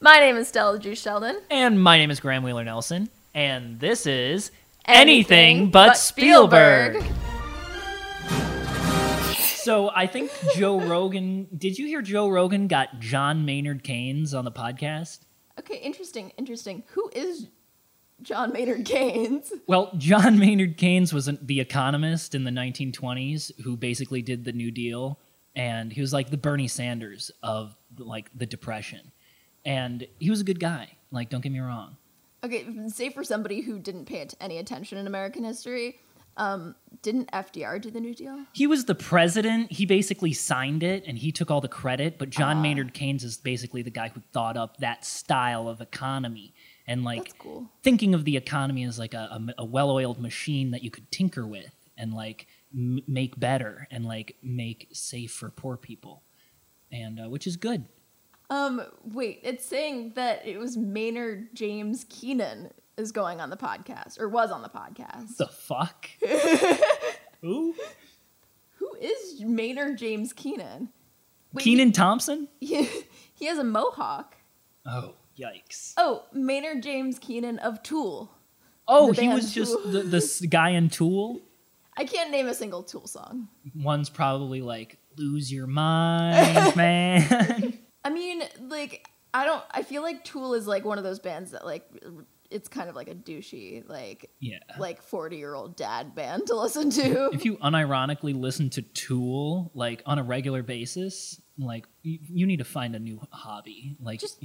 My 0.00 0.18
name 0.18 0.36
is 0.36 0.48
Stella 0.48 0.78
G. 0.78 0.94
Sheldon. 0.94 1.40
And 1.50 1.82
my 1.82 1.96
name 1.96 2.10
is 2.10 2.20
Graham 2.20 2.42
Wheeler 2.42 2.64
Nelson, 2.64 3.08
and 3.34 3.80
this 3.80 4.06
is 4.06 4.50
Anything 4.84 5.56
Anything, 5.56 5.70
But, 5.70 5.86
But 5.88 5.96
Spielberg. 5.96 6.96
Spielberg. 7.02 7.12
So 9.38 9.90
I 9.94 10.06
think 10.06 10.30
Joe 10.54 10.78
Rogan. 10.86 11.48
Did 11.56 11.78
you 11.78 11.86
hear 11.86 12.02
Joe 12.02 12.28
Rogan 12.28 12.68
got 12.68 13.00
John 13.00 13.44
Maynard 13.46 13.82
Keynes 13.82 14.34
on 14.34 14.44
the 14.44 14.52
podcast? 14.52 15.20
Okay, 15.58 15.78
interesting, 15.78 16.30
interesting. 16.36 16.84
Who 16.88 17.10
is 17.14 17.48
John 18.22 18.52
Maynard 18.52 18.84
Keynes? 18.84 19.50
Well, 19.66 19.90
John 19.96 20.38
Maynard 20.38 20.76
Keynes 20.76 21.12
was 21.12 21.26
an, 21.26 21.38
the 21.42 21.58
economist 21.60 22.34
in 22.34 22.44
the 22.44 22.50
1920s 22.50 23.62
who 23.62 23.76
basically 23.76 24.20
did 24.22 24.44
the 24.44 24.52
New 24.52 24.70
Deal, 24.70 25.18
and 25.56 25.90
he 25.92 26.00
was 26.02 26.12
like 26.12 26.30
the 26.30 26.36
Bernie 26.36 26.68
Sanders 26.68 27.30
of 27.42 27.74
like 27.98 28.30
the 28.34 28.46
Depression, 28.46 29.10
and 29.66 30.06
he 30.18 30.30
was 30.30 30.40
a 30.40 30.44
good 30.44 30.60
guy. 30.60 30.96
Like, 31.10 31.28
don't 31.28 31.42
get 31.42 31.52
me 31.52 31.58
wrong. 31.58 31.96
Okay, 32.44 32.64
say 32.88 33.10
for 33.10 33.24
somebody 33.24 33.60
who 33.60 33.78
didn't 33.78 34.06
pay 34.06 34.26
any 34.40 34.58
attention 34.58 34.96
in 34.96 35.06
American 35.06 35.42
history, 35.44 35.98
um, 36.36 36.76
didn't 37.02 37.30
FDR 37.32 37.80
do 37.80 37.90
the 37.90 38.00
New 38.00 38.14
Deal? 38.14 38.44
He 38.52 38.66
was 38.66 38.84
the 38.84 38.94
president. 38.94 39.72
He 39.72 39.84
basically 39.86 40.32
signed 40.32 40.82
it 40.82 41.04
and 41.06 41.18
he 41.18 41.32
took 41.32 41.50
all 41.50 41.60
the 41.60 41.68
credit. 41.68 42.18
But 42.18 42.30
John 42.30 42.62
Maynard 42.62 42.94
Keynes 42.94 43.24
is 43.24 43.38
basically 43.38 43.82
the 43.82 43.90
guy 43.90 44.08
who 44.08 44.20
thought 44.32 44.56
up 44.56 44.76
that 44.78 45.04
style 45.04 45.68
of 45.68 45.80
economy 45.80 46.54
and 46.86 47.04
like 47.04 47.36
cool. 47.38 47.70
thinking 47.82 48.14
of 48.14 48.24
the 48.24 48.36
economy 48.36 48.84
as 48.84 48.98
like 48.98 49.14
a, 49.14 49.40
a, 49.58 49.62
a 49.62 49.64
well-oiled 49.64 50.20
machine 50.20 50.70
that 50.70 50.82
you 50.82 50.90
could 50.90 51.10
tinker 51.10 51.46
with 51.46 51.74
and 51.96 52.12
like 52.12 52.46
m- 52.72 53.00
make 53.08 53.38
better 53.40 53.88
and 53.90 54.04
like 54.04 54.36
make 54.42 54.88
safe 54.92 55.32
for 55.32 55.50
poor 55.50 55.76
people, 55.76 56.22
and 56.92 57.18
uh, 57.18 57.28
which 57.28 57.46
is 57.46 57.56
good. 57.56 57.86
Um, 58.48 58.82
wait, 59.04 59.40
it's 59.42 59.64
saying 59.64 60.12
that 60.14 60.46
it 60.46 60.58
was 60.58 60.76
Maynard 60.76 61.48
James 61.54 62.04
Keenan 62.08 62.70
is 62.96 63.12
going 63.12 63.40
on 63.40 63.50
the 63.50 63.56
podcast 63.56 64.20
or 64.20 64.28
was 64.28 64.50
on 64.50 64.62
the 64.62 64.68
podcast. 64.68 65.36
The 65.36 65.48
fuck? 65.48 66.08
Who? 67.42 67.74
Who 68.76 68.94
is 69.00 69.40
Maynard 69.40 69.98
James 69.98 70.32
Keenan? 70.32 70.90
Wait, 71.52 71.64
Kenan 71.64 71.92
Thompson? 71.92 72.48
He, 72.60 72.88
he 73.34 73.46
has 73.46 73.58
a 73.58 73.64
mohawk. 73.64 74.36
Oh, 74.86 75.14
yikes! 75.38 75.94
Oh, 75.96 76.24
Maynard 76.32 76.82
James 76.82 77.18
Keenan 77.18 77.58
of 77.58 77.82
Tool. 77.82 78.30
Oh, 78.86 79.10
he 79.10 79.28
was 79.28 79.52
just 79.52 79.72
Tool. 79.72 79.90
the, 79.90 80.02
this 80.02 80.40
guy 80.42 80.70
in 80.70 80.88
Tool. 80.88 81.40
I 81.96 82.04
can't 82.04 82.30
name 82.30 82.46
a 82.46 82.54
single 82.54 82.82
Tool 82.82 83.06
song. 83.06 83.48
One's 83.74 84.10
probably 84.10 84.60
like 84.60 84.98
"Lose 85.16 85.52
Your 85.52 85.66
Mind, 85.66 86.76
Man." 86.76 87.78
I 88.06 88.10
mean, 88.10 88.40
like, 88.60 89.04
I 89.34 89.44
don't. 89.44 89.64
I 89.72 89.82
feel 89.82 90.02
like 90.02 90.22
Tool 90.22 90.54
is 90.54 90.68
like 90.68 90.84
one 90.84 90.96
of 90.96 91.02
those 91.02 91.18
bands 91.18 91.50
that 91.50 91.66
like 91.66 91.90
it's 92.52 92.68
kind 92.68 92.88
of 92.88 92.94
like 92.94 93.08
a 93.08 93.16
douchey, 93.16 93.82
like 93.88 94.30
yeah. 94.38 94.60
like 94.78 95.02
forty 95.02 95.38
year 95.38 95.54
old 95.54 95.74
dad 95.74 96.14
band 96.14 96.46
to 96.46 96.54
listen 96.54 96.88
to. 96.90 97.30
if 97.32 97.44
you 97.44 97.56
unironically 97.56 98.32
listen 98.32 98.70
to 98.70 98.82
Tool 98.82 99.72
like 99.74 100.04
on 100.06 100.20
a 100.20 100.22
regular 100.22 100.62
basis, 100.62 101.40
like 101.58 101.86
you, 102.02 102.20
you 102.22 102.46
need 102.46 102.58
to 102.58 102.64
find 102.64 102.94
a 102.94 103.00
new 103.00 103.20
hobby. 103.32 103.96
Like 104.00 104.20
Just- 104.20 104.44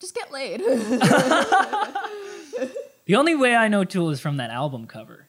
Just 0.00 0.14
get 0.14 0.32
laid. 0.32 0.60
the 3.04 3.16
only 3.16 3.34
way 3.34 3.54
I 3.54 3.68
know 3.68 3.84
Tool 3.84 4.08
is 4.08 4.20
from 4.20 4.38
that 4.38 4.48
album 4.48 4.86
cover, 4.86 5.28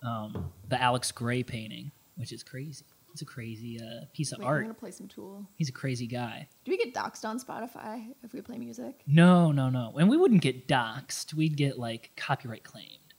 um, 0.00 0.52
the 0.68 0.80
Alex 0.80 1.10
Grey 1.10 1.42
painting, 1.42 1.90
which 2.14 2.30
is 2.30 2.44
crazy. 2.44 2.84
It's 3.16 3.22
a 3.22 3.24
crazy 3.24 3.80
uh, 3.80 4.04
piece 4.12 4.30
of 4.32 4.40
Wait, 4.40 4.46
I'm 4.46 4.60
gonna 4.60 4.74
play 4.74 4.90
some 4.90 5.08
Tool. 5.08 5.48
He's 5.54 5.70
a 5.70 5.72
crazy 5.72 6.06
guy. 6.06 6.50
Do 6.66 6.70
we 6.70 6.76
get 6.76 6.92
doxxed 6.92 7.24
on 7.24 7.40
Spotify 7.40 8.08
if 8.22 8.34
we 8.34 8.42
play 8.42 8.58
music? 8.58 9.00
No, 9.06 9.52
no, 9.52 9.70
no. 9.70 9.94
And 9.98 10.10
we 10.10 10.18
wouldn't 10.18 10.42
get 10.42 10.68
doxxed. 10.68 11.32
We'd 11.32 11.56
get 11.56 11.78
like 11.78 12.10
copyright 12.14 12.62
claimed. 12.62 13.14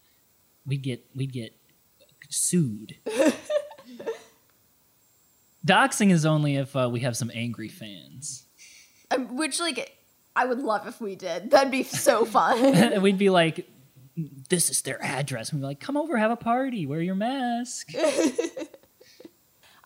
We'd 0.67 0.83
get 0.83 1.03
we'd 1.15 1.33
get 1.33 1.55
sued. 2.29 2.97
Doxing 5.65 6.11
is 6.11 6.27
only 6.27 6.57
if 6.57 6.75
uh, 6.75 6.89
we 6.91 6.99
have 6.99 7.17
some 7.17 7.31
angry 7.33 7.69
fans. 7.69 8.45
Um, 9.09 9.35
which, 9.35 9.59
like, 9.59 9.97
I 10.35 10.45
would 10.45 10.59
love 10.59 10.85
if 10.85 11.01
we 11.01 11.15
did. 11.15 11.49
That'd 11.49 11.71
be 11.71 11.81
so 11.81 12.23
fun. 12.35 12.63
And 12.63 13.01
we'd 13.01 13.17
be 13.17 13.31
like, 13.31 13.67
"This 14.49 14.69
is 14.69 14.83
their 14.83 15.03
address." 15.03 15.51
We'd 15.51 15.61
be 15.61 15.65
like, 15.65 15.79
"Come 15.79 15.97
over, 15.97 16.17
have 16.17 16.29
a 16.29 16.35
party, 16.35 16.85
wear 16.85 17.01
your 17.01 17.15
mask." 17.15 17.95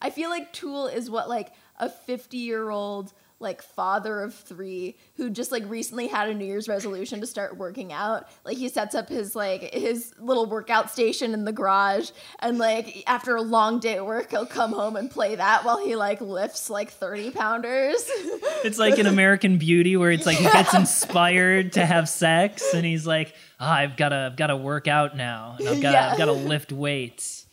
I 0.02 0.10
feel 0.10 0.30
like 0.30 0.52
Tool 0.54 0.88
is 0.88 1.10
what 1.10 1.30
like 1.30 1.54
a 1.80 1.90
50 1.90 2.38
year 2.38 2.70
old 2.70 3.14
like 3.42 3.62
father 3.62 4.22
of 4.22 4.36
three 4.36 4.96
who 5.18 5.30
just 5.30 5.52
like 5.52 5.68
recently 5.68 6.08
had 6.08 6.30
a 6.30 6.34
New 6.34 6.46
Year's 6.46 6.70
resolution 6.70 7.20
to 7.22 7.28
start 7.28 7.58
working 7.58 7.92
out. 7.92 8.28
Like 8.46 8.58
he 8.58 8.70
sets 8.70 8.94
up 8.96 9.10
his 9.10 9.36
like 9.36 9.74
his 9.74 10.14
little 10.20 10.46
workout 10.46 10.92
station 10.92 11.34
in 11.34 11.44
the 11.44 11.52
garage, 11.52 12.12
and 12.40 12.58
like 12.58 13.04
after 13.08 13.36
a 13.36 13.42
long 13.42 13.80
day 13.80 13.96
at 13.96 14.06
work, 14.06 14.30
he'll 14.30 14.46
come 14.46 14.72
home 14.72 14.96
and 14.96 15.10
play 15.10 15.36
that 15.36 15.66
while 15.66 15.84
he 15.84 15.96
like 15.96 16.22
lifts 16.22 16.70
like 16.70 16.92
30 16.92 17.32
pounders. 17.32 18.10
It's 18.64 18.78
like 18.78 19.00
an 19.00 19.08
American 19.08 19.58
Beauty 19.58 19.98
where 19.98 20.12
it's 20.12 20.28
like 20.28 20.38
he 20.38 20.44
gets 20.44 20.76
inspired 20.76 21.74
to 21.74 21.86
have 21.86 22.08
sex, 22.08 22.76
and 22.76 22.86
he's 22.86 23.08
like, 23.08 23.34
ah, 23.60 23.74
"I've 23.74 23.98
got 23.98 24.10
to, 24.10 24.16
I've 24.18 24.36
got 24.36 24.48
to 24.48 24.56
work 24.56 24.88
out 24.88 25.18
now, 25.18 25.56
and 25.58 25.68
I've 25.68 25.82
got, 25.82 25.92
to 25.92 25.98
Yeah. 25.98 26.12
I've 26.12 26.18
got 26.20 26.26
to 26.26 26.32
lift 26.32 26.72
weights, 26.72 27.48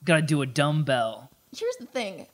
i 0.00 0.04
got 0.04 0.16
to 0.16 0.22
do 0.22 0.40
a 0.40 0.46
dumbbell." 0.46 1.31
Here's 1.56 1.76
the 1.76 1.86
thing. 1.86 2.26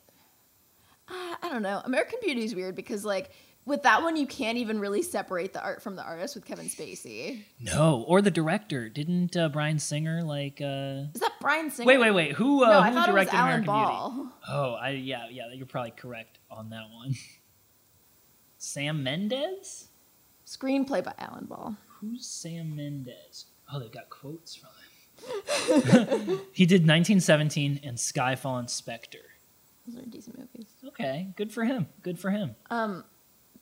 Uh, 1.08 1.34
I 1.42 1.48
don't 1.50 1.62
know. 1.62 1.80
American 1.84 2.18
Beauty 2.22 2.44
is 2.44 2.54
weird 2.54 2.74
because 2.76 3.04
like 3.04 3.30
with 3.64 3.82
that 3.82 4.02
one 4.02 4.16
you 4.16 4.26
can't 4.26 4.56
even 4.58 4.78
really 4.78 5.02
separate 5.02 5.52
the 5.52 5.62
art 5.62 5.82
from 5.82 5.96
the 5.96 6.02
artist 6.02 6.34
with 6.34 6.44
Kevin 6.44 6.66
Spacey. 6.66 7.42
No, 7.60 8.04
or 8.06 8.22
the 8.22 8.30
director. 8.30 8.88
Didn't 8.88 9.36
uh, 9.36 9.48
Bryan 9.48 9.78
Singer 9.78 10.22
like? 10.22 10.60
uh 10.60 11.08
Is 11.14 11.20
that 11.20 11.32
Bryan 11.40 11.70
Singer? 11.70 11.86
Wait, 11.86 11.98
wait, 11.98 12.10
wait. 12.12 12.32
Who? 12.32 12.64
Uh, 12.64 12.68
No, 12.68 12.78
I 12.80 12.88
who 12.90 12.94
thought 12.94 13.08
it 13.08 13.12
was 13.12 13.22
directed 13.24 13.36
Alan 13.36 13.48
American 13.48 13.66
Ball. 13.66 14.10
Beauty? 14.10 14.30
Oh, 14.48 14.72
I 14.74 14.90
yeah, 14.90 15.26
yeah. 15.30 15.52
You're 15.52 15.66
probably 15.66 15.90
correct 15.92 16.38
on 16.50 16.70
that 16.70 16.84
one. 16.92 17.14
Sam 18.58 19.02
Mendes. 19.02 19.88
Screenplay 20.46 21.02
by 21.04 21.14
Alan 21.18 21.44
Ball. 21.46 21.76
Who's 22.00 22.26
Sam 22.26 22.74
Mendes? 22.76 23.46
Oh, 23.72 23.78
they've 23.78 23.92
got 23.92 24.08
quotes 24.10 24.54
from. 24.54 24.70
he 26.52 26.66
did 26.66 26.82
1917 26.82 27.80
and 27.82 27.96
Skyfall 27.96 28.58
and 28.58 28.70
Spectre. 28.70 29.18
Those 29.86 30.02
are 30.02 30.06
decent 30.06 30.38
movies. 30.38 30.66
Okay, 30.88 31.28
good 31.36 31.52
for 31.52 31.64
him. 31.64 31.86
Good 32.02 32.18
for 32.18 32.30
him. 32.30 32.54
Um, 32.70 33.04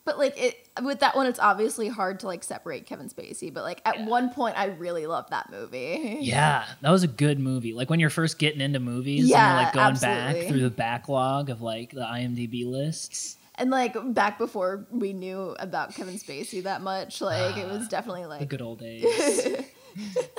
but 0.03 0.17
like 0.17 0.37
it 0.41 0.55
with 0.83 0.99
that 0.99 1.15
one, 1.15 1.25
it's 1.25 1.39
obviously 1.39 1.87
hard 1.89 2.19
to 2.21 2.27
like 2.27 2.43
separate 2.43 2.85
Kevin 2.85 3.09
Spacey. 3.09 3.53
But 3.53 3.63
like 3.63 3.81
at 3.85 3.99
Yeah. 3.99 4.05
one 4.07 4.29
point, 4.29 4.57
I 4.57 4.65
really 4.67 5.05
loved 5.07 5.31
that 5.31 5.49
movie. 5.51 6.19
Yeah, 6.21 6.65
that 6.81 6.91
was 6.91 7.03
a 7.03 7.07
good 7.07 7.39
movie. 7.39 7.73
Like 7.73 7.89
when 7.89 7.99
you're 7.99 8.09
first 8.09 8.39
getting 8.39 8.61
into 8.61 8.79
movies 8.79 9.27
Yeah, 9.29 9.37
and 9.49 9.55
you're 9.57 9.63
like 9.65 9.73
going 9.73 9.87
absolutely. 9.87 10.39
back 10.41 10.49
through 10.49 10.61
the 10.61 10.69
backlog 10.69 11.49
of 11.49 11.61
like 11.61 11.91
the 11.91 12.01
IMDb 12.05 12.65
lists. 12.65 13.37
And 13.55 13.71
like 13.71 13.95
back 14.13 14.37
before 14.37 14.85
we 14.91 15.13
knew 15.13 15.55
about 15.59 15.95
Kevin 15.95 16.15
Spacey 16.15 16.63
that 16.63 16.81
much, 16.81 17.21
like 17.21 17.57
it 17.57 17.67
was 17.67 17.87
definitely 17.87 18.25
like 18.27 18.39
The 18.41 18.45
good 18.45 18.61
old 18.61 18.79
days. 18.79 19.03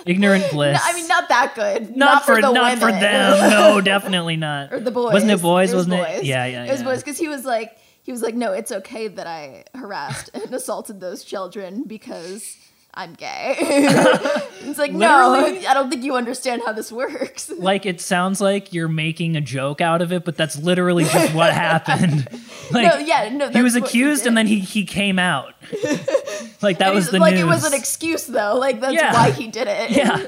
Ignorant 0.07 0.51
bliss. 0.53 0.79
No, 0.83 0.91
I 0.91 0.95
mean, 0.95 1.09
not 1.09 1.29
that 1.29 1.55
good. 1.55 1.97
not, 1.97 2.25
for, 2.25 2.37
the 2.41 2.53
not 2.53 2.79
for 2.79 2.87
women. 2.87 3.01
them. 3.01 3.51
No, 3.51 3.81
definitely 3.81 4.37
not. 4.37 4.73
or 4.73 4.81
the 4.81 4.91
boys. 4.91 5.13
Wasn't 5.13 5.31
it 5.31 5.43
boys? 5.43 5.73
It 5.73 5.77
was 5.77 5.87
wasn't 5.89 6.07
boys. 6.07 6.19
it? 6.21 6.25
Yeah, 6.25 6.45
yeah, 6.47 6.65
It 6.65 6.71
was 6.71 6.81
yeah. 6.81 6.87
boys 6.87 6.99
because 7.03 7.19
he 7.19 7.29
was 7.29 7.45
like, 7.45 7.77
he 8.03 8.13
was 8.13 8.23
like, 8.23 8.35
no, 8.35 8.53
it's 8.53 8.73
okay 8.73 9.09
that 9.09 9.27
I 9.27 9.65
harassed 9.75 10.31
and 10.33 10.53
assaulted 10.55 11.01
those 11.01 11.25
children 11.25 11.85
because 11.87 12.57
I'm 12.99 13.15
gay. 13.15 13.55
it's 13.61 14.77
like, 14.77 14.93
no, 14.93 15.33
I 15.69 15.73
don't 15.73 15.89
think 15.89 16.03
you 16.03 16.17
understand 16.17 16.63
how 16.67 16.73
this 16.73 16.91
works. 16.91 17.49
Like 17.59 17.87
it 17.87 18.01
sounds 18.01 18.41
like 18.41 18.73
you're 18.73 18.89
making 18.89 19.37
a 19.37 19.41
joke 19.41 19.81
out 19.81 20.03
of 20.03 20.13
it, 20.13 20.25
but 20.25 20.37
that's 20.37 20.59
literally 20.59 21.05
just 21.05 21.33
what 21.35 21.53
happened. 21.69 22.29
Like 22.73 22.87
no, 22.93 22.99
yeah, 22.99 23.29
no. 23.29 23.51
he 23.51 23.63
was 23.63 23.77
accused 23.77 24.23
did. 24.23 24.29
and 24.29 24.37
then 24.37 24.47
he 24.49 24.59
he 24.59 24.85
came 24.85 25.19
out. 25.19 25.55
like 26.61 26.79
that 26.79 26.93
was 26.93 27.11
the 27.11 27.19
like 27.21 27.35
news. 27.35 27.43
it 27.45 27.47
was 27.47 27.65
an 27.65 27.75
excuse 27.75 28.25
though. 28.27 28.57
Like 28.57 28.81
that's 28.81 28.95
Yeah. 28.95 29.13
why 29.13 29.31
he 29.31 29.47
did 29.49 29.69
it. 29.69 29.91
Yeah. 29.91 30.27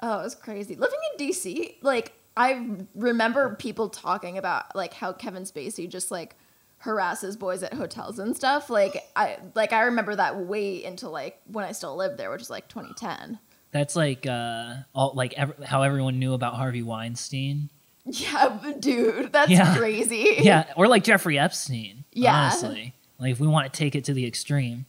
oh, 0.00 0.20
it 0.20 0.22
was 0.22 0.34
crazy. 0.36 0.76
Living 0.76 0.98
in 1.18 1.28
DC, 1.28 1.74
like 1.82 2.12
I 2.36 2.66
remember 2.94 3.56
people 3.56 3.88
talking 3.88 4.38
about 4.38 4.74
like 4.76 4.94
how 4.94 5.12
Kevin 5.12 5.42
Spacey 5.44 5.88
just 5.88 6.10
like 6.12 6.36
harasses 6.82 7.36
boys 7.36 7.62
at 7.62 7.72
hotels 7.74 8.18
and 8.18 8.36
stuff. 8.36 8.68
Like 8.70 9.04
I 9.14 9.38
like 9.54 9.72
I 9.72 9.82
remember 9.82 10.16
that 10.16 10.36
way 10.36 10.82
into 10.82 11.08
like 11.08 11.40
when 11.46 11.64
I 11.64 11.72
still 11.72 11.96
lived 11.96 12.18
there, 12.18 12.30
which 12.30 12.40
was 12.40 12.50
like 12.50 12.68
2010. 12.68 13.38
That's 13.70 13.94
like 13.96 14.26
uh 14.26 14.74
all 14.94 15.12
like 15.14 15.32
ev- 15.34 15.62
how 15.64 15.82
everyone 15.82 16.18
knew 16.18 16.34
about 16.34 16.54
Harvey 16.54 16.82
Weinstein. 16.82 17.70
Yeah, 18.04 18.58
dude, 18.80 19.32
that's 19.32 19.50
Yeah. 19.50 19.76
crazy. 19.76 20.36
Yeah, 20.40 20.64
or 20.76 20.88
like 20.88 21.04
Jeffrey 21.04 21.38
Epstein. 21.38 22.04
Yeah. 22.12 22.34
honestly, 22.34 22.94
like 23.18 23.30
if 23.32 23.40
we 23.40 23.46
want 23.46 23.72
to 23.72 23.78
take 23.78 23.94
it 23.94 24.04
to 24.06 24.12
the 24.14 24.26
extreme. 24.26 24.86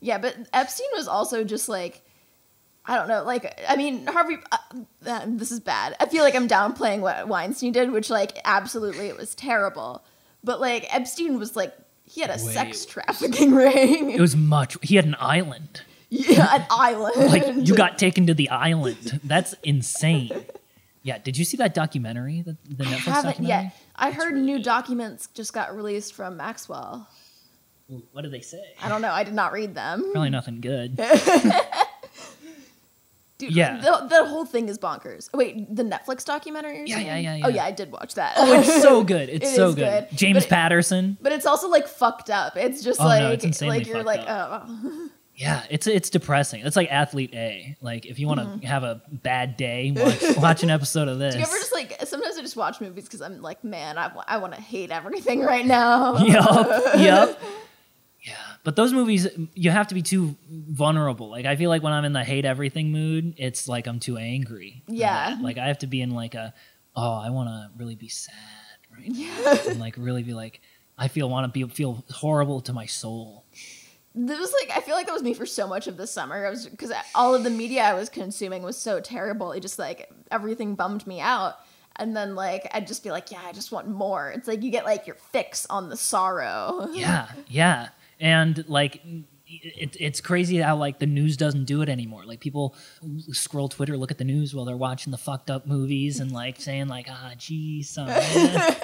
Yeah, 0.00 0.18
but 0.18 0.36
Epstein 0.52 0.88
was 0.94 1.06
also 1.08 1.44
just 1.44 1.68
like, 1.68 2.02
I 2.84 2.96
don't 2.96 3.06
know, 3.08 3.22
like 3.22 3.58
I 3.68 3.76
mean 3.76 4.04
Harvey. 4.06 4.38
Uh, 4.50 4.58
uh, 5.06 5.24
this 5.28 5.52
is 5.52 5.60
bad. 5.60 5.94
I 6.00 6.06
feel 6.06 6.22
like 6.24 6.34
I'm 6.34 6.48
downplaying 6.48 7.00
what 7.00 7.28
Weinstein 7.28 7.70
did, 7.72 7.92
which 7.92 8.10
like 8.10 8.38
absolutely 8.44 9.06
it 9.06 9.16
was 9.16 9.34
terrible. 9.36 10.04
But 10.46 10.60
like 10.62 10.86
Epstein 10.94 11.38
was 11.38 11.54
like 11.56 11.74
He 12.06 12.22
had 12.22 12.30
a 12.30 12.34
Way- 12.42 12.52
sex 12.54 12.86
trafficking 12.86 13.54
ring. 13.64 14.10
It 14.12 14.20
was 14.20 14.34
much. 14.34 14.78
He 14.80 14.96
had 14.96 15.04
an 15.04 15.16
island. 15.20 15.82
yeah, 16.08 16.54
an 16.54 16.64
island. 16.70 17.16
Like 17.30 17.44
you 17.66 17.74
got 17.74 17.98
taken 17.98 18.26
to 18.28 18.32
the 18.34 18.48
island. 18.48 19.20
That's 19.24 19.54
insane. 19.64 20.30
Yeah. 21.02 21.18
Did 21.18 21.36
you 21.36 21.44
see 21.44 21.56
that 21.58 21.74
documentary? 21.74 22.42
The, 22.42 22.56
the 22.68 22.84
I 22.84 22.88
haven't 22.88 23.12
documentary? 23.24 23.46
yet. 23.48 23.76
I 23.96 24.10
heard 24.12 24.34
new 24.36 24.62
documents 24.62 25.28
just 25.34 25.52
got 25.52 25.74
released 25.76 26.14
from 26.14 26.36
Maxwell. 26.36 27.08
What 28.12 28.22
did 28.22 28.32
they 28.32 28.40
say? 28.40 28.62
I 28.82 28.88
don't 28.88 29.02
know. 29.02 29.10
I 29.12 29.22
did 29.24 29.34
not 29.34 29.52
read 29.52 29.74
them. 29.74 30.02
Probably 30.12 30.30
nothing 30.30 30.60
good. 30.60 30.98
Dude, 33.38 33.52
Yeah. 33.54 33.76
The, 33.78 34.06
the 34.08 34.24
whole 34.26 34.44
thing 34.46 34.68
is 34.68 34.78
bonkers. 34.78 35.28
Wait, 35.34 35.74
the 35.74 35.82
Netflix 35.82 36.24
documentary? 36.24 36.78
you're 36.78 36.86
Yeah, 36.98 37.16
yeah, 37.16 37.16
yeah, 37.36 37.44
Oh 37.46 37.48
yeah. 37.48 37.54
yeah, 37.56 37.64
I 37.64 37.70
did 37.70 37.92
watch 37.92 38.14
that. 38.14 38.34
Oh, 38.36 38.58
it's 38.60 38.82
so 38.82 39.04
good. 39.12 39.28
It's 39.28 39.50
It 39.52 39.54
so 39.56 39.72
good. 39.74 40.08
good. 40.08 40.16
James 40.18 40.36
But 40.38 40.44
it- 40.44 40.48
Patterson. 40.50 41.18
But 41.20 41.32
it's 41.32 41.44
also 41.46 41.68
like 41.68 41.86
fucked 41.86 42.30
up. 42.30 42.56
It's 42.56 42.82
just 42.82 43.00
Oh, 43.00 43.04
no, 43.04 43.08
like 43.08 43.44
it's 43.44 43.60
like 43.60 43.86
you're 43.86 44.02
like 44.02 44.20
up. 44.26 44.64
oh 44.68 45.08
Yeah, 45.38 45.64
it's 45.68 45.86
it's 45.86 46.08
depressing. 46.08 46.64
It's 46.64 46.76
like 46.76 46.90
athlete 46.90 47.34
A. 47.34 47.76
Like 47.82 48.06
if 48.06 48.18
you 48.18 48.26
want 48.26 48.40
to 48.40 48.46
Mm-hmm. 48.46 48.66
have 48.66 48.84
a 48.84 49.02
bad 49.12 49.58
day, 49.58 49.92
watch, 49.94 50.36
watch 50.38 50.62
an 50.62 50.70
episode 50.70 51.08
of 51.08 51.18
this. 51.18 51.34
Do 51.34 51.40
you 51.40 51.44
ever 51.44 51.56
just 51.58 51.74
like 51.74 51.94
sometimes 52.06 52.38
I 52.38 52.40
just 52.40 52.56
watch 52.56 52.80
movies 52.80 53.04
because 53.04 53.20
I'm 53.20 53.42
like, 53.42 53.62
man, 53.62 53.98
I, 53.98 54.10
I 54.26 54.38
want 54.38 54.54
to 54.54 54.60
hate 54.62 54.90
everything 54.90 55.40
right 55.42 55.66
now. 55.66 56.16
Yup. 56.24 56.98
Yup. 56.98 57.38
Yeah, 58.22 58.34
but 58.66 58.74
those 58.74 58.92
movies, 58.92 59.28
you 59.54 59.70
have 59.70 59.86
to 59.86 59.94
be 59.94 60.02
too 60.02 60.34
vulnerable. 60.50 61.30
Like 61.30 61.46
I 61.46 61.54
feel 61.54 61.70
like 61.70 61.84
when 61.84 61.92
I'm 61.92 62.04
in 62.04 62.12
the 62.12 62.24
hate 62.24 62.44
everything 62.44 62.90
mood, 62.90 63.34
it's 63.36 63.68
like 63.68 63.86
I'm 63.86 64.00
too 64.00 64.16
angry. 64.16 64.82
Yeah. 64.88 65.38
Like 65.40 65.56
I 65.56 65.68
have 65.68 65.78
to 65.78 65.86
be 65.86 66.00
in 66.00 66.10
like 66.10 66.34
a, 66.34 66.52
oh, 66.96 67.14
I 67.14 67.30
want 67.30 67.48
to 67.48 67.70
really 67.78 67.94
be 67.94 68.08
sad 68.08 68.34
right 68.92 69.06
yeah. 69.06 69.56
and 69.68 69.78
like 69.78 69.94
really 69.96 70.24
be 70.24 70.34
like, 70.34 70.60
I 70.98 71.06
feel 71.06 71.30
want 71.30 71.44
to 71.54 71.66
be 71.66 71.72
feel 71.72 72.04
horrible 72.10 72.60
to 72.62 72.72
my 72.72 72.86
soul. 72.86 73.44
That 74.16 74.36
was 74.36 74.52
like 74.60 74.76
I 74.76 74.80
feel 74.80 74.96
like 74.96 75.06
that 75.06 75.12
was 75.12 75.22
me 75.22 75.34
for 75.34 75.46
so 75.46 75.68
much 75.68 75.86
of 75.86 75.96
the 75.96 76.08
summer. 76.08 76.44
I 76.44 76.50
was 76.50 76.66
because 76.66 76.92
all 77.14 77.36
of 77.36 77.44
the 77.44 77.50
media 77.50 77.84
I 77.84 77.94
was 77.94 78.08
consuming 78.08 78.64
was 78.64 78.76
so 78.76 78.98
terrible. 78.98 79.52
It 79.52 79.60
just 79.60 79.78
like 79.78 80.10
everything 80.32 80.74
bummed 80.74 81.06
me 81.06 81.20
out. 81.20 81.54
And 81.98 82.16
then 82.16 82.34
like 82.34 82.68
I'd 82.74 82.88
just 82.88 83.04
be 83.04 83.12
like, 83.12 83.30
yeah, 83.30 83.42
I 83.46 83.52
just 83.52 83.70
want 83.70 83.88
more. 83.88 84.32
It's 84.32 84.48
like 84.48 84.64
you 84.64 84.72
get 84.72 84.84
like 84.84 85.06
your 85.06 85.16
fix 85.16 85.66
on 85.70 85.88
the 85.88 85.96
sorrow. 85.96 86.88
Yeah, 86.92 87.28
yeah, 87.46 87.90
and 88.20 88.64
like. 88.68 89.02
It, 89.48 89.96
it's 90.00 90.20
crazy 90.20 90.56
how 90.56 90.74
like 90.74 90.98
the 90.98 91.06
news 91.06 91.36
doesn't 91.36 91.66
do 91.66 91.80
it 91.80 91.88
anymore. 91.88 92.24
Like 92.24 92.40
people 92.40 92.74
scroll 93.30 93.68
Twitter, 93.68 93.96
look 93.96 94.10
at 94.10 94.18
the 94.18 94.24
news 94.24 94.52
while 94.52 94.64
they're 94.64 94.76
watching 94.76 95.12
the 95.12 95.18
fucked 95.18 95.50
up 95.50 95.68
movies, 95.68 96.18
and 96.18 96.32
like 96.32 96.60
saying 96.60 96.88
like, 96.88 97.06
"Ah, 97.08 97.30
geez, 97.38 97.88
son, 97.88 98.08
man." 98.08 98.76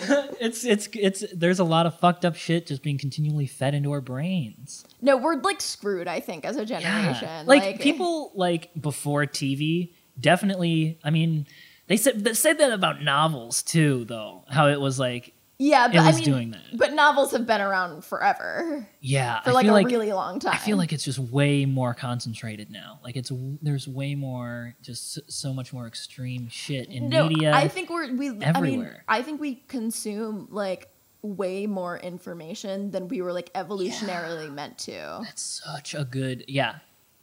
it's 0.40 0.64
it's 0.64 0.88
it's 0.94 1.24
there's 1.34 1.58
a 1.58 1.64
lot 1.64 1.86
of 1.86 1.98
fucked 1.98 2.24
up 2.24 2.36
shit 2.36 2.66
just 2.66 2.84
being 2.84 2.98
continually 2.98 3.48
fed 3.48 3.74
into 3.74 3.90
our 3.90 4.00
brains. 4.00 4.84
No, 5.02 5.16
we're 5.16 5.34
like 5.36 5.60
screwed. 5.60 6.06
I 6.06 6.20
think 6.20 6.44
as 6.44 6.56
a 6.56 6.64
generation, 6.64 7.46
Like, 7.46 7.80
people 7.80 8.30
like 8.36 8.70
before 8.80 9.26
TV 9.26 9.90
definitely. 10.18 10.98
I 11.04 11.10
mean, 11.10 11.46
they 11.86 11.96
said 11.96 12.24
they 12.24 12.34
said 12.34 12.58
that 12.58 12.72
about 12.72 13.02
novels 13.02 13.62
too, 13.62 14.04
though. 14.04 14.44
How 14.48 14.68
it 14.68 14.80
was 14.80 14.98
like, 14.98 15.32
yeah, 15.60 15.88
but 15.88 15.98
I 15.98 16.12
mean, 16.12 16.24
doing 16.24 16.50
that. 16.52 16.62
But 16.72 16.94
novels 16.94 17.32
have 17.32 17.46
been 17.46 17.60
around 17.60 18.02
forever 18.02 18.88
yeah, 19.00 19.42
for 19.42 19.52
like 19.52 19.66
a 19.66 19.72
like 19.72 19.86
really 19.88 20.10
long 20.10 20.40
time. 20.40 20.54
I 20.54 20.56
feel 20.56 20.78
like 20.78 20.90
it's 20.94 21.04
just 21.04 21.18
way 21.18 21.66
more 21.66 21.92
concentrated 21.92 22.70
now. 22.70 22.98
Like 23.04 23.14
it's 23.14 23.30
there's 23.60 23.86
way 23.86 24.14
more, 24.14 24.74
just 24.80 25.30
so- 25.30 25.50
much 25.50 25.72
more 25.72 25.86
extreme 25.86 26.48
shit 26.48 26.88
in 26.88 27.10
no, 27.10 27.28
media. 27.28 27.52
I 27.52 27.68
think 27.68 27.90
we're 27.90 28.10
we. 28.14 28.42
I 28.42 28.58
mean. 28.60 28.90
I 29.06 29.20
think 29.20 29.40
we 29.40 29.56
consume 29.66 30.48
like 30.50 30.88
way 31.20 31.66
more 31.66 31.98
information 31.98 32.90
than 32.90 33.08
we 33.08 33.20
were 33.20 33.32
like 33.32 33.52
evolutionarily 33.52 34.50
meant 34.50 34.78
to. 34.78 35.20
That's 35.22 35.60
such 35.62 35.94
a 35.94 36.04
good, 36.04 36.44
yeah. 36.48 36.76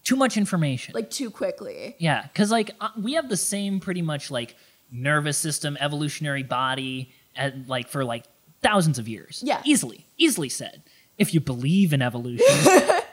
Too 0.04 0.16
much 0.16 0.38
information. 0.38 0.94
Like 0.94 1.10
too 1.10 1.32
quickly. 1.32 1.96
Yeah, 1.98 2.22
because 2.22 2.52
like 2.52 2.76
uh, 2.80 2.90
we 3.02 3.14
have 3.14 3.30
the 3.30 3.38
same 3.38 3.80
pretty 3.80 4.04
much 4.04 4.30
like 4.30 4.56
nervous 4.92 5.38
system, 5.38 5.78
evolutionary 5.80 6.44
body, 6.44 7.12
and 7.38 7.68
like 7.68 7.88
for 7.88 8.04
like 8.04 8.26
thousands 8.62 9.00
of 9.00 9.08
years. 9.08 9.42
Yeah. 9.46 9.62
easily, 9.66 10.06
easily 10.18 10.50
said. 10.50 10.82
If 11.18 11.34
you 11.34 11.40
believe 11.40 11.94
in 11.94 12.02
evolution, 12.02 12.46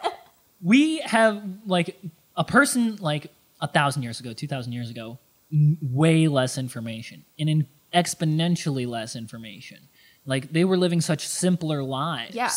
we 0.62 0.99
have 0.99 1.43
like 1.67 1.97
a 2.37 2.44
person 2.44 2.97
like 2.97 3.31
a 3.61 3.67
thousand 3.67 4.03
years 4.03 4.21
ago, 4.21 4.32
two 4.32 4.47
thousand 4.47 4.73
years 4.73 4.91
ago, 4.91 5.19
m- 5.53 5.79
way 5.81 6.29
less 6.29 6.59
information 6.59 7.25
and 7.38 7.49
in 7.49 7.67
exponentially 7.94 8.87
less 8.87 9.17
information. 9.17 9.79
Like 10.26 10.53
they 10.53 10.65
were 10.65 10.76
living 10.76 11.00
such 11.00 11.26
simpler 11.26 11.82
lives. 11.82 12.35
Yeah. 12.35 12.50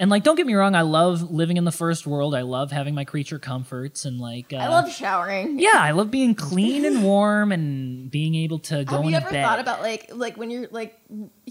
And 0.00 0.10
like, 0.10 0.22
don't 0.24 0.34
get 0.34 0.46
me 0.46 0.54
wrong, 0.54 0.74
I 0.74 0.80
love 0.80 1.30
living 1.30 1.58
in 1.58 1.64
the 1.64 1.70
first 1.70 2.06
world. 2.06 2.34
I 2.34 2.40
love 2.40 2.72
having 2.72 2.94
my 2.94 3.04
creature 3.04 3.38
comforts 3.38 4.06
and 4.06 4.18
like. 4.18 4.50
Uh, 4.50 4.56
I 4.56 4.68
love 4.68 4.90
showering. 4.90 5.58
yeah, 5.58 5.74
I 5.74 5.90
love 5.90 6.10
being 6.10 6.34
clean 6.34 6.86
and 6.86 7.04
warm 7.04 7.52
and 7.52 8.10
being 8.10 8.34
able 8.34 8.60
to 8.60 8.82
go 8.86 8.96
Have 9.02 9.10
you 9.10 9.14
ever 9.14 9.30
bed. 9.30 9.44
thought 9.44 9.60
about 9.60 9.82
like 9.82 10.10
like 10.14 10.38
when 10.38 10.50
you're 10.50 10.68
like 10.70 10.98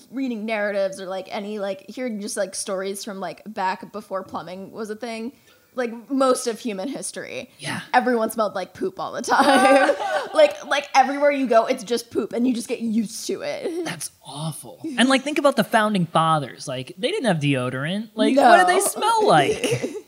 reading 0.10 0.48
narratives 0.48 1.00
or 1.00 1.06
like 1.06 1.28
any 1.30 1.60
like 1.60 1.88
hearing 1.90 2.20
just 2.22 2.38
like 2.38 2.56
stories 2.56 3.06
from 3.06 3.20
like 3.20 3.44
back 3.46 3.92
before 3.92 4.24
plumbing 4.24 4.72
was 4.72 4.90
a 4.90 4.96
thing? 4.96 5.34
Like 5.76 6.10
most 6.10 6.48
of 6.48 6.60
human 6.60 6.88
history. 6.88 7.52
Yeah. 7.60 7.82
Everyone 7.94 8.30
smelled 8.30 8.56
like 8.56 8.74
poop 8.74 9.00
all 9.00 9.12
the 9.12 9.22
time. 9.22 9.96
like 10.34 10.66
like 10.66 10.90
everywhere 10.94 11.32
you 11.32 11.48
go, 11.48 11.66
it's 11.66 11.84
just 11.84 12.12
poop 12.12 12.34
and 12.34 12.48
you 12.48 12.54
just 12.54 12.68
get 12.68 12.80
used 12.82 13.28
to 13.28 13.42
it. 13.42 13.86
That's 13.86 14.12
awful. 14.26 14.82
And 14.98 15.10
like, 15.10 15.24
think 15.24 15.38
about 15.38 15.56
the 15.56 15.64
founding 15.64 16.06
fathers. 16.06 16.68
Like, 16.68 16.94
they 16.98 17.12
didn't 17.12 17.26
have 17.26 17.38
deodorant. 17.38 18.10
Like, 18.16 18.36
what 18.36 18.58
did 18.58 18.76
they 18.76 18.80
smell 18.80 19.28
like? 19.28 19.96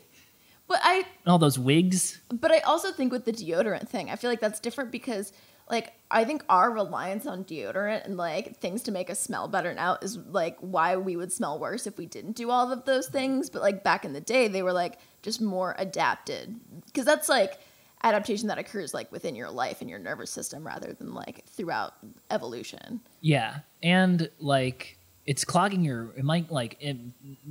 But 0.68 0.80
I 0.84 1.04
And 1.24 1.26
all 1.26 1.38
those 1.38 1.58
wigs. 1.58 2.18
But 2.30 2.50
I 2.50 2.60
also 2.60 2.92
think 2.92 3.12
with 3.12 3.26
the 3.26 3.32
deodorant 3.32 3.88
thing, 3.88 4.08
I 4.08 4.16
feel 4.16 4.30
like 4.30 4.40
that's 4.40 4.58
different 4.58 4.90
because 4.90 5.30
like 5.68 5.92
I 6.10 6.24
think 6.24 6.44
our 6.48 6.70
reliance 6.70 7.26
on 7.26 7.44
deodorant 7.44 8.06
and 8.06 8.16
like 8.16 8.56
things 8.58 8.82
to 8.84 8.90
make 8.90 9.10
us 9.10 9.20
smell 9.20 9.48
better 9.48 9.74
now 9.74 9.98
is 10.00 10.16
like 10.16 10.56
why 10.60 10.96
we 10.96 11.14
would 11.14 11.30
smell 11.30 11.58
worse 11.58 11.86
if 11.86 11.98
we 11.98 12.06
didn't 12.06 12.36
do 12.36 12.50
all 12.50 12.72
of 12.72 12.86
those 12.86 13.08
things. 13.08 13.50
But 13.50 13.60
like 13.60 13.84
back 13.84 14.06
in 14.06 14.14
the 14.14 14.20
day, 14.22 14.48
they 14.48 14.62
were 14.62 14.72
like 14.72 14.98
just 15.22 15.40
more 15.40 15.74
adapted 15.78 16.58
because 16.86 17.04
that's 17.04 17.28
like 17.28 17.58
adaptation 18.02 18.48
that 18.48 18.58
occurs 18.58 18.92
like 18.92 19.10
within 19.12 19.34
your 19.34 19.50
life 19.50 19.80
and 19.80 19.88
your 19.88 19.98
nervous 19.98 20.30
system 20.30 20.66
rather 20.66 20.92
than 20.92 21.14
like 21.14 21.44
throughout 21.46 21.94
evolution. 22.30 23.00
Yeah. 23.20 23.58
And 23.82 24.28
like, 24.40 24.98
it's 25.24 25.44
clogging 25.44 25.84
your. 25.84 26.12
It 26.16 26.24
might 26.24 26.50
like 26.50 26.76
if, 26.80 26.96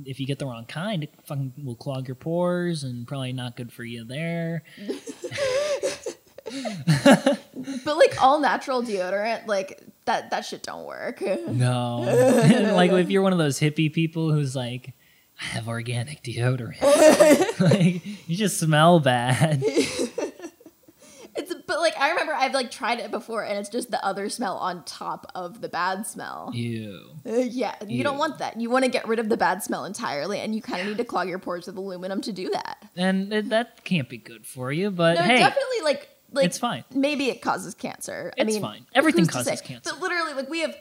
if 0.04 0.20
you 0.20 0.26
get 0.26 0.38
the 0.38 0.44
wrong 0.44 0.66
kind, 0.66 1.04
it 1.04 1.14
fucking 1.24 1.54
will 1.64 1.74
clog 1.74 2.06
your 2.06 2.14
pores 2.14 2.84
and 2.84 3.06
probably 3.06 3.32
not 3.32 3.56
good 3.56 3.72
for 3.72 3.82
you 3.82 4.04
there. 4.04 4.62
But 7.84 7.96
like 7.96 8.20
all 8.22 8.40
natural 8.40 8.82
deodorant, 8.82 9.46
like 9.46 9.80
that 10.04 10.30
that 10.30 10.44
shit 10.44 10.62
don't 10.62 10.84
work. 10.84 11.20
No. 11.20 12.00
like 12.74 12.90
if 12.92 13.10
you're 13.10 13.22
one 13.22 13.32
of 13.32 13.38
those 13.38 13.58
hippie 13.58 13.92
people 13.92 14.32
who's 14.32 14.56
like, 14.56 14.94
I 15.42 15.54
have 15.54 15.68
organic 15.68 16.22
deodorant. 16.22 16.80
like 17.60 18.06
you 18.28 18.36
just 18.36 18.58
smell 18.60 19.00
bad. 19.00 19.62
It's 21.34 21.54
but 21.66 21.80
like 21.80 21.94
I 21.98 22.10
remember 22.10 22.34
I've 22.34 22.52
like 22.52 22.70
tried 22.70 22.98
it 22.98 23.10
before 23.10 23.42
and 23.42 23.58
it's 23.58 23.70
just 23.70 23.90
the 23.90 24.04
other 24.04 24.28
smell 24.28 24.58
on 24.58 24.84
top 24.84 25.30
of 25.34 25.62
the 25.62 25.68
bad 25.68 26.06
smell. 26.06 26.50
Ew. 26.52 27.00
Uh, 27.26 27.32
yeah, 27.36 27.74
you 27.86 28.04
don't 28.04 28.18
want 28.18 28.38
that. 28.38 28.60
You 28.60 28.68
want 28.68 28.84
to 28.84 28.90
get 28.90 29.08
rid 29.08 29.18
of 29.18 29.30
the 29.30 29.38
bad 29.38 29.62
smell 29.62 29.86
entirely, 29.86 30.40
and 30.40 30.54
you 30.54 30.60
kind 30.60 30.82
of 30.82 30.88
need 30.88 30.98
to 30.98 31.04
clog 31.06 31.30
your 31.30 31.38
pores 31.38 31.66
with 31.66 31.76
aluminum 31.78 32.20
to 32.22 32.32
do 32.32 32.50
that. 32.50 32.86
And 32.96 33.32
it, 33.32 33.48
that 33.48 33.82
can't 33.84 34.10
be 34.10 34.18
good 34.18 34.46
for 34.46 34.72
you, 34.72 34.90
but 34.90 35.14
No, 35.14 35.22
hey, 35.22 35.38
definitely 35.38 35.80
like 35.84 36.08
like 36.32 36.44
it's 36.44 36.58
fine. 36.58 36.84
Maybe 36.94 37.30
it 37.30 37.40
causes 37.40 37.74
cancer. 37.74 38.32
I 38.38 38.42
It's 38.42 38.52
mean, 38.52 38.60
fine. 38.60 38.86
Everything 38.94 39.24
causes 39.26 39.62
cancer. 39.62 39.90
But 39.90 40.00
literally, 40.02 40.34
like 40.34 40.50
we 40.50 40.60
have. 40.60 40.76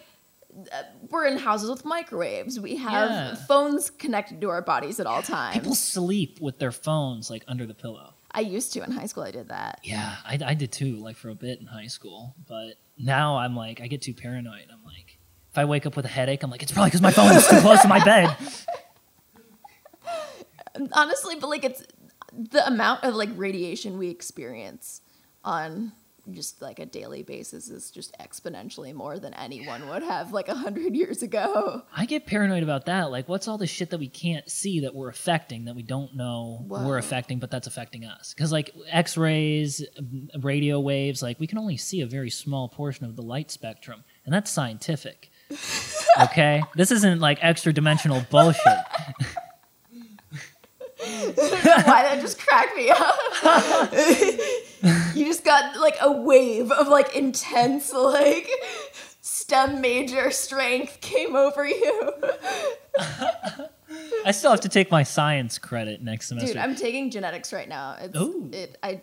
We're 1.10 1.25
in 1.27 1.38
houses 1.38 1.70
with 1.70 1.86
microwaves. 1.86 2.60
We 2.60 2.75
have 2.77 3.10
Yeah. 3.10 3.36
phones 3.36 3.89
connected 3.89 4.41
to 4.41 4.50
our 4.50 4.62
bodies 4.62 5.00
at 5.00 5.05
all 5.08 5.22
times. 5.22 5.55
people 5.55 5.75
sleep 5.75 6.39
with 6.41 6.60
their 6.60 6.72
phones 6.72 7.29
like 7.29 7.43
under 7.48 7.65
the 7.65 7.74
pillow. 7.74 8.13
I 8.31 8.41
used 8.41 8.72
to 8.74 8.84
in 8.84 8.91
high 8.91 9.08
school. 9.08 9.24
I 9.24 9.31
did 9.31 9.50
that. 9.50 9.79
Yeah, 9.84 10.15
I, 10.25 10.39
I 10.46 10.53
did 10.53 10.72
too, 10.72 10.96
like 10.98 11.17
for 11.17 11.29
a 11.29 11.36
bit 11.36 11.60
in 11.60 11.65
high 11.67 11.88
school. 11.88 12.36
But 12.48 12.75
now 12.98 13.38
I'm 13.38 13.55
like, 13.55 13.81
I 13.81 13.88
get 13.88 14.01
too 14.01 14.13
paranoid. 14.13 14.67
I'm 14.72 14.84
like, 14.86 15.17
if 15.51 15.58
I 15.58 15.65
wake 15.65 15.86
up 15.86 15.96
with 15.98 16.05
a 16.05 16.10
headache, 16.10 16.43
I'm 16.43 16.50
like, 16.51 16.63
it's 16.63 16.72
probably 16.72 16.89
because 16.89 17.01
my 17.01 17.12
phone 17.12 17.31
is 17.36 17.48
too 17.48 17.60
close 17.60 17.81
to 17.81 17.88
my 17.88 18.03
bed. 18.03 18.36
honestly 20.93 21.36
but 21.36 21.50
like 21.50 21.63
it's 21.65 21.84
the 22.34 22.65
amount 22.65 23.03
of 23.03 23.13
like 23.13 23.29
radiation 23.36 23.98
we 23.98 24.10
experience 24.10 25.01
on 25.43 25.91
just 26.32 26.62
like 26.62 26.80
a 26.80 26.86
daily 26.86 27.24
basis 27.24 27.70
is 27.70 27.90
just 27.92 28.16
exponentially 28.20 28.94
more 28.94 29.18
than 29.18 29.34
anyone 29.34 29.88
would 29.90 30.04
have 30.04 30.32
like 30.32 30.48
a 30.50 30.56
hundred 30.56 30.96
years 30.96 31.24
ago 31.24 31.82
I 31.96 32.06
get 32.06 32.25
paranoid 32.25 32.63
about 32.63 32.86
that. 32.86 33.12
Like, 33.12 33.28
what's 33.28 33.48
all 33.48 33.58
the 33.58 33.68
shit 33.68 33.90
that 33.92 33.98
we 34.00 34.08
can't 34.08 34.50
see 34.50 34.82
that 34.82 34.96
we're 34.96 35.10
affecting 35.10 35.66
that 35.66 35.75
we 35.75 35.84
don't 35.84 36.16
know 36.16 36.63
Whoa. 36.68 36.88
we're 36.88 36.98
affecting, 36.98 37.40
but 37.40 37.51
that's 37.51 37.68
affecting 37.68 38.06
us? 38.06 38.34
Because, 38.34 38.51
like, 38.51 38.72
X 38.90 39.18
rays, 39.18 39.86
radio 40.40 40.80
waves, 40.80 41.22
like, 41.22 41.40
we 41.40 41.48
can 41.48 41.58
only 41.58 41.78
see 41.78 42.01
a 42.01 42.08
very 42.08 42.30
small 42.30 42.70
portion 42.70 43.06
of 43.06 43.16
the 43.16 43.22
light 43.22 43.51
spectrum, 43.51 44.04
and 44.25 44.34
that's 44.34 44.51
scientific. 44.51 45.30
Okay, 46.20 46.62
this 46.75 46.92
isn't 46.92 47.22
like 47.22 47.40
extra 47.42 47.72
dimensional 47.72 48.22
bullshit. 48.30 48.62
Why 50.98 52.04
that 52.04 52.20
just 52.20 52.38
cracked 52.38 52.75
me 52.75 52.90
up. 52.90 53.16
you 55.16 55.26
just 55.26 55.44
got 55.44 55.80
like 55.80 55.98
a 56.02 56.12
wave 56.12 56.72
of 56.72 56.88
like 56.88 57.16
intense 57.16 57.94
like 57.94 58.50
STEM 59.22 59.82
major 59.82 60.32
strength 60.32 61.02
came 61.02 61.36
over 61.36 61.68
you. 61.68 62.14
I 64.26 64.32
still 64.32 64.52
have 64.52 64.62
to 64.62 64.70
take 64.70 64.92
my 64.92 65.04
science 65.04 65.58
credit 65.58 66.02
next 66.02 66.28
semester. 66.28 66.54
Dude, 66.54 66.58
I'm 66.58 66.76
taking 66.76 67.12
genetics 67.12 67.52
right 67.54 67.68
now. 67.68 67.96
It's 68.00 68.18
Ooh. 68.18 68.50
it 68.52 68.78
I 68.82 69.02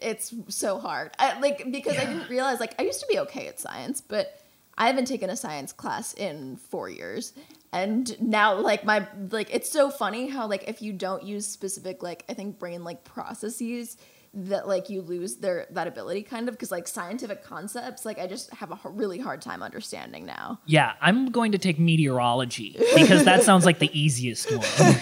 it's 0.00 0.34
so 0.48 0.78
hard. 0.78 1.12
I 1.18 1.38
like 1.40 1.70
because 1.70 1.96
I 1.96 2.04
didn't 2.04 2.28
realize 2.28 2.60
like 2.60 2.74
I 2.78 2.84
used 2.84 3.00
to 3.00 3.06
be 3.06 3.18
okay 3.20 3.48
at 3.48 3.60
science, 3.60 4.00
but 4.00 4.40
I 4.76 4.86
haven't 4.86 5.06
taken 5.06 5.30
a 5.30 5.36
science 5.36 5.72
class 5.72 6.14
in 6.14 6.56
4 6.56 6.90
years. 6.90 7.32
And 7.72 8.20
now 8.20 8.54
like 8.54 8.84
my 8.84 9.06
like 9.30 9.54
it's 9.54 9.70
so 9.70 9.90
funny 9.90 10.28
how 10.28 10.46
like 10.46 10.68
if 10.68 10.82
you 10.82 10.92
don't 10.92 11.22
use 11.22 11.46
specific 11.46 12.02
like 12.02 12.24
I 12.28 12.34
think 12.34 12.58
brain 12.58 12.84
like 12.84 13.04
processes 13.04 13.96
that 14.46 14.68
like 14.68 14.88
you 14.88 15.02
lose 15.02 15.36
their 15.36 15.66
that 15.70 15.86
ability 15.86 16.22
kind 16.22 16.48
of 16.48 16.54
because 16.54 16.70
like 16.70 16.86
scientific 16.86 17.42
concepts 17.42 18.04
like 18.06 18.18
I 18.18 18.26
just 18.26 18.52
have 18.54 18.70
a 18.70 18.74
h- 18.74 18.80
really 18.84 19.18
hard 19.18 19.42
time 19.42 19.62
understanding 19.62 20.24
now. 20.26 20.60
yeah, 20.66 20.94
I'm 21.00 21.30
going 21.30 21.52
to 21.52 21.58
take 21.58 21.78
meteorology 21.78 22.76
because 22.94 23.24
that 23.24 23.42
sounds 23.42 23.64
like 23.64 23.78
the 23.78 23.90
easiest 23.98 24.50
one. 24.50 24.96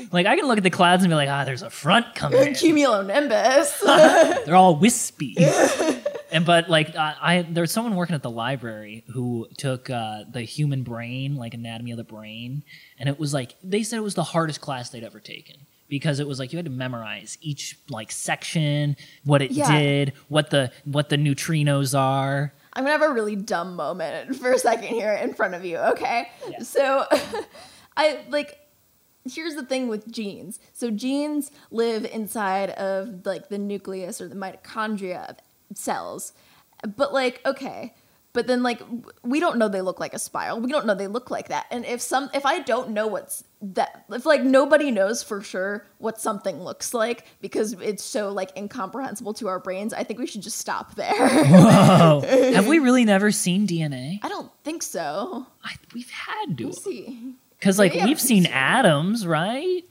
like 0.12 0.26
I 0.26 0.36
can 0.36 0.46
look 0.46 0.58
at 0.58 0.64
the 0.64 0.70
clouds 0.70 1.04
and 1.04 1.10
be 1.10 1.14
like, 1.14 1.28
ah, 1.28 1.44
there's 1.44 1.62
a 1.62 1.70
front 1.70 2.14
coming. 2.14 2.54
Cumulonimbus. 2.54 4.44
They're 4.44 4.56
all 4.56 4.76
wispy. 4.76 5.36
and 6.32 6.44
but 6.44 6.68
like 6.68 6.96
uh, 6.96 7.14
I 7.20 7.42
there's 7.48 7.72
someone 7.72 7.94
working 7.94 8.14
at 8.14 8.22
the 8.22 8.30
library 8.30 9.04
who 9.12 9.46
took 9.56 9.90
uh, 9.90 10.24
the 10.30 10.42
human 10.42 10.82
brain, 10.82 11.36
like 11.36 11.54
anatomy 11.54 11.92
of 11.92 11.98
the 11.98 12.04
brain, 12.04 12.64
and 12.98 13.08
it 13.08 13.18
was 13.18 13.32
like 13.32 13.54
they 13.62 13.82
said 13.82 13.98
it 13.98 14.02
was 14.02 14.14
the 14.14 14.24
hardest 14.24 14.60
class 14.60 14.90
they'd 14.90 15.04
ever 15.04 15.20
taken 15.20 15.56
because 15.88 16.20
it 16.20 16.26
was 16.28 16.38
like 16.38 16.52
you 16.52 16.58
had 16.58 16.66
to 16.66 16.70
memorize 16.70 17.38
each 17.40 17.78
like 17.88 18.10
section, 18.12 18.96
what 19.24 19.42
it 19.42 19.50
Yeah. 19.52 19.70
did, 19.78 20.12
what 20.28 20.50
the 20.50 20.70
what 20.84 21.08
the 21.08 21.16
neutrinos 21.16 21.98
are. 21.98 22.52
I'm 22.74 22.84
gonna 22.84 22.92
have 22.98 23.10
a 23.10 23.12
really 23.12 23.36
dumb 23.36 23.74
moment 23.76 24.36
for 24.40 24.52
a 24.52 24.58
second 24.58 24.88
here 24.88 25.12
in 25.14 25.34
front 25.34 25.54
of 25.54 25.64
you, 25.64 25.78
okay? 25.78 26.28
Yeah. 26.50 26.62
So, 26.62 27.06
I 27.96 28.20
like. 28.30 28.58
Here's 29.30 29.56
the 29.56 29.64
thing 29.66 29.88
with 29.88 30.10
genes. 30.10 30.58
So 30.72 30.90
genes 30.90 31.50
live 31.70 32.06
inside 32.06 32.70
of 32.70 33.26
like 33.26 33.50
the 33.50 33.58
nucleus 33.58 34.22
or 34.22 34.28
the 34.28 34.34
mitochondria 34.36 35.28
of 35.30 35.36
cells, 35.76 36.32
but 36.96 37.12
like 37.12 37.42
okay, 37.44 37.94
but 38.38 38.46
then 38.46 38.62
like 38.62 38.80
we 39.24 39.40
don't 39.40 39.58
know 39.58 39.68
they 39.68 39.80
look 39.80 39.98
like 39.98 40.14
a 40.14 40.18
spiral. 40.20 40.60
We 40.60 40.70
don't 40.70 40.86
know 40.86 40.94
they 40.94 41.08
look 41.08 41.28
like 41.28 41.48
that. 41.48 41.66
And 41.72 41.84
if 41.84 42.00
some, 42.00 42.30
if 42.32 42.46
I 42.46 42.60
don't 42.60 42.90
know 42.90 43.08
what's 43.08 43.42
that, 43.60 44.04
if 44.12 44.24
like 44.24 44.44
nobody 44.44 44.92
knows 44.92 45.24
for 45.24 45.42
sure 45.42 45.84
what 45.98 46.20
something 46.20 46.62
looks 46.62 46.94
like 46.94 47.24
because 47.40 47.72
it's 47.72 48.04
so 48.04 48.30
like 48.30 48.56
incomprehensible 48.56 49.34
to 49.34 49.48
our 49.48 49.58
brains, 49.58 49.92
I 49.92 50.04
think 50.04 50.20
we 50.20 50.26
should 50.28 50.42
just 50.42 50.56
stop 50.56 50.94
there. 50.94 51.14
Whoa! 51.16 52.20
Have 52.54 52.68
we 52.68 52.78
really 52.78 53.04
never 53.04 53.32
seen 53.32 53.66
DNA? 53.66 54.20
I 54.22 54.28
don't 54.28 54.52
think 54.62 54.84
so. 54.84 55.44
I, 55.64 55.74
we've 55.92 56.10
had 56.10 56.56
to, 56.58 56.72
see. 56.72 57.34
because 57.58 57.76
like 57.76 57.94
we've 57.94 58.20
seen 58.20 58.44
seen 58.44 58.52
atoms, 58.52 59.26
right? 59.26 59.82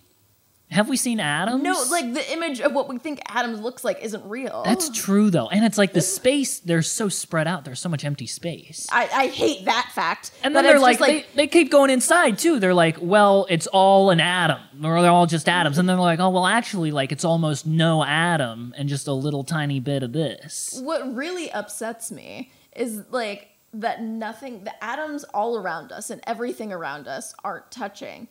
Have 0.70 0.90
we 0.90 0.98
seen 0.98 1.22
atoms? 1.22 1.64
No, 1.64 1.82
like 1.90 2.14
the 2.14 2.34
image 2.34 2.60
of 2.60 2.74
what 2.74 2.90
we 2.90 2.98
think 2.98 3.22
atoms 3.34 3.62
looks 3.62 3.86
like 3.86 4.02
isn't 4.02 4.26
real. 4.26 4.64
That's 4.66 4.90
true 4.90 5.30
though, 5.30 5.48
and 5.48 5.64
it's 5.64 5.78
like 5.78 5.94
the 5.94 6.02
space. 6.02 6.60
They're 6.60 6.82
so 6.82 7.08
spread 7.08 7.48
out. 7.48 7.64
There's 7.64 7.80
so 7.80 7.88
much 7.88 8.04
empty 8.04 8.28
space. 8.28 8.86
I, 8.92 9.08
I 9.14 9.28
hate 9.28 9.64
that 9.64 9.92
fact. 9.96 10.32
And 10.44 10.54
then 10.54 10.66
they're 10.66 10.76
it's 10.76 10.84
like, 10.84 11.00
they, 11.00 11.26
they 11.36 11.48
keep 11.48 11.72
going 11.72 11.90
inside 11.90 12.38
too. 12.38 12.60
They're 12.60 12.74
like, 12.74 12.98
well, 13.00 13.48
it's 13.50 13.68
all 13.68 14.10
an 14.10 14.20
atom, 14.20 14.60
or 14.84 15.02
they're 15.02 15.10
all 15.10 15.26
just 15.26 15.48
atoms. 15.48 15.78
And 15.78 15.88
then 15.88 15.96
they're 15.96 16.04
like, 16.04 16.20
oh, 16.20 16.30
well, 16.30 16.46
actually, 16.46 16.92
like 16.92 17.14
it's 17.14 17.24
almost 17.24 17.66
no 17.66 18.04
atom 18.04 18.74
and 18.78 18.90
just 18.90 19.08
a 19.08 19.14
little 19.14 19.46
tiny 19.46 19.80
bit 19.80 20.04
of 20.04 20.12
this. 20.12 20.80
what 20.84 21.16
really 21.16 21.50
upsets 21.52 22.12
me 22.12 22.52
is 22.76 23.04
like 23.10 23.48
that 23.74 24.02
nothing, 24.02 24.64
the 24.64 24.84
atoms 24.84 25.24
all 25.34 25.58
around 25.58 25.92
us 25.92 26.10
and 26.10 26.22
everything 26.28 26.74
around 26.74 27.08
us 27.08 27.34
aren't 27.44 27.70
touching. 27.72 28.28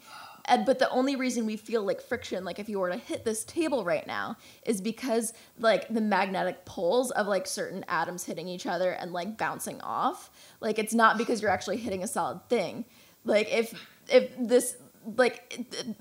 And, 0.47 0.65
but 0.65 0.79
the 0.79 0.89
only 0.91 1.17
reason 1.17 1.45
we 1.45 1.57
feel 1.57 1.83
like 1.83 2.01
friction, 2.01 2.45
like 2.45 2.59
if 2.59 2.69
you 2.69 2.79
were 2.79 2.91
to 2.91 2.97
hit 2.97 3.25
this 3.25 3.45
table 3.45 3.85
right 3.85 4.07
now, 4.07 4.37
is 4.65 4.81
because 4.81 5.33
like 5.59 5.89
the 5.89 6.01
magnetic 6.01 6.65
poles 6.65 7.11
of 7.11 7.27
like 7.27 7.47
certain 7.47 7.85
atoms 7.89 8.25
hitting 8.25 8.49
each 8.49 8.67
other 8.67 8.93
and 8.93 9.13
like 9.13 9.37
bouncing 9.37 9.81
off. 9.81 10.31
Like 10.61 10.79
it's 10.79 10.95
not 10.95 11.19
because 11.19 11.43
you're 11.43 11.51
actually 11.51 11.79
hitting 11.79 12.03
a 12.03 12.07
solid 12.07 12.49
thing. 12.49 12.85
Like 13.25 13.53
if 13.53 13.75
if 14.09 14.31
this 14.39 14.77
like 15.17 15.67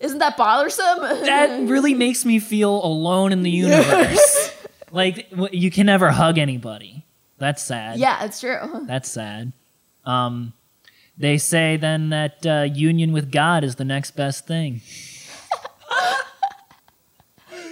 isn't 0.00 0.18
that 0.18 0.36
bothersome? 0.36 1.00
That 1.00 1.68
really 1.68 1.94
makes 2.06 2.24
me 2.24 2.38
feel 2.38 2.84
alone 2.84 3.32
in 3.32 3.42
the 3.42 3.50
universe. 3.50 4.52
like 4.90 5.28
you 5.52 5.70
can 5.70 5.86
never 5.86 6.10
hug 6.10 6.38
anybody. 6.38 7.04
That's 7.38 7.62
sad. 7.62 7.98
yeah, 7.98 8.24
it's 8.24 8.40
true. 8.40 8.84
That's 8.86 9.10
sad. 9.10 9.52
Um, 10.04 10.54
they 11.16 11.38
say 11.38 11.76
then 11.76 12.10
that 12.10 12.46
uh, 12.46 12.62
union 12.62 13.12
with 13.12 13.32
God 13.32 13.64
is 13.64 13.74
the 13.76 13.84
next 13.84 14.12
best 14.12 14.46
thing. 14.46 14.82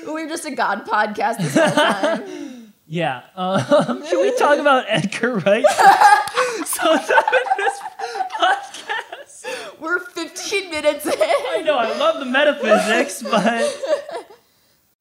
We're 0.06 0.28
just 0.28 0.44
a 0.44 0.54
God 0.54 0.84
podcast 0.86 1.38
this 1.38 1.54
whole 1.54 1.70
time. 1.70 2.50
Yeah. 2.86 3.22
Um, 3.34 4.04
should 4.06 4.20
we 4.20 4.36
talk 4.36 4.58
about 4.58 4.84
Edgar 4.88 5.38
Wright? 5.38 5.64
Sometime 6.66 7.00
in 7.00 7.56
this 7.56 7.78
podcast. 8.38 9.80
We're 9.80 10.00
15 10.00 10.70
minutes 10.70 11.06
in. 11.06 11.14
I 11.18 11.62
know 11.64 11.78
I 11.78 11.96
love 11.96 12.20
the 12.20 12.26
metaphysics, 12.26 13.22
but 13.22 13.74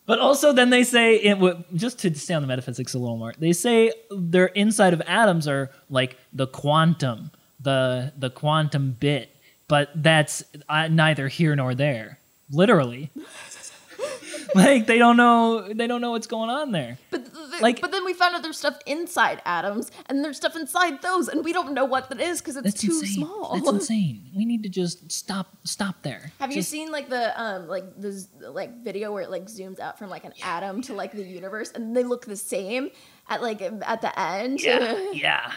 but 0.05 0.19
also 0.19 0.53
then 0.53 0.69
they 0.69 0.83
say 0.83 1.15
it 1.15 1.57
just 1.75 1.99
to 1.99 2.13
stay 2.15 2.33
on 2.33 2.41
the 2.41 2.47
metaphysics 2.47 2.93
a 2.93 2.99
little 2.99 3.17
more. 3.17 3.33
They 3.37 3.53
say 3.53 3.91
their 4.11 4.47
inside 4.47 4.93
of 4.93 5.01
atoms 5.05 5.47
are 5.47 5.69
like 5.89 6.17
the 6.31 6.47
quantum, 6.47 7.31
the 7.63 8.13
the 8.17 8.29
quantum 8.29 8.91
bit, 8.99 9.35
but 9.67 9.89
that's 9.95 10.43
uh, 10.69 10.87
neither 10.87 11.27
here 11.27 11.55
nor 11.55 11.73
there. 11.75 12.19
Literally. 12.51 13.09
like 14.55 14.85
they 14.85 14.97
don't 14.97 15.17
know 15.17 15.73
they 15.73 15.87
don't 15.87 16.01
know 16.01 16.11
what's 16.11 16.27
going 16.27 16.49
on 16.49 16.71
there. 16.71 16.97
But, 17.09 17.25
th- 17.25 17.61
Like- 17.61 17.81
but 17.81 17.91
then 17.91 18.03
we 18.05 18.13
found 18.13 18.35
out 18.35 18.43
there's 18.43 18.57
stuff 18.57 18.77
inside 18.85 19.41
atoms, 19.45 19.91
and 20.07 20.23
there's 20.23 20.37
stuff 20.37 20.55
inside 20.55 21.01
those, 21.01 21.27
and 21.27 21.43
we 21.45 21.53
don't 21.53 21.73
know 21.73 21.85
what 21.85 22.09
that 22.09 22.19
is 22.19 22.41
because 22.41 22.57
it's 22.57 22.81
too 22.81 22.87
insane. 22.91 23.13
small. 23.25 23.55
That's 23.55 23.69
insane. 23.69 24.19
We 24.35 24.45
need 24.45 24.63
to 24.63 24.69
just 24.69 25.11
stop 25.11 25.47
stop 25.63 26.01
there. 26.01 26.31
Have 26.39 26.51
you 26.51 26.63
seen 26.63 26.91
like 26.91 27.07
the 27.09 27.39
um 27.41 27.67
like 27.67 27.85
this 27.99 28.27
like 28.41 28.83
video 28.83 29.11
where 29.13 29.21
it 29.23 29.29
like 29.29 29.45
zooms 29.45 29.79
out 29.79 29.97
from 29.99 30.09
like 30.09 30.25
an 30.25 30.33
atom 30.43 30.81
to 30.83 30.93
like 30.93 31.11
the 31.13 31.23
universe, 31.23 31.71
and 31.71 31.95
they 31.95 32.03
look 32.03 32.25
the 32.25 32.35
same 32.35 32.89
at 33.29 33.41
like 33.41 33.61
at 33.61 34.01
the 34.01 34.19
end? 34.19 34.61
Yeah, 34.61 34.97
yeah. 35.13 35.51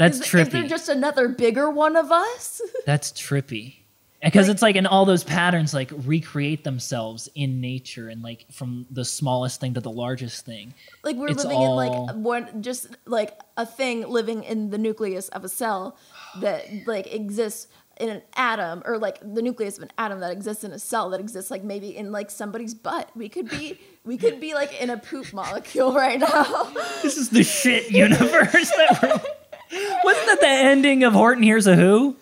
That's 0.00 0.18
Is, 0.18 0.24
trippy. 0.26 0.46
is 0.46 0.52
there 0.54 0.66
just 0.66 0.88
another 0.88 1.28
bigger 1.28 1.68
one 1.68 1.94
of 1.94 2.10
us? 2.10 2.62
That's 2.86 3.12
trippy. 3.12 3.74
Because 4.22 4.48
Like- 4.48 4.54
it's 4.54 4.62
like, 4.62 4.76
and 4.76 4.86
all 4.86 5.04
those 5.04 5.24
patterns 5.24 5.74
like 5.74 5.90
recreate 6.06 6.64
themselves 6.64 7.28
in 7.34 7.60
nature 7.60 8.08
and 8.08 8.22
like 8.22 8.46
from 8.50 8.86
the 8.90 9.04
smallest 9.04 9.60
thing 9.60 9.74
to 9.74 9.80
the 9.80 9.90
largest 9.90 10.46
thing. 10.46 10.72
Like 11.04 11.16
we're 11.16 11.28
It's 11.28 11.44
living 11.44 11.60
in 11.60 11.70
like 11.70 12.14
one 12.16 12.62
just 12.62 12.86
like 13.04 13.38
a 13.58 13.66
thing 13.66 14.08
living 14.08 14.42
in 14.44 14.70
the 14.70 14.78
nucleus 14.78 15.28
of 15.28 15.44
a 15.44 15.50
cell 15.50 15.98
that 16.40 16.64
like 16.86 17.12
exists 17.14 17.66
in 17.98 18.08
an 18.08 18.22
atom 18.36 18.82
or 18.86 18.96
like 18.96 19.18
the 19.20 19.42
nucleus 19.42 19.76
of 19.76 19.82
an 19.82 19.90
atom 19.98 20.20
that 20.20 20.32
exists 20.32 20.64
in 20.64 20.72
a 20.72 20.78
cell 20.78 21.10
that 21.10 21.20
exists 21.20 21.50
like 21.50 21.62
maybe 21.62 21.94
in 21.94 22.10
like 22.10 22.30
somebody's 22.30 22.72
butt. 22.74 23.10
We 23.14 23.28
could 23.28 23.50
be 23.50 23.78
we 24.04 24.16
could 24.16 24.40
be 24.40 24.54
like 24.54 24.80
in 24.80 24.88
a 24.88 24.96
poop 24.96 25.34
molecule 25.34 25.92
right 25.94 26.18
now. 26.18 26.72
This 27.02 27.18
is 27.18 27.28
the 27.28 27.42
shit 27.44 27.90
universe 27.90 28.70
that 28.70 28.98
we're. 29.02 29.20
Wasn't 29.72 30.26
that 30.26 30.40
the 30.40 30.48
ending 30.48 31.04
of 31.04 31.12
Horton 31.12 31.42
Hears 31.42 31.66
a 31.66 31.76
Who? 31.76 32.16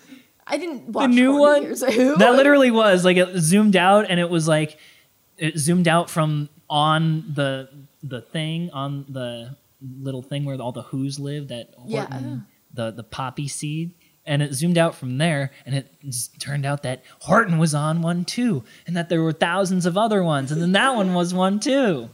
I 0.47 0.57
didn't 0.57 0.88
watch 0.88 1.11
the 1.11 1.14
new 1.14 1.33
Horton 1.37 1.55
one? 1.55 1.62
Hears 1.62 1.83
a 1.83 1.90
Who. 1.90 2.17
That 2.17 2.35
literally 2.35 2.71
was 2.71 3.05
like 3.05 3.17
it 3.17 3.37
zoomed 3.38 3.76
out 3.76 4.07
and 4.09 4.19
it 4.21 4.28
was 4.31 4.47
like 4.49 4.78
it 5.37 5.59
zoomed 5.59 5.88
out 5.88 6.11
from 6.11 6.49
on 6.69 7.25
the 7.35 7.69
the 8.02 8.21
thing 8.21 8.71
on 8.71 9.07
the 9.09 9.57
little 10.00 10.23
thing 10.23 10.45
where 10.45 10.61
all 10.61 10.73
the 10.73 10.83
Who's 10.83 11.19
live 11.19 11.49
that 11.49 11.75
Yeah. 11.87 12.00
Horton 12.07 12.26
uh-huh. 12.26 12.37
the 12.75 12.90
the 12.90 13.02
poppy 13.02 13.49
seed 13.49 13.95
and 14.26 14.43
it 14.43 14.52
zoomed 14.52 14.76
out 14.76 14.95
from 14.95 15.17
there 15.19 15.52
and 15.64 15.75
it 15.75 15.90
turned 16.38 16.67
out 16.67 16.83
that 16.83 17.02
Horton 17.21 17.59
was 17.59 17.75
on 17.75 18.02
one 18.02 18.25
too 18.25 18.64
and 18.87 18.97
that 18.97 19.09
there 19.09 19.23
were 19.23 19.33
thousands 19.33 19.87
of 19.87 19.97
other 19.97 20.23
ones 20.23 20.52
and 20.52 20.61
then 20.61 20.73
that 20.73 20.95
one 20.95 21.14
was 21.14 21.33
one 21.33 21.61
too. 21.61 22.11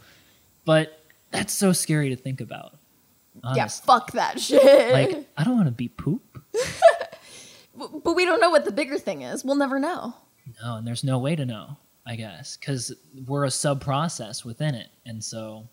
But 0.64 1.00
that's 1.30 1.52
so 1.52 1.72
scary 1.72 2.10
to 2.10 2.16
think 2.16 2.40
about. 2.40 2.78
Yeah, 3.54 3.66
fuck 3.68 4.12
that 4.12 4.40
shit. 4.40 4.92
Like 4.92 5.26
I 5.36 5.44
don't 5.44 5.56
want 5.56 5.66
to 5.66 5.72
be 5.72 5.88
poop. 5.88 6.42
but 7.76 8.14
we 8.14 8.24
don't 8.24 8.40
know 8.40 8.50
what 8.50 8.64
the 8.64 8.72
bigger 8.72 8.98
thing 8.98 9.22
is. 9.22 9.44
We'll 9.44 9.56
never 9.56 9.78
know. 9.78 10.14
No, 10.62 10.76
and 10.76 10.86
there's 10.86 11.04
no 11.04 11.18
way 11.18 11.36
to 11.36 11.44
know, 11.44 11.76
I 12.06 12.16
guess, 12.16 12.56
because 12.56 12.92
we're 13.26 13.44
a 13.44 13.50
sub 13.50 13.80
process 13.80 14.44
within 14.44 14.74
it. 14.74 14.88
And 15.06 15.22
so. 15.22 15.68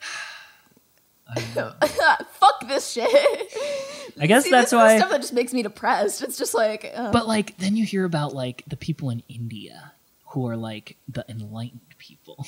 I 1.34 1.40
don't 1.54 1.56
know. 1.56 1.72
fuck 2.32 2.68
this 2.68 2.90
shit. 2.90 3.08
I 4.20 4.26
guess 4.26 4.44
See, 4.44 4.50
that's 4.50 4.72
why. 4.72 4.98
stuff 4.98 5.10
that 5.10 5.20
just 5.20 5.32
makes 5.32 5.54
me 5.54 5.62
depressed. 5.62 6.22
It's 6.22 6.36
just 6.36 6.52
like, 6.52 6.92
uh, 6.94 7.10
But 7.10 7.26
like, 7.26 7.56
then 7.56 7.76
you 7.76 7.86
hear 7.86 8.04
about 8.04 8.34
like 8.34 8.64
the 8.66 8.76
people 8.76 9.08
in 9.08 9.22
India 9.28 9.92
who 10.32 10.46
are 10.48 10.56
like 10.56 10.96
the 11.08 11.24
enlightened 11.28 11.96
people, 11.98 12.44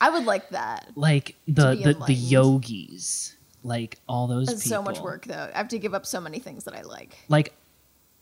I 0.00 0.10
would 0.10 0.24
like 0.24 0.48
that. 0.50 0.90
like 0.96 1.36
the 1.46 1.74
the, 1.74 2.04
the 2.06 2.14
yogis, 2.14 3.36
like 3.64 3.98
all 4.06 4.26
those 4.26 4.48
It's 4.48 4.62
people. 4.62 4.76
so 4.76 4.82
much 4.82 5.00
work 5.00 5.24
though. 5.24 5.50
I 5.52 5.56
have 5.56 5.68
to 5.68 5.78
give 5.78 5.94
up 5.94 6.06
so 6.06 6.20
many 6.20 6.38
things 6.38 6.64
that 6.64 6.76
I 6.76 6.82
like. 6.82 7.16
Like, 7.28 7.54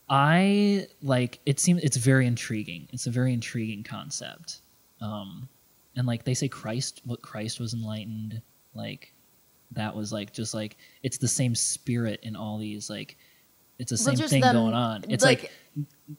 I 0.09 0.87
like 1.01 1.39
it 1.45 1.59
seems 1.59 1.83
it's 1.83 1.97
very 1.97 2.25
intriguing. 2.25 2.87
It's 2.91 3.07
a 3.07 3.11
very 3.11 3.33
intriguing 3.33 3.83
concept. 3.83 4.61
Um, 5.01 5.47
and 5.95 6.07
like 6.07 6.23
they 6.23 6.33
say, 6.33 6.47
Christ, 6.47 7.01
what 7.05 7.21
Christ 7.21 7.59
was 7.59 7.73
enlightened, 7.73 8.41
like 8.73 9.13
that 9.71 9.95
was 9.95 10.11
like 10.11 10.33
just 10.33 10.53
like 10.53 10.77
it's 11.03 11.17
the 11.17 11.27
same 11.27 11.55
spirit 11.55 12.19
in 12.23 12.35
all 12.35 12.57
these 12.57 12.89
like 12.89 13.17
it's 13.79 13.91
the 13.91 13.97
same 13.97 14.15
thing 14.15 14.41
them, 14.41 14.55
going 14.55 14.73
on. 14.73 15.03
It's 15.09 15.23
like, 15.23 15.51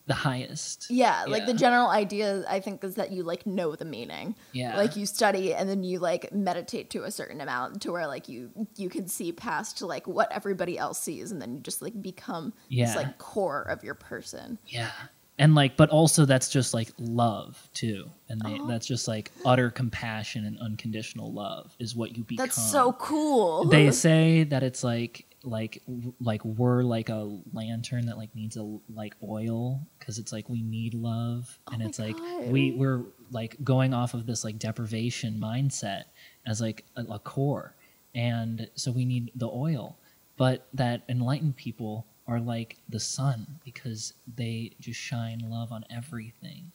the 0.06 0.14
highest. 0.14 0.90
Yeah, 0.90 1.24
like 1.28 1.46
the 1.46 1.54
general 1.54 1.88
idea 1.88 2.44
I 2.48 2.60
think 2.60 2.82
is 2.82 2.94
that 2.96 3.12
you 3.12 3.22
like 3.22 3.46
know 3.46 3.76
the 3.76 3.84
meaning. 3.84 4.34
Yeah. 4.52 4.76
Like 4.76 4.96
you 4.96 5.06
study 5.06 5.54
and 5.54 5.68
then 5.68 5.84
you 5.84 5.98
like 5.98 6.32
meditate 6.32 6.90
to 6.90 7.04
a 7.04 7.10
certain 7.10 7.40
amount 7.40 7.82
to 7.82 7.92
where 7.92 8.06
like 8.06 8.28
you 8.28 8.50
you 8.76 8.88
can 8.88 9.06
see 9.08 9.32
past 9.32 9.80
like 9.82 10.06
what 10.06 10.32
everybody 10.32 10.78
else 10.78 10.98
sees 11.00 11.30
and 11.32 11.40
then 11.40 11.54
you 11.54 11.60
just 11.60 11.82
like 11.82 12.00
become 12.02 12.52
Yeah. 12.68 12.86
this 12.86 12.96
like 12.96 13.18
core 13.18 13.62
of 13.62 13.84
your 13.84 13.94
person. 13.94 14.58
Yeah. 14.66 14.90
And 15.36 15.56
like, 15.56 15.76
but 15.76 15.90
also 15.90 16.24
that's 16.26 16.48
just 16.48 16.74
like 16.74 16.90
love 16.96 17.68
too, 17.74 18.08
and 18.28 18.40
they, 18.40 18.56
Oh. 18.60 18.68
that's 18.68 18.86
just 18.86 19.08
like 19.08 19.32
utter 19.44 19.68
compassion 19.68 20.44
and 20.44 20.56
unconditional 20.60 21.32
love 21.32 21.74
is 21.80 21.96
what 21.96 22.16
you 22.16 22.22
become. 22.22 22.46
That's 22.46 22.70
so 22.70 22.92
cool. 22.92 23.64
They 23.64 23.90
say 23.90 24.44
that 24.44 24.62
it's 24.62 24.84
like 24.84 25.26
like 25.44 25.82
like 26.20 26.44
we're 26.44 26.82
like 26.82 27.08
a 27.08 27.38
lantern 27.52 28.06
that 28.06 28.16
like 28.16 28.34
needs 28.34 28.56
a 28.56 28.78
like 28.92 29.14
oil 29.22 29.80
because 29.98 30.18
it's 30.18 30.32
like 30.32 30.48
we 30.48 30.62
need 30.62 30.94
love, 30.94 31.58
and 31.72 31.82
Oh 31.82 31.86
it's 31.86 31.98
like 31.98 32.16
God. 32.16 32.48
we 32.48 32.72
we're 32.72 33.02
like 33.30 33.56
going 33.62 33.94
off 33.94 34.14
of 34.14 34.26
this 34.26 34.44
like 34.44 34.58
deprivation 34.58 35.38
mindset 35.40 36.04
as 36.46 36.60
like 36.60 36.84
a, 36.96 37.02
a 37.04 37.18
core, 37.18 37.74
and 38.14 38.68
so 38.74 38.90
we 38.90 39.04
need 39.04 39.30
the 39.34 39.48
oil, 39.48 39.98
but 40.36 40.66
that 40.74 41.02
enlightened 41.08 41.56
people 41.56 42.06
are 42.26 42.40
like 42.40 42.78
the 42.88 43.00
sun 43.00 43.46
because 43.64 44.14
they 44.36 44.72
just 44.80 44.98
shine 44.98 45.40
love 45.44 45.70
on 45.72 45.84
everything 45.90 46.72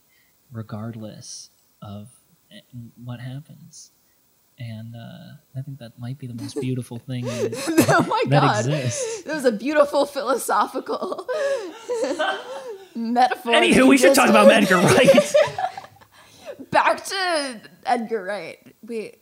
regardless 0.52 1.50
of 1.82 2.10
eh, 2.52 2.60
what 3.04 3.20
happens 3.20 3.92
and 4.60 4.96
uh, 4.96 5.36
i 5.58 5.62
think 5.62 5.80
that 5.80 5.98
might 5.98 6.18
be 6.18 6.28
the 6.28 6.34
most 6.34 6.60
beautiful 6.62 7.00
thing 7.00 7.26
oh 7.28 8.06
my 8.08 8.24
that 8.28 8.42
god. 8.42 8.60
exists 8.66 9.26
It 9.26 9.34
was 9.34 9.46
a 9.46 9.52
beautiful 9.52 10.06
philosophical 10.06 11.28
metaphor. 12.96 13.54
anywho 13.54 13.88
we 13.88 13.98
should 13.98 14.14
talk 14.16 14.30
about 14.30 14.52
edgar 14.52 14.78
wright 14.78 15.34
Back 16.72 17.04
to 17.06 17.62
Edgar 17.86 18.24
Wright. 18.26 18.76
Wait, 18.84 19.18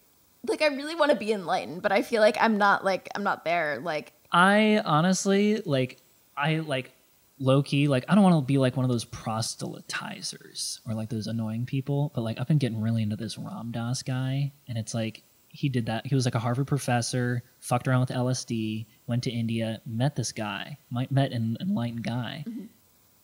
like 0.48 0.62
I 0.62 0.68
really 0.68 0.96
want 0.96 1.12
to 1.12 1.18
be 1.18 1.32
enlightened, 1.32 1.82
but 1.82 1.94
I 1.94 2.02
feel 2.02 2.20
like 2.22 2.36
I'm 2.42 2.58
not 2.58 2.84
like 2.84 3.08
I'm 3.16 3.24
not 3.24 3.46
there. 3.46 3.80
Like 3.80 4.12
i 4.32 4.82
honestly 4.84 5.62
like 5.66 5.98
i 6.36 6.58
like 6.58 6.92
low 7.40 7.62
key 7.64 7.88
like 7.88 8.04
i 8.10 8.16
don't 8.16 8.24
want 8.24 8.36
to 8.36 8.42
be 8.42 8.58
like 8.58 8.76
one 8.76 8.84
of 8.84 8.90
those 8.90 9.06
proselytizers 9.06 10.80
or 10.88 10.94
like 10.94 11.10
those 11.10 11.28
annoying 11.28 11.66
people 11.66 12.12
but 12.16 12.22
like 12.22 12.40
i've 12.40 12.48
been 12.48 12.58
getting 12.58 12.82
really 12.82 13.04
into 13.04 13.16
this 13.16 13.38
ram 13.38 13.72
dass 13.72 14.04
guy 14.04 14.52
and 14.68 14.78
it's 14.78 14.94
like 14.94 15.24
he 15.58 15.70
did 15.70 15.88
that. 15.88 16.06
He 16.06 16.14
was 16.14 16.26
like 16.26 16.36
a 16.36 16.40
harvard 16.40 16.68
professor 16.68 17.42
fucked 17.60 17.88
around 17.88 18.02
with 18.02 18.10
lsd 18.10 18.86
went 19.08 19.24
to 19.24 19.32
india 19.32 19.82
met 19.86 20.16
this 20.16 20.32
guy 20.32 20.78
met 20.92 21.32
an 21.32 21.58
enlightened 21.60 22.04
guy. 22.04 22.46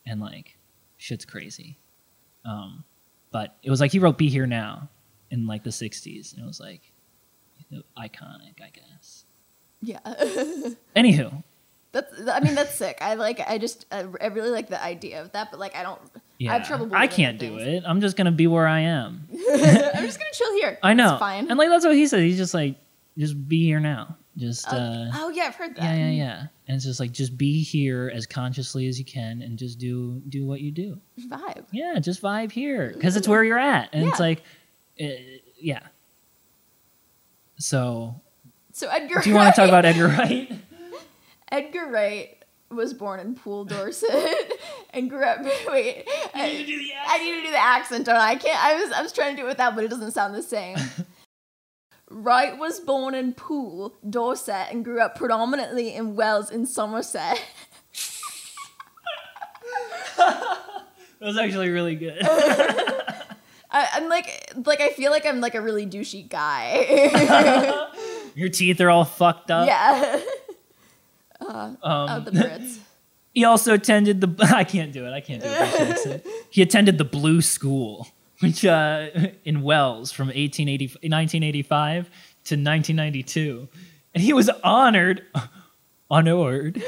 And 0.06 0.20
like 0.20 0.58
shit's 0.98 1.26
crazy. 1.26 1.78
Um 2.44 2.84
but 3.32 3.58
it 3.62 3.70
was 3.70 3.80
like 3.80 3.92
he 3.92 4.00
wrote 4.00 4.18
be 4.18 4.30
here 4.30 4.48
now 4.48 4.90
in 5.30 5.46
like 5.46 5.64
the 5.64 5.70
60s 5.70 6.34
and 6.34 6.44
it 6.44 6.48
was 6.48 6.60
like 6.60 6.92
iconic 7.98 8.62
i 8.62 8.70
guess. 8.74 9.26
Yeah. 9.82 10.00
anywho. 10.96 11.44
That's 11.92 12.28
I 12.28 12.40
mean 12.40 12.56
that's 12.56 12.74
sick. 12.74 12.98
I 13.00 13.14
like 13.14 13.40
I 13.48 13.60
just 13.60 13.86
I 13.92 14.02
really 14.02 14.50
like 14.50 14.70
the 14.70 14.84
idea 14.84 15.22
of 15.22 15.32
that, 15.34 15.52
but 15.52 15.60
like 15.60 15.76
I 15.76 15.84
don't 15.84 16.02
Yeah, 16.44 16.52
I 16.52 16.58
have 16.58 16.68
trouble. 16.68 16.90
I 16.94 17.08
can't 17.08 17.40
do 17.40 17.58
things. 17.58 17.84
it. 17.84 17.84
I'm 17.86 18.02
just 18.02 18.18
gonna 18.18 18.32
be 18.32 18.48
where 18.48 18.68
I 18.68 18.82
am. 18.82 19.28
I'm 19.32 20.06
just 20.06 20.20
gonna 20.20 20.32
chill 20.34 20.54
here. 20.56 20.78
I 20.84 20.94
know. 20.94 21.14
It's 21.14 21.20
fine. 21.20 21.50
And 21.50 21.58
like 21.58 21.70
that's 21.70 21.86
what 21.86 21.96
he 21.96 22.06
said. 22.06 22.20
He's 22.22 22.38
just 22.38 22.54
like, 22.54 22.76
just 23.18 23.48
be 23.48 23.64
here 23.64 23.80
now. 23.80 24.18
Just 24.36 24.66
oh, 24.72 24.76
uh, 24.76 25.12
oh, 25.14 25.30
yeah, 25.30 25.44
I've 25.44 25.56
heard 25.56 25.76
that. 25.76 25.84
yeah, 25.84 25.96
yeah, 25.96 26.10
yeah. 26.10 26.40
And 26.68 26.76
it's 26.76 26.86
just 26.86 27.00
like, 27.00 27.12
just 27.12 27.38
be 27.38 27.62
here 27.64 28.12
as 28.14 28.26
consciously 28.26 28.88
as 28.88 28.98
you 28.98 29.06
can, 29.06 29.42
and 29.42 29.58
just 29.58 29.78
do 29.78 30.22
do 30.28 30.46
what 30.46 30.60
you 30.60 30.72
do. 30.72 31.00
Vibe. 31.20 31.66
Yeah, 31.72 32.00
just 32.00 32.22
vibe 32.22 32.52
here 32.52 32.92
because 32.94 33.16
it's 33.16 33.28
where 33.28 33.44
you're 33.44 33.60
at, 33.60 33.90
and 33.94 34.08
it's 34.08 34.20
like, 34.20 34.42
uh, 35.02 35.06
yeah. 35.60 35.82
So, 37.58 38.20
So 38.74 38.90
Edgar. 38.90 39.22
do 39.22 39.30
you 39.30 39.36
want 39.36 39.54
to 39.54 39.62
talk 39.62 39.70
about 39.70 39.86
Edgar 39.86 40.08
Wright? 40.08 40.52
Edgar 41.52 41.88
Wright 41.88 42.43
was 42.74 42.94
born 42.94 43.20
in 43.20 43.36
Poole, 43.36 43.66
Dorset, 43.66 44.54
and 44.92 45.10
grew 45.10 45.24
up. 45.24 45.44
Wait, 45.68 46.08
I, 46.34 46.48
need 46.48 46.58
to 46.60 46.66
do 46.66 46.78
the 46.78 46.92
I 47.08 47.18
need 47.24 47.36
to 47.36 47.42
do 47.44 47.52
the 47.52 47.58
accent, 47.58 48.06
don't 48.06 48.16
I? 48.16 48.32
I 48.32 48.36
can't. 48.36 48.64
I 48.64 48.82
was 48.82 48.92
I 48.92 49.02
was 49.02 49.12
trying 49.12 49.36
to 49.36 49.42
do 49.42 49.46
it 49.46 49.50
without, 49.50 49.76
but 49.76 49.84
it 49.84 49.90
doesn't 49.90 50.12
sound 50.12 50.36
the 50.36 50.44
same. 50.44 50.78
Wright 52.10 52.58
was 52.58 52.80
born 52.80 53.16
in 53.16 53.34
Poole, 53.34 53.96
Dorset, 54.08 54.68
and 54.70 54.86
grew 54.86 55.00
up 55.00 55.16
predominantly 55.16 55.96
in 55.96 56.16
Wells 56.16 56.52
in 56.52 56.66
Somerset. 56.66 57.42
That 60.18 61.28
was 61.28 61.38
actually 61.38 61.70
really 61.70 61.96
good. 61.96 62.20
I, 62.22 63.88
I'm 63.94 64.10
like, 64.10 64.54
like 64.66 64.82
I 64.82 64.90
feel 64.90 65.10
like 65.10 65.26
I'm 65.26 65.40
like 65.40 65.56
a 65.56 65.62
really 65.62 65.88
douchey 65.88 66.30
guy. 66.30 67.88
Your 68.36 68.50
teeth 68.50 68.82
are 68.82 68.90
all 68.90 69.06
fucked 69.06 69.50
up. 69.50 69.68
yeah, 69.68 70.20
Um, 71.54 71.78
oh, 71.84 72.20
the 72.20 72.32
Brits. 72.32 72.80
He 73.34 73.46
also 73.46 73.74
attended 73.74 74.22
the. 74.22 74.36
I 74.56 74.64
can't 74.64 74.92
do 74.92 75.06
it. 75.06 75.12
I 75.12 75.22
can't 75.22 75.42
do 75.42 75.50
it. 75.50 76.26
He 76.50 76.62
attended 76.62 76.98
the 76.98 77.06
Blue 77.06 77.42
School, 77.42 78.08
which 78.40 78.66
uh, 78.66 79.08
in 79.46 79.62
Wells 79.62 80.12
from 80.12 80.28
1880, 80.28 80.86
1985 80.86 82.06
to 82.06 82.56
1992, 82.56 83.68
and 84.14 84.24
he 84.24 84.34
was 84.34 84.50
honored, 84.64 85.24
honored, 86.12 86.84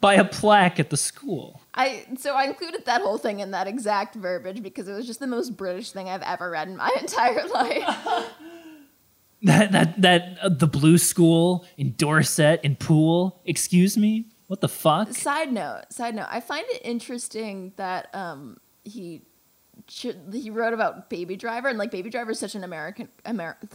by 0.00 0.14
a 0.14 0.24
plaque 0.24 0.78
at 0.78 0.90
the 0.90 0.96
school. 0.96 1.62
I 1.74 2.04
so 2.18 2.34
I 2.34 2.44
included 2.44 2.84
that 2.86 3.00
whole 3.00 3.16
thing 3.16 3.40
in 3.40 3.52
that 3.52 3.66
exact 3.66 4.16
verbiage 4.16 4.62
because 4.62 4.88
it 4.88 4.92
was 4.92 5.06
just 5.06 5.20
the 5.20 5.26
most 5.26 5.56
British 5.56 5.92
thing 5.92 6.08
I've 6.08 6.22
ever 6.22 6.50
read 6.50 6.68
in 6.68 6.76
my 6.76 6.94
entire 7.00 7.46
life. 7.48 8.28
That 9.42 9.72
that 9.72 10.02
that 10.02 10.38
uh, 10.42 10.48
the 10.50 10.66
Blue 10.66 10.98
School 10.98 11.64
in 11.76 11.94
Dorset 11.96 12.60
in 12.62 12.76
Poole. 12.76 13.40
Excuse 13.44 13.96
me. 13.96 14.26
What 14.48 14.60
the 14.60 14.68
fuck? 14.68 15.14
side 15.14 15.52
note, 15.52 15.84
side 15.90 16.14
note, 16.14 16.26
I 16.28 16.40
find 16.40 16.64
it 16.70 16.82
interesting 16.84 17.72
that 17.76 18.14
um 18.14 18.58
he 18.84 19.22
ch- 19.86 20.16
he 20.32 20.50
wrote 20.50 20.74
about 20.74 21.08
Baby 21.08 21.36
Driver 21.36 21.68
and 21.68 21.78
like 21.78 21.90
Baby 21.90 22.10
Driver 22.10 22.32
is 22.32 22.38
such 22.38 22.54
an 22.54 22.64
American 22.64 23.08
American 23.24 23.68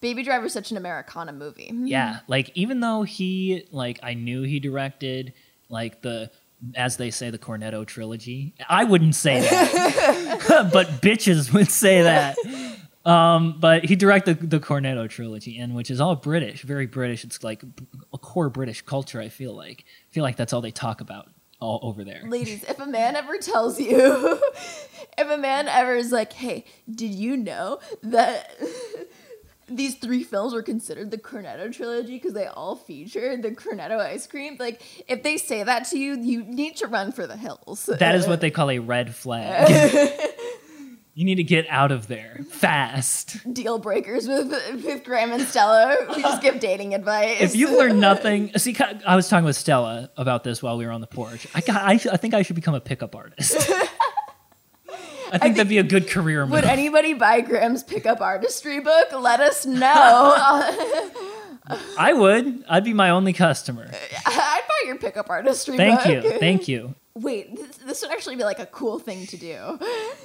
Baby 0.00 0.22
Driver 0.22 0.46
is 0.46 0.52
such 0.52 0.70
an 0.70 0.76
Americana 0.76 1.32
movie. 1.32 1.70
Yeah, 1.72 2.20
like 2.28 2.50
even 2.54 2.80
though 2.80 3.02
he 3.02 3.66
like 3.70 3.98
I 4.02 4.14
knew 4.14 4.42
he 4.42 4.60
directed 4.60 5.34
like 5.68 6.02
the 6.02 6.30
as 6.74 6.96
they 6.96 7.10
say 7.10 7.30
the 7.30 7.38
Cornetto 7.38 7.86
trilogy. 7.86 8.54
I 8.68 8.84
wouldn't 8.84 9.14
say 9.14 9.40
that. 9.40 10.68
but 10.72 10.86
bitches 11.02 11.52
would 11.52 11.70
say 11.70 12.02
that. 12.02 12.36
Um, 13.04 13.58
but 13.60 13.84
he 13.84 13.96
directed 13.96 14.50
the 14.50 14.60
Cornetto 14.60 15.08
trilogy 15.08 15.58
and 15.58 15.74
which 15.74 15.90
is 15.90 16.00
all 16.00 16.16
British, 16.16 16.62
very 16.62 16.86
British. 16.86 17.24
It's 17.24 17.44
like 17.44 17.62
a 18.12 18.18
core 18.18 18.48
British 18.48 18.82
culture, 18.82 19.20
I 19.20 19.28
feel 19.28 19.54
like. 19.54 19.84
I 20.10 20.14
feel 20.14 20.22
like 20.22 20.36
that's 20.36 20.52
all 20.52 20.62
they 20.62 20.70
talk 20.70 21.00
about 21.00 21.28
all 21.60 21.80
over 21.82 22.04
there. 22.04 22.22
Ladies, 22.26 22.64
if 22.64 22.78
a 22.78 22.86
man 22.86 23.16
ever 23.16 23.38
tells 23.38 23.80
you, 23.80 23.96
if 25.18 25.30
a 25.30 25.36
man 25.36 25.68
ever 25.68 25.94
is 25.94 26.12
like, 26.12 26.32
"Hey, 26.32 26.64
did 26.92 27.10
you 27.10 27.36
know 27.36 27.80
that 28.02 28.58
these 29.68 29.94
three 29.94 30.22
films 30.22 30.52
were 30.52 30.62
considered 30.62 31.10
the 31.10 31.18
Cornetto 31.18 31.72
trilogy 31.72 32.16
because 32.16 32.34
they 32.34 32.46
all 32.46 32.76
feature 32.76 33.36
the 33.36 33.50
Cornetto 33.50 33.98
ice 33.98 34.26
cream?" 34.26 34.56
Like, 34.58 34.82
if 35.08 35.22
they 35.22 35.36
say 35.36 35.62
that 35.62 35.84
to 35.90 35.98
you, 35.98 36.18
you 36.20 36.42
need 36.44 36.76
to 36.76 36.86
run 36.86 37.12
for 37.12 37.26
the 37.26 37.36
hills. 37.36 37.86
That 37.86 38.14
is 38.14 38.26
what 38.26 38.40
they 38.42 38.50
call 38.50 38.70
a 38.70 38.78
red 38.78 39.14
flag. 39.14 39.70
You 41.14 41.24
need 41.24 41.36
to 41.36 41.44
get 41.44 41.66
out 41.68 41.92
of 41.92 42.08
there 42.08 42.40
fast. 42.50 43.52
deal 43.52 43.78
breakers 43.78 44.26
with 44.26 44.50
with 44.84 45.04
Graham 45.04 45.32
and 45.32 45.42
Stella. 45.42 45.96
We 46.14 46.22
just 46.22 46.42
give 46.42 46.60
dating 46.60 46.94
advice. 46.94 47.40
if 47.40 47.56
you've 47.56 47.70
learned 47.70 48.00
nothing, 48.00 48.56
see, 48.58 48.76
I 49.06 49.16
was 49.16 49.28
talking 49.28 49.44
with 49.44 49.56
Stella 49.56 50.10
about 50.16 50.44
this 50.44 50.62
while 50.62 50.76
we 50.76 50.86
were 50.86 50.92
on 50.92 51.00
the 51.00 51.06
porch. 51.06 51.46
I 51.54 51.60
got, 51.60 51.82
I, 51.82 51.92
I 51.92 52.16
think 52.16 52.34
I 52.34 52.42
should 52.42 52.56
become 52.56 52.74
a 52.74 52.80
pickup 52.80 53.14
artist. 53.14 53.70
I 55.32 55.38
think 55.38 55.56
that'd 55.56 55.68
be 55.68 55.78
a 55.78 55.82
good 55.82 56.08
career 56.08 56.42
move. 56.42 56.52
would 56.52 56.64
anybody 56.64 57.12
buy 57.12 57.40
Graham's 57.40 57.82
pickup 57.82 58.20
artistry 58.20 58.78
book? 58.78 59.08
Let 59.12 59.40
us 59.40 59.66
know. 59.66 59.84
I 61.98 62.12
would. 62.12 62.62
I'd 62.68 62.84
be 62.84 62.92
my 62.92 63.10
only 63.10 63.32
customer. 63.32 63.90
I'd 64.26 64.62
buy 64.68 64.86
your 64.86 64.96
pickup 64.96 65.30
artistry. 65.30 65.76
Thank 65.76 66.04
book. 66.04 66.24
you, 66.24 66.38
thank 66.38 66.68
you. 66.68 66.94
Wait, 67.16 67.54
this, 67.54 67.76
this 67.76 68.02
would 68.02 68.10
actually 68.10 68.34
be 68.34 68.42
like 68.42 68.58
a 68.58 68.66
cool 68.66 68.98
thing 68.98 69.24
to 69.26 69.36
do. 69.36 69.78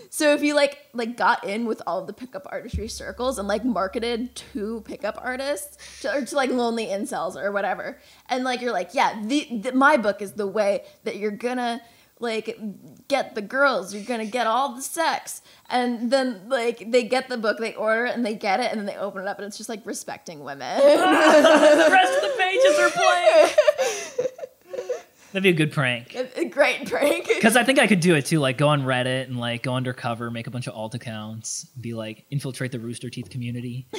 So 0.10 0.34
if 0.34 0.41
you 0.41 0.56
like 0.56 0.88
like 0.93 1.15
got 1.15 1.43
in 1.43 1.65
with 1.65 1.84
all 1.86 2.04
the 2.04 2.13
pickup 2.13 2.47
artistry 2.52 2.88
circles 2.88 3.38
and 3.38 3.47
like 3.47 3.63
marketed 3.63 4.36
to 4.36 4.82
pickup 4.82 5.19
artists 5.21 6.02
to, 6.02 6.12
or 6.12 6.25
to 6.25 6.36
like 6.36 6.49
lonely 6.49 6.88
incels 6.88 7.36
or 7.36 7.52
whatever, 7.52 7.99
and 8.28 8.43
like 8.43 8.62
you're 8.62 8.73
like, 8.73 8.95
yeah, 8.95 9.21
the, 9.23 9.62
the 9.62 9.71
my 9.73 9.97
book 9.97 10.19
is 10.19 10.32
the 10.32 10.47
way 10.47 10.84
that 11.04 11.17
you're 11.17 11.30
gonna 11.30 11.80
like 12.19 12.60
get 13.08 13.34
the 13.36 13.41
girls 13.41 13.93
you're 13.93 14.04
gonna 14.04 14.25
get 14.25 14.45
all 14.45 14.75
the 14.75 14.82
sex 14.82 15.41
and 15.69 16.12
then 16.12 16.41
like 16.49 16.91
they 16.91 17.02
get 17.04 17.30
the 17.30 17.38
book 17.38 17.58
they 17.60 17.73
order 17.75 18.08
it 18.08 18.13
and 18.13 18.25
they 18.25 18.36
get 18.36 18.60
it 18.60 18.69
and 18.71 18.78
then 18.78 18.86
they 18.86 18.97
open 18.97 19.21
it 19.21 19.28
up 19.28 19.38
and 19.38 19.47
it's 19.47 19.58
just 19.58 19.69
like 19.69 19.86
respecting 19.86 20.43
women 20.43 20.78
the 20.82 21.89
rest 21.89 22.13
of 22.15 22.21
the 22.21 22.36
pages 22.38 22.78
are 22.78 22.89
blank. 22.89 24.32
That'd 25.32 25.44
be 25.44 25.50
a 25.50 25.54
good 25.54 25.72
prank. 25.72 26.15
A 26.36 26.46
great 26.46 26.89
prank 26.89 27.28
Because 27.36 27.56
I 27.56 27.63
think 27.63 27.80
I 27.80 27.88
could 27.88 28.00
do 28.00 28.15
it 28.15 28.26
too. 28.26 28.39
Like 28.39 28.58
go 28.58 28.68
on 28.70 28.82
Reddit 28.84 29.26
and 29.26 29.38
like 29.38 29.63
go 29.63 29.76
undercover, 29.76 30.32
make 30.32 30.48
a 30.48 30.52
bunch 30.52 30.68
of 30.68 30.74
alt 30.74 30.96
accounts, 30.96 31.65
be 31.80 31.94
like 31.94 32.26
infiltrate 32.32 32.72
the 32.72 32.80
Rooster 32.80 33.10
Teeth 33.10 33.30
community. 33.30 33.88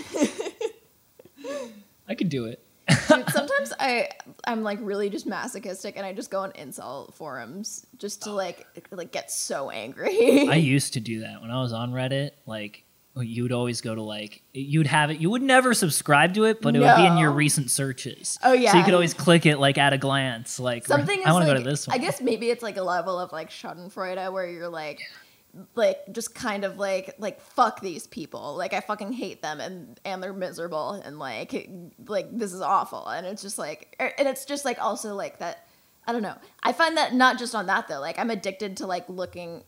I 2.08 2.14
could 2.16 2.28
do 2.28 2.46
it. 2.46 2.64
Dude, 2.88 3.30
sometimes 3.30 3.72
I 3.78 4.08
I'm 4.44 4.62
like 4.62 4.78
really 4.82 5.10
just 5.10 5.26
masochistic 5.26 5.96
and 5.96 6.04
I 6.04 6.12
just 6.12 6.30
go 6.30 6.40
on 6.40 6.50
incel 6.52 7.14
forums 7.14 7.86
just 7.98 8.22
to 8.22 8.32
like 8.32 8.66
like 8.90 9.12
get 9.12 9.30
so 9.30 9.70
angry. 9.70 10.48
I 10.48 10.56
used 10.56 10.94
to 10.94 11.00
do 11.00 11.20
that 11.20 11.40
when 11.40 11.50
I 11.50 11.60
was 11.60 11.72
on 11.72 11.92
Reddit. 11.92 12.32
Like 12.46 12.84
you'd 13.20 13.52
always 13.52 13.80
go 13.80 13.94
to 13.94 14.02
like 14.02 14.42
you'd 14.52 14.86
have 14.86 15.10
it. 15.10 15.20
You 15.20 15.30
would 15.30 15.42
never 15.42 15.74
subscribe 15.74 16.34
to 16.34 16.44
it, 16.44 16.60
but 16.60 16.74
it 16.76 16.80
would 16.80 16.96
be 16.96 17.06
in 17.06 17.18
your 17.18 17.30
recent 17.30 17.70
searches. 17.70 18.38
Oh, 18.42 18.52
yeah. 18.52 18.72
So 18.72 18.78
you 18.78 18.84
could 18.84 18.94
always 18.94 19.14
click 19.14 19.46
it 19.46 19.58
like 19.58 19.78
at 19.78 19.92
a 19.92 19.98
glance. 19.98 20.58
Like 20.60 20.86
Something 20.86 21.22
I 21.24 21.32
want 21.32 21.44
to 21.44 21.48
like, 21.48 21.58
go 21.58 21.64
to 21.64 21.70
this 21.70 21.86
one. 21.86 21.94
I 21.94 21.98
guess 21.98 22.20
maybe 22.20 22.50
it's 22.50 22.62
like 22.62 22.76
a 22.76 22.82
level 22.82 23.18
of 23.18 23.32
like 23.32 23.50
Schadenfreude 23.50 24.32
where 24.32 24.48
you're 24.48 24.68
like 24.68 25.00
like 25.74 25.98
just 26.12 26.34
kind 26.34 26.64
of 26.64 26.78
like 26.78 27.14
like 27.18 27.40
fuck 27.40 27.80
these 27.80 28.06
people 28.06 28.56
like 28.56 28.72
i 28.72 28.80
fucking 28.80 29.12
hate 29.12 29.42
them 29.42 29.60
and 29.60 29.98
and 30.04 30.22
they're 30.22 30.32
miserable 30.32 30.92
and 30.92 31.18
like 31.18 31.68
like 32.06 32.26
this 32.36 32.52
is 32.52 32.60
awful 32.60 33.08
and 33.08 33.26
it's 33.26 33.42
just 33.42 33.58
like 33.58 33.96
er, 34.00 34.12
and 34.18 34.28
it's 34.28 34.44
just 34.44 34.64
like 34.64 34.80
also 34.80 35.14
like 35.14 35.38
that 35.38 35.66
i 36.06 36.12
don't 36.12 36.22
know 36.22 36.36
i 36.62 36.72
find 36.72 36.96
that 36.96 37.14
not 37.14 37.36
just 37.36 37.54
on 37.54 37.66
that 37.66 37.88
though 37.88 37.98
like 37.98 38.18
i'm 38.18 38.30
addicted 38.30 38.76
to 38.76 38.86
like 38.86 39.08
looking 39.08 39.64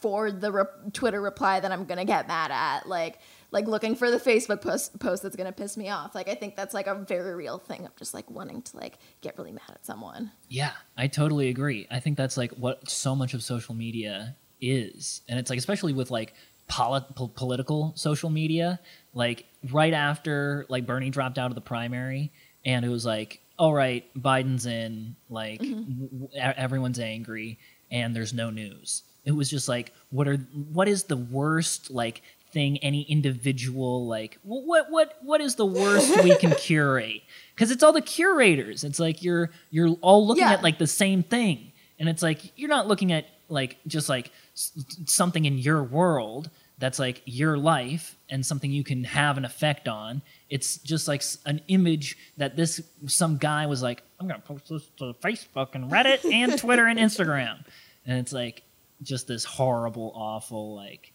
for 0.00 0.30
the 0.30 0.52
re- 0.52 0.64
twitter 0.92 1.20
reply 1.20 1.60
that 1.60 1.72
i'm 1.72 1.84
gonna 1.84 2.04
get 2.04 2.26
mad 2.28 2.50
at 2.50 2.88
like 2.88 3.18
like 3.50 3.66
looking 3.66 3.94
for 3.94 4.10
the 4.10 4.18
facebook 4.18 4.60
post 4.60 4.98
post 5.00 5.22
that's 5.22 5.36
gonna 5.36 5.52
piss 5.52 5.76
me 5.76 5.88
off 5.88 6.14
like 6.14 6.28
i 6.28 6.34
think 6.34 6.56
that's 6.56 6.74
like 6.74 6.86
a 6.86 6.94
very 6.94 7.34
real 7.34 7.58
thing 7.58 7.86
of 7.86 7.94
just 7.96 8.14
like 8.14 8.30
wanting 8.30 8.62
to 8.62 8.76
like 8.76 8.98
get 9.20 9.36
really 9.38 9.52
mad 9.52 9.70
at 9.70 9.84
someone 9.84 10.30
Yeah, 10.48 10.72
I 10.96 11.06
totally 11.08 11.48
agree. 11.48 11.86
I 11.90 12.00
think 12.00 12.16
that's 12.16 12.36
like 12.36 12.52
what 12.52 12.88
so 12.88 13.14
much 13.14 13.34
of 13.34 13.42
social 13.42 13.74
media 13.74 14.36
is. 14.60 15.22
And 15.28 15.38
it's 15.38 15.50
like, 15.50 15.58
especially 15.58 15.92
with 15.92 16.10
like 16.10 16.34
polit- 16.68 17.14
po- 17.14 17.28
political 17.28 17.92
social 17.96 18.30
media, 18.30 18.80
like 19.12 19.46
right 19.70 19.92
after 19.92 20.66
like 20.68 20.86
Bernie 20.86 21.10
dropped 21.10 21.38
out 21.38 21.50
of 21.50 21.54
the 21.54 21.60
primary 21.60 22.32
and 22.64 22.84
it 22.84 22.88
was 22.88 23.04
like, 23.04 23.40
all 23.58 23.74
right, 23.74 24.04
Biden's 24.16 24.66
in, 24.66 25.16
like 25.28 25.60
mm-hmm. 25.60 26.04
w- 26.04 26.28
w- 26.28 26.28
everyone's 26.34 26.98
angry 26.98 27.58
and 27.90 28.14
there's 28.14 28.32
no 28.32 28.50
news. 28.50 29.02
It 29.24 29.32
was 29.32 29.50
just 29.50 29.68
like, 29.68 29.92
what 30.10 30.26
are, 30.28 30.36
what 30.36 30.88
is 30.88 31.04
the 31.04 31.16
worst 31.16 31.90
like 31.90 32.22
thing 32.50 32.78
any 32.78 33.02
individual 33.02 34.06
like 34.06 34.38
what 34.42 34.90
what 34.90 35.18
what 35.20 35.42
is 35.42 35.56
the 35.56 35.66
worst 35.66 36.22
we 36.24 36.34
can 36.36 36.52
curate? 36.58 37.22
Because 37.54 37.70
it's 37.70 37.82
all 37.82 37.92
the 37.92 38.00
curators. 38.00 38.84
It's 38.84 38.98
like 38.98 39.22
you're 39.22 39.50
you're 39.70 39.90
all 40.00 40.26
looking 40.26 40.44
Yeah. 40.44 40.52
at 40.54 40.62
like 40.62 40.78
the 40.78 40.86
same 40.86 41.22
thing. 41.22 41.72
And 41.98 42.08
it's 42.08 42.22
like 42.22 42.52
you're 42.56 42.70
not 42.70 42.88
looking 42.88 43.12
at 43.12 43.26
like 43.50 43.76
just 43.86 44.08
like 44.08 44.30
s- 44.54 44.72
something 45.06 45.44
in 45.44 45.58
your 45.58 45.82
world 45.82 46.48
that's 46.78 46.98
like 46.98 47.20
your 47.26 47.58
life 47.58 48.16
and 48.30 48.46
something 48.46 48.70
you 48.70 48.84
can 48.84 49.02
have 49.04 49.36
an 49.36 49.44
effect 49.44 49.88
on. 49.88 50.22
It's 50.48 50.78
just 50.78 51.06
like 51.08 51.22
an 51.44 51.60
image 51.68 52.16
that 52.36 52.56
this 52.56 52.80
some 53.06 53.36
guy 53.36 53.66
was 53.66 53.82
like 53.82 54.02
i'm 54.20 54.26
gonna 54.28 54.40
post 54.40 54.68
this 54.70 54.86
to 54.98 55.12
facebook 55.22 55.74
and 55.74 55.90
reddit 55.90 56.24
and 56.32 56.56
twitter 56.58 56.86
and 56.86 56.98
instagram. 56.98 57.64
And 58.06 58.18
it's 58.20 58.32
like 58.32 58.62
just 59.02 59.26
this 59.28 59.44
horrible 59.44 60.12
awful 60.14 60.74
like 60.74 61.12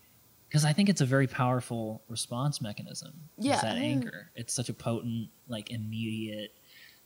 because 0.48 0.65
I 0.65 0.74
think 0.74 0.88
it's 0.88 1.02
a 1.02 1.06
very 1.06 1.26
powerful 1.26 2.04
response 2.08 2.62
mechanism. 2.62 3.13
is 3.39 3.46
Yeah. 3.46 3.62
that 3.62 3.76
anger. 3.78 4.30
It's 4.36 4.54
such 4.54 4.69
a 4.69 4.74
potent, 4.74 5.30
like 5.48 5.72
immediate, 5.72 6.54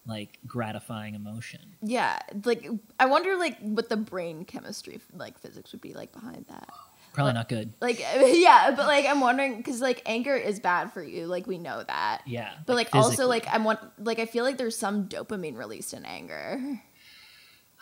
like 0.05 0.37
gratifying 0.45 1.15
emotion. 1.15 1.77
Yeah, 1.81 2.19
like 2.43 2.67
I 2.99 3.05
wonder 3.05 3.37
like 3.37 3.57
what 3.59 3.87
the 3.87 3.95
brain 3.95 4.43
chemistry 4.43 4.99
like 5.13 5.39
physics 5.39 5.71
would 5.71 5.79
be 5.81 5.93
like 5.93 6.11
behind 6.11 6.45
that. 6.49 6.67
Probably 7.13 7.33
not 7.33 7.47
good. 7.47 7.73
Like 7.79 7.99
yeah, 8.19 8.73
but 8.75 8.85
like 8.85 9.05
I'm 9.05 9.21
wondering 9.21 9.63
cuz 9.63 9.79
like 9.81 10.01
anger 10.05 10.35
is 10.35 10.59
bad 10.59 10.91
for 10.91 11.01
you, 11.01 11.25
like 11.25 11.47
we 11.47 11.57
know 11.57 11.83
that. 11.87 12.23
Yeah, 12.25 12.53
But 12.65 12.75
like, 12.75 12.93
also 12.93 13.27
like 13.27 13.47
I'm 13.49 13.63
want 13.63 13.79
like 13.97 14.19
I 14.19 14.25
feel 14.25 14.43
like 14.43 14.57
there's 14.57 14.77
some 14.77 15.07
dopamine 15.07 15.55
released 15.57 15.93
in 15.93 16.03
anger 16.05 16.81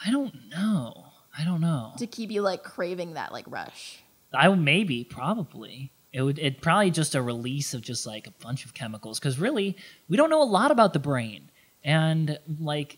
I 0.06 0.12
don't 0.12 0.50
know. 0.50 1.06
I 1.38 1.44
don't 1.44 1.62
know. 1.62 1.94
to 1.98 2.08
keep 2.08 2.32
you 2.32 2.42
like 2.42 2.64
craving 2.64 3.14
that 3.14 3.32
like 3.32 3.46
rush. 3.48 4.04
I 4.34 4.48
maybe 4.50 5.04
probably 5.04 5.92
it 6.12 6.22
would 6.22 6.40
it 6.40 6.62
probably 6.62 6.92
just 6.92 7.14
a 7.16 7.22
release 7.22 7.74
of 7.74 7.82
just 7.82 8.06
like 8.06 8.28
a 8.28 8.32
bunch 8.32 8.66
of 8.66 8.74
chemicals 8.74 9.20
because 9.20 9.38
really 9.40 9.76
we 10.08 10.18
don't 10.18 10.30
know 10.30 10.42
a 10.42 10.46
lot 10.46 10.72
about 10.72 10.94
the 10.94 11.00
brain 11.00 11.50
and 11.84 12.40
like 12.60 12.98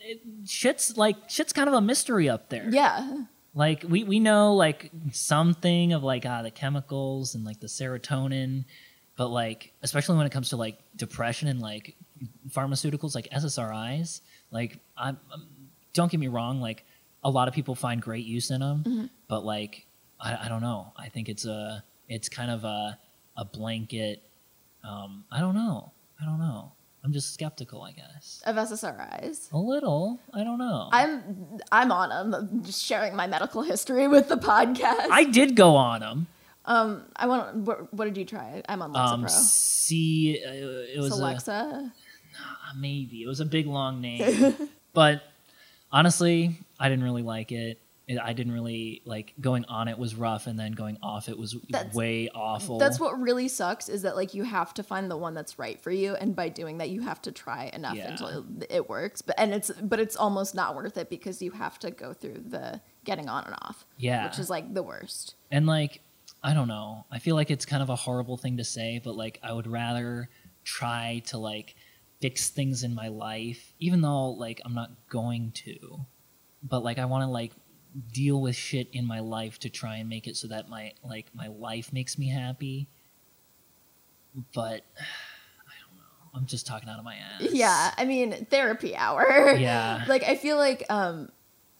it, 0.00 0.20
shit's 0.46 0.96
like 0.96 1.16
shit's 1.28 1.52
kind 1.52 1.68
of 1.68 1.74
a 1.74 1.80
mystery 1.80 2.28
up 2.28 2.48
there. 2.48 2.68
Yeah. 2.70 3.24
like 3.54 3.84
we, 3.88 4.04
we 4.04 4.20
know 4.20 4.54
like 4.54 4.90
something 5.12 5.92
of 5.92 6.02
like 6.02 6.24
ah 6.26 6.42
the 6.42 6.50
chemicals 6.50 7.34
and 7.34 7.44
like 7.44 7.60
the 7.60 7.66
serotonin 7.66 8.64
but 9.16 9.28
like 9.28 9.72
especially 9.82 10.16
when 10.16 10.26
it 10.26 10.32
comes 10.32 10.50
to 10.50 10.56
like 10.56 10.78
depression 10.96 11.48
and 11.48 11.60
like 11.60 11.94
pharmaceuticals 12.50 13.14
like 13.14 13.28
ssris 13.30 14.20
like 14.50 14.78
i'm, 14.96 15.18
i 15.32 15.36
don't 15.94 16.10
get 16.10 16.20
me 16.20 16.28
wrong 16.28 16.60
like 16.60 16.84
a 17.26 17.30
lot 17.38 17.48
of 17.48 17.54
people 17.58 17.74
find 17.74 17.98
great 18.08 18.24
use 18.36 18.48
in 18.54 18.60
them 18.60 19.10
but 19.28 19.42
like 19.44 19.72
I, 20.26 20.30
I 20.44 20.48
don't 20.48 20.62
know 20.62 20.92
i 21.04 21.08
think 21.14 21.28
it's 21.28 21.44
a 21.58 21.82
it's 22.14 22.28
kind 22.38 22.50
of 22.56 22.60
a 22.64 22.98
a 23.36 23.44
blanket 23.44 24.16
um 24.90 25.24
i 25.30 25.38
don't 25.40 25.56
know 25.62 25.92
i 26.20 26.24
don't 26.28 26.38
know 26.38 26.72
i'm 27.02 27.12
just 27.12 27.28
skeptical 27.34 27.82
i 27.82 27.92
guess 28.00 28.42
Of 28.46 28.54
SSRIs. 28.56 29.52
a 29.52 29.58
little 29.58 30.20
i 30.32 30.44
don't 30.46 30.58
know 30.66 30.88
I'm 30.92 31.12
I'm 31.78 31.90
on 32.00 32.08
them. 32.14 32.28
I'm 32.38 32.62
just 32.64 32.82
sharing 32.90 33.14
my 33.22 33.26
medical 33.26 33.62
history 33.72 34.06
with 34.14 34.26
the 34.28 34.36
podcast. 34.52 35.08
i 35.10 35.24
did 35.38 35.56
go 35.56 35.70
on 35.76 36.00
them 36.06 36.18
um 36.74 36.90
I 37.14 37.24
want 37.32 37.44
what, 37.66 37.78
what 37.96 38.04
did 38.08 38.16
you 38.16 38.24
try? 38.24 38.62
I'm 38.68 38.80
on 38.82 38.90
um 38.96 39.24
Lexapro. 39.24 39.30
see 39.30 40.40
uh, 40.46 40.94
it 40.96 41.00
was 41.00 41.12
a, 41.48 41.52
uh, 41.52 42.72
maybe 42.76 43.16
it 43.22 43.28
was 43.34 43.40
a 43.40 43.44
big 43.56 43.66
long 43.66 44.00
name 44.00 44.54
but 45.00 45.22
honestly 45.92 46.58
i 46.80 46.88
didn't 46.88 47.04
really 47.04 47.22
like 47.22 47.52
it 47.52 47.78
i 48.22 48.32
didn't 48.32 48.52
really 48.52 49.02
like 49.04 49.34
going 49.40 49.64
on 49.64 49.88
it 49.88 49.98
was 49.98 50.14
rough 50.14 50.46
and 50.46 50.56
then 50.58 50.70
going 50.72 50.96
off 51.02 51.28
it 51.28 51.36
was 51.36 51.56
That's- 51.70 51.92
way 51.94 52.28
awful 52.34 52.78
That's 52.78 53.00
what 53.00 53.18
really 53.20 53.48
sucks 53.48 53.88
is 53.88 54.02
that 54.02 54.14
like 54.14 54.32
you 54.32 54.44
have 54.44 54.72
to 54.74 54.82
find 54.84 55.10
the 55.10 55.16
one 55.16 55.34
that's 55.34 55.58
right 55.58 55.80
for 55.80 55.90
you, 55.90 56.14
and 56.14 56.36
by 56.36 56.48
doing 56.48 56.78
that, 56.78 56.88
you 56.90 57.00
have 57.02 57.20
to 57.22 57.32
try 57.32 57.70
enough 57.72 57.96
Yeah. 57.96 58.10
until 58.12 58.28
it, 58.60 58.66
it 58.70 58.88
works. 58.88 59.22
But 59.22 59.34
and 59.38 59.52
it's 59.52 59.70
but 59.82 59.98
it's 59.98 60.14
almost 60.14 60.54
not 60.54 60.76
worth 60.76 60.96
it 60.96 61.10
because 61.10 61.42
you 61.42 61.50
have 61.52 61.80
to 61.80 61.90
go 61.90 62.12
through 62.12 62.44
the 62.46 62.80
getting 63.04 63.28
on 63.28 63.42
and 63.44 63.54
off, 63.62 63.84
yeah 63.98 64.24
which 64.28 64.38
is 64.38 64.48
like 64.50 64.72
the 64.72 64.82
worst. 64.84 65.34
and 65.50 65.66
like 65.66 66.00
i 66.44 66.54
don't 66.54 66.68
know 66.68 67.06
i 67.10 67.18
feel 67.18 67.34
like 67.34 67.50
it's 67.50 67.64
kind 67.66 67.82
of 67.82 67.88
a 67.90 67.96
horrible 67.96 68.36
thing 68.36 68.56
to 68.58 68.64
say 68.64 69.00
but 69.02 69.16
like 69.16 69.40
i 69.42 69.52
would 69.52 69.66
rather 69.66 70.28
try 70.64 71.22
to 71.26 71.38
like 71.38 71.74
fix 72.20 72.50
things 72.50 72.82
in 72.84 72.94
my 72.94 73.08
life 73.08 73.72
even 73.80 74.00
though 74.00 74.30
like 74.30 74.60
i'm 74.64 74.74
not 74.74 74.90
going 75.08 75.50
to 75.52 76.00
but 76.68 76.82
like 76.84 76.98
i 76.98 77.04
want 77.04 77.22
to 77.22 77.28
like 77.30 77.52
deal 78.12 78.40
with 78.40 78.54
shit 78.54 78.88
in 78.92 79.06
my 79.06 79.20
life 79.20 79.58
to 79.58 79.70
try 79.70 79.96
and 79.96 80.08
make 80.08 80.26
it 80.26 80.36
so 80.36 80.48
that 80.48 80.68
my 80.68 80.92
like 81.02 81.26
my 81.34 81.46
life 81.48 81.92
makes 81.92 82.18
me 82.18 82.28
happy 82.28 82.88
but 84.54 84.84
i 84.98 85.74
don't 85.80 85.96
know 85.96 86.02
i'm 86.34 86.46
just 86.46 86.66
talking 86.66 86.88
out 86.88 86.98
of 86.98 87.04
my 87.04 87.14
ass 87.16 87.48
Yeah, 87.52 87.94
I 87.96 88.04
mean 88.04 88.46
therapy 88.50 88.94
hour. 88.96 89.54
Yeah. 89.56 90.04
like 90.08 90.22
I 90.24 90.36
feel 90.36 90.56
like 90.58 90.84
um, 90.90 91.30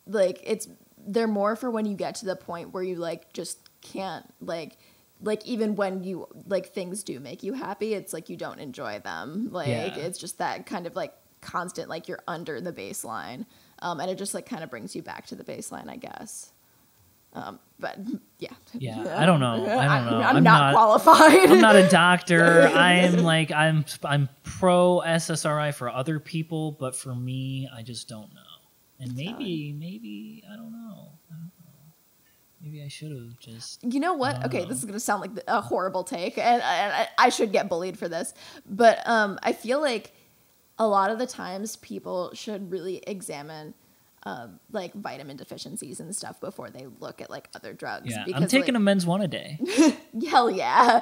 like 0.07 0.41
it's 0.45 0.69
they're 1.07 1.27
more 1.29 1.55
for 1.57 1.71
when 1.71 1.85
you 1.87 1.95
get 1.95 2.15
to 2.17 2.27
the 2.27 2.37
point 2.37 2.73
where 2.73 2.83
you 2.83 2.97
like 2.97 3.33
just 3.33 3.59
can't 3.83 4.25
like 4.41 4.77
like 5.23 5.45
even 5.47 5.77
when 5.77 6.03
you 6.05 6.27
like 6.47 6.73
things 6.73 7.03
do 7.03 7.21
make 7.21 7.43
you 7.43 7.53
happy 7.53 7.95
it's 7.95 8.13
like 8.13 8.29
you 8.29 8.37
don't 8.37 8.59
enjoy 8.59 8.99
them 9.01 9.49
like 9.53 9.69
Yeah. 9.69 9.95
it's 9.97 10.19
just 10.19 10.39
that 10.39 10.67
kind 10.67 10.87
of 10.87 10.97
like 10.97 11.13
constant 11.41 11.89
like 11.89 12.09
you're 12.09 12.23
under 12.27 12.61
the 12.61 12.73
baseline 12.73 13.47
um, 13.81 14.01
and 14.01 14.11
it 14.11 14.17
just 14.19 14.35
like 14.35 14.47
kind 14.47 14.63
of 14.65 14.71
brings 14.71 14.95
you 14.97 15.03
back 15.03 15.27
to 15.27 15.35
the 15.35 15.45
baseline 15.45 15.89
i 15.89 15.97
guess 15.97 16.53
um, 17.33 17.59
but 17.79 17.99
yeah 18.39 18.49
Yeah, 18.73 19.15
I 19.21 19.27
don't 19.27 19.41
know. 19.41 19.53
I 19.53 19.59
don't 19.59 19.69
I'm, 19.79 20.05
know. 20.07 20.17
I'm 20.23 20.37
I'm 20.37 20.43
not, 20.45 20.73
not- 20.73 20.75
qualified 20.75 21.51
I'm 21.51 21.61
not 21.61 21.77
a 21.77 21.87
doctor. 21.87 22.63
I'm 22.75 23.19
like 23.19 23.53
I'm 23.53 23.85
I'm 24.05 24.31
pro 24.43 25.03
SSRI 25.05 25.75
for 25.75 25.91
other 25.91 26.19
people, 26.19 26.73
but 26.73 26.97
for 26.97 27.15
me, 27.15 27.69
I 27.75 27.83
just 27.83 28.09
don't 28.09 28.33
know. 28.33 28.41
And 29.01 29.15
maybe, 29.15 29.75
maybe 29.79 30.45
I 30.51 30.57
don't 30.57 30.73
know. 30.73 31.11
I 31.31 31.35
don't 31.35 31.53
know. 31.61 31.93
Maybe 32.63 32.83
I 32.83 32.89
should 32.89 33.11
have 33.13 33.39
just. 33.39 33.85
You 33.85 34.01
know 34.01 34.15
what? 34.15 34.43
Okay, 34.47 34.61
don't 34.61 34.69
this 34.71 34.79
is 34.79 34.87
gonna 34.87 34.99
sound 34.99 35.21
like 35.21 35.33
a 35.47 35.61
horrible 35.61 36.05
take, 36.05 36.39
and, 36.39 36.63
and 36.63 36.93
I, 36.95 37.09
I 37.19 37.29
should 37.29 37.53
get 37.53 37.69
bullied 37.69 37.99
for 37.99 38.09
this, 38.09 38.33
but 38.65 39.07
um, 39.07 39.39
I 39.43 39.53
feel 39.53 39.83
like 39.83 40.15
a 40.79 40.87
lot 40.87 41.11
of 41.11 41.19
the 41.19 41.27
times 41.27 41.77
people 41.77 42.31
should 42.35 42.71
really 42.71 43.03
examine. 43.07 43.75
Um, 44.23 44.59
like 44.73 44.93
vitamin 44.93 45.37
deficiencies 45.37 46.01
and 46.01 46.13
stuff 46.17 46.41
before 46.41 46.69
they 46.69 46.89
look 46.99 47.21
at 47.21 47.31
like 47.31 47.49
other 47.55 47.73
drugs. 47.73 48.11
Yeah, 48.11 48.23
I'm 48.23 48.27
because, 48.27 48.51
taking 48.51 48.75
like, 48.75 48.81
a 48.81 48.81
men's 48.81 49.07
one 49.07 49.23
a 49.23 49.29
day. 49.29 49.61
hell 50.29 50.51
yeah 50.51 51.01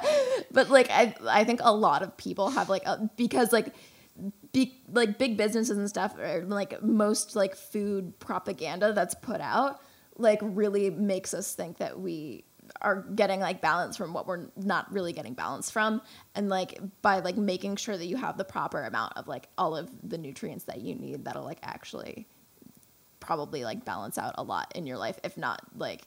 but 0.51 0.69
like 0.69 0.89
i 0.89 1.15
i 1.27 1.43
think 1.43 1.59
a 1.63 1.73
lot 1.73 2.03
of 2.03 2.15
people 2.17 2.49
have 2.49 2.69
like 2.69 2.85
a, 2.85 3.09
because 3.15 3.51
like 3.53 3.73
be, 4.51 4.81
like 4.91 5.17
big 5.17 5.37
businesses 5.37 5.77
and 5.77 5.89
stuff 5.89 6.17
or 6.17 6.43
like 6.45 6.81
most 6.81 7.35
like 7.35 7.55
food 7.55 8.17
propaganda 8.19 8.93
that's 8.93 9.13
put 9.15 9.41
out 9.41 9.81
like 10.17 10.39
really 10.41 10.89
makes 10.89 11.33
us 11.33 11.53
think 11.53 11.77
that 11.77 11.99
we 11.99 12.45
are 12.81 13.01
getting 13.15 13.39
like 13.39 13.61
balance 13.61 13.97
from 13.97 14.13
what 14.13 14.27
we're 14.27 14.47
not 14.55 14.91
really 14.91 15.13
getting 15.13 15.33
balance 15.33 15.69
from 15.69 16.01
and 16.35 16.49
like 16.49 16.79
by 17.01 17.19
like 17.19 17.37
making 17.37 17.75
sure 17.75 17.97
that 17.97 18.05
you 18.05 18.17
have 18.17 18.37
the 18.37 18.43
proper 18.43 18.83
amount 18.83 19.13
of 19.15 19.27
like 19.27 19.47
all 19.57 19.75
of 19.75 19.89
the 20.03 20.17
nutrients 20.17 20.65
that 20.65 20.81
you 20.81 20.95
need 20.95 21.25
that'll 21.25 21.43
like 21.43 21.59
actually 21.63 22.27
probably 23.19 23.63
like 23.63 23.83
balance 23.85 24.17
out 24.17 24.35
a 24.37 24.43
lot 24.43 24.71
in 24.75 24.85
your 24.85 24.97
life 24.97 25.19
if 25.23 25.37
not 25.37 25.61
like 25.75 26.03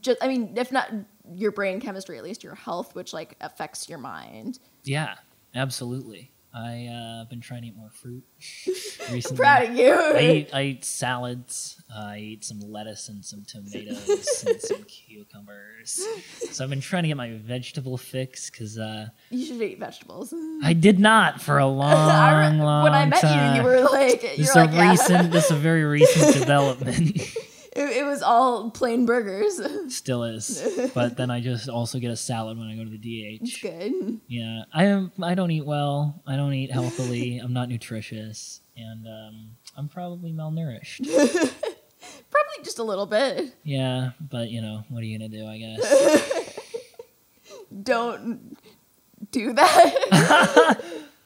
just 0.00 0.22
i 0.22 0.28
mean 0.28 0.54
if 0.56 0.70
not 0.72 0.90
your 1.34 1.52
brain 1.52 1.80
chemistry 1.80 2.16
at 2.18 2.24
least 2.24 2.42
your 2.42 2.54
health 2.54 2.94
which 2.94 3.12
like 3.12 3.36
affects 3.40 3.88
your 3.88 3.98
mind 3.98 4.58
Yeah, 4.84 5.14
absolutely. 5.54 6.30
I 6.52 6.86
uh, 6.86 7.24
been 7.26 7.40
trying 7.40 7.62
to 7.62 7.68
eat 7.68 7.76
more 7.76 7.90
fruit 7.90 8.24
recently. 9.12 9.36
proud 9.36 9.68
of 9.68 9.76
you 9.76 9.92
I 9.92 10.20
eat, 10.20 10.50
I 10.52 10.62
eat 10.62 10.84
salads. 10.84 11.80
Uh, 11.94 12.06
I 12.06 12.18
eat 12.18 12.44
some 12.44 12.58
lettuce 12.60 13.08
and 13.08 13.24
some 13.24 13.44
tomatoes 13.44 14.44
and 14.48 14.60
some 14.60 14.82
cucumbers. 14.84 16.04
So 16.50 16.64
I've 16.64 16.70
been 16.70 16.80
trying 16.80 17.04
to 17.04 17.08
get 17.08 17.16
my 17.16 17.32
vegetable 17.34 17.96
fix 17.96 18.50
because 18.50 18.78
uh, 18.78 19.08
you 19.30 19.46
should 19.46 19.62
eat 19.62 19.78
vegetables 19.78 20.34
I 20.62 20.72
did 20.72 20.98
not 20.98 21.40
for 21.40 21.58
a 21.58 21.66
long, 21.66 21.92
I 21.92 22.50
re- 22.50 22.58
long 22.58 22.82
when 22.82 22.94
i 22.94 23.06
met 23.06 23.20
time. 23.20 23.56
you 23.56 23.62
you 23.62 23.66
were 23.66 23.82
like 23.82 24.22
this 24.22 24.50
is 24.50 24.54
like 24.56 24.72
a 24.72 24.74
yeah. 24.74 24.90
recent. 24.90 25.30
This 25.30 25.46
is 25.46 25.50
a 25.52 25.56
very 25.56 25.84
recent 25.84 26.34
development. 26.34 27.20
It, 27.80 27.98
it 27.98 28.04
was 28.04 28.22
all 28.22 28.70
plain 28.70 29.06
burgers 29.06 29.60
Still 29.94 30.24
is, 30.24 30.90
but 30.94 31.16
then 31.16 31.30
I 31.30 31.40
just 31.40 31.68
also 31.68 31.98
get 31.98 32.10
a 32.10 32.16
salad 32.16 32.58
when 32.58 32.68
I 32.68 32.76
go 32.76 32.84
to 32.84 32.90
the 32.90 32.98
it's 33.40 33.58
DH. 33.58 33.62
good 33.62 34.20
Yeah, 34.28 34.62
I 34.72 34.84
am. 34.84 35.12
I 35.22 35.34
don't 35.34 35.50
eat 35.50 35.64
well. 35.66 36.22
I 36.26 36.36
don't 36.36 36.52
eat 36.54 36.70
healthily. 36.70 37.38
I'm 37.42 37.52
not 37.52 37.68
nutritious, 37.68 38.60
and 38.76 39.06
um, 39.06 39.50
I'm 39.76 39.88
probably 39.88 40.32
malnourished. 40.32 41.04
probably 42.30 42.64
just 42.64 42.78
a 42.78 42.82
little 42.82 43.06
bit 43.06 43.54
Yeah, 43.64 44.10
but 44.20 44.50
you 44.50 44.62
know, 44.62 44.84
what 44.88 45.02
are 45.02 45.06
you 45.06 45.18
gonna 45.18 45.28
do? 45.28 45.46
I 45.46 45.58
guess. 45.58 46.58
don't 47.82 48.56
do 49.30 49.52
that 49.52 50.80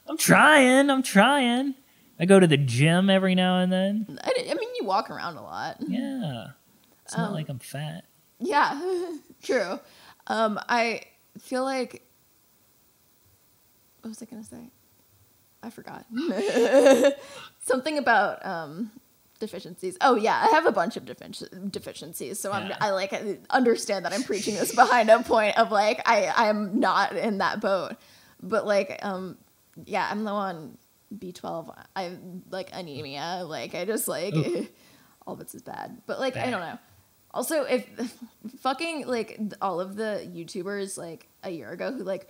I'm 0.07 0.17
trying. 0.17 0.89
I'm 0.89 1.03
trying. 1.03 1.75
I 2.19 2.25
go 2.25 2.39
to 2.39 2.47
the 2.47 2.57
gym 2.57 3.09
every 3.09 3.35
now 3.35 3.59
and 3.59 3.71
then. 3.71 4.19
I, 4.23 4.31
I 4.49 4.53
mean 4.53 4.64
walk 4.85 5.09
around 5.09 5.37
a 5.37 5.41
lot 5.41 5.77
Yeah, 5.87 6.47
it's 7.03 7.17
not 7.17 7.29
Um, 7.29 7.33
like 7.33 7.49
I'm 7.49 7.59
fat. 7.59 8.05
Yeah, 8.39 8.79
true. 9.43 9.79
Um, 10.27 10.59
I 10.69 11.01
feel 11.39 11.63
like. 11.63 12.01
What 14.01 14.09
was 14.09 14.21
I 14.21 14.25
gonna 14.25 14.43
say? 14.43 14.69
I 15.63 15.69
forgot. 15.71 16.05
Something 17.59 17.97
about 17.97 18.45
um, 18.45 18.91
deficiencies. 19.39 19.97
Oh 20.01 20.15
yeah, 20.15 20.45
I 20.47 20.51
have 20.53 20.65
a 20.67 20.71
bunch 20.71 20.95
of 20.97 21.05
defici- 21.05 21.71
deficiencies, 21.71 22.39
so 22.39 22.51
I'm 22.51 22.67
Yeah. 22.69 22.77
I 22.81 22.91
like 22.91 23.13
understand 23.49 24.05
that 24.05 24.13
I'm 24.13 24.23
preaching 24.23 24.55
this 24.55 24.75
behind 24.75 25.09
a 25.09 25.23
point 25.23 25.57
of 25.57 25.71
like 25.71 26.01
I 26.07 26.25
I 26.25 26.47
am 26.49 26.79
not 26.79 27.15
in 27.15 27.39
that 27.39 27.61
boat, 27.61 27.93
but 28.43 28.67
like 28.67 28.99
um 29.03 29.37
yeah 29.85 30.07
I'm 30.11 30.23
low 30.23 30.35
on 30.35 30.77
B12. 31.13 31.75
I 31.95 32.17
like 32.49 32.69
anemia. 32.73 33.43
Like 33.45 33.75
I 33.75 33.85
just 33.85 34.07
like 34.07 34.35
all 35.27 35.33
of 35.33 35.41
it's 35.41 35.55
is 35.55 35.61
bad, 35.61 36.01
but 36.05 36.19
like 36.19 36.37
I 36.37 36.49
don't 36.49 36.61
know. 36.61 36.79
Also, 37.31 37.63
if 37.63 37.85
fucking 38.59 39.07
like 39.07 39.39
all 39.61 39.81
of 39.81 39.95
the 39.95 40.29
YouTubers 40.33 40.97
like 40.97 41.27
a 41.43 41.49
year 41.49 41.69
ago 41.71 41.91
who 41.91 42.03
like 42.03 42.29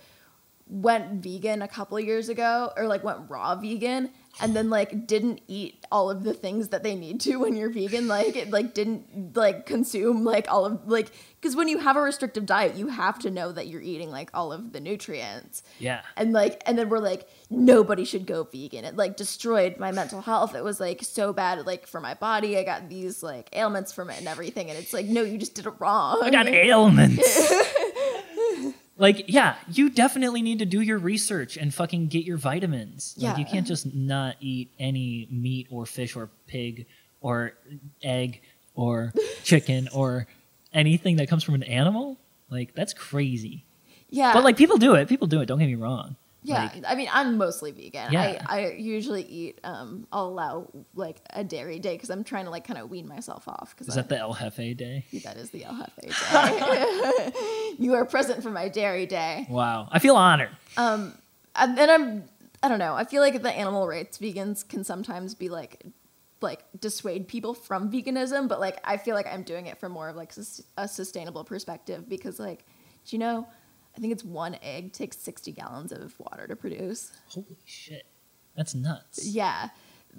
went 0.68 1.22
vegan 1.22 1.62
a 1.62 1.68
couple 1.68 1.98
years 2.00 2.28
ago 2.28 2.72
or 2.76 2.86
like 2.86 3.04
went 3.04 3.30
raw 3.30 3.54
vegan 3.54 4.10
and 4.40 4.54
then 4.54 4.70
like 4.70 5.06
didn't 5.06 5.40
eat 5.48 5.84
all 5.90 6.10
of 6.10 6.24
the 6.24 6.34
things 6.34 6.68
that 6.68 6.82
they 6.82 6.94
need 6.94 7.20
to 7.20 7.36
when 7.36 7.56
you're 7.56 7.70
vegan 7.70 8.08
like 8.08 8.36
it 8.36 8.50
like 8.50 8.74
didn't 8.74 9.36
like 9.36 9.66
consume 9.66 10.24
like 10.24 10.50
all 10.50 10.64
of 10.64 10.86
like 10.86 11.10
because 11.40 11.54
when 11.54 11.68
you 11.68 11.78
have 11.78 11.96
a 11.96 12.00
restrictive 12.00 12.44
diet 12.44 12.74
you 12.74 12.88
have 12.88 13.18
to 13.18 13.30
know 13.30 13.52
that 13.52 13.68
you're 13.68 13.80
eating 13.80 14.10
like 14.10 14.30
all 14.34 14.52
of 14.52 14.72
the 14.72 14.80
nutrients. 14.80 15.62
Yeah, 15.78 16.02
and 16.16 16.32
like 16.32 16.62
and 16.66 16.78
then 16.78 16.88
we're 16.88 16.98
like 16.98 17.28
nobody 17.50 18.04
should 18.04 18.26
go 18.26 18.44
vegan. 18.44 18.84
It 18.84 18.96
like 18.96 19.16
destroyed 19.16 19.78
my 19.78 19.92
mental 19.92 20.22
health. 20.22 20.54
It 20.54 20.64
was 20.64 20.80
like 20.80 21.02
so 21.02 21.32
bad 21.32 21.64
like 21.66 21.86
for 21.86 22.00
my 22.00 22.14
body. 22.14 22.58
I 22.58 22.64
got 22.64 22.88
these 22.88 23.22
like 23.22 23.48
ailments 23.52 23.92
from 23.92 24.10
it 24.10 24.18
and 24.18 24.28
everything 24.28 24.70
and 24.70 24.78
it's 24.78 24.92
like 24.92 25.06
no 25.06 25.22
you 25.22 25.38
just 25.38 25.54
did 25.54 25.66
it 25.66 25.74
wrong. 25.78 26.20
I 26.22 26.30
got 26.30 26.48
ailments. 26.48 27.52
like, 28.98 29.24
yeah, 29.28 29.56
you 29.70 29.90
definitely 29.90 30.42
need 30.42 30.58
to 30.60 30.64
do 30.64 30.80
your 30.80 30.98
research 30.98 31.56
and 31.56 31.72
fucking 31.74 32.06
get 32.08 32.24
your 32.24 32.36
vitamins. 32.38 33.14
Like, 33.30 33.38
you 33.38 33.44
can't 33.44 33.66
just 33.66 33.94
not 33.94 34.36
eat 34.40 34.70
any 34.78 35.28
meat 35.30 35.66
or 35.70 35.84
fish 35.86 36.16
or 36.16 36.30
pig 36.46 36.86
or 37.20 37.52
egg 38.02 38.40
or 38.74 39.12
chicken 39.44 39.88
or 39.92 40.26
anything 40.72 41.16
that 41.16 41.28
comes 41.28 41.42
from 41.44 41.54
an 41.54 41.62
animal. 41.62 42.18
Like, 42.50 42.74
that's 42.74 42.94
crazy. 42.94 43.64
yeah 44.08 44.32
But 44.32 44.44
like, 44.44 44.56
people 44.56 44.78
do 44.78 44.94
it. 44.94 45.08
People 45.08 45.26
do 45.26 45.40
it. 45.40 45.46
Don't 45.46 45.58
get 45.58 45.66
me 45.66 45.74
wrong. 45.74 46.16
Yeah 46.46 46.70
Like, 46.74 46.84
i 46.86 46.94
mean 46.94 47.08
i'm 47.12 47.36
mostly 47.36 47.72
vegan 47.72 48.12
Yeah. 48.12 48.42
I, 48.46 48.60
I 48.66 48.72
usually 48.72 49.22
eat 49.22 49.60
um 49.64 50.06
i'll 50.12 50.28
allow 50.28 50.68
like 50.94 51.18
a 51.30 51.42
dairy 51.44 51.78
day 51.78 51.94
because 51.94 52.10
i'm 52.10 52.24
trying 52.24 52.44
to 52.44 52.50
like 52.50 52.66
kind 52.66 52.78
of 52.80 52.88
wean 52.90 53.06
myself 53.08 53.46
off 53.48 53.74
because 53.74 53.88
is 53.88 53.94
that 53.96 54.08
the 54.08 54.18
El 54.18 54.32
Jefe 54.34 54.76
day? 54.76 55.04
that 55.24 55.36
is 55.36 55.50
the 55.50 55.64
El 55.64 55.76
Jefe 55.76 55.96
day. 56.30 57.32
you 57.78 57.94
are 57.94 58.04
present 58.04 58.42
for 58.42 58.50
my 58.50 58.68
dairy 58.68 59.06
day. 59.06 59.46
Wow. 59.50 59.88
I 59.90 59.98
feel 59.98 60.16
honored. 60.16 60.50
And 60.76 61.76
then 61.78 61.88
I'm, 61.90 62.24
I 62.62 62.68
don't 62.68 62.78
know. 62.78 62.94
I 62.94 63.04
feel 63.04 63.22
like 63.22 63.40
the 63.42 63.50
animal 63.50 63.86
rights 63.88 64.18
vegans 64.18 64.66
can 64.66 64.84
sometimes 64.84 65.34
be 65.34 65.48
like, 65.48 65.82
like 66.42 66.64
dissuade 66.78 67.28
people 67.28 67.54
from 67.54 67.90
veganism, 67.90 68.46
but 68.48 68.60
like 68.60 68.78
I 68.84 68.96
feel 68.98 69.14
like 69.14 69.26
I'm 69.26 69.42
doing 69.42 69.66
it 69.66 69.78
from 69.78 69.92
more 69.92 70.08
of 70.08 70.16
like 70.16 70.32
sus- 70.32 70.62
a 70.76 70.86
sustainable 70.86 71.44
perspective 71.44 72.08
because 72.08 72.38
like, 72.38 72.64
do 73.06 73.16
you 73.16 73.20
know? 73.20 73.46
I 73.96 74.00
think 74.00 74.12
it's 74.12 74.24
one 74.24 74.56
egg 74.62 74.92
takes 74.92 75.16
60 75.18 75.52
gallons 75.52 75.92
of 75.92 76.18
water 76.18 76.46
to 76.46 76.54
produce. 76.56 77.12
Holy 77.28 77.56
shit. 77.64 78.06
That's 78.54 78.74
nuts. 78.74 79.26
Yeah. 79.26 79.70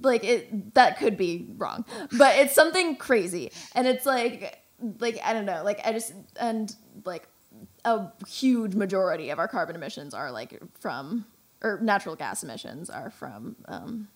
Like 0.02 0.24
it 0.24 0.74
that 0.76 0.98
could 0.98 1.18
be 1.18 1.48
wrong. 1.58 1.86
But 2.18 2.38
it's 2.38 2.54
something 2.54 2.96
crazy. 2.96 3.52
And 3.74 3.88
it's 3.88 4.06
like 4.06 4.60
like 5.00 5.20
I 5.24 5.34
don't 5.34 5.46
know, 5.46 5.64
like 5.64 5.82
I 5.86 5.92
just 5.92 6.14
and 6.40 6.74
like 7.06 7.28
a 7.86 8.08
huge 8.28 8.76
majority 8.76 9.30
of 9.30 9.40
our 9.40 9.48
carbon 9.48 9.76
emissions 9.76 10.14
are 10.14 10.32
like 10.32 10.60
from 10.80 11.26
or 11.64 11.80
natural 11.82 12.16
gas 12.16 12.44
emissions 12.44 12.90
are 12.90 13.10
from 13.10 13.56
um 13.68 14.08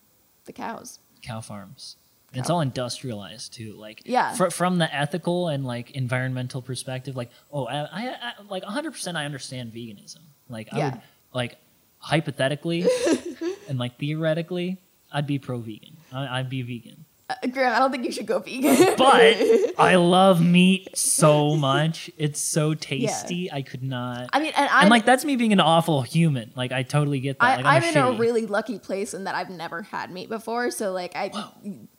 the 0.44 0.52
cows. 0.52 0.98
cow 1.22 1.40
farms. 1.40 1.96
It's 2.34 2.48
all 2.50 2.60
industrialized 2.60 3.52
too. 3.52 3.74
Like 3.74 4.02
Yeah. 4.04 4.34
fr- 4.34 4.48
from 4.50 4.78
the 4.78 4.92
ethical 4.94 5.48
and 5.48 5.64
like 5.66 5.90
environmental 5.92 6.62
perspective, 6.62 7.14
like 7.16 7.30
oh, 7.52 7.66
I, 7.66 7.80
I, 7.82 8.08
I 8.08 8.32
like 8.48 8.62
100 8.62 8.92
percent 8.92 9.16
I 9.16 9.24
understand 9.24 9.72
veganism. 9.72 10.20
Like 10.48 10.68
I 10.72 10.78
Yeah. 10.78 10.90
would 10.92 11.00
like 11.34 11.56
hypothetically 11.98 12.86
and 13.68 13.78
like 13.78 13.98
theoretically, 13.98 14.78
I'd 15.12 15.26
be 15.26 15.38
pro 15.38 15.58
vegan. 15.58 15.96
I'd 16.12 16.48
be 16.50 16.62
vegan. 16.62 17.01
Uh, 17.42 17.46
Graham, 17.48 17.74
I 17.74 17.78
don't 17.78 17.90
think 17.90 18.04
you 18.04 18.12
should 18.12 18.26
go 18.26 18.38
vegan. 18.40 18.94
But 18.96 19.36
I 19.78 19.96
love 19.96 20.44
meat 20.44 20.96
so 20.96 21.56
much. 21.56 22.10
It's 22.16 22.40
so 22.40 22.74
tasty. 22.74 23.50
I 23.50 23.62
could 23.62 23.82
not. 23.82 24.30
I 24.32 24.40
mean, 24.40 24.52
and 24.56 24.68
I'm 24.68 24.82
and 24.82 24.90
like 24.90 25.04
that's 25.04 25.24
me 25.24 25.36
being 25.36 25.52
an 25.52 25.60
awful 25.60 26.02
human. 26.02 26.52
Like 26.56 26.72
I 26.72 26.82
totally 26.82 27.20
get 27.20 27.38
that. 27.38 27.44
I, 27.44 27.56
like, 27.56 27.66
I'm 27.66 27.82
I'm, 27.82 28.10
in 28.10 28.16
a 28.16 28.18
really 28.18 28.46
lucky 28.46 28.78
place 28.78 29.14
in 29.14 29.24
that 29.24 29.34
I've 29.34 29.50
never 29.50 29.82
had 29.82 30.10
meat 30.10 30.28
before, 30.28 30.70
so 30.70 30.92
like 30.92 31.12
I 31.14 31.30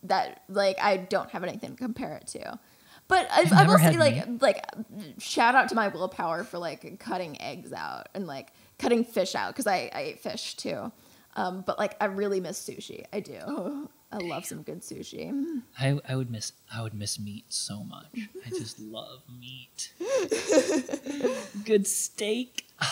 that 0.03 0.43
like 0.49 0.77
I 0.81 0.97
don't 0.97 1.29
have 1.31 1.43
anything 1.43 1.71
to 1.71 1.75
compare 1.75 2.15
it 2.15 2.27
to. 2.27 2.59
But 3.07 3.27
I, 3.31 3.41
You've 3.41 3.53
I 3.53 3.67
will 3.67 3.77
say 3.77 3.97
like 3.97 4.41
like 4.41 4.65
shout 5.19 5.55
out 5.55 5.69
to 5.69 5.75
my 5.75 5.89
willpower 5.89 6.43
for 6.43 6.57
like 6.57 6.99
cutting 6.99 7.41
eggs 7.41 7.73
out 7.73 8.09
and 8.13 8.27
like 8.27 8.51
cutting 8.79 9.03
fish 9.03 9.35
out 9.35 9.53
because 9.53 9.67
I, 9.67 9.89
I 9.93 10.01
ate 10.01 10.19
fish 10.19 10.55
too. 10.55 10.91
Um, 11.35 11.63
but 11.65 11.79
like 11.79 11.95
I 11.99 12.05
really 12.05 12.39
miss 12.39 12.59
sushi. 12.59 13.05
I 13.11 13.19
do. 13.19 13.89
I 14.13 14.17
love 14.17 14.45
some 14.45 14.61
good 14.61 14.81
sushi. 14.81 15.33
I, 15.79 15.99
I 16.07 16.15
would 16.15 16.29
miss 16.29 16.53
I 16.71 16.83
would 16.83 16.93
miss 16.93 17.19
meat 17.19 17.45
so 17.49 17.83
much. 17.83 18.29
I 18.45 18.49
just 18.49 18.79
love 18.97 19.23
meat. 19.39 19.91
Good 21.65 21.87
steak. 21.87 22.67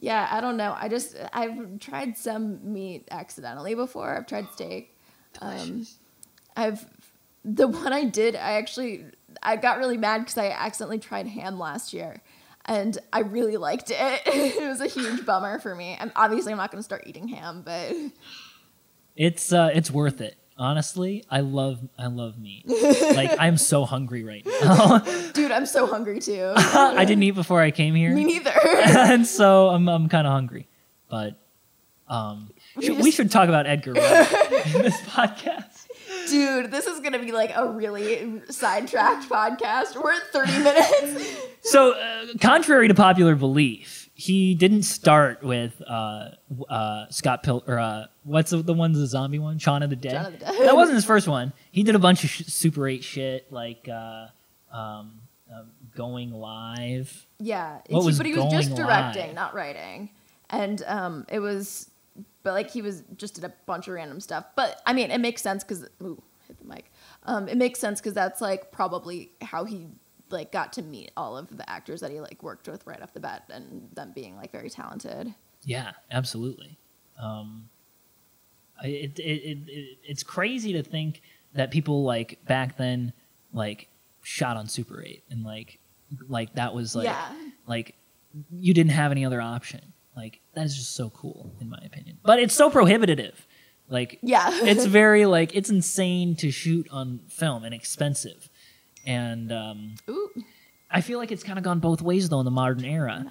Yeah, 0.00 0.28
I 0.30 0.40
don't 0.40 0.56
know. 0.56 0.76
I 0.78 0.88
just 0.88 1.16
I've 1.32 1.80
tried 1.80 2.16
some 2.16 2.72
meat 2.72 3.08
accidentally 3.10 3.74
before. 3.74 4.16
I've 4.16 4.28
tried 4.28 4.46
steak. 4.52 4.96
Um, 5.42 5.88
I've 6.56 6.86
the 7.44 7.66
one 7.66 7.92
I 7.92 8.04
did. 8.04 8.36
I 8.36 8.52
actually 8.52 9.06
I 9.42 9.56
got 9.56 9.78
really 9.78 9.96
mad 9.96 10.18
because 10.18 10.38
I 10.38 10.50
accidentally 10.50 11.00
tried 11.00 11.26
ham 11.26 11.58
last 11.58 11.92
year, 11.92 12.22
and 12.66 12.96
I 13.12 13.22
really 13.22 13.56
liked 13.56 13.90
it. 13.90 13.96
it 14.26 14.68
was 14.68 14.80
a 14.80 14.86
huge 14.86 15.26
bummer 15.26 15.58
for 15.58 15.74
me. 15.74 15.96
I'm 15.98 16.12
obviously 16.14 16.52
I'm 16.52 16.58
not 16.58 16.70
going 16.70 16.78
to 16.78 16.84
start 16.84 17.02
eating 17.08 17.26
ham, 17.26 17.62
but 17.64 17.92
It's 19.18 19.52
uh, 19.52 19.70
it's 19.74 19.90
worth 19.90 20.20
it. 20.20 20.36
Honestly, 20.56 21.24
I 21.30 21.40
love 21.40 21.80
I 21.98 22.06
love 22.06 22.38
meat. 22.38 22.64
like 23.16 23.32
I'm 23.38 23.56
so 23.58 23.84
hungry 23.84 24.22
right 24.24 24.46
now. 24.62 24.98
dude, 25.34 25.50
I'm 25.52 25.66
so 25.66 25.86
hungry 25.86 26.20
too. 26.20 26.52
I 26.56 27.04
didn't 27.04 27.22
eat 27.24 27.32
before 27.32 27.60
I 27.60 27.70
came 27.72 27.94
here, 27.96 28.14
Me 28.14 28.24
neither. 28.24 28.52
and 28.86 29.26
so 29.26 29.68
I'm 29.70 29.88
I'm 29.88 30.08
kind 30.08 30.26
of 30.26 30.32
hungry. 30.32 30.68
But 31.10 31.36
um, 32.08 32.50
We 32.76 32.86
should- 32.86 32.98
we 33.00 33.10
should 33.10 33.30
talk 33.32 33.48
about 33.48 33.66
Edgar 33.66 33.92
Wright 33.94 34.66
in 34.74 34.82
this 34.82 35.00
podcast. 35.02 35.86
Dude, 36.28 36.70
this 36.70 36.86
is 36.86 37.00
gonna 37.00 37.18
be 37.18 37.32
like 37.32 37.50
a 37.56 37.66
really 37.66 38.40
sidetracked 38.50 39.28
podcast. 39.28 40.00
We're 40.00 40.12
at 40.12 40.22
30 40.32 40.58
minutes. 40.58 41.36
So, 41.62 41.92
uh, 41.92 42.26
contrary 42.40 42.86
to 42.88 42.94
popular 42.94 43.34
belief, 43.34 43.97
he 44.20 44.56
didn't 44.56 44.82
start 44.82 45.44
with 45.44 45.80
uh, 45.86 46.30
uh, 46.68 47.06
Scott 47.08 47.44
Pil 47.44 47.62
or 47.68 47.78
uh, 47.78 48.06
what's 48.24 48.50
the, 48.50 48.56
the 48.62 48.74
one, 48.74 48.90
the 48.92 49.06
zombie 49.06 49.38
one, 49.38 49.60
Shaun 49.60 49.84
of 49.84 49.90
the 49.90 49.96
Dead. 49.96 50.10
Shaun 50.10 50.26
of 50.26 50.32
the 50.32 50.38
Dead. 50.44 50.54
That 50.66 50.74
wasn't 50.74 50.96
his 50.96 51.04
first 51.04 51.28
one. 51.28 51.52
He 51.70 51.84
did 51.84 51.94
a 51.94 52.00
bunch 52.00 52.24
of 52.24 52.30
sh- 52.30 52.42
Super 52.46 52.88
Eight 52.88 53.04
shit 53.04 53.52
like 53.52 53.88
uh, 53.88 54.26
um, 54.72 55.20
uh, 55.48 55.62
Going 55.94 56.32
Live. 56.32 57.26
Yeah, 57.38 57.78
What 57.90 58.04
was 58.04 58.18
but 58.18 58.26
he 58.26 58.34
was 58.34 58.50
just 58.52 58.74
directing, 58.74 59.26
live? 59.28 59.34
not 59.36 59.54
writing, 59.54 60.10
and 60.50 60.82
um, 60.88 61.24
it 61.28 61.38
was, 61.38 61.88
but 62.42 62.54
like 62.54 62.70
he 62.72 62.82
was 62.82 63.04
just 63.16 63.36
did 63.36 63.44
a 63.44 63.52
bunch 63.66 63.86
of 63.86 63.94
random 63.94 64.18
stuff. 64.18 64.46
But 64.56 64.82
I 64.84 64.94
mean, 64.94 65.12
it 65.12 65.18
makes 65.20 65.42
sense 65.42 65.62
because 65.62 65.84
ooh, 66.02 66.20
hit 66.48 66.58
the 66.58 66.66
mic. 66.66 66.90
Um, 67.22 67.46
it 67.48 67.56
makes 67.56 67.78
sense 67.78 68.00
because 68.00 68.14
that's 68.14 68.40
like 68.40 68.72
probably 68.72 69.30
how 69.42 69.62
he 69.62 69.86
like 70.30 70.52
got 70.52 70.72
to 70.74 70.82
meet 70.82 71.10
all 71.16 71.36
of 71.36 71.56
the 71.56 71.68
actors 71.68 72.00
that 72.00 72.10
he 72.10 72.20
like 72.20 72.42
worked 72.42 72.68
with 72.68 72.86
right 72.86 73.00
off 73.02 73.12
the 73.14 73.20
bat, 73.20 73.44
and 73.52 73.88
them 73.94 74.12
being 74.14 74.36
like 74.36 74.52
very 74.52 74.70
talented. 74.70 75.34
Yeah, 75.64 75.92
absolutely. 76.10 76.78
Um, 77.20 77.68
it, 78.84 79.18
it, 79.18 79.22
it, 79.22 79.58
it, 79.66 79.98
it's 80.04 80.22
crazy 80.22 80.72
to 80.74 80.82
think 80.82 81.20
that 81.54 81.70
people 81.70 82.04
like 82.04 82.44
back 82.46 82.76
then 82.76 83.12
like 83.52 83.88
shot 84.22 84.56
on 84.56 84.68
Super 84.68 85.02
8 85.02 85.24
and 85.30 85.44
like 85.44 85.78
like 86.28 86.54
that 86.54 86.74
was 86.74 86.94
like 86.94 87.06
Yeah. 87.06 87.28
like 87.66 87.94
you 88.50 88.72
didn't 88.74 88.92
have 88.92 89.10
any 89.10 89.24
other 89.24 89.40
option. 89.40 89.92
Like 90.16 90.40
that 90.54 90.64
is 90.64 90.76
just 90.76 90.94
so 90.94 91.10
cool 91.10 91.52
in 91.60 91.68
my 91.68 91.80
opinion. 91.84 92.18
But 92.22 92.38
it's 92.38 92.54
so 92.54 92.70
prohibitive. 92.70 93.46
Like 93.88 94.18
Yeah, 94.22 94.48
it's 94.52 94.84
very 95.02 95.26
like 95.26 95.56
it's 95.56 95.70
insane 95.70 96.36
to 96.36 96.50
shoot 96.50 96.86
on 96.90 97.20
film 97.28 97.64
and 97.64 97.74
expensive. 97.74 98.48
And 99.06 99.52
um, 99.52 99.94
ooh, 100.08 100.30
I 100.90 101.00
feel 101.00 101.18
like 101.18 101.32
it's 101.32 101.42
kind 101.42 101.58
of 101.58 101.64
gone 101.64 101.80
both 101.80 102.02
ways 102.02 102.28
though 102.28 102.40
in 102.40 102.44
the 102.44 102.50
modern 102.50 102.84
era 102.84 103.24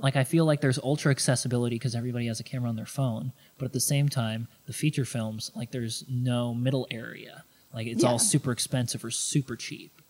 like 0.00 0.16
I 0.16 0.24
feel 0.24 0.44
like 0.44 0.60
there's 0.60 0.78
ultra 0.78 1.10
accessibility 1.10 1.76
because 1.76 1.94
everybody 1.94 2.26
has 2.26 2.38
a 2.38 2.42
camera 2.44 2.68
on 2.68 2.76
their 2.76 2.84
phone, 2.84 3.32
but 3.56 3.64
at 3.64 3.72
the 3.72 3.80
same 3.80 4.08
time, 4.10 4.48
the 4.66 4.72
feature 4.74 5.06
films 5.06 5.50
like 5.54 5.70
there's 5.70 6.04
no 6.08 6.54
middle 6.54 6.86
area. 6.90 7.44
Like 7.72 7.86
it's 7.86 8.02
Yeah. 8.02 8.10
all 8.10 8.18
super 8.18 8.52
expensive 8.52 9.02
or 9.04 9.10
super 9.10 9.56
cheap, 9.56 10.02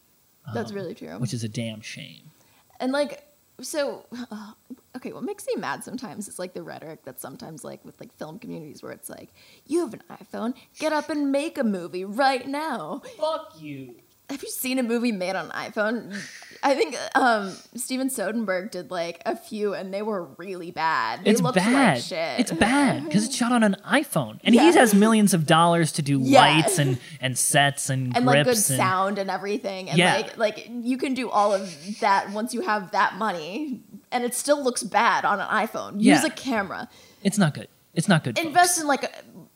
That's 0.53 0.71
um, 0.71 0.77
really 0.77 0.95
true. 0.95 1.17
which 1.19 1.33
is 1.33 1.45
a 1.45 1.49
damn 1.49 1.81
shame. 1.81 2.33
And 2.81 2.91
like, 2.91 3.23
so, 3.61 4.05
uh, 4.33 4.53
okay, 4.97 5.13
what 5.13 5.23
makes 5.23 5.47
me 5.47 5.55
mad 5.57 5.85
sometimes 5.85 6.27
is 6.27 6.41
like 6.41 6.55
the 6.55 6.63
rhetoric 6.65 7.05
that's 7.05 7.23
sometimes 7.23 7.63
like 7.63 7.85
with 7.85 7.99
like 8.01 8.13
film 8.19 8.41
communities 8.41 8.83
where 8.83 8.91
it's 8.93 9.09
like, 9.09 9.31
you 9.67 9.81
have 9.81 9.95
an 9.95 10.03
iPhone, 10.11 10.55
get 10.81 10.93
up 10.93 11.09
and 11.09 11.31
make 11.31 11.57
a 11.57 11.65
movie 11.65 12.05
right 12.05 12.49
now. 12.49 13.01
Fuck 13.17 13.55
you. 13.61 13.95
Have 14.31 14.43
you 14.43 14.49
seen 14.49 14.79
a 14.79 14.83
movie 14.83 15.13
made 15.13 15.37
on 15.37 15.51
an 15.51 15.71
iPhone? 15.71 16.17
I 16.63 16.75
think 16.75 16.97
um, 17.15 17.55
Steven 17.77 18.09
Soderbergh 18.09 18.71
did 18.71 18.91
like 18.91 19.21
a 19.27 19.37
few 19.37 19.75
and 19.75 19.93
they 19.93 20.01
were 20.01 20.25
really 20.39 20.71
bad. 20.71 21.23
They 21.25 21.31
It's 21.33 21.43
bad. 21.43 21.95
like 21.97 22.03
shit. 22.03 22.41
It's 22.41 22.51
bad 22.51 23.05
because 23.05 23.27
it's 23.27 23.37
shot 23.37 23.53
on 23.53 23.63
an 23.63 23.77
iPhone, 23.87 24.41
and 24.43 24.55
Yeah. 24.55 24.71
he 24.71 24.77
has 24.79 24.95
millions 24.95 25.35
of 25.35 25.47
dollars 25.47 25.93
to 25.93 26.03
do 26.03 26.19
Yeah. 26.23 26.41
lights 26.41 26.79
and 26.79 26.99
and 27.21 27.37
sets 27.37 27.91
and, 27.91 28.17
and 28.17 28.25
like 28.25 28.45
good 28.45 28.55
and 28.55 28.57
sound 28.57 29.19
and 29.19 29.31
everything 29.31 29.91
and 29.91 29.99
Yeah. 29.99 30.15
like 30.17 30.39
like 30.39 30.71
you 30.71 30.97
can 30.97 31.13
do 31.13 31.29
all 31.29 31.53
of 31.53 31.71
that 32.01 32.31
once 32.31 32.55
you 32.55 32.63
have 32.63 32.93
that 32.93 33.17
money 33.17 33.83
and 34.11 34.25
it 34.25 34.35
still 34.35 34.63
looks 34.65 34.83
bad 34.83 35.27
on 35.27 35.41
an 35.41 35.47
iPhone. 35.49 35.97
Use 35.97 36.23
Yeah. 36.23 36.27
a 36.27 36.31
camera. 36.31 36.89
it's 37.23 37.37
not 37.37 37.53
good. 37.53 37.69
It's 37.93 38.09
not 38.09 38.25
good. 38.25 38.37
folks. 38.39 38.47
invest 38.47 38.81
in 38.81 38.87
like 38.87 39.05
a, 39.05 39.11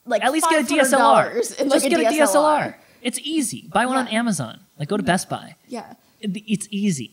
like 0.04 0.22
At 0.22 0.30
least 0.30 0.46
get 0.50 0.60
a 0.62 0.74
DSLR. 0.74 1.30
in 1.58 1.68
like 1.70 1.80
Just 1.82 1.86
a 1.86 1.88
get 1.88 2.00
DSLR. 2.00 2.10
a 2.10 2.26
DSLR. 2.26 2.74
It's 3.02 3.18
easy. 3.22 3.68
Buy 3.72 3.86
one 3.86 3.96
on 3.96 4.08
Amazon. 4.08 4.60
Like 4.78 4.88
go 4.88 4.96
to 4.96 5.02
Best 5.02 5.28
Buy. 5.28 5.56
Yeah, 5.68 5.94
it- 6.20 6.42
it's 6.46 6.68
easy, 6.70 7.12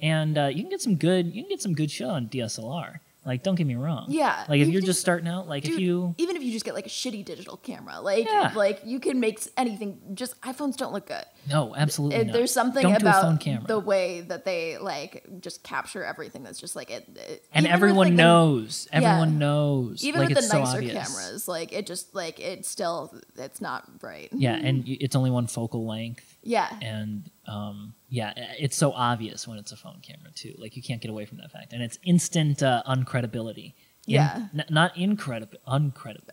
and 0.00 0.36
uh, 0.38 0.46
you 0.46 0.62
can 0.62 0.70
get 0.70 0.80
some 0.80 0.96
good 0.96 1.26
you 1.34 1.42
can 1.42 1.48
get 1.50 1.62
some 1.62 1.74
good 1.74 1.90
shit 1.90 2.06
on 2.06 2.28
DSLR. 2.28 3.00
Like, 3.22 3.42
don't 3.42 3.54
get 3.54 3.66
me 3.66 3.74
wrong. 3.74 4.06
Yeah, 4.08 4.46
Like, 4.48 4.60
if 4.60 4.66
you 4.68 4.72
you're 4.72 4.80
just 4.82 4.98
starting 5.02 5.28
out, 5.28 5.46
like 5.46 5.62
dude. 5.64 5.74
if 5.74 5.78
you 5.80 6.14
even 6.16 6.36
if 6.36 6.42
you 6.42 6.50
just 6.52 6.64
get 6.64 6.72
like 6.74 6.86
a 6.86 6.88
shitty 6.88 7.22
digital 7.22 7.58
camera, 7.58 8.00
like 8.00 8.24
Yeah. 8.26 8.50
like 8.56 8.80
you 8.84 8.98
can 8.98 9.20
make 9.20 9.38
anything. 9.58 9.98
Just 10.14 10.40
iPhones 10.40 10.76
don't 10.78 10.94
look 10.94 11.06
good. 11.06 11.24
No, 11.48 11.74
absolutely 11.74 12.18
It- 12.18 12.26
not. 12.28 12.32
there's 12.34 12.52
something 12.52 12.82
don't 12.82 13.00
about 13.00 13.40
the 13.66 13.78
way 13.78 14.20
that 14.22 14.44
they 14.44 14.76
like 14.78 15.24
just 15.40 15.62
capture 15.62 16.04
everything 16.04 16.42
that's 16.42 16.60
just 16.60 16.76
like 16.76 16.90
it. 16.90 17.08
it- 17.16 17.44
and 17.52 17.64
even 17.64 17.72
with, 17.72 17.74
everyone 17.74 18.06
like, 18.08 18.16
the- 18.16 18.22
knows. 18.22 18.88
Yeah. 18.92 18.96
Everyone 18.98 19.38
knows. 19.38 20.04
even 20.04 20.20
like, 20.20 20.28
with 20.30 20.38
the 20.38 20.42
so 20.42 20.58
nicer 20.58 20.76
obvious. 20.78 20.92
cameras, 21.08 21.48
like 21.48 21.72
it 21.72 21.86
just 21.86 22.14
like 22.14 22.38
it 22.40 22.66
still 22.66 23.14
it's 23.36 23.60
not 23.60 23.84
right. 24.02 24.28
Yeah, 24.32 24.54
and 24.54 24.84
it's 24.88 25.16
only 25.16 25.30
one 25.30 25.46
focal 25.46 25.86
length, 25.86 26.36
Yeah, 26.42 26.68
and 26.82 27.30
um, 27.46 27.94
yeah, 28.08 28.32
it's 28.58 28.76
so 28.76 28.92
obvious 28.92 29.48
when 29.48 29.58
it's 29.58 29.72
a 29.72 29.76
phone 29.76 30.00
camera 30.02 30.30
too. 30.34 30.54
Like 30.58 30.76
you 30.76 30.82
can't 30.82 31.00
get 31.00 31.10
away 31.10 31.24
from 31.24 31.38
that 31.38 31.50
fact, 31.50 31.72
and 31.72 31.82
it's 31.82 31.98
instant 32.04 32.62
uh, 32.62 32.82
uncredibility. 32.86 33.74
In- 34.06 34.14
Yeah. 34.14 34.46
n- 34.54 34.64
not 34.70 34.96
incredible, 34.96 35.58
uncredible. 35.66 36.30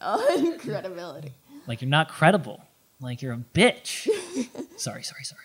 credibility. 0.59 1.33
Like 1.67 1.81
you're 1.81 1.89
not 1.89 2.07
credible. 2.07 2.63
Like 2.99 3.21
you're 3.21 3.33
a 3.33 3.43
bitch. 3.53 4.07
sorry, 4.77 5.03
sorry, 5.03 5.23
sorry. 5.23 5.41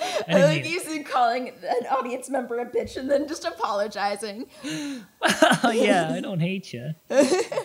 I 0.00 0.24
I 0.28 0.42
like 0.44 0.64
you 0.68 0.78
calling 1.04 1.48
an 1.48 1.86
audience 1.86 2.28
member 2.28 2.58
a 2.58 2.66
bitch 2.66 2.96
and 2.96 3.10
then 3.10 3.28
just 3.28 3.44
apologizing. 3.44 4.46
oh 4.64 5.70
yeah, 5.72 6.12
I 6.12 6.20
don't 6.20 6.40
hate 6.40 6.72
you, 6.72 6.94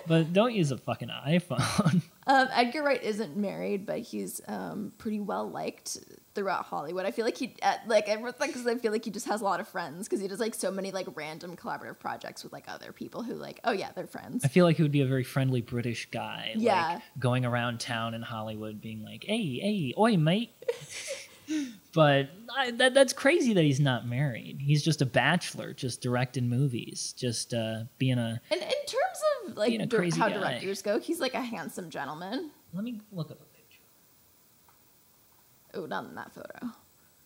but 0.07 0.33
don't 0.33 0.53
use 0.53 0.71
a 0.71 0.77
fucking 0.77 1.09
iPhone. 1.09 2.01
Um, 2.27 2.47
Edgar 2.51 2.83
Wright 2.83 3.01
isn't 3.01 3.35
married, 3.35 3.85
but 3.85 3.99
he's 3.99 4.41
um, 4.47 4.93
pretty 4.97 5.19
well 5.19 5.49
liked 5.49 5.97
throughout 6.35 6.65
Hollywood. 6.65 7.05
I 7.05 7.11
feel 7.11 7.25
like 7.25 7.37
he, 7.37 7.55
uh, 7.61 7.75
like, 7.85 8.05
because 8.05 8.65
I 8.65 8.75
feel 8.75 8.91
like 8.91 9.05
he 9.05 9.11
just 9.11 9.27
has 9.27 9.41
a 9.41 9.43
lot 9.43 9.59
of 9.59 9.67
friends 9.67 10.07
because 10.07 10.21
he 10.21 10.27
does 10.27 10.39
like 10.39 10.55
so 10.55 10.71
many 10.71 10.91
like 10.91 11.07
random 11.15 11.55
collaborative 11.55 11.99
projects 11.99 12.43
with 12.43 12.53
like 12.53 12.65
other 12.67 12.91
people 12.91 13.23
who 13.23 13.35
like, 13.35 13.59
oh 13.63 13.71
yeah, 13.71 13.91
they're 13.95 14.07
friends. 14.07 14.43
I 14.43 14.47
feel 14.47 14.65
like 14.65 14.77
he 14.77 14.83
would 14.83 14.91
be 14.91 15.01
a 15.01 15.07
very 15.07 15.23
friendly 15.23 15.61
British 15.61 16.09
guy. 16.11 16.53
Yeah. 16.55 16.93
Like 16.93 17.01
going 17.19 17.45
around 17.45 17.79
town 17.79 18.13
in 18.13 18.21
Hollywood 18.21 18.81
being 18.81 19.03
like, 19.03 19.23
hey, 19.23 19.59
hey, 19.59 19.93
oi, 19.97 20.17
mate. 20.17 20.51
but 21.93 22.29
I, 22.55 22.71
that, 22.71 22.93
that's 22.93 23.13
crazy 23.13 23.53
that 23.53 23.63
he's 23.63 23.79
not 23.79 24.07
married. 24.07 24.59
He's 24.61 24.83
just 24.83 25.01
a 25.01 25.05
bachelor, 25.05 25.73
just 25.73 26.01
directing 26.01 26.49
movies, 26.49 27.13
just 27.17 27.53
uh, 27.53 27.83
being 27.97 28.17
a. 28.17 28.41
And 28.51 28.61
in 28.61 28.67
terms 28.67 29.19
of 29.49 29.57
like 29.57 29.69
Being 29.69 29.87
dir- 29.87 29.97
crazy 29.97 30.19
how 30.19 30.29
guy. 30.29 30.39
directors 30.39 30.81
go, 30.81 30.99
he's 30.99 31.19
like 31.19 31.33
a 31.33 31.41
handsome 31.41 31.89
gentleman. 31.89 32.51
Let 32.73 32.83
me 32.83 33.01
look 33.11 33.29
up 33.31 33.39
a 33.41 33.45
picture. 33.45 33.81
Oh, 35.73 35.85
not 35.85 36.05
in 36.05 36.15
that 36.15 36.33
photo. 36.33 36.71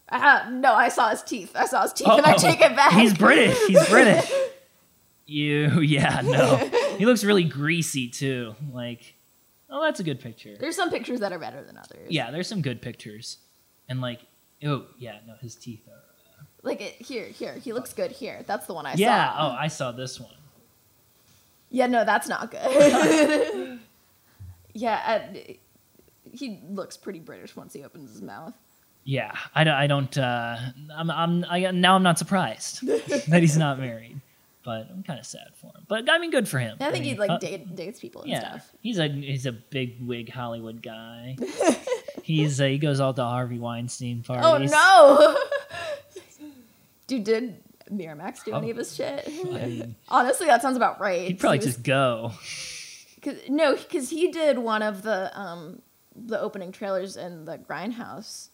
Uh, 0.09 0.49
no, 0.51 0.73
I 0.73 0.87
saw 0.89 1.09
his 1.09 1.21
teeth. 1.21 1.51
I 1.55 1.65
saw 1.65 1.81
his 1.83 1.91
teeth, 1.93 2.07
and 2.07 2.25
I 2.25 2.33
Oh, 2.33 2.37
take 2.37 2.61
it 2.61 2.75
back. 2.75 2.93
He's 2.93 3.13
British. 3.13 3.57
He's 3.67 3.89
British. 3.89 4.31
you, 5.25 5.81
yeah, 5.81 6.21
no. 6.23 6.55
He 6.97 7.05
looks 7.05 7.23
really 7.25 7.43
greasy 7.43 8.07
too. 8.07 8.55
Like, 8.71 9.15
oh, 9.69 9.83
that's 9.83 9.99
a 9.99 10.03
good 10.03 10.21
picture. 10.21 10.55
There's 10.57 10.77
some 10.77 10.89
pictures 10.89 11.19
that 11.19 11.33
are 11.33 11.39
better 11.39 11.61
than 11.61 11.77
others. 11.77 12.07
Yeah, 12.09 12.31
there's 12.31 12.47
some 12.47 12.61
good 12.61 12.81
pictures, 12.81 13.37
and 13.89 14.01
like, 14.01 14.21
oh 14.63 14.85
yeah, 14.97 15.19
no, 15.27 15.35
his 15.41 15.55
teeth 15.55 15.87
are. 15.87 16.03
Like 16.63 16.81
it, 16.81 16.93
here, 16.93 17.25
here. 17.25 17.53
He 17.53 17.71
looks 17.71 17.93
good 17.93 18.11
here. 18.11 18.43
That's 18.45 18.65
the 18.65 18.73
one 18.73 18.85
I 18.85 18.95
yeah. 18.95 19.31
saw. 19.31 19.47
Yeah, 19.47 19.51
oh, 19.51 19.55
I 19.57 19.67
saw 19.67 19.91
this 19.91 20.19
one. 20.19 20.33
Yeah, 21.69 21.87
no, 21.87 22.03
that's 22.05 22.27
not 22.27 22.49
good. 22.51 23.79
yeah, 24.73 25.21
uh, 25.35 25.37
he 26.31 26.59
looks 26.69 26.97
pretty 26.97 27.19
British 27.19 27.55
once 27.55 27.73
he 27.73 27.83
opens 27.83 28.11
his 28.11 28.21
mouth. 28.21 28.53
Yeah, 29.03 29.31
I 29.55 29.63
don't. 29.63 29.73
I 29.73 29.87
don't 29.87 30.17
uh, 30.17 30.57
I'm. 30.93 31.09
I'm. 31.09 31.45
I, 31.49 31.71
now 31.71 31.95
I'm 31.95 32.03
not 32.03 32.19
surprised 32.19 32.85
that 33.29 33.39
he's 33.39 33.57
not 33.57 33.79
married, 33.79 34.19
but 34.65 34.87
I'm 34.91 35.01
kind 35.03 35.17
of 35.19 35.25
sad 35.25 35.47
for 35.55 35.67
him. 35.67 35.85
But 35.87 36.09
I 36.09 36.19
mean, 36.19 36.31
good 36.31 36.47
for 36.47 36.59
him. 36.59 36.75
I 36.81 36.91
think 36.91 37.05
mean, 37.05 37.13
he 37.13 37.19
like 37.19 37.29
uh, 37.29 37.37
date, 37.37 37.73
dates 37.73 38.01
people 38.01 38.23
and 38.23 38.31
Yeah, 38.31 38.39
stuff. 38.39 38.71
he's 38.81 38.99
a 38.99 39.07
he's 39.07 39.45
a 39.45 39.53
big 39.53 40.05
wig 40.05 40.29
Hollywood 40.29 40.81
guy. 40.81 41.37
he's 42.27 42.61
uh, 42.61 42.65
he 42.65 42.77
goes 42.77 42.99
all 42.99 43.13
to 43.13 43.23
Harvey 43.23 43.57
Weinstein 43.59 44.21
parties. 44.23 44.71
Oh 44.71 45.37
no, 45.37 45.37
dude! 47.07 47.23
Did 47.23 47.63
Miramax 47.91 48.43
do 48.43 48.53
any 48.53 48.67
Oh. 48.67 48.71
of 48.71 48.77
his 48.77 48.95
shit? 48.95 49.23
I 49.27 49.43
mean, 49.65 49.95
Honestly, 50.09 50.47
that 50.47 50.61
sounds 50.61 50.77
about 50.77 50.99
right. 50.99 51.27
he'd 51.27 51.39
probably 51.39 51.59
He 51.59 51.65
was- 51.65 51.75
just 51.75 51.83
go. 51.83 52.33
Cause, 53.21 53.35
no, 53.49 53.75
because 53.75 54.09
he 54.09 54.31
did 54.31 54.59
one 54.59 54.81
of 54.83 55.01
the 55.01 55.37
um, 55.37 55.81
the 56.15 56.39
opening 56.39 56.71
trailers 56.71 57.17
in 57.17 57.45
the 57.45 57.57
Grindhouse 57.57 58.49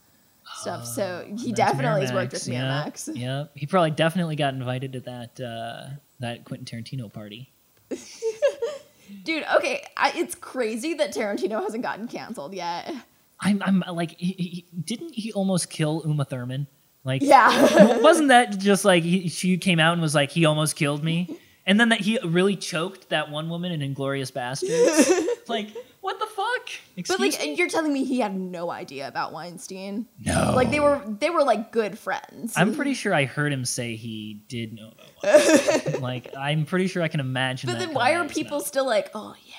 stuff. 0.56 0.86
So 0.86 1.26
he 1.38 1.52
Oh, 1.52 1.56
definitely 1.56 2.02
has 2.02 2.14
worked 2.14 2.34
Miramax, 2.34 2.48
with 2.48 2.54
yeah, 2.54 2.84
Miramax. 2.86 3.18
Yeah, 3.20 3.44
he 3.56 3.66
probably 3.66 3.92
definitely 3.92 4.36
got 4.36 4.54
invited 4.54 4.94
to 4.94 5.00
that 5.02 5.40
uh, 5.42 5.96
that 6.20 6.46
Quentin 6.46 6.66
Tarantino 6.66 7.12
party. 7.12 7.52
Dude, 9.26 9.44
okay, 9.58 9.84
I, 9.98 10.12
it's 10.16 10.34
crazy 10.34 10.94
that 10.96 11.14
Tarantino 11.14 11.62
hasn't 11.62 11.84
gotten 11.84 12.08
canceled 12.08 12.54
yet. 12.54 12.92
I'm, 13.40 13.62
I'm 13.64 13.84
like, 13.96 14.18
he, 14.20 14.34
he, 14.34 14.66
didn't 14.80 15.14
he 15.14 15.32
almost 15.34 15.70
kill 15.70 16.02
Uma 16.06 16.26
Thurman? 16.26 16.68
Like, 17.04 17.22
Yeah. 17.22 17.98
wasn't 18.02 18.30
that 18.30 18.58
just 18.60 18.86
like 18.86 19.04
he, 19.04 19.28
she 19.28 19.58
came 19.58 19.80
out 19.80 19.94
and 19.94 20.02
was 20.02 20.16
like, 20.16 20.32
he 20.32 20.46
almost 20.46 20.76
killed 20.78 21.04
me, 21.04 21.38
and 21.66 21.80
then 21.80 21.90
that 21.90 22.00
he 22.02 22.18
really 22.24 22.56
choked 22.56 23.10
that 23.10 23.30
one 23.30 23.50
woman 23.50 23.72
in 23.74 23.82
Inglorious 23.82 24.32
Bastards? 24.32 25.12
like, 25.50 25.68
what 26.00 26.20
the 26.20 26.26
fuck? 26.28 26.70
Excuse 26.96 27.08
But 27.08 27.20
like 27.20 27.40
me? 27.42 27.56
you're 27.56 27.68
telling 27.70 27.92
me 27.92 28.04
he 28.06 28.20
had 28.22 28.34
no 28.38 28.70
idea 28.72 29.08
about 29.08 29.34
Weinstein. 29.34 30.06
no, 30.26 30.54
Like 30.56 30.72
they 30.72 30.80
were 30.80 31.02
they 31.20 31.30
were 31.30 31.44
like 31.44 31.72
good 31.74 31.98
friends. 32.00 32.54
I'm 32.56 32.74
pretty 32.76 32.94
sure 32.94 33.14
I 33.14 33.26
heard 33.26 33.52
him 33.52 33.66
say 33.66 33.96
he 33.98 34.42
did 34.48 34.74
know 34.74 34.92
about 34.92 35.24
Weinstein. 35.24 36.02
like, 36.02 36.34
I'm 36.38 36.66
pretty 36.66 36.88
sure 36.88 37.04
I 37.04 37.08
can 37.10 37.20
imagine. 37.20 37.70
But 37.70 37.80
then 37.80 37.94
why 37.94 38.16
are 38.16 38.26
people 38.28 38.60
mouth. 38.60 38.68
still 38.68 38.86
like, 38.86 39.12
oh 39.14 39.36
yeah. 39.46 39.54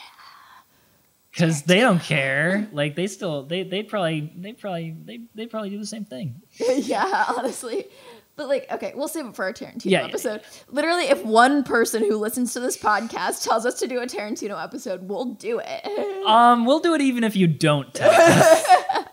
Because 1.35 1.63
they 1.63 1.81
don't 1.81 2.01
care. 2.01 2.69
Like 2.73 2.95
they 2.95 3.07
still 3.07 3.43
they 3.45 3.65
they 3.65 3.83
probably 3.83 4.33
they 4.37 4.53
probably 4.53 4.97
they 5.05 5.21
they 5.35 5.47
probably 5.47 5.71
do 5.71 5.79
the 5.79 5.87
same 5.87 6.05
thing. 6.05 6.43
yeah, 6.59 7.25
honestly. 7.37 7.87
But 8.37 8.49
like, 8.49 8.67
okay, 8.71 8.93
we'll 8.97 9.07
save 9.07 9.27
it 9.27 9.37
for 9.37 9.45
our 9.45 9.53
Tarantino 9.53 9.85
Yeah, 9.85 10.01
yeah, 10.01 10.07
episode. 10.09 10.43
Literally, 10.69 11.05
if 11.05 11.25
one 11.25 11.63
person 11.63 12.03
who 12.03 12.17
listens 12.17 12.53
to 12.55 12.61
this 12.61 12.77
podcast 12.77 13.45
tells 13.45 13.65
us 13.65 13.79
to 13.79 13.87
do 13.87 14.01
a 14.01 14.07
Tarantino 14.07 14.61
episode, 14.63 15.09
we'll 15.09 15.27
do 15.35 15.61
it. 15.65 16.27
Um, 16.27 16.65
we'll 16.65 16.81
do 16.81 16.95
it 16.95 17.01
even 17.01 17.23
if 17.23 17.37
you 17.37 17.47
don't 17.47 17.95
tell 17.95 18.11
us. 18.11 18.65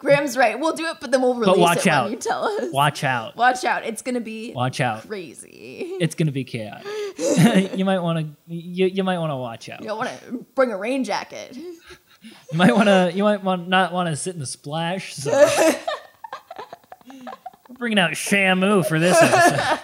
Graham's 0.00 0.34
right. 0.36 0.58
We'll 0.58 0.72
do 0.74 0.86
it, 0.86 0.96
but 1.00 1.10
then 1.10 1.20
we'll 1.22 1.34
release 1.34 1.58
watch 1.58 1.78
it 1.86 1.86
out. 1.88 2.04
when 2.04 2.14
you 2.14 2.18
tell 2.18 2.44
us. 2.44 2.72
Watch 2.72 3.04
out. 3.04 3.36
Watch 3.36 3.64
out. 3.64 3.84
It's 3.84 4.00
gonna 4.02 4.20
be 4.20 4.52
Watch 4.54 4.80
out. 4.80 5.06
crazy. 5.06 5.92
It's 6.00 6.14
gonna 6.14 6.32
be 6.32 6.42
chaotic. 6.42 6.86
you 7.76 7.84
might 7.84 8.00
want 8.00 8.18
to 8.48 8.54
you, 8.54 8.86
you 8.86 9.04
might 9.04 9.18
want 9.18 9.30
to 9.30 9.36
watch 9.36 9.68
out. 9.68 9.80
You 9.82 9.88
don't 9.88 9.98
want 9.98 10.10
to 10.10 10.46
bring 10.54 10.72
a 10.72 10.78
rain 10.78 11.04
jacket. 11.04 11.54
You 11.54 11.74
might 12.54 12.74
want 12.74 12.88
to 12.88 13.12
you 13.14 13.22
might 13.24 13.44
want 13.44 13.68
not 13.68 13.92
want 13.92 14.08
to 14.08 14.16
sit 14.16 14.32
in 14.34 14.40
the 14.40 14.46
splash 14.46 15.14
zone. 15.14 15.34
We're 17.06 17.24
bringing 17.78 17.98
out 17.98 18.12
Shamu 18.12 18.86
for 18.86 18.98
this 18.98 19.16
episode. 19.20 19.80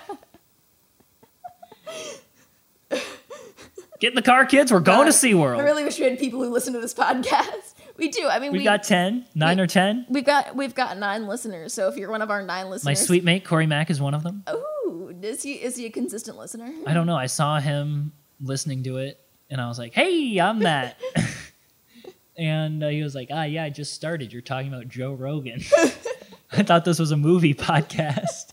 Get 3.99 4.11
in 4.11 4.15
the 4.17 4.23
car, 4.23 4.45
kids. 4.45 4.71
We're 4.71 4.81
going 4.81 5.07
to 5.07 5.13
SeaWorld. 5.13 5.59
I 5.59 5.63
really 5.63 5.83
wish 5.85 5.99
we 5.99 6.05
had 6.05 6.19
people 6.19 6.43
who 6.45 6.51
listen 6.51 6.75
to 6.75 6.81
this 6.81 6.93
podcast. 6.93 7.66
We 7.97 8.09
do. 8.09 8.27
I 8.29 8.39
mean, 8.39 8.53
We've 8.53 8.61
we 8.61 8.65
got 8.65 8.83
10, 8.83 9.27
9 9.35 9.57
we- 9.57 9.63
or 9.63 9.67
10. 9.67 10.07
We've 10.09 10.25
got 10.25 10.55
we've 10.55 10.75
got 10.75 10.99
nine 10.99 11.27
listeners. 11.27 11.73
So 11.73 11.89
if 11.89 11.97
you're 11.97 12.11
one 12.11 12.23
of 12.23 12.31
our 12.31 12.43
nine 12.43 12.67
listeners, 12.67 12.85
My 12.85 12.95
sweet 12.95 13.25
mate, 13.25 13.45
Corey 13.45 13.67
Mack, 13.67 13.91
is 13.91 14.01
one 14.01 14.15
of 14.15 14.23
them. 14.23 14.45
Ooh, 14.51 15.15
is 15.23 15.43
he 15.43 15.55
is 15.55 15.77
he 15.77 15.87
a 15.87 15.91
consistent 15.91 16.37
listener? 16.37 16.71
I 16.87 16.93
don't 16.95 17.07
know. 17.07 17.17
I 17.17 17.27
saw 17.27 17.59
him 17.61 18.13
listening 18.41 18.83
to 18.85 18.99
it, 18.99 19.21
and 19.51 19.61
I 19.61 19.69
was 19.69 19.79
like, 19.79 19.95
"Hey, 19.95 20.39
I'm 20.39 20.61
that." 20.61 20.99
and 22.37 22.83
uh, 22.85 22.89
he 22.89 23.03
was 23.03 23.15
like, 23.15 23.29
"Ah, 23.33 23.45
yeah, 23.45 23.65
I 23.65 23.71
just 23.71 23.95
started. 23.95 24.33
You're 24.33 24.43
talking 24.43 24.69
about 24.73 24.89
Joe 24.89 25.13
Rogan." 25.13 25.61
I 26.53 26.63
thought 26.63 26.85
this 26.85 26.99
was 26.99 27.11
a 27.13 27.17
movie 27.17 27.55
podcast. 27.71 28.53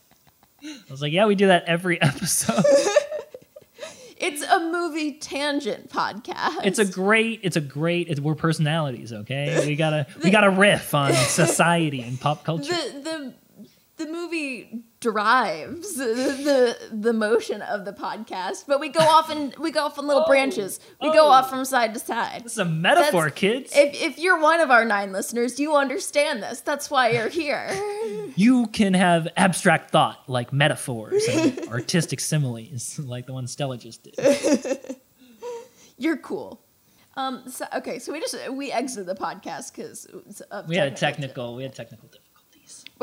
I 0.64 0.78
was 0.90 1.02
like, 1.02 1.12
"Yeah, 1.12 1.26
we 1.26 1.36
do 1.36 1.48
that 1.48 1.66
every 1.66 2.02
episode." 2.02 2.64
A 4.64 4.72
movie 4.72 5.14
tangent 5.14 5.90
podcast. 5.90 6.66
it's 6.66 6.80
a 6.80 6.86
great. 6.86 7.42
It's 7.44 7.56
a 7.58 7.62
great. 7.62 8.08
It's, 8.10 8.20
we're 8.20 8.36
personalities, 8.36 9.12
okay? 9.12 9.66
We 9.68 9.76
gotta 9.76 10.08
we 10.24 10.32
gotta 10.32 10.50
riff 10.50 10.94
on 10.94 11.14
society 11.14 12.02
and 12.02 12.20
pop 12.20 12.44
culture. 12.44 12.74
the 12.74 13.34
the 13.98 14.06
the 14.06 14.12
movie 14.12 14.84
drives 15.04 15.96
the 15.96 16.78
the 16.92 17.12
motion 17.14 17.62
of 17.62 17.84
the 17.84 17.92
podcast, 17.92 18.64
but 18.68 18.80
we 18.80 18.88
go 18.90 19.02
off 19.02 19.30
and 19.30 19.54
we 19.58 19.70
go 19.70 19.82
off 19.82 19.98
in 20.00 20.08
little 20.08 20.24
Oh, 20.24 20.28
branches. 20.28 20.80
We 21.02 21.12
go 21.12 21.26
oh. 21.26 21.30
off 21.30 21.50
from 21.50 21.66
side 21.66 21.94
to 21.94 22.00
side. 22.00 22.44
It's 22.46 22.58
a 22.58 22.64
metaphor, 22.66 23.26
That's- 23.26 23.40
kids. 23.40 23.72
If 23.76 24.02
if 24.02 24.18
you're 24.18 24.40
one 24.40 24.62
of 24.62 24.72
our 24.72 24.86
nine 24.86 25.12
listeners, 25.12 25.60
you 25.60 25.76
understand 25.76 26.42
this. 26.42 26.62
That's 26.62 26.90
why 26.90 27.10
you're 27.10 27.28
here. 27.30 27.70
you 28.36 28.68
can 28.68 28.94
have 28.94 29.28
abstract 29.36 29.92
thought 29.92 30.24
like 30.30 30.54
metaphors 30.54 31.28
and 31.30 31.60
artistic 31.68 32.20
similes, 32.22 32.98
like 33.00 33.26
the 33.28 33.34
one 33.34 33.46
Stella 33.48 33.78
just 33.78 34.04
did. 34.04 34.98
You're 35.98 36.18
cool. 36.18 36.62
Um. 37.16 37.44
So, 37.48 37.66
okay. 37.76 38.00
So 38.00 38.12
we 38.14 38.20
just 38.22 38.36
we 38.52 38.72
exited 38.72 39.06
the 39.06 39.16
podcast 39.16 39.76
because 39.76 40.08
We 40.68 40.78
had 40.78 40.88
a 40.88 40.96
technical. 40.96 41.56
We 41.56 41.64
had 41.64 41.76
technical. 41.76 42.10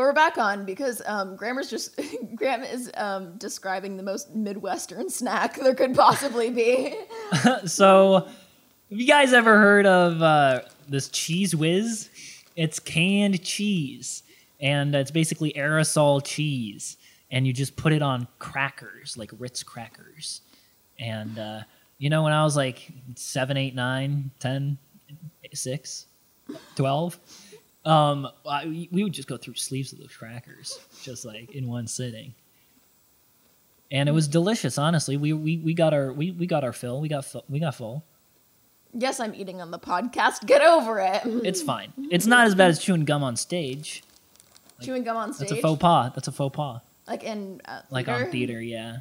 But 0.01 0.07
we're 0.07 0.13
back 0.15 0.39
on 0.39 0.65
because 0.65 1.03
um, 1.05 1.37
Grammar's 1.37 1.69
just 1.69 2.01
Graham 2.35 2.63
is 2.63 2.91
um, 2.97 3.37
describing 3.37 3.99
the 3.99 4.03
most 4.03 4.35
midwestern 4.35 5.11
snack 5.11 5.57
there 5.57 5.75
could 5.75 5.95
possibly 5.95 6.49
be. 6.49 6.97
so, 7.67 8.27
have 8.89 8.99
you 8.99 9.07
guys 9.07 9.35
ever 9.35 9.59
heard 9.59 9.85
of 9.85 10.23
uh, 10.23 10.61
this 10.89 11.11
Cheez 11.11 11.55
Whiz? 11.55 12.09
It's 12.57 12.79
canned 12.79 13.45
cheese, 13.45 14.23
and 14.59 14.95
it's 14.95 15.11
basically 15.11 15.53
aerosol 15.53 16.25
cheese, 16.25 16.97
and 17.31 17.47
you 17.47 17.53
just 17.53 17.77
put 17.77 17.93
it 17.93 18.01
on 18.01 18.27
crackers, 18.39 19.19
like 19.19 19.31
Ritz 19.39 19.63
crackers. 19.63 20.41
And 20.99 21.39
uh, 21.39 21.61
you 21.99 22.09
know, 22.09 22.23
when 22.23 22.33
I 22.33 22.43
was 22.43 22.57
like 22.57 22.91
seven, 23.17 23.59
eight, 23.59 23.75
nine, 23.75 24.31
ten, 24.39 24.79
six, 25.53 26.07
twelve, 26.75 27.19
um, 27.85 28.29
I, 28.49 28.67
we- 28.67 28.89
we 28.93 29.05
would 29.05 29.13
just 29.13 29.29
go 29.29 29.37
through 29.37 29.55
sleeves 29.55 29.93
of 29.93 29.99
those 29.99 30.13
crackers, 30.15 30.79
just 31.03 31.25
like 31.25 31.55
in 31.55 31.67
one 31.69 31.87
sitting. 31.87 32.35
And 33.93 34.09
it 34.09 34.13
was 34.13 34.29
delicious, 34.29 34.79
honestly. 34.79 35.17
We, 35.17 35.33
we, 35.33 35.57
we 35.59 35.75
got 35.75 35.93
our 35.93 36.13
we, 36.13 36.31
we 36.31 36.47
got 36.47 36.63
our 36.63 36.73
fill. 36.73 37.01
We 37.01 37.09
got 37.09 37.25
fu- 37.25 37.43
we 37.49 37.59
got 37.59 37.75
full. 37.75 38.05
yes, 38.95 39.19
I'm 39.19 39.35
eating 39.35 39.61
on 39.61 39.71
the 39.73 39.79
podcast. 39.81 40.47
Get 40.47 40.63
over 40.63 41.01
it. 41.01 41.23
It's 41.25 41.61
fine. 41.63 41.93
It's 42.11 42.27
not 42.27 42.47
as 42.47 42.55
bad 42.55 42.71
as 42.71 42.79
chewing 42.79 43.05
gum 43.05 43.23
on 43.25 43.35
stage. 43.37 44.05
Chewing 44.81 45.03
gum 45.03 45.17
on 45.17 45.33
stage, 45.35 45.49
That's 45.49 45.59
a 45.59 45.63
faux 45.63 45.81
pas. 45.81 46.13
That's 46.15 46.29
a 46.29 46.33
faux 46.33 46.55
pas. 46.55 46.81
like 47.09 47.25
in 47.25 47.61
uh, 47.67 47.83
Like 47.91 48.09
on 48.09 48.31
theater, 48.31 48.61
yeah. 48.63 48.99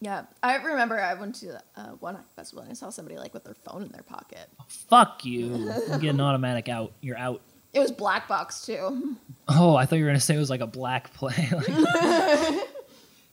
Yeah, 0.00 0.24
I 0.42 0.56
remember 0.56 1.00
I 1.00 1.14
went 1.14 1.36
to 1.36 1.58
uh, 1.76 1.90
one 2.00 2.18
festival 2.36 2.62
and 2.62 2.70
I 2.72 2.74
saw 2.74 2.90
somebody 2.90 3.16
like 3.16 3.32
with 3.32 3.44
their 3.44 3.54
phone 3.54 3.82
in 3.84 3.88
their 3.88 4.02
pocket. 4.02 4.48
Fuck 4.68 5.24
you. 5.24 5.46
You 5.90 5.98
get 6.00 6.10
an 6.14 6.20
automatic 6.20 6.68
out. 6.68 6.92
You're 7.00 7.16
out. 7.16 7.40
It 7.74 7.80
was 7.80 7.90
black 7.92 8.28
box 8.28 8.64
too. 8.64 9.16
Oh, 9.48 9.76
I 9.76 9.84
thought 9.84 9.96
you 9.96 10.04
were 10.04 10.08
gonna 10.10 10.20
say 10.20 10.34
it 10.36 10.38
was 10.38 10.48
like 10.50 10.60
a 10.62 10.66
black 10.66 11.12
play. 11.12 11.50
Like- 11.52 12.68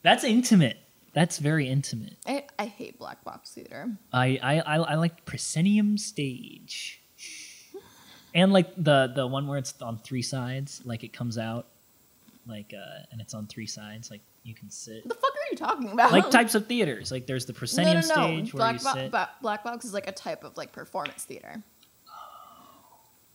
that's 0.04 0.24
intimate. 0.24 0.78
That's 1.14 1.38
very 1.38 1.68
intimate. 1.68 2.16
I, 2.26 2.46
I 2.58 2.66
hate 2.66 2.98
black 2.98 3.24
box 3.24 3.52
theater. 3.54 3.89
I 4.12 4.39
I 4.42 4.60
I, 4.62 4.76
I 4.78 4.96
like 4.96 5.26
proscenium 5.26 5.98
stage, 5.98 7.02
and 8.34 8.52
like 8.54 8.74
the 8.78 9.12
the 9.14 9.28
one 9.28 9.48
where 9.48 9.58
it's 9.58 9.80
on 9.82 9.98
three 10.00 10.22
sides, 10.22 10.82
like 10.86 11.04
it 11.04 11.12
comes 11.14 11.38
out, 11.38 11.68
like 12.48 12.74
uh, 12.74 13.04
and 13.12 13.20
it's 13.22 13.34
on 13.34 13.46
three 13.48 13.68
sides, 13.68 14.10
like 14.10 14.22
you 14.44 14.56
can 14.56 14.70
sit. 14.72 15.06
What 15.06 15.10
the 15.10 15.22
fuck 15.22 15.32
are 15.32 15.52
you 15.52 15.58
talking 15.58 15.92
about? 15.92 16.12
Like 16.14 16.32
types 16.32 16.56
of 16.56 16.66
theaters, 16.66 17.12
like 17.12 17.28
there's 17.28 17.46
the 17.46 17.54
no, 17.54 17.58
proscenium 17.60 18.00
no, 18.00 18.08
no. 18.08 18.14
stage 18.14 18.54
where 18.54 18.72
you 18.72 18.80
bo- 18.80 18.94
sit. 18.94 19.12
ba- 19.12 19.30
black 19.42 19.64
box 19.64 19.86
is 19.86 19.94
like 19.94 20.08
a 20.08 20.14
type 20.14 20.44
of 20.44 20.56
like 20.58 20.72
performance 20.72 21.26
theater. 21.26 21.62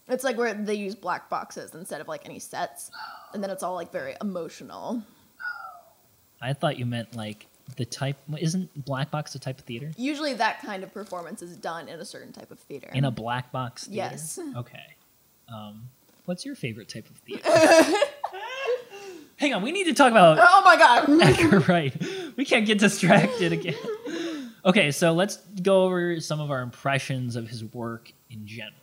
It's 0.09 0.24
like 0.24 0.36
where 0.36 0.54
they 0.54 0.74
use 0.74 0.94
black 0.94 1.28
boxes 1.28 1.74
instead 1.74 2.00
of 2.00 2.09
like 2.09 2.24
any 2.24 2.38
sets, 2.38 2.90
and 3.34 3.42
then 3.42 3.50
it's 3.50 3.62
all 3.62 3.74
like 3.74 3.90
very 3.90 4.14
emotional. 4.20 5.02
I 6.40 6.52
thought 6.52 6.78
you 6.78 6.86
meant 6.86 7.16
like 7.16 7.46
the 7.76 7.84
type. 7.84 8.16
Isn't 8.38 8.84
black 8.84 9.11
box 9.11 9.34
a 9.34 9.38
type 9.38 9.59
of 9.59 9.64
theater? 9.64 9.92
Usually, 9.96 10.34
that 10.34 10.61
kind 10.62 10.84
of 10.84 10.92
performance 10.94 11.42
is 11.42 11.57
done 11.57 11.88
in 11.88 11.98
a 11.98 12.04
certain 12.04 12.32
type 12.32 12.50
of 12.50 12.61
theater. 12.61 12.88
In 12.94 13.04
a 13.04 13.11
black 13.11 13.50
box 13.50 13.84
theater? 13.84 14.11
Yes. 14.12 14.38
Okay. 14.57 14.94
Um, 15.52 15.82
what's 16.26 16.44
your 16.44 16.54
favorite 16.54 16.88
type 16.88 17.09
of 17.11 17.16
theater? 17.18 17.48
Hang 19.38 19.52
on, 19.52 19.62
we 19.62 19.70
need 19.70 19.84
to 19.84 19.92
talk 19.92 20.11
about 20.11 20.38
oh 20.40 20.62
my 20.64 20.76
god! 20.76 21.68
Wright. 21.68 21.94
We 22.36 22.44
can't 22.44 22.64
get 22.66 22.78
distracted 22.78 23.52
again. 23.52 23.74
Okay, 24.66 24.90
so 24.90 25.12
let's 25.12 25.36
go 25.62 25.84
over 25.84 26.18
some 26.18 26.40
of 26.40 26.50
our 26.50 26.61
impressions 26.61 27.36
of 27.36 27.48
his 27.48 27.62
work 27.62 28.12
in 28.30 28.48
general. 28.48 28.74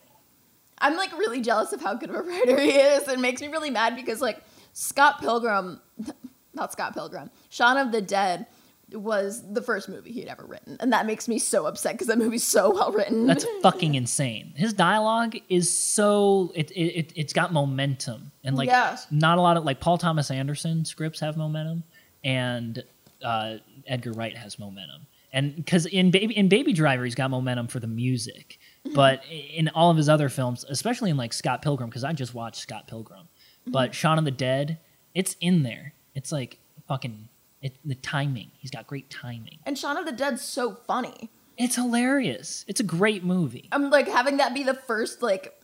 I'm 0.84 0.96
like 0.98 1.12
really 1.18 1.42
jealous 1.42 1.74
of 1.74 1.82
how 1.82 1.96
good 1.96 2.10
of 2.10 2.16
a 2.18 2.22
writer 2.22 2.60
he 2.60 2.72
is. 2.72 3.08
It 3.08 3.20
makes 3.20 3.42
me 3.42 3.48
really 3.48 3.70
mad 3.72 3.96
because 3.96 4.22
like 4.22 4.44
Scott 4.74 5.20
Pilgrim, 5.20 5.80
not 6.54 6.72
Scott 6.72 6.94
Pilgrim, 6.94 7.30
Shaun 7.50 7.78
of 7.78 7.92
the 7.92 8.02
Dead 8.02 8.46
was 8.92 9.42
the 9.54 9.62
first 9.62 9.90
movie 9.90 10.12
he'd 10.12 10.28
ever 10.28 10.46
written, 10.46 10.78
and 10.80 10.94
that 10.94 11.08
makes 11.08 11.28
me 11.28 11.40
so 11.40 11.66
upset 11.66 11.94
because 11.94 12.08
that 12.08 12.18
movie's 12.20 12.44
so 12.44 12.72
well 12.72 12.92
written. 12.92 13.26
That's 13.26 13.46
fucking 13.64 13.96
insane. 13.96 14.54
His 14.56 14.74
dialogue 14.74 15.36
is 15.50 15.72
so 15.72 16.52
it 16.54 16.70
it, 16.72 17.00
it 17.00 17.14
it's 17.16 17.34
got 17.34 17.52
momentum 17.54 18.32
and 18.44 18.56
like 18.56 18.68
Yes. 18.68 19.08
not 19.10 19.38
a 19.40 19.42
lot 19.42 19.58
of 19.58 19.64
like 19.64 19.80
Paul 19.80 19.98
Thomas 19.98 20.30
Anderson 20.30 20.86
scripts 20.86 21.20
have 21.22 21.38
momentum 21.38 21.84
and 22.24 22.84
uh, 23.24 23.56
Edgar 23.88 24.12
Wright 24.12 24.36
has 24.38 24.60
momentum 24.60 25.08
and 25.32 25.56
because 25.56 25.86
in 25.88 26.12
baby 26.12 26.38
in 26.38 26.48
Baby 26.50 26.74
Driver 26.74 27.06
he's 27.06 27.16
got 27.16 27.32
momentum 27.32 27.68
for 27.68 27.80
the 27.80 27.88
music, 27.88 28.60
but 28.92 29.24
in 29.30 29.70
all 29.70 29.90
of 29.92 29.98
his 29.98 30.10
other 30.10 30.30
films, 30.30 30.66
especially 30.68 31.10
in 31.10 31.18
like 31.18 31.34
Scott 31.34 31.62
Pilgrim, 31.62 31.90
because 31.90 32.04
I 32.04 32.14
just 32.14 32.34
watched 32.34 32.62
Scott 32.62 32.88
Pilgrim, 32.88 33.28
but 33.66 33.92
mm-hmm. 33.92 33.94
Shaun 33.94 34.20
of 34.20 34.26
the 34.26 34.32
Dead, 34.32 34.80
it's 35.14 35.36
in 35.40 35.64
there. 35.64 35.94
It's 36.16 36.32
like 36.32 36.60
fucking 36.88 37.30
it, 37.62 37.76
the 37.86 37.96
timing. 37.96 38.52
He's 38.58 38.72
got 38.72 38.88
great 38.88 39.10
timing. 39.10 39.60
And 39.66 39.78
Shaun 39.78 39.98
of 39.98 40.06
the 40.06 40.12
Dead's 40.12 40.42
so 40.42 40.76
funny. 40.86 41.32
It's 41.58 41.76
hilarious. 41.76 42.66
It's 42.68 42.80
a 42.80 42.84
great 42.84 43.24
movie. 43.24 43.70
I'm 43.72 43.90
like 43.90 44.08
having 44.08 44.38
that 44.38 44.54
be 44.54 44.64
the 44.64 44.74
first 44.74 45.22
like. 45.22 45.60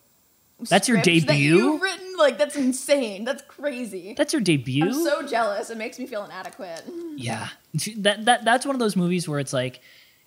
That's 0.69 0.89
your 0.89 1.01
script 1.01 1.27
That 1.27 1.33
debut? 1.33 1.55
you've 1.55 1.81
written 1.81 2.15
like 2.17 2.37
that's 2.37 2.57
insane. 2.57 3.23
That's 3.23 3.41
crazy. 3.43 4.13
That's 4.17 4.33
your 4.33 4.41
debut. 4.41 4.87
I'm 4.87 4.93
so 4.93 5.25
jealous. 5.25 5.69
It 5.69 5.77
makes 5.77 5.97
me 5.97 6.05
feel 6.05 6.25
inadequate. 6.25 6.83
Yeah, 7.15 7.47
that 7.97 8.25
that 8.25 8.43
that's 8.43 8.65
one 8.65 8.75
of 8.75 8.79
those 8.79 8.97
movies 8.97 9.27
where 9.27 9.39
it's 9.39 9.53
like 9.53 9.79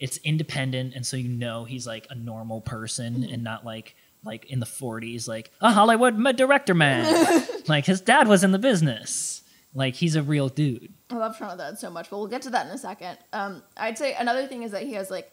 it's 0.03 0.17
independent, 0.19 0.95
and 0.97 1.07
so 1.07 1.17
you 1.17 1.29
know 1.29 1.63
he's 1.63 1.87
like 1.87 2.09
a 2.11 2.17
normal 2.17 2.61
person 2.61 3.23
and 3.23 3.45
not 3.45 3.65
like 3.65 3.95
like 4.25 4.47
in 4.47 4.59
the 4.59 4.67
'40s, 4.67 5.29
like 5.29 5.53
a 5.61 5.71
Hollywood 5.71 6.37
director 6.37 6.75
man. 6.75 7.47
like 7.69 7.87
his 7.87 8.01
dad 8.01 8.27
was 8.27 8.43
in 8.43 8.51
the 8.51 8.59
business. 8.59 9.45
Like 9.75 9.95
he's 9.95 10.17
a 10.17 10.23
real 10.23 10.49
dude. 10.49 10.93
I 11.09 11.15
love 11.15 11.41
of 11.41 11.57
the 11.57 11.77
so 11.77 11.89
much, 11.89 12.11
but 12.11 12.19
we'll 12.19 12.27
get 12.27 12.43
to 12.43 12.51
that 12.51 12.67
in 12.67 12.73
a 12.73 12.79
second. 12.79 13.17
Um, 13.33 13.63
I'd 13.77 13.97
say 13.97 14.15
another 14.15 14.49
thing 14.49 14.65
is 14.65 14.73
that 14.73 14.83
he 14.83 14.95
has 14.95 15.09
like 15.09 15.31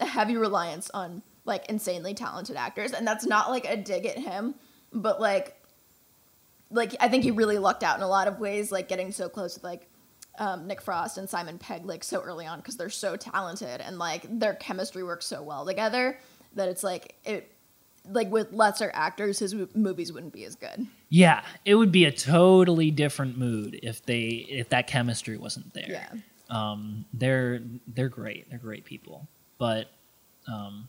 a 0.00 0.06
heavy 0.06 0.38
reliance 0.38 0.90
on 0.94 1.22
like 1.44 1.66
insanely 1.68 2.14
talented 2.14 2.56
actors, 2.56 2.92
and 2.92 3.06
that's 3.06 3.26
not 3.26 3.50
like 3.50 3.66
a 3.66 3.76
dig 3.76 4.06
at 4.06 4.18
him, 4.18 4.54
but 4.94 5.20
like, 5.20 5.60
like 6.70 6.96
I 7.00 7.08
think 7.08 7.22
he 7.22 7.32
really 7.32 7.58
lucked 7.58 7.82
out 7.82 7.98
in 7.98 8.02
a 8.02 8.08
lot 8.08 8.28
of 8.28 8.40
ways, 8.40 8.72
like 8.72 8.88
getting 8.88 9.12
so 9.12 9.28
close 9.28 9.56
with 9.56 9.64
like 9.64 9.86
um, 10.38 10.66
Nick 10.66 10.80
Frost 10.80 11.18
and 11.18 11.28
Simon 11.28 11.58
Pegg 11.58 11.84
like 11.84 12.02
so 12.04 12.20
early 12.20 12.46
on 12.46 12.58
because 12.58 12.76
they're 12.76 12.90
so 12.90 13.16
talented 13.16 13.80
and 13.80 13.98
like 13.98 14.26
their 14.28 14.54
chemistry 14.54 15.02
works 15.02 15.26
so 15.26 15.42
well 15.42 15.64
together 15.64 16.18
that 16.54 16.68
it's 16.68 16.82
like 16.82 17.14
it 17.24 17.50
like 18.10 18.30
with 18.30 18.52
lesser 18.52 18.90
actors 18.94 19.38
his 19.38 19.54
mo- 19.54 19.68
movies 19.74 20.12
wouldn't 20.12 20.32
be 20.32 20.44
as 20.44 20.56
good. 20.56 20.86
Yeah, 21.08 21.42
it 21.64 21.76
would 21.76 21.92
be 21.92 22.04
a 22.04 22.12
totally 22.12 22.90
different 22.90 23.38
mood 23.38 23.78
if 23.82 24.04
they 24.04 24.46
if 24.48 24.68
that 24.70 24.86
chemistry 24.86 25.36
wasn't 25.36 25.72
there. 25.72 25.86
Yeah. 25.88 26.10
um, 26.50 27.04
they're 27.12 27.60
they're 27.86 28.08
great. 28.08 28.50
They're 28.50 28.58
great 28.58 28.84
people, 28.84 29.28
but 29.58 29.90
um, 30.52 30.88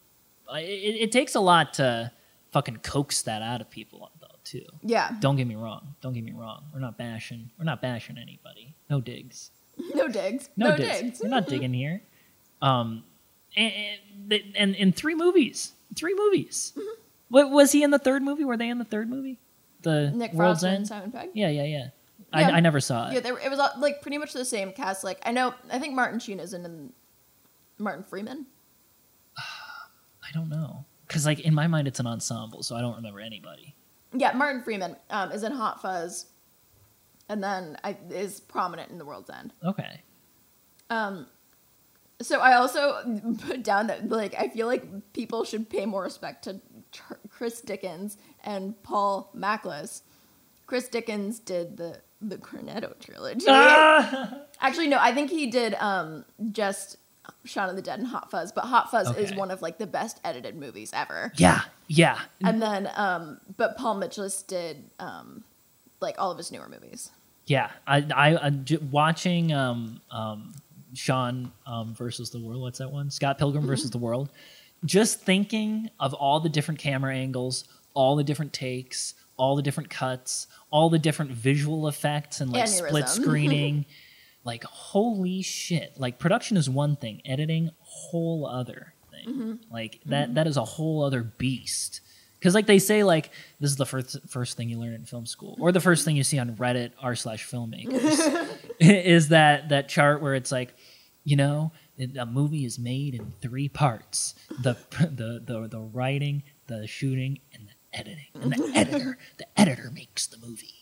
it, 0.54 0.96
it 1.02 1.12
takes 1.12 1.36
a 1.36 1.40
lot 1.40 1.76
to 1.76 2.12
fucking 2.52 2.78
coax 2.78 3.22
that 3.24 3.42
out 3.42 3.62
of 3.62 3.70
people. 3.70 4.10
Too. 4.46 4.64
Yeah. 4.84 5.12
Don't 5.20 5.36
get 5.36 5.48
me 5.48 5.56
wrong. 5.56 5.96
Don't 6.02 6.14
get 6.14 6.24
me 6.24 6.32
wrong. 6.32 6.66
We're 6.72 6.80
not 6.80 6.98
bashing. 6.98 7.50
We're 7.58 7.66
not 7.66 7.82
bashing 7.82 8.18
anybody. 8.18 8.76
No 8.90 9.02
digs. 9.02 9.52
No 9.94 10.08
digs. 10.08 10.50
No, 10.56 10.70
No, 10.70 10.78
digs. 10.78 11.02
digs. 11.02 11.22
We're 11.22 11.30
not 11.30 11.48
digging 11.50 11.74
here. 11.74 12.02
Um, 12.62 13.04
and 13.58 13.74
and, 14.32 14.44
and 14.56 14.76
in 14.76 14.94
three 14.94 15.16
movies, 15.16 15.74
three 15.98 16.14
movies. 16.16 16.72
Mm-hmm. 16.78 17.02
What 17.28 17.50
was 17.52 17.74
he 17.74 17.84
in 17.84 17.92
the 17.92 18.00
third 18.00 18.22
movie? 18.24 18.46
Were 18.46 18.56
they 18.56 18.70
in 18.70 18.78
the 18.78 18.86
third 18.86 19.10
movie? 19.10 19.38
The 19.82 20.12
Nick 20.12 20.32
World's 20.34 20.62
Frost 20.62 20.76
and 20.76 20.88
Simon 20.88 21.12
Pegg. 21.12 21.32
Yeah, 21.34 21.50
yeah, 21.50 21.64
yeah. 21.64 21.88
Yeah. 22.34 22.48
I, 22.48 22.52
I 22.52 22.60
never 22.62 22.80
saw 22.80 23.10
it. 23.10 23.14
Yeah, 23.16 23.20
they 23.20 23.32
were, 23.32 23.40
it 23.40 23.50
was 23.50 23.60
all, 23.60 23.72
like 23.78 24.02
pretty 24.02 24.18
much 24.18 24.32
the 24.34 24.46
same 24.46 24.72
cast. 24.72 25.04
Like 25.04 25.20
I 25.26 25.32
know, 25.32 25.54
I 25.72 25.80
think 25.80 25.94
Martin 25.94 26.20
Sheen 26.20 26.40
is 26.40 26.54
in, 26.54 26.64
in 26.66 26.94
Martin 27.78 28.04
Freeman. 28.04 28.46
I 29.38 30.32
don't 30.34 30.50
know. 30.50 30.86
Because 31.08 31.26
like 31.26 31.42
in 31.42 31.54
my 31.54 31.68
mind, 31.68 31.88
it's 31.88 32.00
an 32.00 32.08
ensemble, 32.08 32.64
so 32.64 32.76
I 32.76 32.82
don't 32.82 32.96
remember 32.96 33.20
anybody. 33.20 33.76
Yeah, 34.18 34.34
Martin 34.34 34.64
Freeman 34.64 34.96
um, 35.10 35.32
is 35.32 35.44
in 35.44 35.52
Hot 35.52 35.82
Fuzz, 35.82 36.28
and 37.30 37.44
then 37.44 37.78
I, 37.84 37.98
is 38.10 38.40
prominent 38.40 38.92
in 38.92 38.98
The 38.98 39.06
World's 39.06 39.30
End. 39.30 39.54
Okay. 39.64 40.02
Um, 40.90 41.28
so 42.22 42.40
I 42.40 42.56
also 42.56 43.02
put 43.48 43.64
down 43.64 43.88
that 43.88 44.10
like 44.10 44.36
I 44.36 44.48
feel 44.48 44.68
like 44.68 45.14
people 45.14 45.44
should 45.44 45.70
pay 45.70 45.86
more 45.86 46.04
respect 46.04 46.44
to 46.46 46.62
Tr- 46.92 47.14
Chris 47.30 47.62
Dickens 47.62 48.18
and 48.44 48.82
Paul 48.84 49.32
Machliss. 49.36 50.02
Chris 50.66 50.88
Dickens 50.88 51.40
did 51.40 51.78
the 51.78 52.02
the 52.22 52.38
Cornetto 52.38 52.98
trilogy. 53.00 53.46
Ah! 53.48 54.42
Actually, 54.60 54.88
no, 54.88 54.98
I 55.00 55.14
think 55.14 55.30
he 55.30 55.48
did 55.48 55.76
um, 55.76 56.26
just 56.52 56.98
Shaun 57.44 57.70
of 57.70 57.76
the 57.76 57.82
Dead 57.82 58.00
and 58.00 58.08
Hot 58.08 58.32
Fuzz, 58.32 58.52
but 58.52 58.66
Hot 58.66 58.92
Fuzz 58.92 59.16
is 59.18 59.34
one 59.34 59.52
of 59.52 59.62
like 59.62 59.78
the 59.78 59.88
best 59.88 60.20
edited 60.24 60.56
movies 60.56 60.92
ever. 60.94 61.32
Yeah, 61.36 61.62
yeah. 61.88 62.20
And 62.44 62.62
then, 62.62 62.90
um, 62.96 63.40
but 63.58 63.78
Paul 63.78 63.96
Mitchell 63.96 64.30
did 64.48 64.84
um, 65.00 65.44
like 66.02 66.16
all 66.18 66.32
of 66.32 66.38
his 66.38 66.52
newer 66.52 66.68
movies. 66.70 67.12
Yeah, 67.46 67.70
I, 67.86 67.98
I, 68.16 68.48
I 68.48 68.52
watching 68.92 69.54
um, 69.54 70.02
um, 70.10 70.54
Sean 70.94 71.52
um, 71.68 71.94
versus 71.94 72.30
the 72.32 72.40
world. 72.40 72.62
What's 72.62 72.80
that 72.80 72.92
one? 72.92 73.12
Scott 73.12 73.38
Pilgrim 73.38 73.68
versus 73.68 73.92
the 73.92 73.98
world. 73.98 74.30
Just 74.84 75.22
thinking 75.22 75.90
of 76.00 76.14
all 76.14 76.40
the 76.40 76.50
different 76.50 76.80
camera 76.80 77.16
angles, 77.16 77.66
all 77.94 78.16
the 78.16 78.24
different 78.24 78.54
takes, 78.54 79.14
all 79.38 79.56
the 79.56 79.62
different 79.62 79.90
cuts, 79.90 80.48
all 80.72 80.90
the 80.90 81.00
different 81.00 81.32
visual 81.32 81.88
effects 81.88 82.42
and 82.42 82.52
like 82.52 82.68
split 82.68 83.08
screening. 83.10 83.86
like 84.46 84.64
holy 84.64 85.42
shit! 85.42 86.00
Like 86.00 86.20
production 86.20 86.56
is 86.56 86.70
one 86.70 86.96
thing, 86.96 87.22
editing 87.26 87.72
whole 87.80 88.46
other 88.46 88.94
thing. 89.12 89.60
Like 89.72 90.00
that 90.06 90.36
that 90.36 90.48
is 90.48 90.56
a 90.56 90.64
whole 90.64 91.04
other 91.04 91.24
beast. 91.24 92.02
Because 92.38 92.54
like 92.54 92.68
they 92.68 92.78
say, 92.78 93.04
like 93.04 93.32
this 93.60 93.72
is 93.72 93.78
the 93.78 93.88
first 93.88 94.18
first 94.30 94.56
thing 94.56 94.70
you 94.70 94.80
learn 94.80 94.94
in 94.94 95.06
film 95.06 95.26
school, 95.26 95.58
or 95.60 95.72
the 95.72 95.82
first 95.82 96.06
thing 96.06 96.16
you 96.16 96.24
see 96.24 96.38
on 96.38 96.56
Reddit 96.56 96.92
r 97.02 97.16
slash 97.16 97.50
filmmakers, 97.50 98.48
is 98.80 99.30
that 99.30 99.70
that 99.70 99.90
chart 99.90 100.22
where 100.22 100.36
it's 100.36 100.52
like, 100.52 100.76
you 101.24 101.36
know, 101.36 101.72
a 102.20 102.26
movie 102.28 102.66
is 102.66 102.78
made 102.78 103.16
in 103.16 103.34
three 103.42 103.68
parts: 103.68 104.36
the 104.62 104.78
the 105.00 105.42
the, 105.44 105.68
the 105.68 105.80
writing, 105.80 106.44
the 106.68 106.86
shooting, 106.86 107.40
and 107.52 107.68
the 107.68 107.98
editing. 107.98 108.28
And 108.36 108.54
the 108.54 108.78
editor, 108.78 109.18
the 109.38 109.48
editor 109.60 109.90
makes 109.92 110.28
the 110.28 110.38
movie. 110.38 110.76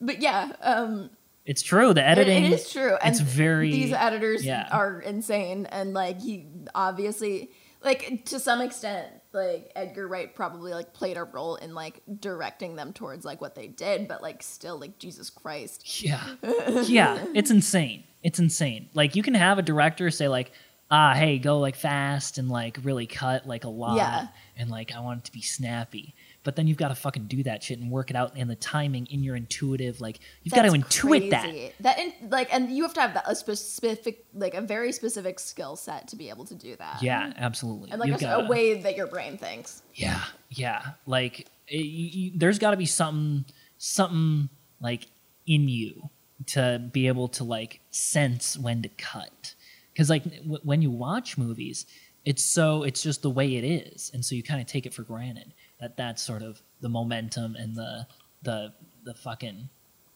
But 0.00 0.22
yeah, 0.22 0.52
um, 0.62 1.10
It's 1.50 1.62
true. 1.62 1.92
The 1.92 2.00
it- 2.00 2.12
editing. 2.18 2.44
it 2.44 2.52
is 2.52 2.70
true. 2.72 2.94
And 3.02 3.10
it's 3.10 3.20
very 3.20 3.72
these 3.72 3.92
editors 3.92 4.44
yeah. 4.44 4.68
are 4.70 5.00
insane, 5.00 5.66
and 5.66 5.92
like 5.92 6.20
he 6.20 6.46
obviously, 6.76 7.50
like 7.82 8.24
to 8.26 8.38
some 8.38 8.60
extent, 8.60 9.08
like 9.32 9.72
Edgar 9.74 10.06
Wright 10.06 10.32
probably 10.32 10.72
like 10.72 10.94
played 10.94 11.16
a 11.16 11.24
role 11.24 11.56
in 11.56 11.74
like 11.74 12.02
directing 12.20 12.76
them 12.76 12.92
towards 12.92 13.24
like 13.24 13.40
what 13.40 13.56
they 13.56 13.66
did, 13.66 14.06
but 14.06 14.22
like 14.22 14.44
still, 14.44 14.78
like 14.78 15.00
Jesus 15.00 15.28
Christ, 15.28 16.02
Yeah. 16.04 16.22
Yeah. 16.86 17.24
It's 17.34 17.50
insane. 17.50 18.04
It's 18.22 18.38
insane. 18.38 18.88
Like 18.94 19.16
you 19.16 19.22
can 19.24 19.34
have 19.34 19.58
a 19.58 19.62
director 19.62 20.08
say 20.12 20.28
like, 20.28 20.52
ah, 20.88 21.14
hey, 21.14 21.38
go 21.38 21.58
like 21.58 21.74
fast 21.74 22.38
and 22.38 22.48
like 22.48 22.78
really 22.84 23.06
cut 23.06 23.44
like 23.46 23.64
a 23.64 23.68
lot. 23.68 23.96
Yeah. 23.96 24.28
And 24.56 24.70
like 24.70 24.92
I 24.94 25.00
want 25.00 25.20
it 25.20 25.24
to 25.24 25.32
be 25.32 25.42
snappy. 25.42 26.14
But 26.42 26.56
then 26.56 26.66
you've 26.66 26.78
got 26.78 26.88
to 26.88 26.94
fucking 26.94 27.26
do 27.26 27.42
that 27.42 27.62
shit 27.62 27.78
and 27.80 27.90
work 27.90 28.08
it 28.08 28.16
out 28.16 28.32
and 28.34 28.48
the 28.48 28.56
timing 28.56 29.06
in 29.10 29.22
your 29.22 29.36
intuitive 29.36 30.00
like 30.00 30.20
you've 30.42 30.54
got 30.54 30.62
to 30.62 30.70
intuit 30.70 31.28
that. 31.30 31.42
crazy. 31.44 31.72
That 31.80 31.98
in, 31.98 32.12
like, 32.30 32.48
and 32.54 32.70
you 32.70 32.82
have 32.84 32.94
to 32.94 33.00
have 33.02 33.12
that 33.12 33.24
a 33.26 33.34
specific, 33.34 34.24
like 34.32 34.54
a 34.54 34.62
very 34.62 34.90
specific 34.92 35.38
skill 35.38 35.76
set 35.76 36.08
to 36.08 36.16
be 36.16 36.30
able 36.30 36.46
to 36.46 36.54
do 36.54 36.76
that. 36.76 37.02
Yeah, 37.02 37.32
absolutely. 37.36 37.90
and 37.90 38.00
like 38.00 38.10
a, 38.12 38.18
gotta- 38.18 38.46
a 38.46 38.48
way 38.48 38.80
that 38.80 38.96
your 38.96 39.06
brain 39.06 39.36
thinks. 39.36 39.82
Yeah, 39.94 40.22
yeah. 40.48 40.82
Like 41.06 41.40
it, 41.68 41.84
you, 41.84 42.08
you- 42.24 42.32
there's 42.34 42.58
got 42.58 42.70
to 42.70 42.78
be 42.78 42.86
something, 42.86 43.44
something 43.76 44.48
like 44.80 45.08
in 45.46 45.68
you 45.68 46.08
to 46.46 46.80
be 46.92 47.06
able 47.08 47.28
to 47.28 47.44
like 47.44 47.80
sense 47.90 48.56
when 48.58 48.80
to 48.82 48.88
cut. 48.88 49.54
Because 49.92 50.08
like 50.08 50.24
w- 50.24 50.60
when 50.62 50.80
you 50.80 50.90
watch 50.90 51.36
movies, 51.36 51.84
it's 52.24 52.42
so 52.42 52.82
it's 52.82 53.02
just 53.02 53.22
the 53.22 53.30
way 53.30 53.56
it 53.56 53.64
is, 53.64 54.10
and 54.14 54.24
so 54.24 54.34
you 54.34 54.42
kind 54.42 54.60
of 54.60 54.66
take 54.66 54.86
it 54.86 54.94
for 54.94 55.02
granted 55.02 55.52
that 55.80 55.96
that's 55.96 56.22
sort 56.22 56.42
of 56.42 56.60
the 56.80 56.88
momentum 56.88 57.56
and 57.56 57.74
the 57.76 58.06
the 58.42 58.72
the 59.04 59.14
fucking 59.14 59.68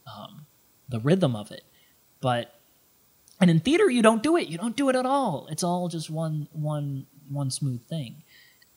um, 0.07 0.47
the 0.89 1.01
rhythm 1.01 1.35
of 1.35 1.51
it. 1.51 1.65
But 2.21 2.59
and 3.41 3.51
in 3.51 3.61
theater, 3.61 3.91
you 3.91 4.03
don't 4.03 4.23
do 4.23 4.37
it. 4.37 4.49
You 4.49 4.59
don't 4.59 4.77
do 4.77 4.89
it 4.89 4.97
at 4.97 5.07
all. 5.07 5.47
It's 5.51 5.63
all 5.65 5.89
just 5.89 6.11
one 6.11 6.49
one 6.53 7.07
one 7.29 7.51
smooth 7.51 7.87
thing 7.89 8.23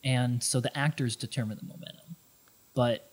and 0.04 0.42
so 0.42 0.60
the 0.60 0.76
actors 0.78 1.16
determine 1.16 1.58
the 1.60 1.64
momentum. 1.66 2.16
But 2.74 3.10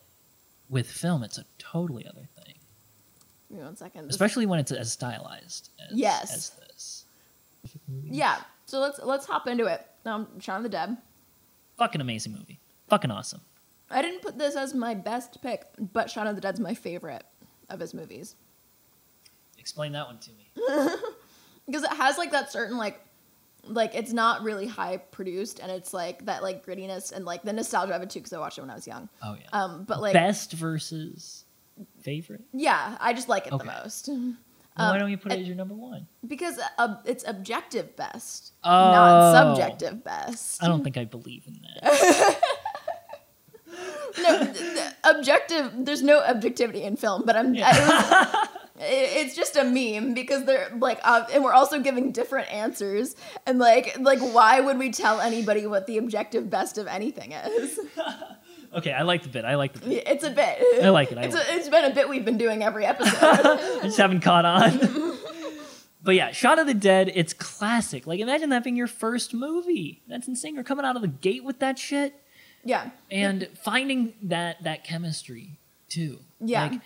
with 0.69 0.89
film, 0.89 1.23
it's 1.23 1.37
a 1.37 1.45
totally 1.57 2.05
other 2.07 2.27
thing, 2.35 2.53
Give 3.49 3.57
me 3.57 3.63
one 3.63 3.75
second. 3.75 4.09
Especially 4.09 4.45
when 4.45 4.59
it's 4.59 4.71
as 4.71 4.91
stylized 4.91 5.69
as, 5.89 5.97
Yes. 5.97 6.33
as 6.33 6.49
this. 6.67 7.05
yeah. 8.03 8.37
So 8.67 8.79
let's 8.79 8.99
let's 9.03 9.25
hop 9.25 9.47
into 9.47 9.65
it. 9.65 9.85
Um, 10.05 10.27
Shaun 10.39 10.57
of 10.57 10.63
the 10.63 10.69
Dead. 10.69 10.97
Fucking 11.77 12.01
amazing 12.01 12.33
movie. 12.33 12.59
Fucking 12.87 13.11
awesome. 13.11 13.41
I 13.89 14.01
didn't 14.01 14.21
put 14.21 14.37
this 14.37 14.55
as 14.55 14.73
my 14.73 14.93
best 14.95 15.41
pick, 15.41 15.65
but 15.79 16.09
Shaun 16.09 16.27
of 16.27 16.35
the 16.35 16.41
Dead's 16.41 16.59
my 16.59 16.73
favorite 16.73 17.23
of 17.69 17.79
his 17.79 17.93
movies 17.93 18.35
Explain 19.57 19.93
that 19.93 20.05
one 20.05 20.19
to 20.19 20.29
me. 20.31 20.49
because 21.65 21.83
it 21.83 21.89
has 21.91 22.17
like 22.19 22.31
that 22.31 22.51
certain 22.51 22.77
like 22.77 22.99
like 23.63 23.95
it's 23.95 24.13
not 24.13 24.43
really 24.43 24.67
high 24.67 24.97
produced 24.97 25.57
and 25.59 25.71
it's 25.71 25.91
like 25.91 26.23
that 26.27 26.43
like 26.43 26.63
grittiness 26.63 27.11
and 27.11 27.25
like 27.25 27.41
the 27.41 27.51
nostalgia 27.51 27.95
of 27.95 28.01
it 28.03 28.11
too 28.11 28.19
because 28.19 28.31
I 28.33 28.37
watched 28.39 28.59
it 28.59 28.61
when 28.61 28.69
I 28.69 28.75
was 28.75 28.85
young. 28.85 29.09
Oh 29.23 29.35
yeah. 29.39 29.47
Um, 29.53 29.83
but 29.85 30.01
like 30.01 30.13
Best 30.13 30.53
versus 30.53 31.45
favorite. 32.01 32.41
yeah, 32.53 32.95
I 32.99 33.13
just 33.13 33.27
like 33.27 33.47
it 33.47 33.53
Okay. 33.53 33.65
the 33.65 33.71
most. 33.73 34.07
Well, 34.07 34.35
why 34.75 34.85
Um, 34.93 34.99
don't 34.99 35.09
you 35.09 35.17
put 35.17 35.31
it 35.31 35.35
and- 35.35 35.41
as 35.41 35.47
your 35.47 35.57
number 35.57 35.73
one? 35.73 36.05
because 36.27 36.59
uh, 36.77 36.97
it's 37.05 37.23
objective 37.27 37.95
best, 37.95 38.53
Oh. 38.63 38.69
not 38.69 39.31
subjective 39.55 40.03
best. 40.03 40.61
I 40.63 40.67
don't 40.67 40.83
think 40.83 40.97
I 40.97 41.05
believe 41.05 41.45
in 41.47 41.59
that. 41.81 42.39
no, 44.21 44.53
objective. 45.03 45.71
There's 45.77 46.03
no 46.03 46.21
objectivity 46.23 46.83
in 46.83 46.95
film, 46.95 47.23
but 47.25 47.35
I'm. 47.35 47.53
Yeah. 47.55 47.69
I 47.71 48.47
it- 48.79 49.25
it's 49.25 49.35
just 49.35 49.55
a 49.55 49.63
meme 49.63 50.13
because 50.13 50.43
they're 50.45 50.69
like, 50.77 50.99
uh, 51.03 51.25
and 51.33 51.43
we're 51.43 51.53
also 51.53 51.79
giving 51.79 52.11
different 52.11 52.51
answers, 52.51 53.15
and 53.45 53.57
like, 53.59 53.97
like, 53.99 54.19
why 54.19 54.59
would 54.61 54.77
we 54.77 54.91
tell 54.91 55.21
anybody 55.21 55.65
what 55.65 55.87
the 55.87 55.97
objective 55.97 56.49
best 56.49 56.77
of 56.77 56.85
anything 56.87 57.31
is? 57.31 57.79
okay, 58.75 58.91
I 58.91 59.03
like 59.03 59.23
the 59.23 59.29
bit. 59.29 59.45
I 59.45 59.55
like 59.55 59.73
the 59.73 59.79
bit. 59.79 60.03
It's 60.07 60.23
a 60.25 60.29
bit. 60.29 60.83
I 60.83 60.89
like 60.89 61.11
it, 61.11 61.17
I 61.17 61.23
It's, 61.23 61.35
like 61.35 61.47
a, 61.47 61.55
it's 61.55 61.69
been 61.69 61.85
a 61.89 61.93
bit 61.95 62.09
we've 62.09 62.25
been 62.25 62.37
doing 62.37 62.63
every 62.63 62.85
episode. 62.93 63.15
I 63.21 63.79
just 63.83 63.97
haven't 63.97 64.21
caught 64.21 64.43
on. 64.45 65.17
but 66.03 66.15
yeah, 66.15 66.31
Shot 66.31 66.59
of 66.59 66.67
the 66.67 66.73
Dead, 66.73 67.11
it's 67.15 67.33
classic. 67.33 68.05
Like, 68.05 68.19
imagine 68.19 68.49
that 68.49 68.63
being 68.65 68.75
your 68.75 68.87
first 68.87 69.33
movie. 69.33 70.03
That's 70.07 70.27
insane. 70.27 70.53
You're 70.55 70.63
coming 70.65 70.85
out 70.85 70.95
of 70.97 71.01
the 71.01 71.07
gate 71.07 71.43
with 71.45 71.59
that 71.59 71.79
shit. 71.79 72.13
Yeah, 72.65 72.89
and 73.09 73.47
finding 73.63 74.13
that 74.23 74.63
that 74.63 74.83
chemistry 74.83 75.59
too 75.87 76.19
Yeah. 76.41 76.63
like 76.67 76.81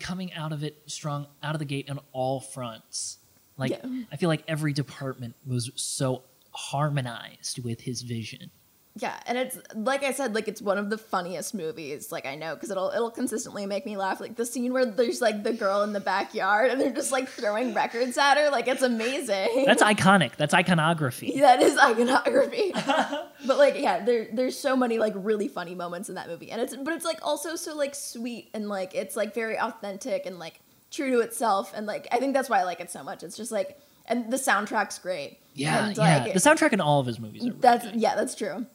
coming 0.00 0.32
out 0.32 0.52
of 0.52 0.62
it 0.62 0.80
strong 0.86 1.26
out 1.42 1.54
of 1.54 1.58
the 1.58 1.64
gate 1.66 1.90
on 1.90 1.98
all 2.12 2.40
fronts 2.40 3.18
like 3.58 3.72
Yeah. 3.72 4.04
i 4.12 4.16
feel 4.16 4.28
like 4.28 4.44
every 4.48 4.72
department 4.72 5.34
was 5.46 5.70
so 5.74 6.22
harmonized 6.52 7.62
with 7.64 7.80
his 7.82 8.02
vision 8.02 8.50
yeah, 8.96 9.18
and 9.26 9.36
it's 9.36 9.58
like 9.74 10.04
I 10.04 10.12
said, 10.12 10.36
like 10.36 10.46
it's 10.46 10.62
one 10.62 10.78
of 10.78 10.88
the 10.88 10.96
funniest 10.96 11.52
movies. 11.52 12.12
Like 12.12 12.26
I 12.26 12.36
know 12.36 12.54
because 12.54 12.70
it'll 12.70 12.90
it'll 12.90 13.10
consistently 13.10 13.66
make 13.66 13.84
me 13.84 13.96
laugh. 13.96 14.20
Like 14.20 14.36
the 14.36 14.46
scene 14.46 14.72
where 14.72 14.86
there's 14.86 15.20
like 15.20 15.42
the 15.42 15.52
girl 15.52 15.82
in 15.82 15.92
the 15.92 16.00
backyard 16.00 16.70
and 16.70 16.80
they're 16.80 16.92
just 16.92 17.10
like 17.10 17.28
throwing 17.28 17.74
records 17.74 18.16
at 18.16 18.36
her. 18.36 18.50
Like 18.50 18.68
it's 18.68 18.82
amazing. 18.82 19.64
that's 19.66 19.82
iconic 19.94 20.36
that's 20.36 20.54
iconography 20.54 21.40
that 21.40 21.60
is 21.60 21.76
iconography. 21.76 22.70
but 23.46 23.58
like 23.58 23.76
yeah, 23.80 24.04
there 24.04 24.28
there's 24.32 24.56
so 24.56 24.76
many 24.76 24.98
like 24.98 25.14
really 25.16 25.48
funny 25.48 25.74
moments 25.74 26.08
in 26.08 26.14
that 26.14 26.28
movie, 26.28 26.52
and 26.52 26.60
it's 26.62 26.76
but 26.76 26.94
it's 26.94 27.04
like 27.04 27.18
also 27.26 27.56
so 27.56 27.74
like 27.74 27.96
sweet 27.96 28.48
and 28.54 28.68
like 28.68 28.94
it's 28.94 29.16
like 29.16 29.34
very 29.34 29.58
authentic 29.58 30.24
and 30.24 30.38
like 30.38 30.60
true 30.92 31.10
to 31.10 31.18
itself, 31.18 31.72
and 31.74 31.84
like 31.86 32.06
I 32.12 32.18
think 32.18 32.32
that's 32.32 32.48
why 32.48 32.60
I 32.60 32.62
like 32.62 32.80
it 32.80 32.92
so 32.92 33.02
much. 33.02 33.24
It's 33.24 33.36
just 33.36 33.50
like 33.50 33.76
and 34.06 34.30
the 34.30 34.36
soundtrack's 34.36 34.98
great. 34.98 35.38
yeah 35.54 35.86
and, 35.86 35.96
yeah 35.96 36.24
like, 36.24 36.34
the 36.34 36.38
soundtrack 36.38 36.72
in 36.72 36.80
all 36.80 37.00
of 37.00 37.06
his 37.06 37.18
movies 37.18 37.42
are 37.42 37.46
really 37.46 37.60
that's 37.60 37.84
good. 37.86 37.96
yeah, 37.96 38.14
that's 38.14 38.34
true. 38.34 38.66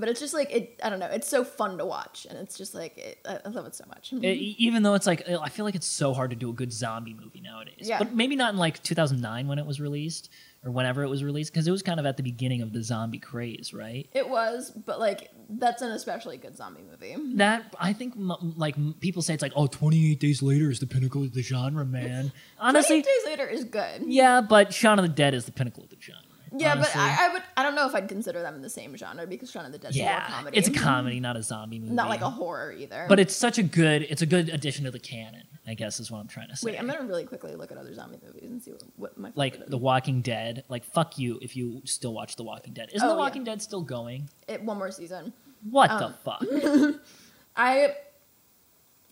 But 0.00 0.08
it's 0.08 0.18
just 0.20 0.34
like 0.34 0.50
it. 0.50 0.80
I 0.82 0.90
don't 0.90 0.98
know. 0.98 1.06
It's 1.06 1.28
so 1.28 1.44
fun 1.44 1.78
to 1.78 1.84
watch, 1.86 2.26
and 2.28 2.38
it's 2.38 2.56
just 2.58 2.74
like 2.74 2.96
it, 2.98 3.18
I 3.44 3.48
love 3.50 3.66
it 3.66 3.74
so 3.74 3.84
much. 3.88 4.12
E- 4.12 4.56
even 4.58 4.82
though 4.82 4.94
it's 4.94 5.06
like 5.06 5.28
i 5.28 5.48
feel 5.48 5.64
like 5.64 5.74
it's 5.74 5.86
so 5.86 6.12
hard 6.14 6.30
to 6.30 6.36
do 6.36 6.50
a 6.50 6.52
good 6.52 6.72
zombie 6.72 7.14
movie 7.14 7.40
nowadays 7.40 7.76
Yeah. 7.80 7.98
but 7.98 8.12
maybe 8.14 8.34
not 8.36 8.52
in 8.52 8.58
like 8.58 8.82
2009 8.82 9.46
when 9.48 9.58
it 9.58 9.66
was 9.66 9.80
released 9.80 10.30
or 10.64 10.70
whenever 10.70 11.02
it 11.02 11.08
was 11.08 11.22
released 11.24 11.52
because 11.52 11.66
it 11.66 11.70
was 11.70 11.82
kind 11.82 11.98
of 12.00 12.06
at 12.06 12.16
the 12.16 12.22
beginning 12.22 12.60
of 12.62 12.72
the 12.72 12.82
zombie 12.82 13.18
craze 13.18 13.72
right 13.72 14.08
It 14.12 14.28
was, 14.28 14.70
but 14.70 14.98
like 14.98 15.30
that's 15.48 15.82
an 15.82 15.90
especially 15.92 16.36
good 16.38 16.56
zombie 16.56 16.82
movie. 16.90 17.16
that 17.36 17.74
I 17.78 17.92
think 17.92 18.14
m- 18.16 18.54
like 18.56 18.76
m- 18.76 18.94
people 19.00 19.22
say 19.22 19.34
it's 19.34 19.42
like 19.42 19.52
oh 19.56 19.66
28 19.66 20.18
days 20.20 20.42
later 20.42 20.70
is 20.70 20.80
the 20.80 20.86
pinnacle 20.86 21.22
of 21.22 21.32
the 21.34 21.42
genre 21.42 21.84
man 21.84 22.32
honestly 22.58 23.02
28 23.02 23.04
Days 23.04 23.26
Later 23.26 23.46
is 23.48 23.64
good. 23.64 24.02
yeah 24.06 24.40
but 24.40 24.72
Shaun 24.74 24.98
of 24.98 25.04
the 25.04 25.08
Dead 25.08 25.34
is 25.34 25.44
the 25.44 25.52
pinnacle 25.52 25.82
of 25.84 25.90
the 25.90 25.96
genre 26.00 26.22
Yeah, 26.56 26.72
honestly. 26.72 26.92
but 26.94 27.00
I, 27.00 27.26
I 27.28 27.32
would. 27.32 27.42
I 27.56 27.62
don't 27.62 27.74
know 27.74 27.86
if 27.88 27.94
I'd 27.94 28.08
consider 28.08 28.42
them 28.42 28.54
in 28.56 28.62
the 28.62 28.70
same 28.70 28.96
genre 28.96 29.26
because 29.26 29.50
Shaun 29.50 29.66
of 29.66 29.72
the 29.72 29.78
more 29.78 29.90
yeah 29.92 30.26
comedy. 30.28 30.58
it's 30.58 30.68
a 30.68 30.72
comedy 30.72 31.20
not 31.20 31.36
a 31.36 31.42
zombie 31.42 31.78
movie 31.78 31.92
not 31.94 32.08
like 32.08 32.20
a 32.22 32.30
horror 32.30 32.72
either. 32.72 33.06
but 33.08 33.20
it's 33.20 33.34
such 33.36 33.58
a 33.58 33.62
good 33.62 34.02
it's 34.02 34.22
a 34.22 34.26
good 34.26 34.48
addition 34.48 34.84
to 34.84 34.90
the 34.90 34.98
canon 34.98 35.42
I 35.66 35.74
guess 35.74 36.00
is 36.00 36.10
what 36.10 36.18
I'm 36.18 36.26
trying 36.28 36.48
to 36.48 36.56
say 36.56 36.70
wait, 36.72 36.78
I'm 36.80 36.86
gonna 36.88 37.06
really 37.06 37.24
quickly 37.24 37.54
look 37.54 37.70
at 37.70 37.78
other 37.78 37.94
zombie 37.94 38.18
movies 38.26 38.50
and 38.50 38.60
see 38.62 38.72
what, 38.72 38.82
what 38.96 39.18
my 39.18 39.32
like 39.36 39.52
favorite 39.54 39.70
The. 39.70 39.78
Walking 39.78 40.22
Dead 40.22 40.64
like 40.68 40.84
fuck 40.84 41.18
you 41.18 41.38
if 41.42 41.54
you 41.56 41.82
still 41.84 42.12
watch 42.14 42.34
The 42.36 42.42
Walking 42.44 42.72
Dead 42.72 42.88
isn't 42.92 43.06
Oh, 43.06 43.10
The 43.10 43.14
yeah. 43.16 43.20
Walking 43.20 43.44
Dead 43.44 43.62
still 43.62 43.82
going 43.82 44.28
It, 44.48 44.62
one 44.64 44.78
more 44.78 44.90
season. 44.90 45.32
what 45.68 45.90
Um, 45.90 46.00
the 46.00 46.12
fuck 46.24 47.00
I 47.56 47.94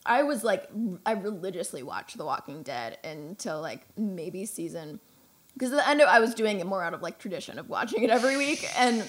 I 0.06 0.22
was 0.22 0.42
like 0.44 0.68
I 1.04 1.12
religiously 1.12 1.82
watched 1.82 2.16
The 2.16 2.24
Walking 2.24 2.62
Dead 2.62 2.98
until 3.04 3.60
like 3.60 3.82
maybe 3.96 4.46
season 4.46 5.00
because 5.58 5.72
at 5.72 5.78
the 5.78 5.88
end 5.88 6.00
of, 6.00 6.08
I 6.08 6.20
was 6.20 6.34
doing 6.34 6.60
it 6.60 6.66
more 6.66 6.82
out 6.84 6.94
of 6.94 7.02
like 7.02 7.18
tradition 7.18 7.58
of 7.58 7.68
watching 7.68 8.04
it 8.04 8.10
every 8.10 8.36
week 8.36 8.64
and 8.78 9.02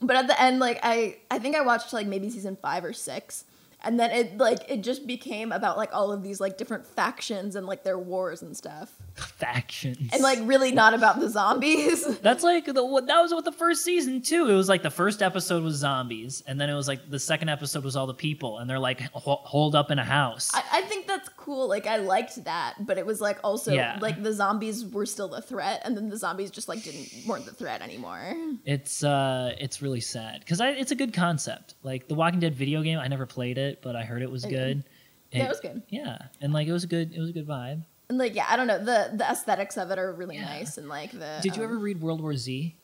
but 0.00 0.16
at 0.16 0.26
the 0.26 0.40
end 0.40 0.58
like 0.58 0.80
I 0.82 1.18
I 1.30 1.38
think 1.38 1.56
I 1.56 1.60
watched 1.60 1.92
like 1.92 2.06
maybe 2.06 2.30
season 2.30 2.56
5 2.60 2.84
or 2.84 2.92
6 2.92 3.44
and 3.82 3.98
then 3.98 4.10
it 4.10 4.38
like 4.38 4.58
it 4.68 4.82
just 4.82 5.06
became 5.06 5.52
about 5.52 5.76
like 5.76 5.90
all 5.92 6.12
of 6.12 6.22
these 6.22 6.40
like 6.40 6.56
different 6.58 6.86
factions 6.86 7.56
and 7.56 7.66
like 7.66 7.82
their 7.84 7.98
wars 7.98 8.42
and 8.42 8.56
stuff 8.56 8.90
factions 9.14 10.10
and 10.12 10.22
like 10.22 10.38
really 10.42 10.72
not 10.72 10.94
about 10.94 11.20
the 11.20 11.28
zombies. 11.28 12.04
That's 12.20 12.42
like 12.44 12.66
the 12.66 12.84
what 12.84 13.06
that 13.06 13.20
was 13.20 13.32
what 13.32 13.44
the 13.44 13.52
first 13.52 13.84
season 13.84 14.22
too. 14.22 14.48
It 14.48 14.54
was 14.54 14.68
like 14.68 14.82
the 14.82 14.90
first 14.90 15.22
episode 15.22 15.62
was 15.62 15.76
zombies, 15.76 16.42
and 16.46 16.60
then 16.60 16.68
it 16.70 16.74
was 16.74 16.88
like 16.88 17.08
the 17.10 17.18
second 17.18 17.48
episode 17.48 17.84
was 17.84 17.96
all 17.96 18.06
the 18.06 18.14
people, 18.14 18.58
and 18.58 18.68
they're 18.68 18.78
like 18.78 19.00
ho- 19.12 19.40
holed 19.44 19.74
up 19.74 19.90
in 19.90 19.98
a 19.98 20.04
house. 20.04 20.50
I, 20.54 20.62
I 20.72 20.82
think 20.82 21.06
that's 21.06 21.28
cool. 21.36 21.68
Like 21.68 21.86
I 21.86 21.96
liked 21.96 22.42
that, 22.44 22.74
but 22.86 22.98
it 22.98 23.06
was 23.06 23.20
like 23.20 23.38
also 23.44 23.72
Yeah. 23.72 23.98
like 24.00 24.22
the 24.22 24.32
zombies 24.32 24.84
were 24.84 25.06
still 25.06 25.28
the 25.28 25.42
threat, 25.42 25.82
and 25.84 25.96
then 25.96 26.08
the 26.08 26.16
zombies 26.16 26.50
just 26.50 26.68
like 26.68 26.82
didn't 26.82 27.08
weren't 27.26 27.44
the 27.46 27.52
threat 27.54 27.82
anymore. 27.82 28.34
it's 28.64 29.02
uh, 29.04 29.54
it's 29.58 29.82
really 29.82 30.00
sad 30.00 30.40
because 30.40 30.60
it's 30.60 30.90
a 30.90 30.96
good 30.96 31.12
concept. 31.12 31.74
Like 31.82 32.08
the 32.08 32.14
Walking 32.14 32.40
Dead 32.40 32.54
video 32.54 32.82
game, 32.82 32.98
I 32.98 33.08
never 33.08 33.26
played 33.26 33.58
it, 33.58 33.69
but 33.82 33.96
I 33.96 34.02
heard 34.02 34.22
it 34.22 34.30
was 34.30 34.44
Okay. 34.44 34.54
good. 34.54 34.84
Yeah, 35.32 35.42
It- 35.42 35.44
it 35.44 35.48
was 35.48 35.60
good. 35.60 35.82
Yeah, 35.88 36.18
and 36.40 36.52
like 36.52 36.66
it 36.66 36.72
was 36.72 36.84
a 36.84 36.88
good, 36.88 37.12
it 37.14 37.20
was 37.20 37.30
a 37.30 37.32
good 37.32 37.46
vibe. 37.46 37.82
And 38.08 38.18
like 38.18 38.34
yeah, 38.34 38.46
I 38.48 38.56
don't 38.56 38.66
know 38.66 38.78
the 38.78 39.10
the 39.14 39.24
aesthetics 39.30 39.76
of 39.76 39.90
it 39.92 39.98
are 39.98 40.12
really 40.12 40.36
Yeah. 40.36 40.44
nice, 40.46 40.76
and 40.78 40.88
like 40.88 41.12
the. 41.12 41.38
Did 41.42 41.56
you 41.56 41.62
um, 41.62 41.68
ever 41.70 41.78
read 41.78 42.00
World 42.00 42.20
War 42.20 42.34
Z? 42.36 42.74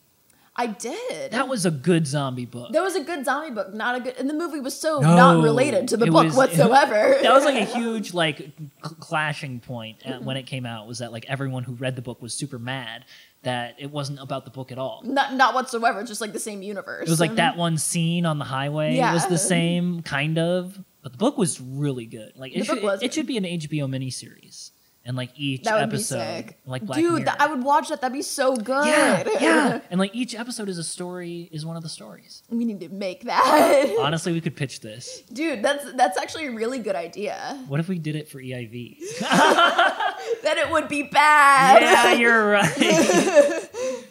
I 0.59 0.69
did. 0.69 1.33
That 1.33 1.49
was 1.49 1.67
a 1.67 1.71
good 1.71 2.07
zombie 2.07 2.47
book. 2.47 2.73
that 2.73 2.83
was 2.83 2.95
a 2.97 3.03
good 3.05 3.27
zombie 3.27 3.51
book, 3.55 3.75
not 3.75 3.97
a 3.97 4.01
good. 4.01 4.15
And 4.17 4.31
the 4.31 4.33
movie 4.33 4.59
was 4.61 4.75
so 4.81 5.01
No, 5.01 5.15
not 5.15 5.43
related 5.45 5.89
to 5.89 5.99
the 5.99 6.07
book 6.07 6.25
was- 6.27 6.35
whatsoever. 6.37 7.19
that 7.23 7.31
was 7.33 7.45
like 7.45 7.57
a 7.61 7.65
huge 7.79 8.15
like 8.15 8.39
cl- 8.83 8.95
clashing 8.99 9.61
point 9.61 9.99
at, 10.07 10.23
when 10.23 10.39
it 10.39 10.45
came 10.45 10.65
out 10.65 10.87
was 10.87 11.01
that 11.01 11.13
like 11.13 11.27
everyone 11.29 11.63
who 11.65 11.75
read 11.75 11.95
the 11.95 12.01
book 12.01 12.23
was 12.23 12.33
super 12.33 12.59
mad 12.59 13.05
that 13.47 13.77
it 13.79 13.93
wasn't 13.93 14.19
about 14.21 14.45
the 14.45 14.51
book 14.51 14.73
at 14.73 14.79
all 14.79 15.01
not 15.05 15.33
not 15.35 15.55
whatsoever. 15.55 16.01
It's 16.01 16.11
just 16.11 16.21
like 16.21 16.33
the 16.33 16.41
same 16.41 16.63
universe. 16.63 17.07
It 17.07 17.11
was 17.11 17.21
like 17.21 17.31
mm-hmm. 17.31 17.37
that 17.37 17.57
one 17.57 17.79
scene 17.79 18.27
on 18.27 18.39
the 18.39 18.45
highway 18.45 18.97
It 18.99 19.13
was 19.13 19.27
the 19.27 19.39
same 19.39 20.03
kind 20.03 20.37
of, 20.37 20.79
but 21.03 21.13
the 21.13 21.19
book 21.19 21.39
was 21.39 21.61
really 21.61 22.07
good. 22.07 22.33
Like 22.37 22.53
The 22.53 22.61
it 22.61 22.67
book 22.67 22.77
should, 22.79 22.83
was 22.85 23.03
it 23.03 23.07
good. 23.07 23.15
should 23.15 23.27
be 23.27 23.37
an 23.37 23.45
HBO 23.45 23.89
miniseries, 23.89 24.73
and 25.05 25.17
like 25.17 25.31
each 25.37 25.63
That 25.63 25.75
would 25.75 25.85
episode, 25.95 26.17
be 26.17 26.49
sick. 26.49 26.59
like 26.67 26.83
Black 26.83 26.99
Dude, 26.99 27.27
that, 27.27 27.41
I 27.41 27.47
would 27.47 27.63
watch 27.63 27.89
that. 27.91 28.01
That'd 28.01 28.13
be 28.13 28.23
so 28.23 28.57
good. 28.57 28.87
yeah, 28.87 29.29
yeah, 29.41 29.81
and 29.91 30.01
like 30.01 30.13
each 30.13 30.35
episode 30.35 30.69
is 30.69 30.79
a 30.79 30.85
story, 30.85 31.49
is 31.53 31.65
one 31.65 31.77
of 31.77 31.85
the 31.85 31.89
stories. 31.89 32.43
we 32.51 32.65
need 32.65 32.81
to 32.81 32.89
make 32.89 33.23
that. 33.25 33.97
Honestly, 34.01 34.33
we 34.33 34.41
could 34.41 34.57
pitch 34.57 34.81
this. 34.81 35.23
Dude, 35.33 35.63
that's 35.63 35.93
that's 35.93 36.19
actually 36.19 36.47
a 36.47 36.53
really 36.53 36.81
good 36.81 36.97
idea. 36.97 37.65
What 37.69 37.79
if 37.79 37.87
we 37.89 38.01
did 38.01 38.17
it 38.17 38.29
for 38.29 38.43
EIV? 38.43 38.99
Then 40.43 40.59
it 40.59 40.71
would 40.71 40.89
be 40.89 41.03
bad. 41.05 41.83
yeah, 41.83 42.13
you're 42.13 42.51
right. 42.51 43.69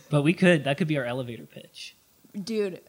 but 0.10 0.22
we 0.24 0.34
could. 0.34 0.64
That 0.66 0.78
could 0.78 0.88
be 0.88 0.98
our 0.98 1.06
elevator 1.06 1.46
pitch. 1.46 1.96
Dude, 2.44 2.82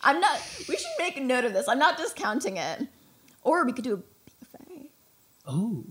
I'm 0.00 0.20
not. 0.20 0.40
We 0.68 0.76
should 0.76 0.86
make 0.98 1.16
a 1.16 1.20
note 1.20 1.44
of 1.44 1.52
this. 1.52 1.68
I'm 1.68 1.78
not 1.78 1.96
discounting 1.96 2.56
it. 2.56 2.88
Or 3.42 3.64
we 3.64 3.72
could 3.72 3.84
do 3.84 3.94
a 3.94 3.98
BFA. 3.98 4.86
Oh, 5.46 5.84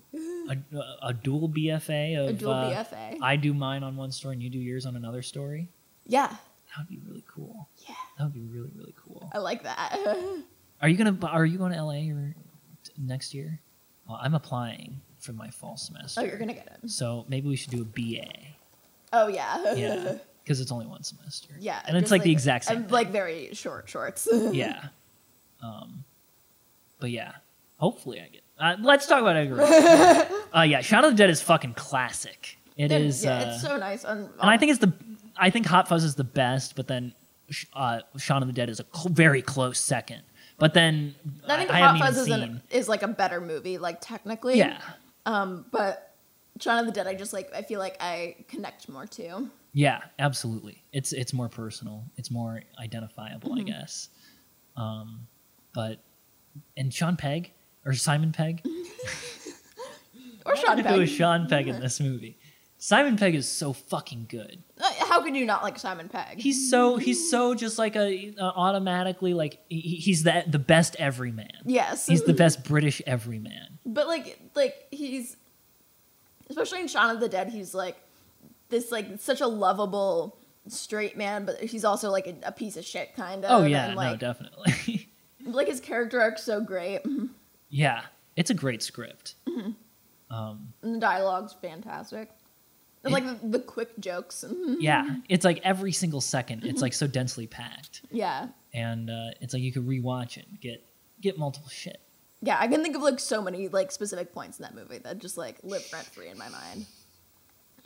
a, 0.49 1.07
a 1.07 1.13
dual 1.13 1.47
BFA 1.47 2.19
of 2.21 2.29
A 2.29 2.33
dual 2.33 2.51
uh, 2.51 2.69
BFA. 2.83 3.17
I 3.21 3.37
do 3.37 3.53
mine 3.53 3.83
on 3.83 3.95
one 3.95 4.11
story 4.11 4.33
and 4.33 4.43
you 4.43 4.49
do 4.49 4.59
yours 4.59 4.85
on 4.85 4.95
another 4.97 5.21
story. 5.21 5.69
Yeah. 6.05 6.27
That 6.27 6.79
would 6.79 6.89
be 6.89 6.99
really 7.07 7.23
cool. 7.33 7.69
Yeah. 7.87 7.95
That 8.17 8.25
would 8.25 8.33
be 8.33 8.41
really 8.41 8.71
really 8.75 8.93
cool. 9.07 9.29
I 9.33 9.37
like 9.37 9.63
that. 9.63 9.97
Are 10.81 10.89
you 10.89 10.97
gonna 10.97 11.17
Are 11.27 11.45
you 11.45 11.57
going 11.57 11.71
to 11.71 11.81
LA 11.81 12.11
or 12.13 12.35
next 12.97 13.33
year? 13.33 13.61
Well, 14.07 14.19
I'm 14.21 14.33
applying 14.35 14.99
for 15.25 15.33
my 15.33 15.49
fall 15.49 15.75
semester. 15.77 16.21
oh, 16.21 16.23
you're 16.23 16.37
gonna 16.37 16.53
get 16.53 16.67
it. 16.83 16.89
So 16.89 17.25
maybe 17.27 17.47
we 17.49 17.55
should 17.55 17.71
do 17.71 17.81
a 17.81 17.85
BA. 17.85 18.27
Oh 19.11 19.27
yeah. 19.27 19.73
Yeah, 19.73 20.15
because 20.43 20.61
it's 20.61 20.71
only 20.71 20.85
one 20.85 21.03
semester. 21.03 21.49
yeah. 21.59 21.81
and 21.87 21.97
it's 21.97 22.05
just 22.05 22.11
like, 22.11 22.23
the 22.23 22.31
exact 22.31 22.65
same. 22.65 22.77
and, 22.83 22.91
like 22.91 23.09
very 23.11 23.49
short 23.53 23.89
shorts. 23.89 24.27
yeah. 24.51 24.87
Um, 25.61 26.03
but 26.99 27.09
yeah, 27.09 27.33
hopefully 27.77 28.21
I 28.21 28.27
get. 28.27 28.41
Uh, 28.57 28.75
let's 28.81 29.05
talk 29.07 29.21
about 29.21 29.35
Edgar. 29.35 29.55
Wright. 29.55 30.31
uh, 30.55 30.61
yeah, 30.61 30.81
Shaun 30.81 31.03
of 31.03 31.11
the 31.11 31.17
Dead 31.17 31.29
is 31.29 31.41
fucking 31.41 31.73
classic. 31.73 32.57
It 32.77 32.91
And, 32.91 33.05
is. 33.05 33.23
yeah, 33.23 33.39
uh, 33.39 33.51
it's 33.53 33.61
so 33.61 33.77
nice. 33.77 34.03
And, 34.03 34.29
and 34.39 34.49
I 34.49 34.57
think 34.57 34.71
it's 34.71 34.79
the. 34.79 34.93
I 35.37 35.49
think 35.49 35.65
Hot 35.65 35.87
Fuzz 35.89 36.03
is 36.05 36.15
the 36.15 36.23
best, 36.23 36.75
but 36.77 36.87
then 36.87 37.13
uh, 37.73 37.99
Shaun 38.17 38.41
of 38.41 38.47
the 38.47 38.53
Dead 38.53 38.69
is 38.69 38.79
a 38.79 38.85
cl- 38.93 39.13
very 39.13 39.41
close 39.41 39.79
second. 39.79 40.21
But 40.57 40.73
then 40.73 41.15
I 41.47 41.57
think 41.57 41.69
I 41.71 41.79
Hot 41.79 41.97
haven't 41.97 42.01
Fuzz 42.01 42.17
is, 42.19 42.27
an, 42.29 42.61
is 42.69 42.87
like 42.87 43.03
a 43.03 43.07
better 43.09 43.41
movie, 43.41 43.77
like 43.77 43.99
technically. 43.99 44.57
Yeah, 44.57 44.79
Um, 45.25 45.65
but 45.71 46.15
Shaun 46.59 46.79
of 46.79 46.85
the 46.85 46.91
Dead, 46.91 47.07
I 47.07 47.15
just 47.15 47.33
like 47.33 47.53
I 47.53 47.61
feel 47.61 47.79
like 47.79 47.97
I 47.99 48.35
connect 48.47 48.87
more 48.89 49.05
to. 49.07 49.49
yeah, 49.73 50.01
absolutely. 50.19 50.83
It's 50.93 51.11
it's 51.13 51.33
more 51.33 51.49
personal. 51.49 52.03
It's 52.17 52.29
more 52.31 52.61
identifiable, 52.79 53.49
Mm-hmm. 53.51 53.59
I 53.59 53.63
guess. 53.63 54.09
Um, 54.77 55.27
but 55.73 55.99
and 56.77 56.93
Sean 56.93 57.15
Pegg 57.17 57.51
or 57.85 57.93
Simon 57.93 58.31
Pegg. 58.31 58.61
Or 60.47 60.55
Sean 60.55 60.75
Pegg. 60.83 60.85
Who 60.93 61.01
is 61.01 61.09
Pegg. 61.09 61.17
Sean 61.17 61.47
Pegg 61.47 61.67
in 61.67 61.79
this 61.79 61.99
movie? 61.99 62.37
Simon 62.77 63.17
Pegg 63.17 63.33
is 63.33 63.47
so 63.47 63.73
fucking 63.73 64.27
good. 64.29 64.61
Uh, 64.79 64.91
How 65.07 65.21
could 65.21 65.35
you 65.35 65.45
not 65.45 65.63
like 65.63 65.77
Simon 65.79 66.09
Pegg? 66.09 66.39
He's 66.39 66.69
so 66.69 66.97
he's 66.97 67.29
so 67.29 67.55
just 67.55 67.77
like 67.77 67.95
a, 67.95 68.33
a 68.37 68.43
automatically 68.43 69.33
like 69.33 69.59
he, 69.69 69.79
he's 69.79 70.23
that 70.23 70.51
the 70.51 70.59
best 70.59 70.95
everyman. 70.97 71.51
yes, 71.65 72.07
He's 72.07 72.23
the 72.23 72.33
best 72.33 72.63
British 72.63 73.01
everyman. 73.05 73.79
But 73.85 74.07
like, 74.07 74.39
like 74.55 74.87
he's, 74.91 75.37
especially 76.49 76.81
in 76.81 76.87
Shaun 76.87 77.11
of 77.11 77.19
the 77.19 77.29
Dead, 77.29 77.49
he's 77.49 77.73
like 77.73 77.97
this 78.69 78.91
like 78.91 79.19
such 79.19 79.41
a 79.41 79.47
lovable 79.47 80.37
straight 80.67 81.17
man, 81.17 81.45
but 81.45 81.59
he's 81.61 81.85
also 81.85 82.09
like 82.09 82.27
a, 82.27 82.35
a 82.43 82.51
piece 82.51 82.77
of 82.77 82.85
shit 82.85 83.15
kind 83.15 83.45
of. 83.45 83.51
Oh 83.51 83.65
yeah, 83.65 83.85
and, 83.85 83.95
no, 83.95 84.01
like, 84.01 84.19
definitely. 84.19 85.09
like 85.45 85.67
his 85.67 85.79
character 85.79 86.19
arc's 86.19 86.43
so 86.43 86.61
great, 86.61 87.01
yeah, 87.69 88.01
it's 88.35 88.49
a 88.49 88.55
great 88.55 88.81
script. 88.81 89.35
Mm-hmm. 89.47 89.71
Um, 90.33 90.73
the 90.81 90.97
dialogue's 90.99 91.53
fantastic. 91.53 92.29
And 93.05 93.13
like 93.13 93.51
the, 93.51 93.59
quick 93.59 93.97
jokes, 93.99 94.43
yeah, 94.79 95.17
it's 95.29 95.45
like 95.45 95.59
every 95.63 95.91
single 95.93 96.19
second, 96.21 96.59
Mm-hmm. 96.61 96.69
it's 96.69 96.81
like 96.81 96.93
so 96.93 97.07
densely 97.07 97.47
packed, 97.47 98.01
yeah, 98.11 98.47
and 98.73 99.09
uh, 99.09 99.29
it's 99.41 99.53
like 99.53 99.61
you 99.63 99.71
could 99.71 99.87
rewatch 99.87 100.37
it, 100.37 100.47
and 100.49 100.59
get 100.59 100.83
get 101.21 101.37
multiple 101.37 101.69
shit. 101.69 102.01
yeah. 102.41 102.57
I 102.59 102.67
can 102.67 102.83
think 102.83 102.95
of 102.95 103.01
like 103.01 103.19
so 103.19 103.41
many 103.41 103.67
like 103.69 103.91
specific 103.91 104.33
points 104.33 104.59
in 104.59 104.63
that 104.63 104.75
movie 104.75 104.97
that 104.99 105.19
just 105.19 105.37
like 105.37 105.57
live 105.63 105.87
rent 105.93 106.07
free 106.07 106.29
in 106.29 106.37
my 106.37 106.49
mind. 106.49 106.85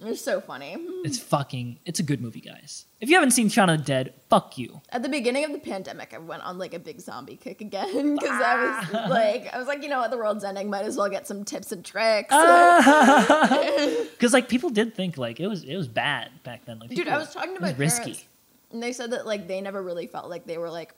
It's 0.01 0.21
so 0.21 0.39
funny. 0.39 0.77
It's 1.03 1.19
fucking. 1.19 1.79
It's 1.85 1.99
a 1.99 2.03
good 2.03 2.21
movie, 2.21 2.39
guys. 2.39 2.85
If 3.01 3.09
you 3.09 3.15
haven't 3.15 3.31
seen 3.31 3.49
Shaun 3.49 3.69
of 3.69 3.79
the 3.79 3.83
Dead, 3.83 4.13
fuck 4.29 4.57
you. 4.57 4.81
At 4.91 5.03
the 5.03 5.09
beginning 5.09 5.43
of 5.43 5.51
the 5.51 5.59
pandemic, 5.59 6.13
I 6.13 6.19
went 6.19 6.41
on 6.43 6.57
like 6.57 6.73
a 6.73 6.79
big 6.79 7.01
zombie 7.01 7.35
kick 7.35 7.59
again 7.59 8.15
because 8.15 8.29
I 8.29 8.55
Ah. 8.55 8.89
was 8.93 9.09
like, 9.09 9.53
I 9.53 9.57
was 9.57 9.67
like, 9.67 9.83
you 9.83 9.89
know 9.89 9.99
what, 9.99 10.09
the 10.11 10.17
world's 10.17 10.43
ending. 10.45 10.69
Might 10.69 10.85
as 10.85 10.95
well 10.95 11.09
get 11.09 11.27
some 11.27 11.43
tips 11.43 11.71
and 11.73 11.83
tricks. 11.83 12.33
Because 14.11 14.33
like 14.33 14.49
people 14.49 14.69
did 14.69 14.95
think 14.95 15.17
like 15.17 15.39
it 15.39 15.47
was 15.47 15.63
it 15.63 15.75
was 15.77 15.87
bad 15.87 16.29
back 16.43 16.65
then. 16.65 16.79
Like 16.79 16.89
Dude, 16.89 17.07
I 17.07 17.17
was 17.17 17.33
talking 17.33 17.55
to 17.55 17.61
my 17.61 17.69
was 17.69 17.79
risky. 17.79 18.01
parents, 18.03 18.25
and 18.71 18.83
they 18.83 18.91
said 18.93 19.11
that 19.11 19.25
like 19.25 19.47
they 19.47 19.61
never 19.61 19.81
really 19.81 20.07
felt 20.07 20.29
like 20.29 20.45
they 20.45 20.57
were 20.57 20.69
like, 20.69 20.93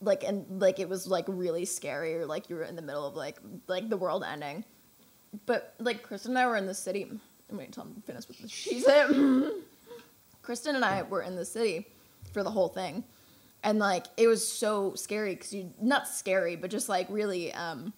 like 0.00 0.24
and 0.24 0.60
like 0.60 0.78
it 0.78 0.88
was 0.88 1.06
like 1.06 1.24
really 1.28 1.64
scary 1.64 2.14
or 2.16 2.26
like 2.26 2.50
you 2.50 2.56
were 2.56 2.62
in 2.64 2.76
the 2.76 2.82
middle 2.82 3.06
of 3.06 3.16
like 3.16 3.38
like 3.66 3.88
the 3.88 3.96
world 3.96 4.24
ending. 4.24 4.64
But 5.46 5.74
like 5.78 6.02
chris 6.02 6.26
and 6.26 6.38
I 6.38 6.46
were 6.46 6.56
in 6.56 6.66
the 6.66 6.74
city. 6.74 7.10
I'm 7.50 7.56
waiting 7.56 7.68
until 7.68 7.84
I'm 7.84 8.02
finished 8.02 8.28
with 8.28 8.38
this. 8.38 8.50
She's 8.50 8.84
it. 8.86 9.52
Kristen 10.42 10.76
and 10.76 10.84
I 10.84 11.02
were 11.02 11.22
in 11.22 11.36
the 11.36 11.44
city 11.44 11.86
for 12.32 12.42
the 12.42 12.50
whole 12.50 12.68
thing, 12.68 13.04
and 13.62 13.78
like 13.78 14.06
it 14.16 14.26
was 14.26 14.46
so 14.46 14.94
scary 14.94 15.34
because 15.34 15.52
you 15.52 15.72
not 15.80 16.08
scary, 16.08 16.56
but 16.56 16.70
just 16.70 16.88
like 16.88 17.06
really 17.10 17.52
um 17.54 17.92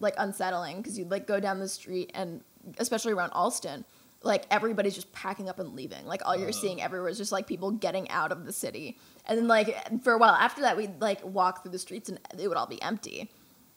like 0.00 0.14
unsettling 0.18 0.78
because 0.78 0.98
you'd 0.98 1.10
like 1.10 1.26
go 1.26 1.38
down 1.38 1.60
the 1.60 1.68
street 1.68 2.10
and 2.14 2.42
especially 2.78 3.12
around 3.12 3.30
Allston, 3.30 3.84
like 4.22 4.44
everybody's 4.50 4.94
just 4.94 5.12
packing 5.12 5.48
up 5.48 5.58
and 5.58 5.74
leaving. 5.74 6.06
Like 6.06 6.22
all 6.26 6.36
you're 6.36 6.52
seeing 6.52 6.82
everywhere 6.82 7.08
is 7.08 7.18
just 7.18 7.32
like 7.32 7.46
people 7.46 7.70
getting 7.70 8.10
out 8.10 8.32
of 8.32 8.44
the 8.44 8.52
city. 8.52 8.98
And 9.26 9.38
then 9.38 9.48
like 9.48 10.02
for 10.02 10.12
a 10.12 10.18
while 10.18 10.34
after 10.34 10.62
that, 10.62 10.76
we'd 10.76 11.00
like 11.00 11.24
walk 11.24 11.62
through 11.62 11.72
the 11.72 11.78
streets 11.78 12.08
and 12.08 12.18
it 12.38 12.48
would 12.48 12.56
all 12.56 12.66
be 12.66 12.80
empty. 12.82 13.30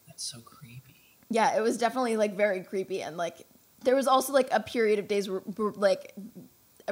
That's 0.08 0.24
so 0.24 0.40
creepy. 0.40 0.96
Yeah, 1.30 1.58
it 1.58 1.62
was 1.62 1.78
definitely 1.78 2.18
like 2.18 2.36
very 2.36 2.64
creepy 2.64 3.02
and 3.02 3.18
like 3.18 3.46
there 3.84 3.96
was 3.96 4.08
also 4.08 4.34
like 4.34 4.50
a 4.52 4.60
period 4.60 5.00
of 5.00 5.08
days 5.08 5.30
where, 5.30 5.42
like 5.58 6.14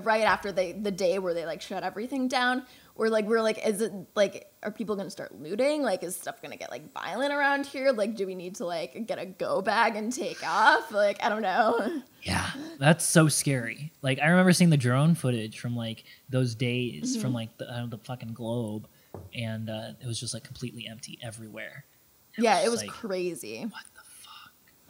right 0.03 0.23
after 0.23 0.51
they 0.51 0.71
the 0.71 0.91
day 0.91 1.19
where 1.19 1.33
they 1.33 1.45
like 1.45 1.61
shut 1.61 1.83
everything 1.83 2.29
down 2.29 2.63
where 2.95 3.09
like 3.09 3.25
we're 3.25 3.41
like 3.41 3.59
is 3.67 3.81
it 3.81 3.91
like 4.15 4.49
are 4.63 4.71
people 4.71 4.95
gonna 4.95 5.09
start 5.09 5.37
looting 5.41 5.81
like 5.81 6.01
is 6.01 6.15
stuff 6.15 6.41
gonna 6.41 6.55
get 6.55 6.71
like 6.71 6.93
violent 6.93 7.33
around 7.33 7.65
here 7.65 7.91
like 7.91 8.15
do 8.15 8.25
we 8.25 8.33
need 8.33 8.55
to 8.55 8.65
like 8.65 9.05
get 9.05 9.19
a 9.19 9.25
go 9.25 9.61
bag 9.61 9.97
and 9.97 10.13
take 10.13 10.47
off 10.47 10.89
like 10.93 11.21
i 11.21 11.27
don't 11.27 11.41
know 11.41 12.01
Yeah, 12.23 12.47
that's 12.77 13.03
so 13.03 13.27
scary. 13.29 13.91
Like 14.03 14.19
I 14.19 14.27
remember 14.27 14.53
seeing 14.53 14.69
the 14.69 14.77
drone 14.77 15.15
footage 15.15 15.59
from 15.59 15.75
like 15.75 16.03
those 16.29 16.53
days 16.53 17.13
Mm-hmm. 17.13 17.21
from 17.21 17.33
like 17.33 17.57
the, 17.57 17.67
uh, 17.67 17.87
the 17.87 17.97
fucking 17.97 18.33
globe, 18.33 18.87
and 19.33 19.67
uh, 19.71 19.93
it 19.99 20.05
was 20.05 20.19
just 20.19 20.31
like 20.35 20.43
completely 20.43 20.87
empty 20.87 21.17
everywhere. 21.23 21.83
yeah 22.37 22.59
it 22.63 22.69
was 22.69 22.81
like- 22.81 22.91
crazy 22.91 23.63
What? 23.63 23.83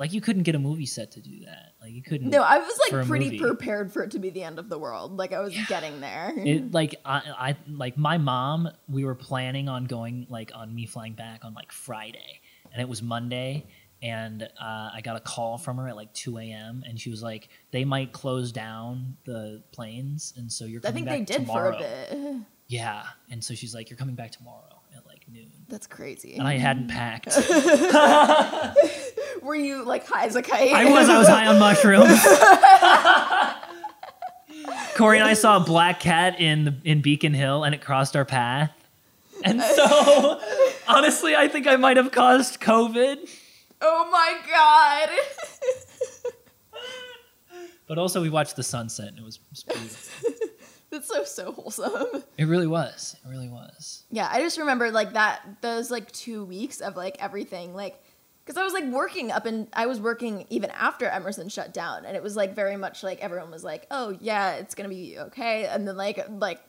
Like 0.01 0.13
you 0.13 0.19
couldn't 0.19 0.43
get 0.43 0.55
a 0.55 0.59
movie 0.59 0.87
set 0.87 1.11
to 1.11 1.21
do 1.21 1.45
that. 1.45 1.73
Like 1.79 1.91
you 1.91 2.01
couldn't. 2.01 2.31
no 2.31 2.41
i 2.41 2.57
was 2.57 2.79
like 2.91 3.05
pretty 3.05 3.25
movie. 3.25 3.37
prepared 3.37 3.93
for 3.93 4.01
it 4.01 4.09
to 4.11 4.19
be 4.19 4.31
the 4.31 4.41
end 4.41 4.57
of 4.57 4.67
the 4.67 4.79
world. 4.79 5.15
Like 5.15 5.31
i 5.31 5.39
was 5.39 5.55
getting 5.67 6.01
there. 6.01 6.33
It 6.35 6.71
like 6.73 6.95
I, 7.05 7.21
I 7.37 7.55
like 7.69 7.99
my 7.99 8.17
mom 8.17 8.67
we 8.89 9.05
were 9.05 9.13
planning 9.13 9.69
on 9.69 9.85
going 9.85 10.25
like 10.27 10.51
on 10.55 10.73
me 10.73 10.87
flying 10.87 11.13
back 11.13 11.45
on 11.45 11.53
like 11.53 11.71
friday. 11.71 12.41
And 12.73 12.81
it 12.81 12.89
was 12.89 13.03
monday 13.03 13.67
and 14.01 14.41
uh, 14.41 14.89
i 14.91 15.01
got 15.03 15.15
a 15.15 15.19
call 15.19 15.59
from 15.59 15.77
her 15.77 15.87
at 15.87 15.95
like 15.95 16.11
2 16.15 16.39
a.m 16.39 16.83
and 16.87 16.99
she 16.99 17.11
was 17.11 17.21
like 17.21 17.49
they 17.69 17.85
might 17.85 18.11
close 18.11 18.51
down 18.51 19.15
the 19.25 19.61
planes 19.71 20.33
and 20.37 20.51
so 20.51 20.65
you're 20.65 20.81
i 20.85 20.91
think 20.91 21.05
they 21.05 21.21
did 21.21 21.41
tomorrow 21.41 21.77
for 21.77 21.77
a 21.77 22.15
bit. 22.15 22.41
Yeah. 22.71 23.03
And 23.29 23.43
so 23.43 23.53
she's 23.53 23.75
like 23.75 23.89
you're 23.89 23.97
coming 23.97 24.15
back 24.15 24.31
tomorrow. 24.31 24.63
at 24.63 24.70
like 24.70 24.70
noon 24.70 24.70
that's 25.71 25.87
crazy. 25.87 26.35
And 26.35 26.47
i 26.47 26.57
hadn't 26.57 26.89
packed. 26.89 27.27
Were 29.41 29.55
you 29.55 29.83
like 29.85 30.05
high 30.05 30.25
as 30.25 30.35
a 30.35 30.41
kite? 30.41 30.73
I 30.73 30.91
was 30.91 31.09
i 31.09 31.17
was 31.17 31.27
high 31.27 31.47
on 31.47 31.57
mushrooms. 31.57 32.21
Corey 34.97 35.17
and 35.17 35.27
i 35.27 35.33
saw 35.33 35.57
a 35.57 35.59
black 35.61 35.99
cat 36.01 36.39
in 36.39 36.65
the, 36.65 36.75
in 36.83 37.01
beacon 37.01 37.33
hill 37.33 37.63
and 37.63 37.73
it 37.73 37.81
crossed 37.81 38.15
our 38.15 38.25
path. 38.25 38.71
And 39.43 39.61
so 39.61 40.39
honestly 40.87 41.35
i 41.35 41.47
think 41.47 41.65
i 41.67 41.77
might 41.77 41.97
have 41.97 42.11
caused 42.11 42.59
covid. 42.59 43.17
Oh 43.81 44.09
my 44.11 44.37
god. 44.51 45.09
But 47.87 47.97
also 47.97 48.21
we 48.21 48.29
watched 48.29 48.55
the 48.55 48.63
sunset 48.63 49.07
and 49.07 49.17
it 49.17 49.23
was, 49.23 49.39
it 49.51 49.51
was 49.51 49.63
beautiful 49.63 50.50
that's 50.91 51.07
so 51.07 51.23
so 51.23 51.51
wholesome. 51.53 52.23
It 52.37 52.45
really 52.45 52.67
was. 52.67 53.15
It 53.23 53.29
really 53.29 53.49
was. 53.49 54.03
Yeah, 54.11 54.29
I 54.31 54.41
just 54.41 54.57
remember 54.57 54.91
like 54.91 55.13
that 55.13 55.41
those 55.61 55.89
like 55.89 56.11
two 56.11 56.43
weeks 56.45 56.81
of 56.81 56.95
like 56.95 57.17
everything 57.19 57.73
like 57.73 58.01
because 58.45 58.57
I 58.57 58.63
was 58.63 58.73
like 58.73 58.85
working 58.85 59.31
up 59.31 59.45
and 59.45 59.67
I 59.73 59.85
was 59.85 59.99
working 59.99 60.45
even 60.49 60.69
after 60.71 61.07
Emerson 61.07 61.49
shut 61.49 61.73
down 61.73 62.05
and 62.05 62.15
it 62.15 62.23
was 62.23 62.35
like 62.35 62.55
very 62.55 62.75
much 62.75 63.03
like 63.03 63.19
everyone 63.19 63.51
was 63.51 63.63
like 63.63 63.87
oh 63.91 64.17
yeah 64.19 64.53
it's 64.55 64.75
gonna 64.75 64.89
be 64.89 65.17
okay 65.17 65.65
and 65.65 65.87
then 65.87 65.95
like 65.95 66.25
like 66.29 66.59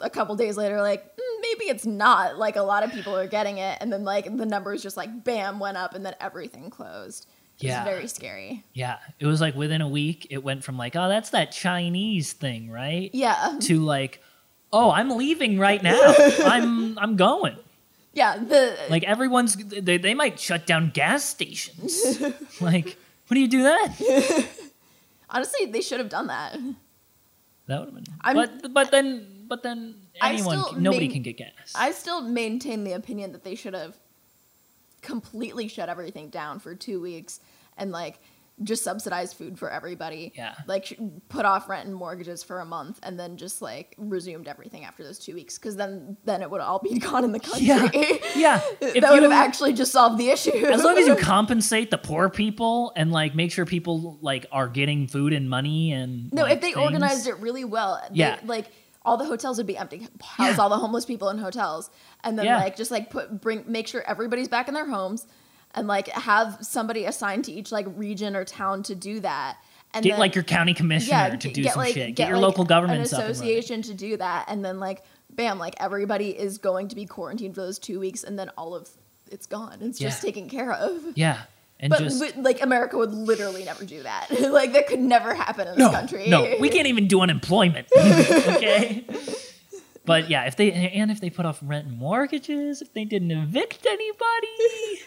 a 0.00 0.10
couple 0.10 0.34
days 0.34 0.56
later 0.56 0.80
like 0.80 1.04
"Mm, 1.04 1.40
maybe 1.42 1.64
it's 1.66 1.86
not 1.86 2.38
like 2.38 2.56
a 2.56 2.62
lot 2.62 2.82
of 2.82 2.90
people 2.92 3.16
are 3.16 3.28
getting 3.28 3.58
it 3.58 3.78
and 3.80 3.92
then 3.92 4.04
like 4.04 4.24
the 4.24 4.46
numbers 4.46 4.82
just 4.82 4.96
like 4.96 5.24
bam 5.24 5.60
went 5.60 5.76
up 5.76 5.94
and 5.94 6.04
then 6.04 6.14
everything 6.20 6.70
closed. 6.70 7.26
It 7.60 7.66
Yeah. 7.66 7.84
was 7.84 7.92
very 7.94 8.06
scary. 8.08 8.64
yeah 8.72 8.98
it 9.18 9.26
was 9.26 9.40
like 9.40 9.54
within 9.54 9.80
a 9.82 9.88
week 9.88 10.26
it 10.30 10.42
went 10.42 10.64
from 10.64 10.76
like 10.78 10.96
oh 10.96 11.08
that's 11.08 11.30
that 11.30 11.52
chinese 11.52 12.32
thing 12.32 12.70
right 12.70 13.10
Yeah, 13.12 13.58
to 13.62 13.80
like 13.80 14.22
oh 14.72 14.90
i'm 14.90 15.10
leaving 15.10 15.58
right 15.58 15.82
now 15.82 16.00
i'm 16.44 16.98
i'm 16.98 17.16
going 17.16 17.56
yeah. 18.12 18.36
The 18.38 18.76
like 18.90 19.04
everyone's 19.04 19.54
they, 19.56 19.96
they 19.98 20.14
might 20.14 20.40
shut 20.40 20.66
down 20.66 20.90
gas 20.92 21.24
stations 21.24 22.20
like 22.60 22.96
what 23.28 23.34
do 23.34 23.40
you 23.40 23.46
do 23.48 23.62
then 23.62 23.94
honestly 25.30 25.66
they 25.66 25.80
should 25.80 26.00
have 26.00 26.08
done 26.08 26.26
that. 26.26 26.54
that 27.66 27.78
would 27.80 27.88
have 27.88 27.94
been 27.94 28.04
I'm- 28.22 28.34
but 28.36 28.72
but 28.74 28.90
then 28.90 29.26
but 29.48 29.62
then 29.62 29.94
anyone 30.20 30.58
nobody 30.82 31.06
main- 31.06 31.12
can 31.12 31.22
get 31.22 31.36
gas 31.36 31.72
I 31.74 31.92
still 31.92 32.20
maintain 32.22 32.84
the 32.84 32.92
opinion 32.92 33.32
that 33.32 33.44
they 33.44 33.54
should 33.54 33.74
have 33.74 33.96
completely 35.02 35.66
shut 35.68 35.88
everything 35.88 36.28
down 36.28 36.58
for 36.60 36.74
two 36.74 37.00
weeks 37.00 37.40
and 37.80 37.90
like 37.90 38.20
just 38.62 38.84
subsidized 38.84 39.36
food 39.38 39.58
for 39.58 39.70
everybody. 39.70 40.32
Yeah. 40.36 40.54
Like 40.66 40.98
put 41.30 41.46
off 41.46 41.66
rent 41.66 41.86
and 41.86 41.94
mortgages 41.96 42.42
for 42.42 42.60
a 42.60 42.64
month 42.66 43.00
and 43.02 43.18
then 43.18 43.38
just 43.38 43.62
like 43.62 43.94
resumed 43.96 44.46
everything 44.48 44.84
after 44.84 45.02
those 45.02 45.18
two 45.18 45.32
weeks 45.34 45.56
because 45.56 45.76
then 45.76 46.18
then 46.26 46.42
it 46.42 46.50
would 46.50 46.60
all 46.60 46.78
be 46.78 46.98
gone 47.10 47.24
in 47.24 47.32
the 47.32 47.40
country. 47.40 47.64
yeah 47.66 47.88
yeah 48.36 48.60
If 48.82 49.00
that 49.00 49.12
would 49.12 49.22
have 49.22 49.32
actually 49.32 49.72
just 49.72 49.92
solved 49.92 50.18
the 50.18 50.28
issue. 50.28 50.50
as 50.52 50.84
long 50.84 50.98
as 50.98 51.06
you 51.08 51.16
compensate 51.38 51.90
the 51.90 51.96
poor 51.96 52.28
people 52.28 52.92
and 52.96 53.10
like 53.12 53.34
make 53.34 53.50
sure 53.50 53.64
people 53.64 54.18
like 54.20 54.44
are 54.52 54.68
getting 54.68 55.06
food 55.08 55.32
and 55.32 55.48
money 55.48 55.92
and 55.92 56.30
No, 56.30 56.42
like, 56.42 56.56
if 56.56 56.60
they 56.60 56.72
things. 56.74 56.84
organized 56.84 57.26
it 57.28 57.38
really 57.38 57.64
well, 57.64 57.98
they- 58.10 58.16
Yeah. 58.16 58.40
like 58.44 58.66
all 59.06 59.16
the 59.16 59.24
hotels 59.24 59.56
would 59.56 59.66
be 59.66 59.78
empty. 59.78 60.06
House 60.22 60.56
Yeah. 60.56 60.62
all 60.62 60.68
the 60.68 60.76
homeless 60.76 61.06
people 61.06 61.30
in 61.30 61.38
hotels, 61.38 61.88
and 62.24 62.38
then 62.38 62.44
Yeah. 62.44 62.58
like 62.58 62.76
just 62.76 62.90
like 62.90 63.08
put 63.08 63.40
bring 63.40 63.64
make 63.66 63.88
sure 63.88 64.04
everybody's 64.06 64.48
back 64.48 64.68
in 64.68 64.74
their 64.74 64.86
homes, 64.86 65.26
and 65.74 65.86
like 65.86 66.08
have 66.08 66.58
somebody 66.60 67.04
assigned 67.04 67.44
to 67.46 67.52
each 67.52 67.70
like 67.72 67.86
region 67.96 68.36
or 68.36 68.44
town 68.44 68.82
to 68.84 68.94
do 68.94 69.20
that. 69.20 69.58
And 69.92 70.04
get 70.04 70.12
then, 70.12 70.20
like 70.20 70.34
your 70.34 70.44
county 70.44 70.72
commissioner 70.72 71.36
to 71.36 71.52
do 71.52 71.62
get, 71.62 71.72
some 71.72 71.82
like- 71.82 71.94
shit 71.94 72.14
get, 72.14 72.28
your 72.28 72.38
like, 72.38 72.42
local 72.42 72.64
government 72.64 72.98
an 72.98 73.04
association 73.04 73.82
to 73.82 73.94
do 73.94 74.16
that, 74.16 74.46
and 74.48 74.64
then 74.64 74.78
like 74.78 75.02
bam, 75.30 75.58
like 75.58 75.74
everybody 75.78 76.30
is 76.30 76.58
going 76.58 76.88
to 76.88 76.96
be 76.96 77.06
quarantined 77.06 77.54
for 77.54 77.60
those 77.62 77.78
two 77.78 77.98
weeks, 77.98 78.22
and 78.22 78.38
then 78.38 78.50
all 78.50 78.74
of 78.74 78.88
it's 79.30 79.46
gone. 79.46 79.78
It's 79.80 79.98
just 79.98 80.22
taken 80.22 80.48
care 80.48 80.72
of. 80.72 81.02
yeah 81.16 81.42
and 81.80 81.90
But, 81.90 82.00
just 82.00 82.20
but, 82.20 82.36
like 82.36 82.62
America 82.62 82.96
would 82.98 83.12
literally 83.12 83.64
never 83.64 83.84
do 83.84 84.02
that. 84.02 84.26
like 84.52 84.72
that 84.74 84.86
could 84.86 85.00
never 85.00 85.34
happen 85.34 85.66
in 85.66 85.74
this 85.74 85.78
no 85.78 85.90
country. 85.90 86.28
no 86.28 86.56
we 86.60 86.68
can't 86.68 86.86
even 86.86 87.08
do 87.08 87.20
unemployment 87.20 87.88
okay 87.96 89.04
but 90.04 90.28
yeah 90.30 90.44
if 90.44 90.56
they 90.56 90.70
and 90.72 91.10
if 91.10 91.20
they 91.20 91.30
put 91.30 91.46
off 91.46 91.58
rent 91.62 91.86
and 91.86 91.98
mortgages 91.98 92.82
if 92.82 92.92
they 92.92 93.04
didn't 93.04 93.30
evict 93.30 93.86
anybody 93.86 95.02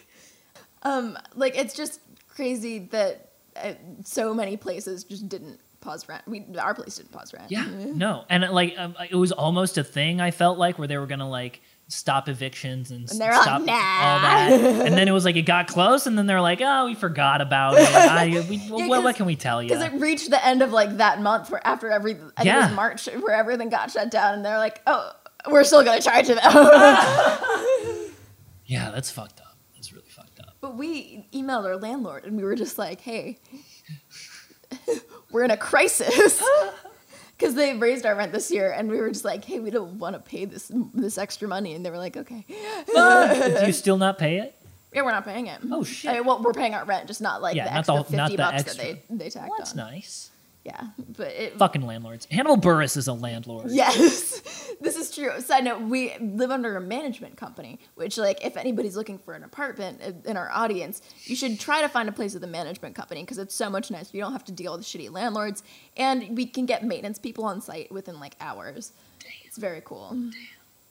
Um, 0.83 1.17
like 1.35 1.57
it's 1.57 1.73
just 1.73 1.99
crazy 2.29 2.79
that 2.91 3.29
uh, 3.55 3.73
so 4.03 4.33
many 4.33 4.57
places 4.57 5.03
just 5.03 5.27
didn't 5.29 5.59
pause 5.81 6.07
rent. 6.07 6.23
We 6.27 6.45
our 6.59 6.73
place 6.73 6.97
didn't 6.97 7.11
pause 7.11 7.33
rent. 7.33 7.51
Yeah, 7.51 7.65
no, 7.69 8.25
and 8.29 8.43
like 8.51 8.75
um, 8.77 8.95
it 9.09 9.15
was 9.15 9.31
almost 9.31 9.77
a 9.77 9.83
thing. 9.83 10.21
I 10.21 10.31
felt 10.31 10.57
like 10.57 10.77
where 10.79 10.87
they 10.87 10.97
were 10.97 11.07
gonna 11.07 11.29
like 11.29 11.61
stop 11.89 12.27
evictions 12.29 12.89
and, 12.91 13.01
And 13.01 13.09
stop 13.09 13.61
"Nah." 13.61 13.73
all 13.73 14.19
that, 14.21 14.49
and 14.87 14.95
then 14.97 15.07
it 15.07 15.11
was 15.11 15.25
like 15.25 15.35
it 15.35 15.43
got 15.43 15.67
close, 15.67 16.07
and 16.07 16.17
then 16.17 16.25
they're 16.25 16.41
like, 16.41 16.59
oh, 16.61 16.85
we 16.85 16.95
forgot 16.95 17.41
about 17.41 17.75
it. 17.77 17.87
I, 17.93 18.45
we, 18.49 18.61
well, 18.87 19.03
what, 19.03 19.15
can 19.15 19.25
we 19.25 19.35
tell 19.35 19.61
you? 19.61 19.69
Because 19.69 19.83
it 19.83 19.93
reached 19.93 20.29
the 20.29 20.43
end 20.45 20.61
of 20.61 20.71
like 20.71 20.97
that 20.97 21.21
month 21.21 21.49
where 21.51 21.65
after 21.65 21.89
every 21.89 22.13
I 22.13 22.17
think 22.17 22.31
it 22.39 22.45
Yeah. 22.45 22.67
was 22.67 22.75
March 22.75 23.05
where 23.07 23.35
everything 23.35 23.69
got 23.69 23.91
shut 23.91 24.09
down 24.09 24.33
and 24.35 24.45
they're 24.45 24.57
like, 24.57 24.81
oh, 24.87 25.11
we're 25.51 25.63
still 25.65 25.83
gonna 25.83 26.01
charge 26.01 26.27
though. 26.27 26.35
yeah, 28.65 28.91
that's 28.91 29.11
fucked 29.11 29.39
up. 29.41 29.57
That's 29.75 29.91
really 29.93 30.09
fucked 30.09 30.39
up. 30.39 30.52
But 30.63 30.77
we 30.77 31.27
emailed 31.33 31.65
our 31.65 31.75
landlord 31.75 32.23
and 32.23 32.37
we 32.37 32.43
were 32.43 32.55
just 32.55 32.77
like, 32.77 33.01
hey, 33.01 33.37
we're 35.29 35.43
in 35.43 35.51
a 35.51 35.57
crisis. 35.57 36.41
Because 37.35 37.55
they 37.55 37.73
raised 37.75 38.05
our 38.05 38.15
rent 38.15 38.31
this 38.31 38.51
year, 38.51 38.71
and 38.71 38.89
we 38.89 38.95
were 39.01 39.09
just 39.09 39.25
like, 39.25 39.43
"Hey, 39.43 39.59
we 39.59 39.69
don't 39.71 39.97
want 39.99 40.15
to 40.15 40.19
pay 40.21 40.45
this 40.45 40.71
this 40.93 41.17
extra 41.17 41.47
money," 41.47 41.73
and 41.73 41.83
they 41.83 41.89
were 41.89 41.97
like, 41.97 42.15
"Okay, 42.15 42.45
Do 42.47 43.65
you 43.65 43.73
still 43.73 43.97
not 43.97 44.17
pay 44.17 44.37
it? 44.37 44.55
yeah, 44.93 45.01
we're 45.01 45.11
not 45.11 45.25
paying 45.25 45.47
it." 45.47 45.59
Oh, 45.69 45.83
shit. 45.83 46.11
I 46.11 46.13
mean, 46.13 46.25
well, 46.25 46.41
we're 46.41 46.53
paying 46.53 46.73
our 46.75 46.85
rent, 46.85 47.07
just 47.07 47.19
not 47.21 47.41
like 47.41 47.55
Yeah, 47.55 47.65
the 47.65 47.71
not 47.71 47.79
extra 47.79 47.95
the- 47.95 48.03
fifty 48.03 48.15
not 48.17 48.31
the 48.31 48.37
bucks 48.37 48.53
extra. 48.61 48.85
that 48.85 49.07
they 49.09 49.15
they 49.17 49.29
tacked 49.31 49.49
Well, 49.49 49.57
that's 49.57 49.71
on. 49.71 49.77
nice. 49.77 50.29
Yeah, 50.65 50.81
but 51.17 51.27
it, 51.27 51.57
Fucking 51.57 51.85
landlords. 51.85 52.25
Hannibal 52.31 52.55
Buress 52.57 52.95
is 52.95 53.09
a 53.09 53.13
landlord. 53.13 53.69
Yes, 53.69 54.39
this 54.81 54.95
is 54.95 55.13
true. 55.13 55.41
Side 55.41 55.65
note: 55.65 55.81
We 55.81 56.15
live 56.21 56.51
under 56.51 56.77
a 56.77 56.81
management 56.81 57.35
company, 57.35 57.79
which, 57.95 58.17
like, 58.17 58.45
if 58.45 58.55
anybody's 58.55 58.95
looking 58.95 59.17
for 59.17 59.33
an 59.33 59.43
apartment 59.43 59.99
uh, 60.01 60.13
in 60.29 60.37
our 60.37 60.49
audience, 60.49 61.01
you 61.25 61.35
should 61.35 61.59
try 61.59 61.81
to 61.81 61.89
find 61.89 62.07
a 62.07 62.13
place 62.13 62.33
with 62.33 62.45
a 62.45 62.47
management 62.47 62.95
company 62.95 63.23
because 63.23 63.39
it's 63.39 63.53
so 63.53 63.69
much 63.69 63.91
nicer. 63.91 64.15
You 64.15 64.23
don't 64.23 64.31
have 64.31 64.45
to 64.45 64.53
deal 64.53 64.77
with 64.77 64.85
shitty 64.85 65.11
landlords, 65.11 65.63
and 65.97 66.37
we 66.37 66.45
can 66.45 66.65
get 66.65 66.85
maintenance 66.85 67.19
people 67.19 67.43
on 67.43 67.59
site 67.59 67.91
within 67.91 68.21
like 68.21 68.35
hours. 68.39 68.93
It's 69.43 69.57
very 69.57 69.81
cool. 69.83 70.11
Damn. 70.11 70.31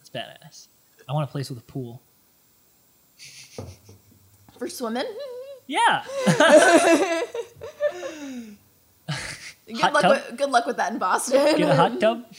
It's 0.01 0.11
badass. 0.11 0.69
I 1.09 1.15
want 1.15 1.27
a 1.29 1.33
place 1.33 1.49
with 1.49 1.59
a 1.59 1.63
pool. 1.63 2.03
For 4.59 4.69
swimming, 4.69 5.07
Yeah. 5.67 6.05
good 9.67 9.79
Hot 9.81 9.93
luck. 9.93 10.03
tub? 10.03 10.11
With, 10.31 10.39
good 10.39 10.51
luck 10.51 10.67
with 10.67 10.77
that 10.79 10.93
in 10.93 10.99
Boston. 10.99 11.57
Get 11.57 11.69
a 11.71 11.75
hot 11.77 11.99
tub. 12.01 12.25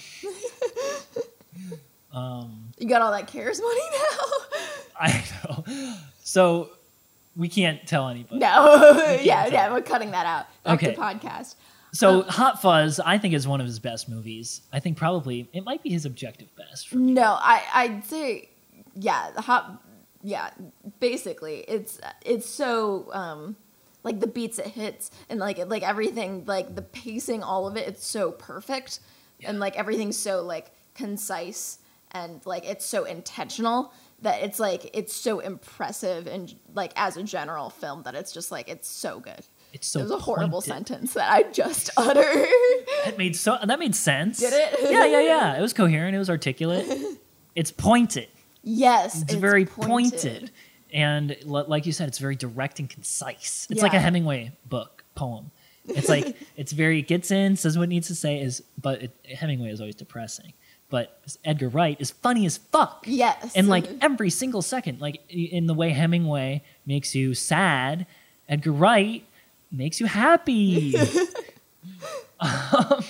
Um, 2.12 2.72
you 2.78 2.88
got 2.88 3.02
all 3.02 3.12
that 3.12 3.26
cares 3.28 3.60
money 3.60 3.82
now? 3.92 4.28
I 5.00 5.24
know. 5.48 5.96
So 6.24 6.70
we 7.36 7.50
can't 7.50 7.86
tell 7.88 8.08
anybody. 8.08 8.38
no. 8.40 9.18
yeah, 9.24 9.48
yeah. 9.48 9.72
We're 9.74 9.82
cutting 9.82 10.12
that 10.12 10.26
out. 10.28 10.46
Back 10.64 10.84
Okay. 10.84 10.96
podcast. 10.96 11.56
So 11.92 12.22
Um, 12.22 12.28
Hot 12.28 12.62
Fuzz, 12.62 13.00
I 13.00 13.18
think, 13.18 13.34
is 13.34 13.48
one 13.48 13.62
of 13.62 13.66
his 13.66 13.80
best 13.80 14.10
movies. 14.10 14.62
I 14.72 14.80
think 14.80 14.96
probably 14.98 15.50
it 15.54 15.64
might 15.64 15.82
be 15.82 15.90
his 15.90 16.06
objective 16.06 16.56
best. 16.56 16.94
No, 16.94 17.36
I 17.40 17.64
I'd 17.74 18.06
say 18.06 18.50
yeah, 18.94 19.32
the 19.36 19.42
hot 19.42 19.82
yeah, 20.22 20.52
basically 21.00 21.62
it's 21.68 22.00
it's 22.24 22.48
so 22.48 23.10
um 23.12 23.56
like 24.04 24.20
the 24.20 24.28
beats 24.28 24.60
it 24.60 24.68
hits 24.68 25.12
and 25.30 25.40
like 25.40 25.58
like 25.68 25.84
everything 25.84 26.44
like 26.46 26.76
the 26.76 26.82
pacing 26.82 27.42
all 27.42 27.68
of 27.68 27.78
it 27.78 27.88
it's 27.88 28.06
so 28.06 28.32
perfect 28.32 29.00
and 29.44 29.60
like 29.60 29.78
everything's 29.78 30.18
so 30.18 30.42
like 30.42 30.72
concise 30.94 31.80
and 32.12 32.46
like 32.46 32.66
it's 32.66 32.86
so 32.86 33.06
intentional 33.06 33.92
that 34.22 34.42
it's 34.42 34.60
like 34.60 34.90
it's 34.94 35.14
so 35.14 35.40
impressive 35.40 36.28
and 36.28 36.56
like 36.74 36.94
as 36.96 37.18
a 37.18 37.24
general 37.24 37.70
film 37.70 38.04
that 38.04 38.16
it's 38.16 38.32
just 38.32 38.52
like 38.52 38.70
it's 38.70 38.88
so 38.88 39.20
good. 39.20 39.46
It's 39.74 39.88
so 39.88 40.00
it 40.00 40.04
was 40.04 40.12
a 40.12 40.20
horrible 40.20 40.62
pointed. 40.62 40.88
sentence 40.88 41.14
that 41.16 41.32
I 41.32 41.44
just 41.52 41.90
uttered. 41.98 42.48
That 43.06 43.18
made 43.18 43.36
so 43.36 43.58
that 43.64 43.80
made 43.80 43.96
sense. 43.96 44.40
Did 44.40 44.54
it? 44.54 44.92
Yeah, 44.92 45.06
yeah, 45.06 45.20
yeah. 45.20 45.58
It 45.58 45.62
was 45.62 45.74
coherent. 45.74 46.16
It 46.16 46.20
was 46.20 46.30
articulate. 46.30 46.88
It's 47.56 47.70
pointed. 47.72 48.30
yes, 48.64 49.22
It's, 49.22 49.36
very 49.36 49.68
pointed. 49.68 50.50
And 50.94 51.36
l- 51.46 51.66
like 51.68 51.86
you 51.86 51.92
said, 51.92 52.08
it's 52.08 52.20
very 52.20 52.36
direct 52.36 52.80
and 52.80 52.90
concise. 52.90 53.68
It's 53.70 53.82
like 53.82 53.94
a 53.94 54.00
Hemingway 54.00 54.52
book 54.70 55.04
poem. 55.16 55.52
It's 55.88 56.08
like 56.08 56.38
it's 56.56 56.72
very 56.72 57.00
it 57.00 57.08
gets 57.08 57.32
in, 57.32 57.56
says 57.58 57.78
what 57.78 57.86
it 57.86 57.88
needs 57.88 58.08
to 58.08 58.16
say. 58.16 58.40
Is 58.40 58.64
but 58.82 59.02
it, 59.04 59.12
Hemingway 59.38 59.70
is 59.72 59.82
always 59.82 59.96
depressing. 59.96 60.54
But 60.90 61.20
Edgar 61.44 61.70
Wright 61.70 61.98
is 62.00 62.12
funny 62.12 62.46
as 62.46 62.58
fuck. 62.58 63.06
Yes. 63.08 63.54
and 63.56 63.68
like 63.68 63.90
every 64.02 64.30
single 64.30 64.62
second 64.62 65.02
like 65.02 65.22
in 65.30 65.66
the 65.66 65.74
way 65.74 65.90
hemingway 65.90 66.62
makes 66.86 67.16
you 67.16 67.34
sad 67.34 68.06
edgar 68.48 68.72
wright 68.72 69.26
makes 69.72 70.00
you 70.00 70.06
happy 70.06 70.96
um, 72.40 73.04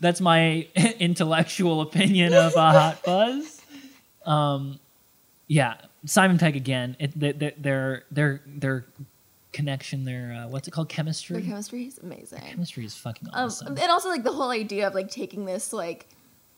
that's 0.00 0.20
my 0.20 0.66
intellectual 0.98 1.80
opinion 1.80 2.34
of 2.34 2.54
a 2.54 2.72
hot 2.72 2.98
fuzz 3.04 3.62
um, 4.26 4.78
yeah 5.46 5.76
simon 6.06 6.38
pegg 6.38 6.56
again 6.56 6.96
it, 6.98 7.18
th- 7.18 7.38
th- 7.38 7.54
their 7.58 8.04
their 8.10 8.40
their 8.46 8.84
connection 9.52 10.04
their 10.04 10.32
uh, 10.32 10.48
what's 10.48 10.66
it 10.66 10.72
called 10.72 10.88
chemistry 10.88 11.40
chemistry 11.42 11.84
is 11.84 11.98
amazing. 11.98 12.40
chemistry 12.40 12.84
is 12.84 12.94
fucking 12.96 13.28
Um, 13.32 13.46
awesome 13.46 13.68
and 13.68 13.90
also 13.90 14.08
like 14.08 14.24
the 14.24 14.32
whole 14.32 14.50
idea 14.50 14.86
of 14.88 14.94
like 14.94 15.10
taking 15.10 15.44
this 15.44 15.72
like 15.72 16.08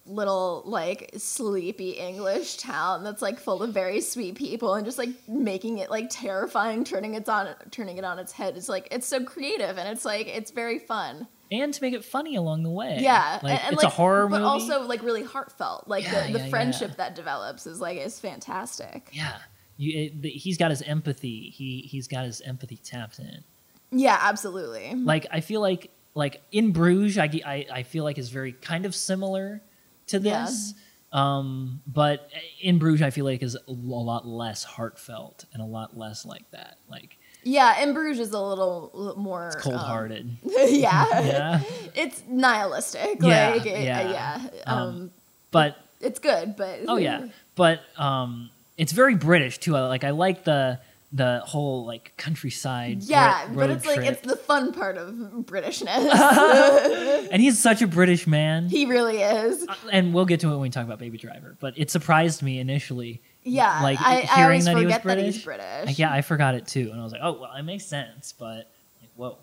little 0.09 0.63
like 0.65 1.11
sleepy 1.17 1.91
English 1.91 2.57
town 2.59 3.03
that's 3.03 3.21
like 3.21 3.41
full 3.41 3.63
of 3.63 3.75
very 3.75 4.01
sweet 4.01 4.37
people 4.37 4.75
and 4.75 4.87
just 4.87 4.99
like 4.99 5.11
making 5.29 5.79
it 5.79 5.91
like 5.91 6.07
terrifying, 6.11 6.85
turning 6.85 7.15
it 7.15 7.29
on 7.29 7.53
turning 7.73 7.99
it 7.99 8.05
on 8.05 8.19
its 8.19 8.31
head 8.33 8.57
is 8.57 8.69
like 8.69 8.87
it's 8.93 9.07
so 9.07 9.25
creative 9.25 9.79
and 9.79 9.89
it's 9.89 10.05
like 10.05 10.29
it's 10.29 10.53
very 10.53 10.79
fun. 10.79 11.27
And 11.51 11.73
to 11.73 11.83
make 11.83 11.95
it 11.95 12.05
funny 12.05 12.37
along 12.37 12.63
the 12.63 12.71
way 12.71 12.99
Yeah, 13.01 13.39
like, 13.43 13.53
and, 13.53 13.63
and, 13.65 13.75
it's 13.75 13.83
like, 13.83 13.93
a 13.93 13.95
horror 13.95 14.27
but 14.29 14.41
movie 14.41 14.43
but 14.43 14.49
also 14.49 14.83
like 14.83 15.03
really 15.03 15.23
heartfelt. 15.23 15.89
Like 15.89 16.05
Yeah, 16.05 16.27
the, 16.27 16.35
the 16.35 16.39
yeah, 16.41 16.49
friendship 16.49 16.91
yeah. 16.91 16.97
that 16.97 17.15
develops 17.15 17.67
is 17.67 17.81
like 17.81 17.99
is 17.99 18.19
fantastic. 18.19 19.09
Yeah, 19.13 19.37
you, 19.77 20.05
it, 20.07 20.23
the, 20.23 20.31
he's 20.31 20.59
got 20.59 20.71
his 20.71 20.83
empathy. 20.83 21.51
He 21.51 21.83
he's 21.83 22.09
got 22.09 22.25
his 22.25 22.41
empathy 22.41 22.77
tapped 22.77 23.19
in. 23.19 23.45
Yeah, 23.91 24.19
absolutely. 24.21 24.95
Like 24.95 25.27
I 25.31 25.41
feel 25.41 25.61
like 25.61 25.91
like 26.15 26.43
in 26.51 26.73
Bruges, 26.73 27.19
I, 27.19 27.31
I 27.45 27.67
I 27.73 27.83
feel 27.83 28.05
like 28.05 28.19
is 28.19 28.31
very 28.31 28.53
kind 28.53 28.87
of 28.87 28.95
similar 28.95 29.63
to 30.09 30.19
this. 30.19 30.75
Um, 31.13 31.81
but 31.87 32.29
in 32.61 32.79
Bruges, 32.79 33.03
I 33.03 33.11
feel 33.11 33.25
like 33.25 33.43
is 33.43 33.55
a 33.55 33.61
lot 33.69 34.27
less 34.27 34.65
heartfelt 34.65 35.45
and 35.53 35.63
a 35.63 35.67
lot 35.67 35.97
less 35.97 36.27
like 36.27 36.51
that. 36.51 36.79
Like 36.91 37.19
Yeah, 37.47 37.77
and 37.79 37.95
Bruges 37.95 38.27
is 38.29 38.33
a 38.35 38.41
little, 38.41 39.15
more 39.17 39.47
it's 39.55 39.57
cold 39.63 39.77
hearted. 39.77 40.27
um, 40.27 40.37
yeah. 40.69 41.21
yeah, 41.21 41.61
it's 41.95 42.21
nihilistic. 42.29 43.19
Yeah, 43.21 43.51
like 43.51 43.67
it- 43.67 43.85
yeah. 43.85 44.11
yeah. 44.11 44.49
Um, 44.67 44.79
Um, 44.79 45.11
but 45.53 45.77
it's 46.01 46.19
good, 46.19 46.57
but 46.57 46.81
oh 46.89 46.97
yeah, 46.97 47.29
but 47.55 47.81
um, 47.97 48.51
it's 48.77 48.91
very 48.91 49.15
British 49.15 49.59
too. 49.59 49.73
Like 49.73 50.03
I 50.03 50.11
like 50.11 50.43
the 50.43 50.81
the 51.13 51.41
whole 51.47 51.85
like 51.87 52.13
countryside. 52.17 53.05
Yeah, 53.05 53.49
but 53.55 53.71
it's 53.71 53.87
like 53.87 54.05
it's 54.05 54.21
the 54.23 54.37
fun 54.37 54.73
part 54.73 54.97
of 54.99 55.15
Britishness. 55.15 55.89
and 57.31 57.41
he's 57.41 57.61
such 57.63 57.81
a 57.81 57.87
British 57.87 58.27
man. 58.27 58.69
he 58.69 58.87
really 58.87 59.23
is. 59.23 59.67
Uh, 59.69 59.75
and 59.93 60.13
we'll 60.13 60.27
get 60.27 60.41
to 60.41 60.49
it 60.49 60.51
when 60.51 60.61
we 60.61 60.71
talk 60.71 60.85
about 60.85 60.99
Baby 60.99 61.17
Driver. 61.17 61.57
But 61.61 61.75
it 61.79 61.91
surprised 61.93 62.43
me 62.43 62.59
initially. 62.59 63.21
Yeah, 63.49 63.81
like 63.83 64.01
I, 64.01 64.17
I 64.17 64.21
hearing 64.23 64.43
always 64.45 64.65
that 64.67 64.77
he 64.77 64.85
was 64.87 64.95
forget 64.95 65.03
that 65.05 65.15
British. 65.15 65.35
he's 65.37 65.45
British. 65.45 65.87
Like, 65.87 65.99
yeah, 65.99 66.13
I 66.13 66.21
forgot 66.23 66.55
it 66.55 66.67
too, 66.67 66.89
and 66.91 67.01
I 67.01 67.05
was 67.05 67.13
like, 67.13 67.23
oh 67.25 67.39
well, 67.41 67.53
it 67.55 67.63
makes 67.63 67.85
sense. 67.87 68.33
But 68.37 68.69
like, 69.01 69.11
whoa, 69.17 69.39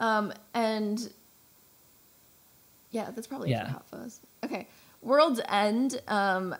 Um, 0.00 0.32
and 0.54 1.12
yeah, 2.90 3.10
that's 3.10 3.26
probably 3.26 3.48
it 3.50 3.52
Yeah. 3.52 3.66
for 3.66 3.72
Hot 3.72 3.86
Fuzz. 3.90 4.20
Okay, 4.44 4.68
World's 5.02 5.40
End. 5.48 6.00
Um, 6.08 6.54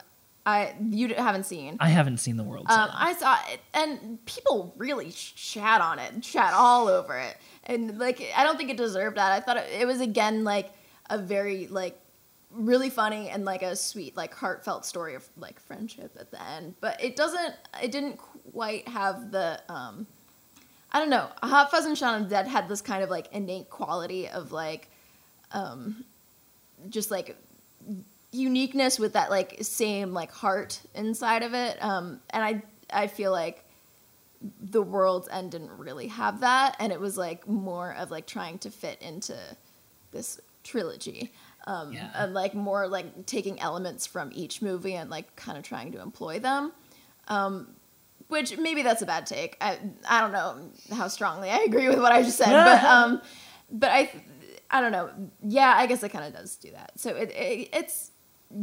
I 0.47 0.75
you 0.91 1.15
haven't 1.15 1.45
seen. 1.47 1.77
I 1.81 1.89
haven't 1.89 2.19
seen 2.19 2.37
the 2.37 2.43
world. 2.43 2.67
Um, 2.69 2.91
I 2.93 3.15
saw 3.15 3.39
it, 3.49 3.61
and 3.73 4.23
people 4.27 4.75
really 4.77 5.11
chat 5.11 5.81
on 5.81 5.99
it, 5.99 6.23
chat 6.23 6.53
all 6.55 6.89
over 6.89 7.17
it, 7.19 7.37
and 7.65 7.99
like 7.99 8.21
I 8.37 8.43
don't 8.45 8.57
think 8.59 8.69
it 8.71 8.77
deserved 8.77 9.17
that. 9.17 9.33
I 9.33 9.41
thought 9.41 9.57
it, 9.59 9.69
it 9.81 9.87
was 9.87 10.01
again 10.01 10.45
like 10.45 10.71
a 11.09 11.19
very 11.19 11.67
like 11.69 11.99
really 12.55 12.91
funny 12.91 13.29
and 13.29 13.45
like 13.45 13.63
a 13.63 13.77
sweet 13.77 14.17
like 14.17 14.35
heartfelt 14.35 14.87
story 14.87 15.15
of 15.15 15.27
like 15.37 15.61
friendship 15.61 16.17
at 16.19 16.31
the 16.31 16.43
end, 16.43 16.75
but 16.81 17.03
it 17.03 17.17
doesn't. 17.17 17.55
It 17.83 17.93
didn't 17.93 18.19
quite 18.53 18.89
have 18.89 19.31
the. 19.31 19.61
um 19.69 20.07
I 20.93 21.01
don't 21.01 21.11
know. 21.11 21.29
Hot 21.43 21.73
Fuzz 21.73 21.87
and 21.87 21.99
Shaun 21.99 22.23
of 22.23 22.29
the 22.29 22.37
Dead 22.37 22.47
had 22.47 22.69
this 22.69 22.81
kind 22.81 23.03
of 23.03 23.11
like 23.11 23.27
innate 23.33 23.69
quality 23.69 24.29
of 24.29 24.53
like, 24.53 24.89
um, 25.51 26.05
just 26.89 27.11
like 27.11 27.37
uniqueness 28.35 28.99
with 28.99 29.13
that 29.13 29.31
like 29.31 29.57
same 29.63 30.13
like 30.13 30.31
heart 30.33 30.81
inside 30.95 31.43
of 31.45 31.55
it 31.55 31.83
um 31.83 32.21
and 32.31 32.43
i 32.43 32.63
i 32.93 33.07
feel 33.07 33.31
like 33.31 33.65
the 34.61 34.83
world's 34.83 35.29
end 35.29 35.53
didn't 35.53 35.71
really 35.79 36.09
have 36.09 36.41
that 36.41 36.75
and 36.81 36.93
it 36.93 37.01
was 37.01 37.17
like 37.17 37.47
more 37.47 37.95
of 37.95 38.11
like 38.11 38.27
trying 38.27 38.59
to 38.59 38.71
fit 38.71 39.01
into 39.01 39.37
this 40.11 40.41
trilogy 40.65 41.33
um 41.67 41.93
Yeah. 41.93 42.11
and 42.15 42.35
like 42.35 42.55
more 42.55 42.87
like 42.89 43.27
taking 43.27 43.61
elements 43.61 44.07
from 44.07 44.31
each 44.33 44.63
movie 44.63 44.95
and 44.95 45.11
like 45.11 45.35
kind 45.37 45.57
of 45.59 45.65
trying 45.65 45.93
to 45.93 46.01
employ 46.01 46.39
them 46.39 46.73
um 47.29 47.69
which 48.29 48.57
maybe 48.59 48.83
that's 48.83 49.03
a 49.03 49.07
bad 49.07 49.27
take 49.27 49.57
i 49.61 49.79
i 50.09 50.21
don't 50.21 50.33
know 50.33 50.71
how 50.97 51.09
strongly 51.09 51.51
i 51.51 51.59
agree 51.59 51.89
with 51.89 51.99
what 52.01 52.13
i 52.13 52.23
just 52.23 52.37
said 52.39 52.53
but 52.65 52.85
um 52.85 53.21
but 53.71 53.91
i 53.91 54.11
I 54.71 54.81
don't 54.81 54.91
know. 54.91 55.09
Yeah, 55.47 55.73
I 55.77 55.87
guess 55.87 56.03
it 56.03 56.09
kind 56.09 56.25
of 56.25 56.33
does 56.33 56.57
do 56.57 56.71
that. 56.73 56.99
So 56.99 57.15
it, 57.15 57.31
it 57.31 57.69
it's 57.73 58.11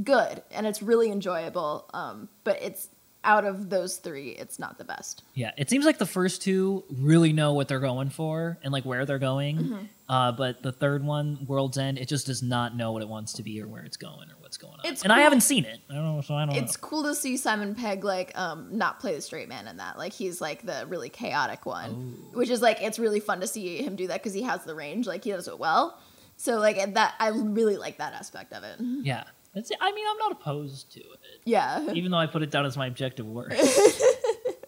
good 0.04 0.41
and 0.52 0.68
it's 0.68 0.82
really 0.82 1.10
enjoyable. 1.10 1.89
Um, 1.93 2.28
but 2.43 2.62
it's 2.62 2.89
out 3.24 3.46
of 3.46 3.70
those 3.70 3.98
three, 3.98 4.30
it's 4.30 4.58
not 4.58 4.78
the 4.80 4.84
best. 4.84 5.22
Yeah, 5.36 5.52
it 5.58 5.70
seems 5.70 5.86
like 5.86 6.00
the 6.00 6.06
first 6.08 6.42
two 6.42 6.84
really 6.90 7.34
know 7.34 7.54
what 7.54 7.68
they're 7.68 7.80
going 7.80 8.10
for 8.10 8.58
and 8.64 8.72
like 8.74 8.84
where 8.84 9.06
they're 9.06 9.20
going. 9.20 9.58
Mm-hmm. 9.58 9.86
Uh, 10.10 10.32
but 10.32 10.62
the 10.64 10.72
third 10.72 11.04
one, 11.04 11.46
World's 11.48 11.78
End, 11.78 11.98
it 12.00 12.08
just 12.10 12.26
does 12.26 12.42
not 12.42 12.76
know 12.76 12.92
what 12.92 13.02
it 13.02 13.08
wants 13.08 13.34
to 13.34 13.44
be 13.44 13.62
or 13.62 13.68
where 13.68 13.84
it's 13.84 13.96
going 13.98 14.30
or 14.30 14.36
what's 14.40 14.58
going 14.58 14.74
on. 14.74 14.80
It's 14.86 15.04
and 15.04 15.12
I 15.14 15.18
cool. 15.18 15.24
haven't 15.24 15.42
seen 15.42 15.66
it. 15.66 15.80
I 15.90 15.94
don't 15.94 16.04
know, 16.16 16.22
so 16.22 16.34
I 16.34 16.46
don't 16.46 16.56
It's 16.56 16.76
know. 16.82 16.88
cool 16.88 17.04
to 17.04 17.16
see 17.16 17.38
Simon 17.38 17.76
Pegg 17.76 18.04
like 18.04 18.38
um 18.38 18.70
not 18.72 19.00
play 19.00 19.14
the 19.16 19.22
straight 19.22 19.48
man 19.48 19.68
in 19.68 19.78
that. 19.78 19.98
Like 19.98 20.14
he's 20.14 20.42
like 20.42 20.66
the 20.66 20.86
really 20.90 21.10
chaotic 21.10 21.66
one, 21.66 22.18
Oh. 22.34 22.38
which 22.40 22.50
is 22.50 22.62
like 22.62 22.82
it's 22.82 22.98
really 23.00 23.20
fun 23.20 23.40
to 23.42 23.48
see 23.48 23.78
him 23.84 23.96
do 23.96 24.08
that 24.08 24.22
because 24.22 24.34
he 24.34 24.42
has 24.42 24.64
the 24.66 24.74
range. 24.76 25.06
Like 25.08 25.24
he 25.24 25.30
does 25.32 25.48
it 25.48 25.60
well. 25.60 25.98
So 26.38 26.58
like 26.60 26.96
that 26.96 27.14
I 27.20 27.28
really 27.30 27.78
like 27.78 28.00
that 28.00 28.14
aspect 28.14 28.52
of 28.52 28.64
it. 28.64 28.78
Yeah, 28.80 29.24
That's, 29.54 29.72
I 29.82 29.91
mean, 29.91 30.06
I'm 30.10 30.18
not 30.18 30.32
opposed 30.32 30.91
to 30.93 30.99
it, 30.99 31.41
Yeah. 31.45 31.91
even 31.93 32.12
though 32.12 32.18
I 32.18 32.28
put 32.28 32.41
it 32.41 32.52
down 32.52 32.66
as 32.66 32.78
my 32.78 32.88
objective 32.88 33.26
work. 33.26 33.54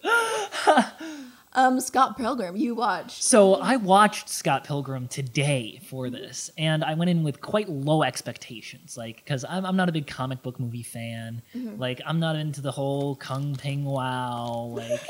Um, 1.56 1.80
Scott 1.80 2.16
Pilgrim, 2.16 2.56
you 2.56 2.74
watched. 2.74 3.22
So 3.22 3.54
I 3.54 3.76
watched 3.76 4.28
Scott 4.28 4.64
Pilgrim 4.64 5.06
today 5.06 5.80
for 5.86 6.10
this, 6.10 6.50
and 6.58 6.82
I 6.82 6.94
went 6.94 7.10
in 7.10 7.22
with 7.22 7.40
quite 7.40 7.68
low 7.68 8.02
expectations, 8.02 8.96
like 8.96 9.18
because 9.18 9.44
I'm, 9.48 9.64
I'm 9.64 9.76
not 9.76 9.88
a 9.88 9.92
big 9.92 10.08
comic 10.08 10.42
book 10.42 10.58
movie 10.58 10.82
fan. 10.82 11.42
Like 11.54 12.00
I'm 12.04 12.18
not 12.18 12.34
into 12.34 12.60
the 12.60 12.72
whole 12.72 13.14
Kung 13.14 13.54
Ping 13.54 13.84
Wow. 13.84 14.72
Like 14.74 15.00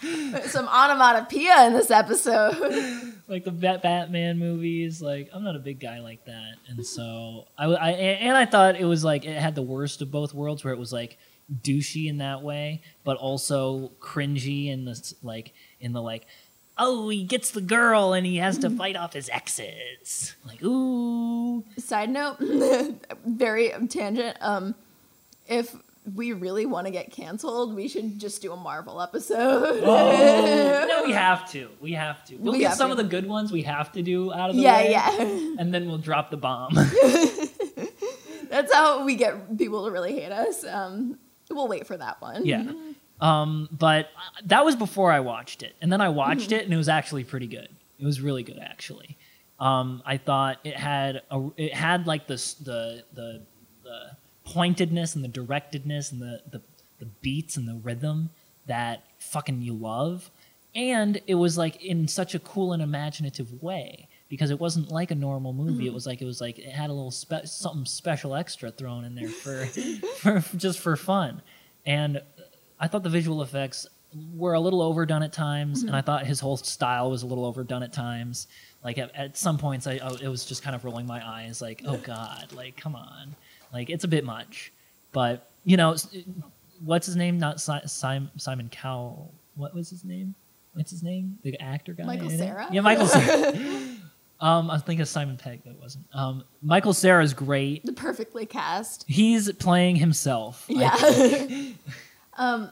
Some 0.46 0.66
onomatopoeia 0.66 1.66
in 1.66 1.72
this 1.74 1.90
episode. 1.90 2.56
like 3.28 3.44
the 3.44 3.50
Bat- 3.50 3.82
Batman 3.82 4.38
movies. 4.38 5.02
Like 5.02 5.28
I'm 5.32 5.44
not 5.44 5.56
a 5.56 5.60
big 5.60 5.80
guy 5.80 6.00
like 6.00 6.24
that, 6.24 6.54
and 6.68 6.86
so 6.86 7.46
I, 7.58 7.66
I 7.66 7.90
and 7.90 8.36
I 8.36 8.46
thought 8.46 8.76
it 8.76 8.84
was 8.84 9.04
like 9.04 9.24
it 9.24 9.36
had 9.36 9.54
the 9.54 9.62
worst 9.62 10.00
of 10.00 10.10
both 10.10 10.32
worlds, 10.32 10.64
where 10.64 10.72
it 10.72 10.78
was 10.78 10.92
like 10.92 11.18
douchey 11.62 12.08
in 12.08 12.18
that 12.18 12.42
way, 12.42 12.82
but 13.04 13.16
also 13.18 13.92
cringy 14.00 14.68
in 14.68 14.84
this 14.84 15.14
like 15.22 15.52
in 15.80 15.92
the 15.92 16.02
like. 16.02 16.26
Oh, 16.82 17.10
he 17.10 17.24
gets 17.24 17.50
the 17.50 17.60
girl 17.60 18.14
and 18.14 18.24
he 18.24 18.38
has 18.38 18.56
to 18.58 18.70
fight 18.78 18.96
off 18.96 19.12
his 19.12 19.28
exes. 19.28 20.34
Like, 20.46 20.62
ooh. 20.62 21.62
Side 21.76 22.08
note, 22.08 22.38
very 23.26 23.72
tangent. 23.90 24.38
Um, 24.40 24.74
if 25.46 25.76
we 26.14 26.32
really 26.32 26.64
want 26.66 26.86
to 26.86 26.90
get 26.90 27.10
canceled, 27.12 27.74
we 27.74 27.86
should 27.88 28.18
just 28.18 28.40
do 28.42 28.52
a 28.52 28.56
Marvel 28.56 29.00
episode. 29.02 29.82
Oh, 29.84 30.86
no, 30.88 31.04
we 31.04 31.12
have 31.12 31.50
to. 31.52 31.68
We 31.80 31.92
have 31.92 32.24
to. 32.26 32.36
We'll 32.36 32.52
We 32.54 32.60
get 32.60 32.74
some 32.76 32.88
to. 32.88 32.92
of 32.92 32.96
the 32.96 33.04
good 33.04 33.26
ones 33.28 33.52
we 33.52 33.62
have 33.62 33.92
to 33.92 34.02
do 34.02 34.32
out 34.32 34.50
of 34.50 34.56
the 34.56 34.62
yeah, 34.62 34.76
way. 34.76 34.90
yeah. 34.90 35.12
yeah. 35.12 35.54
And 35.58 35.72
then 35.74 35.86
we'll 35.88 35.98
drop 35.98 36.30
the 36.30 36.36
bomb. 36.38 36.74
That's 38.50 38.72
how 38.72 39.04
we 39.04 39.14
get 39.14 39.56
people 39.58 39.84
to 39.86 39.90
really 39.92 40.12
hate 40.18 40.32
us. 40.32 40.64
Um, 40.64 41.18
we'll 41.50 41.68
wait 41.68 41.86
for 41.86 41.96
that 41.96 42.20
one. 42.20 42.44
Yeah. 42.44 42.72
Um, 43.20 43.68
but 43.70 44.06
uh, 44.06 44.40
that 44.46 44.64
was 44.64 44.74
before 44.76 45.12
I 45.12 45.20
watched 45.20 45.62
it, 45.62 45.74
and 45.80 45.92
then 45.92 46.00
I 46.00 46.08
watched 46.08 46.50
Mm-hmm. 46.50 46.54
it, 46.60 46.64
and 46.64 46.74
it 46.74 46.76
was 46.78 46.88
actually 46.88 47.24
pretty 47.24 47.46
good. 47.46 47.68
It 47.98 48.04
was 48.04 48.20
really 48.20 48.42
good, 48.42 48.58
actually. 48.58 49.18
Um, 49.58 50.02
I 50.06 50.16
thought 50.16 50.58
it 50.64 50.74
had 50.76 51.20
a, 51.30 51.48
it 51.58 51.74
had 51.74 52.06
like 52.06 52.26
this 52.26 52.54
the 52.54 53.04
the 53.12 53.44
the 53.84 54.00
pointedness 54.50 55.14
and 55.14 55.24
the 55.24 55.28
directedness 55.28 56.12
and 56.12 56.20
the 56.20 56.42
the, 56.50 56.62
the 56.98 57.06
beats 57.06 57.56
and 57.56 57.66
the 57.66 57.74
rhythm 57.74 58.30
that 58.66 59.04
fucking 59.18 59.62
you 59.62 59.74
love, 59.74 60.30
and 60.74 61.20
it 61.26 61.34
was 61.34 61.56
like 61.56 61.82
in 61.82 62.08
such 62.08 62.34
a 62.34 62.38
cool 62.38 62.72
and 62.72 62.82
imaginative 62.82 63.62
way 63.62 64.08
because 64.28 64.50
it 64.50 64.60
wasn't 64.60 64.90
like 64.90 65.10
a 65.10 65.14
normal 65.14 65.52
movie. 65.52 65.72
Mm-hmm. 65.72 65.86
It 65.86 65.94
was 65.94 66.06
like 66.06 66.22
it 66.22 66.24
was 66.24 66.40
like 66.40 66.58
it 66.58 66.70
had 66.70 66.90
a 66.90 66.92
little 66.92 67.10
spe- 67.10 67.46
something 67.46 67.84
special 67.84 68.34
extra 68.34 68.70
thrown 68.70 69.04
in 69.04 69.14
there 69.14 69.28
for, 69.28 69.66
for 70.18 70.56
just 70.56 70.78
for 70.78 70.96
fun, 70.96 71.42
and 71.86 72.22
I 72.78 72.88
thought 72.88 73.02
the 73.02 73.10
visual 73.10 73.42
effects 73.42 73.86
were 74.34 74.54
a 74.54 74.60
little 74.60 74.82
overdone 74.82 75.22
at 75.22 75.32
times, 75.32 75.82
and 75.82 75.94
I 75.94 76.00
thought 76.00 76.26
his 76.26 76.40
whole 76.40 76.56
style 76.56 77.10
was 77.10 77.22
a 77.22 77.26
little 77.26 77.44
overdone 77.44 77.82
at 77.82 77.92
times. 77.92 78.48
Like 78.82 78.98
at, 78.98 79.14
at 79.14 79.36
some 79.36 79.58
points, 79.58 79.86
I 79.86 79.98
oh, 79.98 80.16
it 80.16 80.28
was 80.28 80.44
just 80.44 80.62
kind 80.62 80.74
of 80.74 80.84
rolling 80.84 81.06
my 81.06 81.26
eyes, 81.26 81.60
like 81.60 81.82
oh 81.86 81.98
god, 81.98 82.52
like 82.54 82.76
come 82.76 82.94
on, 82.94 83.36
like 83.72 83.90
it's 83.90 84.04
a 84.04 84.08
bit 84.08 84.24
much. 84.24 84.72
But 85.12 85.48
you 85.64 85.76
know, 85.76 85.96
what's 86.84 87.06
his 87.06 87.16
name? 87.16 87.38
Not 87.38 87.60
si- 87.60 87.86
Simon 87.86 88.30
Simon 88.36 88.68
Cowell. 88.70 89.32
What 89.56 89.74
was 89.74 89.90
his 89.90 90.04
name? 90.04 90.34
What's 90.74 90.90
his 90.90 91.02
name? 91.02 91.38
The 91.42 91.58
actor 91.60 91.92
guy. 91.92 92.04
Michael 92.04 92.30
in 92.30 92.40
it? 92.40 92.72
Yeah, 92.72 92.80
Michael 92.80 93.06
Cera. 93.06 93.52
um, 94.40 94.70
I 94.70 94.78
think 94.78 95.00
of 95.00 95.08
Simon 95.08 95.36
Pegg, 95.36 95.60
but 95.64 95.70
it 95.70 95.80
wasn't. 95.80 96.06
Um, 96.12 96.44
Michael 96.62 96.94
Cera 96.94 97.22
is 97.22 97.34
great. 97.34 97.84
The 97.84 97.92
perfectly 97.92 98.46
cast. 98.46 99.04
He's 99.08 99.52
playing 99.52 99.96
himself. 99.96 100.64
Yeah. 100.68 100.94
think. 100.94 101.76
um, 102.38 102.70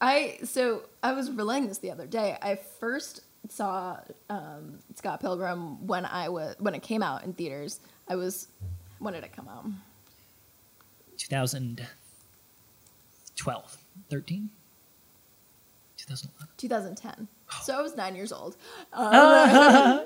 I 0.00 0.38
so 0.44 0.82
I 1.02 1.12
was 1.12 1.30
relaying 1.30 1.68
this 1.68 1.78
the 1.78 1.90
other 1.90 2.06
day. 2.06 2.36
I 2.40 2.56
first 2.56 3.22
saw 3.48 3.98
um, 4.30 4.78
Scott 4.94 5.20
Pilgrim 5.20 5.86
when 5.86 6.06
I 6.06 6.28
was 6.28 6.54
when 6.58 6.74
it 6.74 6.82
came 6.82 7.02
out 7.02 7.24
in 7.24 7.32
theaters. 7.32 7.80
I 8.08 8.16
was 8.16 8.48
when 8.98 9.14
did 9.14 9.24
it 9.24 9.34
come 9.34 9.48
out? 9.48 9.66
2012, 11.28 13.76
13, 14.10 14.50
2011. 15.96 16.48
2010. 16.56 17.28
Oh. 17.50 17.60
So 17.62 17.78
I 17.78 17.82
was 17.82 17.96
nine 17.96 18.16
years 18.16 18.32
old. 18.32 18.56
Um, 18.92 20.02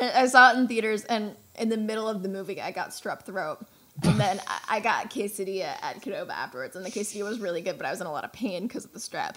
and 0.00 0.10
I 0.16 0.26
saw 0.26 0.52
it 0.52 0.58
in 0.58 0.68
theaters, 0.68 1.04
and 1.04 1.34
in 1.58 1.68
the 1.68 1.76
middle 1.76 2.08
of 2.08 2.22
the 2.22 2.28
movie, 2.28 2.60
I 2.60 2.70
got 2.70 2.90
strep 2.90 3.24
throat. 3.24 3.64
And 4.02 4.18
then 4.18 4.40
I- 4.68 4.80
got 4.80 5.10
quesadilla 5.10 5.76
at 5.82 6.00
Qdoba 6.00 6.30
afterwards, 6.30 6.76
and 6.76 6.84
the 6.84 6.90
quesadilla 6.90 7.28
was 7.28 7.40
really 7.40 7.60
good, 7.60 7.76
but 7.76 7.86
I 7.86 7.90
was 7.90 8.00
in 8.00 8.06
a 8.06 8.12
lot 8.12 8.24
of 8.24 8.32
pain 8.32 8.66
because 8.66 8.84
of 8.86 8.92
the 8.92 8.98
strep. 8.98 9.36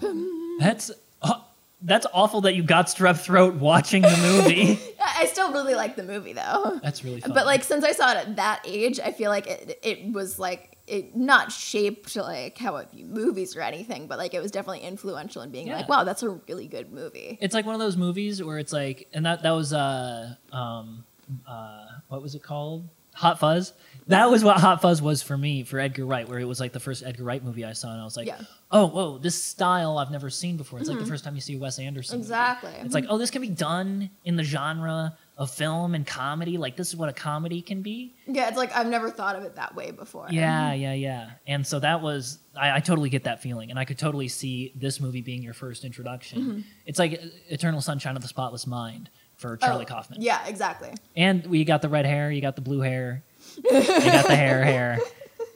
That's 0.60 0.92
uh, 1.22 1.42
that's 1.82 2.08
awful 2.14 2.42
that 2.42 2.56
you 2.56 2.64
got 2.64 2.88
strep 2.88 3.20
throat 3.20 3.56
watching 3.56 4.02
the 4.02 4.18
movie. 4.18 4.80
I 5.00 5.24
I 5.24 5.26
still 5.26 5.52
really 5.52 5.76
like 5.76 5.96
the 5.98 6.04
movie 6.04 6.34
though. 6.34 6.80
That's 6.82 7.04
really 7.04 7.20
fun. 7.22 7.34
But 7.34 7.46
like 7.46 7.64
since 7.64 7.84
I 7.84 7.92
saw 7.92 8.12
it 8.12 8.18
at 8.18 8.36
that 8.38 8.62
age, 8.66 9.00
I 9.00 9.12
feel 9.12 9.30
like 9.30 9.46
it 9.48 9.80
it 9.84 10.12
was 10.14 10.40
like 10.40 10.75
it 10.88 11.16
not 11.16 11.52
shaped 11.52 12.16
like 12.16 12.58
how 12.58 12.76
I 12.76 12.86
view 12.86 13.06
movies 13.06 13.56
or 13.56 13.62
anything, 13.62 14.08
but 14.08 14.18
like 14.20 14.34
it 14.34 14.42
was 14.42 14.52
definitely 14.52 14.82
influential 14.82 15.42
in 15.42 15.50
being 15.50 15.68
Yeah. 15.68 15.78
like, 15.78 15.90
wow, 15.90 16.04
that's 16.04 16.22
a 16.24 16.30
really 16.30 16.68
good 16.68 16.92
movie. 16.94 17.38
it's 17.42 17.54
like 17.56 17.66
one 17.66 17.74
of 17.76 17.82
those 17.82 17.98
movies 17.98 18.44
where 18.44 18.60
it's 18.60 18.72
like, 18.74 19.08
and 19.14 19.26
that 19.26 19.42
that 19.44 19.52
was 19.52 19.74
uh 19.74 20.36
um 20.52 21.04
uh 21.48 21.86
what 22.10 22.22
was 22.22 22.36
it 22.36 22.44
called? 22.44 22.88
Hot 23.16 23.40
Fuzz. 23.40 23.72
That 24.08 24.30
was 24.30 24.44
what 24.44 24.58
Hot 24.58 24.82
Fuzz 24.82 25.02
was 25.02 25.24
for 25.24 25.38
me 25.38 25.64
for 25.64 25.80
Edgar 25.80 26.06
Wright, 26.06 26.28
where 26.28 26.38
it 26.38 26.44
was 26.46 26.60
like 26.60 26.74
the 26.74 26.82
first 26.82 27.02
Edgar 27.04 27.24
Wright 27.24 27.42
movie 27.44 27.64
I 27.64 27.72
saw, 27.72 27.92
and 27.92 28.02
I 28.02 28.04
was 28.04 28.18
like, 28.18 28.28
Yeah. 28.28 28.42
oh 28.72 28.88
whoa, 28.88 29.18
this 29.18 29.42
style 29.42 29.98
I've 29.98 30.12
never 30.12 30.30
seen 30.30 30.58
before. 30.58 30.80
It's 30.80 30.90
like 30.90 31.00
the 31.00 31.06
first 31.06 31.24
time 31.24 31.34
you 31.34 31.42
see 31.42 31.56
Wes 31.56 31.80
Anderson. 31.80 32.18
movie. 32.20 32.26
Exactly. 32.26 32.72
It's 32.82 32.94
like, 32.94 33.06
oh, 33.10 33.18
this 33.18 33.32
can 33.32 33.42
be 33.42 33.50
done 33.50 34.10
in 34.26 34.36
the 34.36 34.44
genre 34.44 35.18
of 35.38 35.52
film 35.52 35.96
and 35.96 36.08
comedy. 36.08 36.58
Like 36.58 36.76
this 36.78 36.90
is 36.90 36.96
what 36.96 37.10
a 37.10 37.14
comedy 37.14 37.62
can 37.62 37.82
be. 37.82 38.14
Yeah, 38.28 38.48
it's 38.48 38.58
like 38.58 38.76
I've 38.76 38.88
never 38.88 39.10
thought 39.10 39.36
of 39.36 39.44
it 39.44 39.56
that 39.56 39.76
way 39.76 39.92
before. 39.92 40.28
Yeah, 40.30 40.74
yeah, 40.74 40.94
yeah. 40.94 41.32
And 41.48 41.66
so 41.68 41.80
that 41.80 42.02
was 42.02 42.38
I, 42.56 42.78
I 42.78 42.80
totally 42.80 43.10
get 43.10 43.26
that 43.26 43.42
feeling, 43.42 43.70
and 43.70 43.78
I 43.80 43.86
could 43.86 43.98
totally 43.98 44.28
see 44.30 44.72
this 44.76 45.00
movie 45.00 45.22
being 45.22 45.44
your 45.44 45.54
first 45.54 45.84
introduction. 45.84 46.64
It's 46.86 47.00
like 47.00 47.22
Eternal 47.50 47.82
Sunshine 47.82 48.16
of 48.16 48.22
the 48.22 48.28
Spotless 48.30 48.66
Mind 48.66 49.10
for 49.36 49.58
Charlie 49.58 49.84
Oh, 49.86 49.94
Kaufman. 49.94 50.22
Yeah, 50.22 50.46
exactly. 50.48 50.94
And 51.18 51.46
we 51.48 51.66
got 51.66 51.82
the 51.82 51.90
red 51.90 52.06
hair, 52.06 52.32
you 52.32 52.42
got 52.42 52.56
the 52.56 52.62
blue 52.62 52.80
hair, 52.80 53.22
you 53.58 53.64
got 53.72 54.28
the 54.28 54.36
hair 54.36 54.64
hair, 54.64 55.00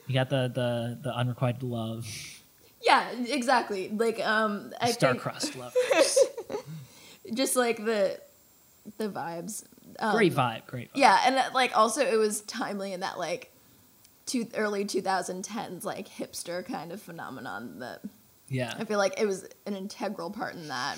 you 0.06 0.12
got 0.14 0.28
the 0.28 0.50
the 0.54 0.98
the 1.02 1.14
unrequited 1.16 1.62
love, 1.62 2.06
Yeah, 2.82 3.10
exactly. 3.26 3.88
Like 3.88 4.20
um 4.20 4.72
I 4.78 4.90
star-crossed 4.90 5.56
Lovers, 5.56 6.18
just 7.32 7.56
like 7.56 7.82
the 7.84 8.20
the 8.98 9.08
vibes. 9.08 9.64
Um, 9.98 10.14
Great 10.16 10.32
vibe, 10.34 10.66
great. 10.66 10.88
Vibe. 10.92 10.96
Yeah, 10.96 11.20
and 11.26 11.36
uh, 11.36 11.44
like 11.54 11.76
also 11.76 12.02
it 12.02 12.16
was 12.16 12.42
timely 12.42 12.92
in 12.92 13.00
that 13.00 13.18
like 13.18 13.52
two 14.26 14.46
early 14.54 14.84
2010s 14.84 15.84
like 15.84 16.08
hipster 16.08 16.64
kind 16.64 16.92
of 16.92 17.02
phenomenon 17.02 17.80
that 17.80 18.00
Yeah. 18.48 18.72
I 18.78 18.84
feel 18.84 18.98
like 18.98 19.20
it 19.20 19.26
was 19.26 19.48
an 19.66 19.74
integral 19.74 20.30
part 20.30 20.54
in 20.54 20.68
that. 20.68 20.96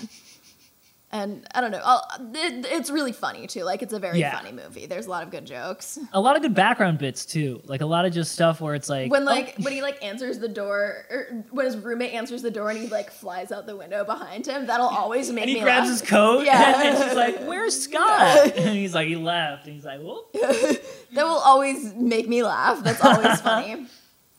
And 1.13 1.45
I 1.53 1.61
don't 1.61 1.69
know, 1.69 1.99
it, 2.33 2.65
it's 2.71 2.89
really 2.89 3.11
funny 3.11 3.45
too. 3.45 3.63
Like 3.63 3.83
it's 3.83 3.93
a 3.93 3.99
very 3.99 4.19
Yeah. 4.19 4.35
funny 4.35 4.51
movie. 4.51 4.87
There's 4.87 5.05
a 5.05 5.11
lot 5.11 5.21
of 5.21 5.29
good 5.29 5.45
jokes. 5.45 5.99
A 6.11 6.19
lot 6.19 6.35
of 6.35 6.41
good 6.41 6.55
background 6.55 6.97
bits 6.97 7.23
too. 7.23 7.61
Like 7.65 7.81
a 7.81 7.85
lot 7.85 8.05
of 8.05 8.13
just 8.13 8.31
stuff 8.31 8.59
where 8.59 8.73
it's 8.73 8.89
like 8.89 9.11
When 9.11 9.21
oh, 9.21 9.25
like 9.25 9.55
when 9.59 9.73
he 9.73 9.81
like 9.89 10.03
answers 10.03 10.39
the 10.39 10.47
door, 10.47 11.05
or 11.11 11.45
when 11.51 11.67
his 11.67 11.77
roommate 11.77 12.13
answers 12.13 12.41
the 12.41 12.49
door 12.49 12.71
and 12.71 12.79
he 12.79 12.87
like 12.87 13.11
flies 13.11 13.51
out 13.51 13.67
the 13.67 13.75
window 13.77 14.03
behind 14.03 14.47
him, 14.47 14.65
that'll 14.65 14.87
always 14.87 15.31
make 15.31 15.43
and 15.43 15.49
he 15.49 15.55
me 15.57 15.61
grabs 15.61 15.87
laugh. 15.87 15.99
his 16.01 16.09
coat 16.09 16.45
Yeah. 16.45 16.81
and 16.83 16.97
she's 16.97 17.15
like, 17.15 17.39
"Where's 17.47 17.79
Scott?" 17.79 18.53
And 18.57 18.75
he's 18.75 18.95
like, 18.95 19.07
"He 19.07 19.15
left." 19.15 19.67
And 19.67 19.75
he's 19.75 19.85
like, 19.85 19.99
"Whoop." 20.01 20.31
That 20.33 21.25
will 21.25 21.37
always 21.45 21.93
make 21.93 22.27
me 22.27 22.41
laugh. 22.41 22.83
That's 22.83 23.05
always 23.05 23.39
funny. 23.39 23.85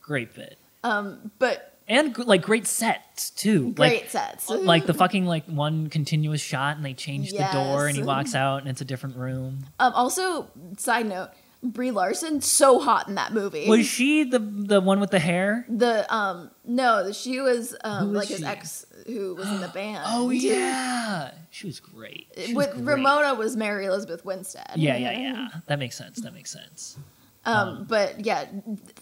Great 0.03 0.35
bit. 0.35 0.59
Um, 0.83 1.31
but 1.39 1.74
and 1.89 2.17
like 2.19 2.43
great 2.43 2.67
sets 2.67 3.31
too. 3.31 3.73
Great 3.73 4.03
like, 4.03 4.11
sets. 4.11 4.49
like 4.49 4.87
the 4.87 4.95
fucking 4.95 5.27
like 5.27 5.47
one 5.47 5.89
continuous 5.89 6.41
shot, 6.41 6.77
and 6.77 6.85
they 6.85 6.95
change 6.95 7.33
the 7.33 7.49
door, 7.53 7.87
and 7.87 7.97
he 7.97 8.03
walks 8.03 8.35
out, 8.35 8.59
and 8.59 8.69
it's 8.69 8.81
a 8.81 8.85
different 8.85 9.17
room. 9.17 9.67
Um, 9.79 9.93
also, 9.95 10.49
side 10.77 11.07
note, 11.07 11.31
Brie 11.63 11.91
Larson 11.91 12.43
so 12.43 12.79
hot 12.79 13.09
in 13.09 13.15
that 13.15 13.33
movie. 13.33 13.69
Was 13.69 13.87
she 13.87 14.25
the 14.25 14.39
the 14.39 14.81
one 14.81 15.01
with 15.01 15.11
the 15.11 15.19
hair? 15.19 15.65
the 15.69 16.13
um 16.15 16.51
no, 16.65 17.11
she 17.13 17.41
was 17.41 17.75
um 17.83 18.13
was 18.13 18.19
like 18.19 18.29
his 18.29 18.43
ex 18.43 18.85
who 19.07 19.35
was 19.35 19.49
in 19.49 19.61
the 19.61 19.69
band. 19.75 20.05
Oh 20.07 20.31
yeah, 20.31 21.33
she 21.51 21.67
was 21.67 21.81
great. 21.81 22.29
She 22.37 22.55
was 22.55 22.67
With 22.67 22.77
great. 22.77 22.97
Ramona 22.97 23.35
was 23.35 23.57
Mary 23.57 23.87
Elizabeth 23.87 24.25
Winstead. 24.25 24.73
Yeah, 24.77 24.97
yeah, 24.97 25.19
yeah. 25.19 25.49
That 25.67 25.79
makes 25.79 25.97
sense. 25.97 26.21
That 26.21 26.35
makes 26.35 26.51
sense. 26.51 26.99
Um, 27.47 27.85
but 27.89 28.25
yeah, 28.25 28.47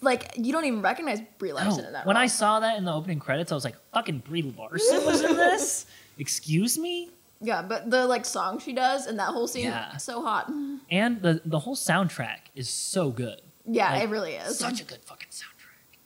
like 0.01 0.33
you 0.37 0.51
don't 0.51 0.65
even 0.65 0.81
recognize 0.81 1.21
Brie 1.37 1.53
Larson 1.53 1.83
No, 1.83 1.87
in 1.87 1.93
that. 1.93 2.05
when 2.05 2.15
role. 2.15 2.23
I 2.23 2.27
saw 2.27 2.59
that 2.59 2.77
in 2.77 2.83
the 2.85 2.93
opening 2.93 3.19
credits, 3.19 3.51
I 3.51 3.55
was 3.55 3.63
like, 3.63 3.75
"Fucking 3.93 4.19
Brie 4.19 4.53
Larson 4.57 5.05
was 5.05 5.21
in 5.23 5.35
this." 5.35 5.85
Excuse 6.19 6.77
me. 6.77 7.09
yeah, 7.41 7.61
but 7.61 7.89
the 7.89 8.05
like 8.05 8.25
song 8.25 8.59
she 8.59 8.73
does 8.73 9.07
and 9.07 9.17
that 9.19 9.29
whole 9.29 9.47
scene, 9.47 9.65
Yeah. 9.65 9.97
so 9.97 10.21
hot. 10.21 10.51
And 10.91 11.21
the 11.21 11.41
the 11.45 11.59
whole 11.59 11.75
soundtrack 11.75 12.39
is 12.55 12.69
so 12.69 13.09
good. 13.11 13.41
Yeah, 13.65 13.91
Like, 13.93 14.03
it 14.03 14.09
really 14.09 14.33
is. 14.33 14.59
Such 14.59 14.81
a 14.81 14.83
good 14.83 14.99
fucking 15.03 15.29
soundtrack. 15.29 15.97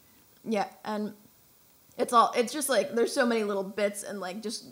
Yeah, 0.46 0.68
and 0.86 1.14
it's 1.98 2.14
all 2.14 2.32
it's 2.38 2.54
just 2.54 2.70
like 2.70 2.94
there's 2.94 3.12
so 3.14 3.26
many 3.26 3.44
little 3.44 3.64
bits 3.64 4.04
and 4.04 4.20
like 4.20 4.42
just 4.44 4.66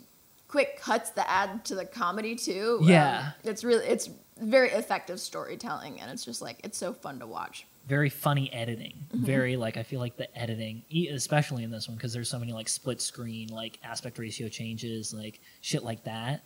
quick 0.48 0.80
cuts 0.80 1.10
that 1.10 1.26
add 1.28 1.64
to 1.64 1.74
the 1.74 1.84
comedy 1.84 2.36
too. 2.36 2.78
Um, 2.80 2.88
Yeah. 2.88 3.32
it's 3.44 3.64
really 3.64 3.84
it's 3.86 4.08
very 4.38 4.70
effective 4.70 5.20
storytelling 5.20 6.00
and 6.00 6.10
it's 6.10 6.24
just 6.24 6.42
like 6.42 6.60
it's 6.64 6.78
so 6.78 6.92
fun 6.92 7.18
to 7.20 7.26
watch. 7.26 7.66
Very 7.86 8.10
funny 8.10 8.52
editing. 8.52 8.94
Mm-hmm. 9.14 9.24
Very 9.24 9.56
like 9.56 9.76
I 9.76 9.82
feel 9.82 10.00
like 10.00 10.16
the 10.16 10.36
editing, 10.38 10.82
especially 11.12 11.62
in 11.62 11.70
this 11.70 11.88
one, 11.88 11.96
because 11.96 12.12
there's 12.12 12.28
so 12.28 12.38
many 12.38 12.52
like 12.52 12.68
split 12.68 13.00
screen, 13.00 13.48
like 13.48 13.78
aspect 13.84 14.18
ratio 14.18 14.48
changes, 14.48 15.14
like 15.14 15.40
shit 15.60 15.84
like 15.84 16.04
that. 16.04 16.44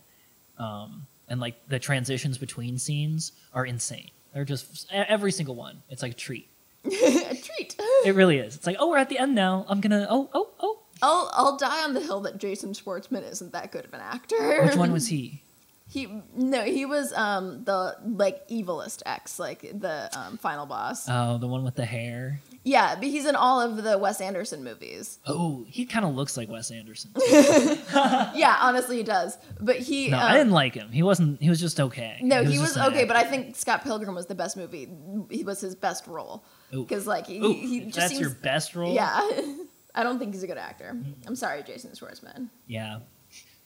Um, 0.58 1.06
and 1.28 1.40
like 1.40 1.68
the 1.68 1.78
transitions 1.78 2.36
between 2.36 2.76
scenes 2.76 3.32
are 3.54 3.64
insane. 3.64 4.10
They're 4.34 4.44
just 4.44 4.86
every 4.92 5.32
single 5.32 5.54
one. 5.54 5.82
It's 5.88 6.02
like 6.02 6.12
a 6.12 6.16
treat. 6.16 6.48
a 6.84 6.90
treat. 6.90 7.76
It 8.02 8.14
really 8.14 8.38
is. 8.38 8.56
It's 8.56 8.66
like, 8.66 8.76
oh, 8.80 8.88
we're 8.88 8.96
at 8.96 9.10
the 9.10 9.18
end 9.18 9.34
now. 9.34 9.66
I'm 9.68 9.82
gonna. 9.82 10.06
Oh, 10.08 10.30
oh, 10.32 10.48
oh. 10.58 10.78
I'll 11.02 11.30
I'll 11.34 11.56
die 11.58 11.84
on 11.84 11.92
the 11.92 12.00
hill 12.00 12.20
that 12.20 12.38
Jason 12.38 12.72
Schwartzman 12.72 13.30
isn't 13.30 13.52
that 13.52 13.72
good 13.72 13.84
of 13.84 13.92
an 13.92 14.00
actor. 14.00 14.64
Which 14.64 14.76
one 14.76 14.90
was 14.90 15.06
he? 15.08 15.42
He? 15.90 16.22
No, 16.34 16.62
he 16.62 16.86
was 16.86 17.12
um 17.12 17.64
the 17.64 17.96
like 18.04 18.46
evilest 18.48 19.02
ex, 19.06 19.38
like 19.38 19.60
the 19.60 20.08
um 20.18 20.38
final 20.38 20.66
boss. 20.66 21.06
Oh, 21.08 21.38
the 21.38 21.48
one 21.48 21.64
with 21.64 21.74
the 21.74 21.84
hair. 21.84 22.40
yeah, 22.62 22.94
but 22.94 23.04
he's 23.04 23.26
in 23.26 23.34
all 23.36 23.60
of 23.60 23.82
the 23.82 23.98
Wes 23.98 24.20
Anderson 24.20 24.62
movies. 24.62 25.18
Oh, 25.26 25.64
he 25.68 25.84
kind 25.86 26.04
of 26.04 26.14
looks 26.14 26.36
like 26.36 26.48
Wes 26.48 26.70
Anderson. 26.70 27.10
yeah, 27.30 28.56
honestly, 28.60 28.98
he 28.98 29.02
does. 29.02 29.36
But 29.60 29.76
he 29.78 30.08
No, 30.08 30.18
um, 30.18 30.22
I 30.24 30.36
didn't 30.36 30.52
like 30.52 30.74
him. 30.74 30.90
He 30.90 31.02
wasn't. 31.02 31.42
He 31.42 31.48
was 31.48 31.60
just 31.60 31.80
okay. 31.80 32.18
No, 32.22 32.42
he 32.44 32.58
was 32.58 32.74
just 32.74 32.76
an 32.76 32.92
okay, 32.92 33.04
but 33.04 33.16
I 33.16 33.24
think 33.24 33.56
Scott 33.56 33.82
Pilgrim 33.82 34.14
was 34.14 34.26
the 34.26 34.34
best 34.34 34.56
movie. 34.56 34.88
He 35.30 35.42
was 35.42 35.60
his 35.60 35.74
best 35.74 36.06
role 36.06 36.44
because 36.70 37.06
like 37.06 37.26
he, 37.26 37.38
Ooh, 37.40 37.52
he 37.52 37.80
just 37.80 37.96
that's 37.96 38.08
seems 38.10 38.20
your 38.20 38.30
best 38.30 38.74
role. 38.76 38.94
yeah. 38.94 39.20
I 39.92 40.04
don't 40.04 40.20
think 40.20 40.34
he's 40.34 40.44
a 40.44 40.46
good 40.46 40.56
actor. 40.56 40.96
I'm 41.26 41.34
sorry, 41.34 41.64
Jason 41.64 41.90
Schwartzman. 41.90 42.48
Yeah. 42.68 43.00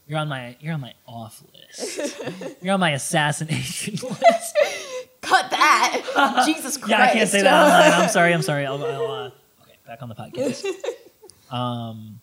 You're 0.06 0.18
on 0.18 0.28
my. 0.28 0.56
You're 0.60 0.74
on 0.74 0.80
my 0.80 0.94
off 1.06 1.42
list. 1.54 2.10
you're 2.62 2.74
on 2.74 2.80
my 2.80 2.90
assassination 2.90 3.94
list. 4.02 4.58
Cut 5.22 5.50
that, 5.50 6.42
Jesus 6.46 6.76
Christ! 6.76 6.90
Yeah, 6.90 7.02
I 7.02 7.12
can't 7.12 7.28
say 7.30 7.42
that 7.42 7.52
online. 7.64 8.02
I'm 8.02 8.08
sorry. 8.10 8.34
I'm 8.34 8.42
sorry. 8.42 8.66
I'll, 8.66 8.84
I'll, 8.84 9.10
uh, 9.10 9.26
okay, 9.62 9.78
back 9.86 10.02
on 10.02 10.10
the 10.10 10.14
podcast. 10.14 10.64
Um, 11.50 12.20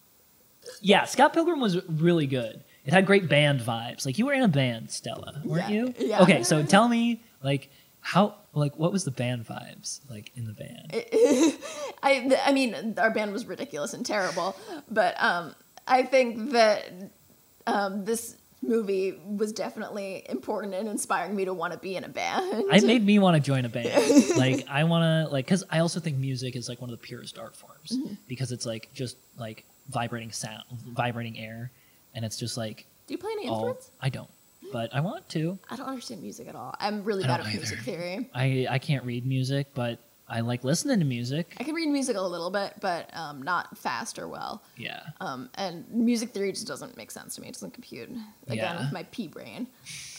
yeah, 0.82 1.06
Scott 1.06 1.34
Pilgrim 1.34 1.60
was 1.60 1.84
really 1.90 2.28
good. 2.28 2.64
It 2.86 2.94
had 2.94 3.06
great 3.08 3.28
band 3.28 3.60
vibes. 3.62 4.06
Like 4.06 4.18
you 4.20 4.26
were 4.28 4.34
in 4.34 4.44
a 4.44 4.48
band, 4.48 4.92
Stella, 4.92 5.42
weren't 5.44 5.70
Yeah, 5.70 5.76
you? 5.76 5.94
yeah. 5.98 6.22
Okay, 6.22 6.44
so 6.44 6.64
tell 6.64 6.88
me, 6.88 7.22
like, 7.44 7.70
how, 8.02 8.36
like, 8.54 8.78
what 8.78 8.92
was 8.92 9.04
the 9.04 9.12
band 9.12 9.48
vibes 9.48 10.00
like 10.10 10.32
in 10.36 10.46
the 10.46 10.54
band? 10.54 10.92
I 12.04 12.38
I 12.46 12.52
mean, 12.52 12.96
our 12.98 13.12
band 13.12 13.34
was 13.34 13.46
ridiculous 13.46 13.94
and 13.94 14.06
terrible, 14.06 14.56
but 14.90 15.16
um, 15.22 15.56
I 15.88 16.04
think 16.04 16.52
that 16.52 16.92
um, 17.72 18.06
this 18.06 18.36
movie 18.64 19.20
was 19.26 19.52
definitely 19.52 20.24
important 20.30 20.74
in 20.76 20.88
inspiring 20.88 21.36
me 21.36 21.46
to 21.46 21.54
want 21.54 21.74
to 21.74 21.80
be 21.80 21.96
in 21.96 22.04
a 22.04 22.10
band. 22.10 22.66
I 22.72 22.80
made 22.82 23.04
me 23.04 23.18
want 23.18 23.36
to 23.36 23.42
join 23.42 23.66
a 23.66 23.70
band. 23.70 24.30
like 24.38 24.68
I 24.70 24.84
want 24.84 25.04
to 25.04 25.34
like 25.34 25.48
cuz 25.48 25.64
I 25.70 25.80
also 25.80 26.00
think 26.00 26.18
music 26.18 26.56
is 26.56 26.70
like 26.70 26.80
one 26.80 26.90
of 26.92 27.00
the 27.00 27.04
purest 27.06 27.40
art 27.40 27.56
forms 27.56 27.92
Mm-hmm. 27.92 28.14
because 28.28 28.52
it's 28.52 28.66
like 28.66 28.94
just 28.94 29.18
like 29.38 29.66
vibrating 29.90 30.32
sound, 30.32 30.64
vibrating 30.90 31.40
air 31.40 31.72
and 32.14 32.24
it's 32.24 32.38
just 32.38 32.56
like 32.58 32.86
Do 33.08 33.14
you 33.16 33.18
play 33.18 33.32
any 33.32 33.48
all 33.48 33.56
instruments? 33.70 33.90
I 34.00 34.10
don't, 34.10 34.30
but 34.72 34.94
I 34.94 35.00
want 35.02 35.28
to. 35.30 35.58
I 35.70 35.76
don't 35.76 35.88
understand 35.88 36.22
music 36.22 36.48
at 36.48 36.54
all. 36.56 36.76
I'm 36.80 37.04
really 37.04 37.24
bad 37.24 37.40
at 37.42 37.48
music 37.48 37.80
theory. 37.80 38.30
I 38.36 38.68
I 38.70 38.78
can't 38.78 39.04
read 39.06 39.26
music, 39.26 39.68
but 39.74 39.98
I 40.32 40.40
like 40.40 40.64
listening 40.64 41.00
to 41.00 41.06
music. 41.06 41.56
I 41.60 41.64
can 41.64 41.76
read 41.76 41.90
music 41.90 42.16
a 42.16 42.22
little 42.22 42.50
bit, 42.50 42.74
but 42.80 43.10
um, 43.16 43.44
not 43.44 43.78
fast 43.78 44.18
or 44.18 44.28
well. 44.28 44.64
Yeah. 44.78 45.02
Um, 45.20 45.50
and 45.56 45.86
music 45.92 46.30
theory 46.32 46.52
just 46.54 46.68
doesn't 46.68 46.96
make 46.96 47.12
sense 47.12 47.36
to 47.36 47.42
me. 47.42 47.50
It 47.50 47.54
doesn't 47.54 47.74
compute. 47.74 48.10
Again, 48.10 48.58
Yeah. 48.58 48.80
with 48.84 48.94
my 48.94 49.04
pea 49.12 49.28
brain. 49.28 49.68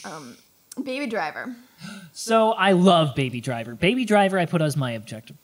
Um, 0.05 0.37
Baby 0.81 1.07
Driver. 1.07 1.55
So 2.13 2.51
I 2.53 2.71
love 2.73 3.15
Baby 3.15 3.41
Driver. 3.41 3.75
Baby 3.75 4.05
Driver 4.05 4.37
I 4.39 4.45
put 4.45 4.61
as 4.61 4.77
my 4.77 4.91
objective. 4.91 5.35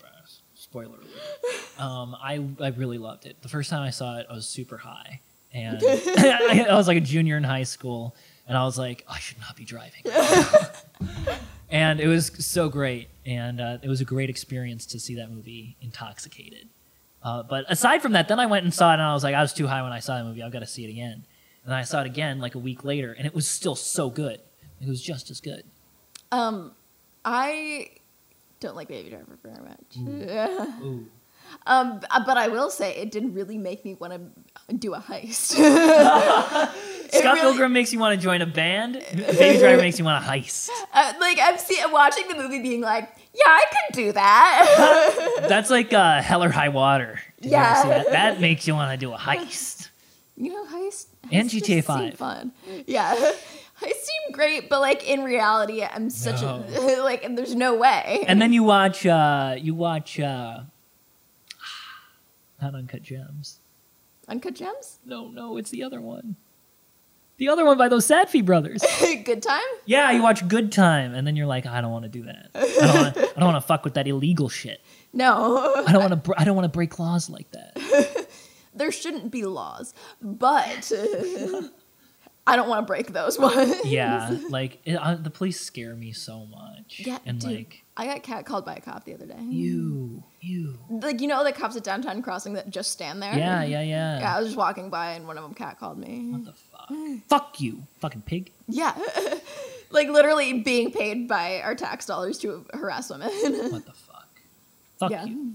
Spoiler 0.56 0.96
alert. 0.98 1.08
Um, 1.80 2.16
I 2.22 2.46
I 2.60 2.68
really 2.70 2.98
loved 2.98 3.26
it. 3.26 3.42
The 3.42 3.48
first 3.48 3.70
time 3.70 3.82
I 3.82 3.90
saw 3.90 4.18
it, 4.20 4.28
I 4.30 4.34
was 4.34 4.46
super 4.46 4.78
high, 4.78 5.22
and 5.54 5.82
I, 5.82 6.66
I 6.70 6.76
was 6.76 6.88
like 6.90 6.98
a 6.98 7.02
junior 7.02 7.38
in 7.38 7.44
high 7.46 7.64
school, 7.64 8.16
and 8.48 8.58
I 8.58 8.66
was 8.66 8.78
like, 8.78 9.06
I 9.08 9.18
should 9.20 9.40
not 9.40 9.56
be 9.56 9.64
driving. 9.64 10.04
And 11.70 12.00
it 12.00 12.08
was 12.08 12.32
so 12.46 12.70
great, 12.70 13.10
and 13.26 13.62
uh, 13.62 13.78
it 13.82 13.90
was 13.90 14.02
a 14.02 14.06
great 14.06 14.30
experience 14.30 14.86
to 14.88 15.00
see 15.00 15.16
that 15.16 15.32
movie 15.32 15.78
intoxicated. 15.82 16.70
Uh, 17.22 17.44
but 17.44 17.66
aside 17.68 18.02
from 18.02 18.14
that, 18.14 18.28
then 18.28 18.40
I 18.40 18.46
went 18.46 18.64
and 18.64 18.74
saw 18.74 18.92
it, 18.92 18.94
and 18.96 19.04
I 19.04 19.14
was 19.14 19.24
like, 19.24 19.36
I 19.36 19.42
was 19.42 19.54
too 19.54 19.68
high 19.68 19.82
when 19.82 19.92
I 19.92 20.00
saw 20.00 20.18
the 20.18 20.24
movie. 20.24 20.42
I've 20.42 20.52
got 20.52 20.60
to 20.60 20.68
see 20.68 20.86
it 20.86 20.90
again. 20.90 21.26
And 21.66 21.74
I 21.74 21.84
saw 21.84 22.02
it 22.02 22.08
again 22.08 22.40
like 22.40 22.56
a 22.56 22.60
week 22.60 22.84
later, 22.84 23.14
and 23.14 23.28
it 23.28 23.36
was 23.36 23.48
still 23.48 23.76
so 23.76 24.10
good. 24.10 24.40
It 24.82 24.88
was 24.88 25.02
just 25.02 25.30
as 25.30 25.42
good. 25.42 25.64
Um, 26.32 26.72
I 27.26 27.90
don't 28.60 28.76
like 28.76 28.88
Baby 28.88 29.10
Driver 29.10 29.38
very 29.44 29.62
much. 29.62 30.82
Ooh. 30.82 31.06
Um, 31.66 32.00
but 32.26 32.38
I 32.38 32.47
will 32.47 32.70
say 32.70 32.95
it 32.95 33.12
didn't 33.12 33.34
really 33.34 33.58
make 33.58 33.84
me 33.86 33.95
want 33.95 34.14
to 34.70 34.74
do 34.76 34.93
a 34.93 35.00
heist. 35.00 35.54
Scott 35.54 36.74
really- 37.14 37.41
Pilgrim 37.41 37.74
makes 37.74 37.91
you 37.93 38.00
want 38.00 38.20
to 38.20 38.24
join 38.24 38.41
a 38.41 38.45
band. 38.45 38.93
Baby 39.14 39.60
Driver 39.60 39.82
makes 39.82 39.97
you 40.00 40.06
want 40.06 40.24
to 40.24 40.30
heist. 40.30 40.70
uh, 40.93 41.14
like 41.20 41.39
I'm 41.41 41.58
see- 41.58 41.82
watching 41.91 42.28
the 42.28 42.36
movie, 42.36 42.60
being 42.62 42.82
like, 42.82 43.10
"Yeah, 43.34 43.41
I 43.47 43.64
could 43.72 43.95
do 43.95 44.12
that." 44.14 45.39
That's 45.50 45.70
like 45.70 45.91
uh, 45.93 46.22
Hell 46.22 46.44
or 46.44 46.49
High 46.49 46.69
Water. 46.69 47.19
Did 47.41 47.52
Yeah. 47.52 47.84
that? 47.88 48.11
That 48.11 48.40
makes 48.41 48.68
you 48.68 48.76
want 48.76 48.91
to 48.91 48.98
do 49.06 49.14
a 49.14 49.18
heist. 49.18 49.90
you 50.38 50.53
know, 50.53 50.65
heist. 50.65 51.07
And 51.32 51.49
heist 51.49 51.52
just 51.52 51.65
GTA 51.65 51.84
5. 51.84 52.14
fun. 52.15 52.52
Yeah, 52.88 53.14
I 53.82 53.88
seem 53.91 54.32
great, 54.32 54.69
but 54.69 54.80
like 54.82 55.07
in 55.07 55.24
reality, 55.24 55.84
I'm 55.84 56.10
such 56.10 56.41
a 56.41 56.64
like, 57.03 57.24
and 57.24 57.38
there's 57.38 57.56
no 57.56 57.76
way. 57.76 58.24
And 58.28 58.41
then 58.41 58.53
you 58.53 58.64
watch, 58.64 59.06
uh, 59.06 59.56
you 59.57 59.74
watch, 59.74 60.19
uh, 60.19 60.61
not 62.61 62.76
Uncut 62.76 63.03
Gems. 63.03 63.60
Uncut 64.27 64.53
Gems, 64.56 64.99
No, 65.06 65.27
no, 65.27 65.57
it's 65.57 65.72
the 65.72 65.84
other 65.84 65.99
one. 66.02 66.36
The 67.38 67.48
other 67.48 67.64
one 67.64 67.77
by 67.77 67.88
those 67.88 68.06
Safdie 68.06 68.45
brothers. 68.45 68.84
good 69.23 69.41
time. 69.41 69.61
Yeah, 69.86 70.11
you 70.11 70.22
watch 70.22 70.45
Good 70.49 70.73
Time, 70.73 71.15
and 71.15 71.26
then 71.26 71.38
you're 71.38 71.48
like, 71.48 71.65
I 71.65 71.80
don't 71.80 71.91
want 71.91 72.03
to 72.03 72.10
do 72.10 72.23
that. 72.23 72.49
I 72.53 72.86
don't 72.86 72.95
want 72.95 73.15
to. 73.15 73.22
I 73.22 73.40
don't 73.40 73.53
want 73.53 73.64
to 73.64 73.68
fuck 73.68 73.86
with 73.86 73.94
that 73.94 74.07
illegal 74.07 74.49
shit. 74.49 74.81
No, 75.11 75.73
I 75.88 75.91
don't 75.91 76.02
want 76.02 76.11
to. 76.11 76.18
Br- 76.18 76.34
I 76.38 76.44
don't 76.44 76.56
want 76.56 76.65
to 76.65 76.69
break 76.69 76.99
laws 76.99 77.31
like 77.31 77.49
that. 77.49 78.27
there 78.76 78.91
shouldn't 78.91 79.31
be 79.31 79.44
laws, 79.44 79.95
but 80.22 80.91
I 82.50 82.56
don't 82.56 82.68
want 82.68 82.86
to 82.86 82.86
break 82.88 83.14
those 83.14 83.38
ones. 83.38 83.76
Yeah, 83.86 84.36
like 84.50 84.80
it, 84.86 84.96
uh, 84.96 85.16
the 85.16 85.30
police 85.30 85.60
scare 85.60 85.96
me 85.96 86.12
so 86.12 86.46
much. 86.46 87.02
Yeah, 87.06 87.20
and 87.26 87.40
dude, 87.40 87.52
like 87.52 87.84
I 87.96 88.06
got 88.06 88.24
catcalled 88.24 88.66
by 88.66 88.76
a 88.76 88.82
cop 88.82 89.06
the 89.06 89.14
other 89.14 89.26
day. 89.26 89.40
you, 89.42 90.24
you. 90.42 90.78
Like 90.90 91.22
you 91.22 91.28
know 91.28 91.44
the 91.44 91.52
cops 91.52 91.76
at 91.76 91.84
downtown 91.84 92.22
crossing 92.22 92.54
that 92.54 92.70
just 92.70 92.92
stand 92.92 93.22
there. 93.22 93.38
Yeah, 93.38 93.64
yeah, 93.64 93.82
yeah. 93.82 94.20
Yeah, 94.20 94.36
I 94.36 94.40
was 94.40 94.48
just 94.50 94.58
walking 94.58 94.90
by 94.90 95.12
and 95.12 95.28
one 95.28 95.38
of 95.38 95.44
them 95.44 95.54
catcalled 95.54 95.98
me. 95.98 96.32
What 96.32 96.46
the 96.46 96.54
fuck? 96.54 96.90
fuck 97.28 97.62
you, 97.62 97.84
fucking 98.00 98.22
pig. 98.24 98.52
Yeah, 98.68 98.94
like 99.92 100.08
literally 100.10 100.62
being 100.62 100.92
paid 100.92 101.28
by 101.28 101.62
our 101.62 101.76
tax 101.76 102.06
dollars 102.06 102.38
to 102.40 102.66
harass 102.74 103.10
women. 103.10 103.30
What 103.72 103.86
the 103.86 103.94
fuck? 103.94 104.28
Fuck 105.00 105.12
yeah, 105.12 105.26
you. 105.26 105.54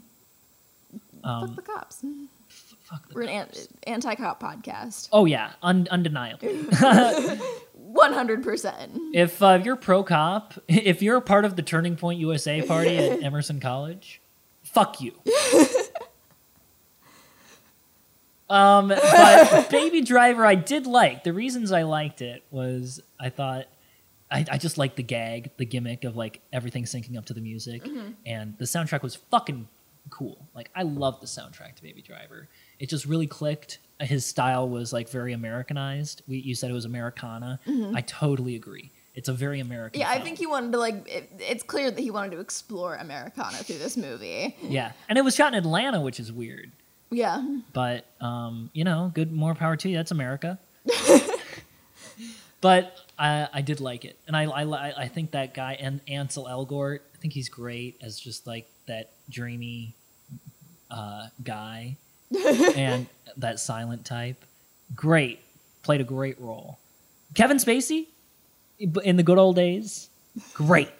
fuck 1.22 1.30
Um, 1.30 1.54
the 1.56 1.62
cops. 1.62 2.04
Fuck 2.94 3.08
the 3.08 3.14
We're 3.14 3.22
an 3.22 3.44
cops. 3.46 3.66
an- 3.66 3.78
anti-cop 3.94 4.42
podcast. 4.42 5.08
Oh 5.12 5.24
yeah, 5.24 5.52
un- 5.62 5.86
hundred 7.96 8.42
percent. 8.42 8.92
if 9.14 9.42
uh, 9.42 9.60
you're 9.62 9.76
pro 9.76 10.02
cop, 10.02 10.54
if 10.68 11.02
you're 11.02 11.16
a 11.16 11.22
part 11.22 11.44
of 11.44 11.56
the 11.56 11.62
Turning 11.62 11.96
Point 11.96 12.18
USA 12.20 12.62
party 12.62 12.96
at 12.96 13.22
Emerson 13.22 13.60
College, 13.60 14.20
fuck 14.62 15.00
you. 15.00 15.12
Um, 18.50 18.88
but 18.88 19.68
Baby 19.70 20.02
Driver, 20.02 20.44
I 20.44 20.54
did 20.54 20.86
like. 20.86 21.24
The 21.24 21.32
reasons 21.32 21.72
I 21.72 21.82
liked 21.82 22.20
it 22.20 22.42
was 22.50 23.00
I 23.18 23.30
thought 23.30 23.66
I, 24.30 24.44
I 24.50 24.58
just 24.58 24.76
liked 24.76 24.96
the 24.96 25.02
gag, 25.02 25.50
the 25.56 25.64
gimmick 25.64 26.04
of 26.04 26.14
like 26.14 26.40
everything 26.52 26.84
syncing 26.84 27.16
up 27.16 27.24
to 27.26 27.34
the 27.34 27.40
music, 27.40 27.88
and 28.26 28.56
the 28.58 28.64
soundtrack 28.66 29.02
was 29.02 29.16
fucking 29.16 29.66
cool. 30.10 30.46
Like 30.54 30.70
I 30.74 30.82
love 30.82 31.20
the 31.20 31.26
soundtrack 31.26 31.76
to 31.76 31.82
Baby 31.82 32.02
Driver. 32.02 32.48
It 32.78 32.88
just 32.88 33.06
really 33.06 33.26
clicked. 33.26 33.78
His 34.00 34.26
style 34.26 34.68
was 34.68 34.92
like 34.92 35.08
very 35.08 35.32
Americanized. 35.32 36.22
We, 36.26 36.38
you 36.38 36.54
said 36.54 36.70
it 36.70 36.74
was 36.74 36.84
Americana. 36.84 37.60
I 37.94 38.00
totally 38.00 38.56
agree. 38.56 38.90
It's 39.14 39.28
a 39.28 39.32
very 39.32 39.60
American. 39.60 40.00
Yeah, 40.00 40.10
I 40.10 40.20
think 40.20 40.38
he 40.38 40.46
wanted 40.46 40.72
to 40.72 40.78
like. 40.78 41.08
It, 41.08 41.30
it's 41.38 41.62
clear 41.62 41.90
that 41.90 42.00
he 42.00 42.10
wanted 42.10 42.32
to 42.32 42.40
explore 42.40 42.96
Americana 42.96 43.58
through 43.58 43.78
this 43.78 43.96
movie. 43.96 44.56
Yeah, 44.60 44.90
and 45.08 45.16
it 45.16 45.22
was 45.22 45.36
shot 45.36 45.54
in 45.54 45.58
Atlanta, 45.58 46.00
which 46.00 46.18
is 46.18 46.32
weird. 46.32 46.72
Yeah, 47.10 47.44
But 47.72 48.06
um, 48.20 48.70
you 48.72 48.82
know, 48.82 49.12
good 49.14 49.30
more 49.30 49.54
power 49.54 49.76
to 49.76 49.88
you. 49.88 49.96
That's 49.96 50.10
America. 50.10 50.58
but 52.60 52.96
I, 53.16 53.48
I 53.52 53.60
did 53.60 53.80
like 53.80 54.04
it, 54.04 54.18
and 54.26 54.36
I, 54.36 54.46
I 54.46 55.04
I 55.04 55.08
think 55.08 55.30
that 55.30 55.54
guy 55.54 55.74
and 55.74 56.00
Ansel 56.08 56.46
Elgort. 56.46 57.00
I 57.14 57.18
think 57.18 57.34
he's 57.34 57.48
great 57.48 57.96
as 58.02 58.18
just 58.18 58.48
like 58.48 58.68
that 58.86 59.12
dreamy 59.30 59.94
uh, 60.90 61.28
guy 61.42 61.96
and 62.76 63.06
that 63.36 63.60
silent 63.60 64.04
type. 64.04 64.44
Great, 64.94 65.40
played 65.82 66.00
a 66.00 66.04
great 66.04 66.40
role. 66.40 66.78
Kevin 67.34 67.56
Spacey 67.56 68.06
in 68.78 69.16
the 69.16 69.22
good 69.22 69.38
old 69.38 69.56
days. 69.56 70.08
Great, 70.52 70.90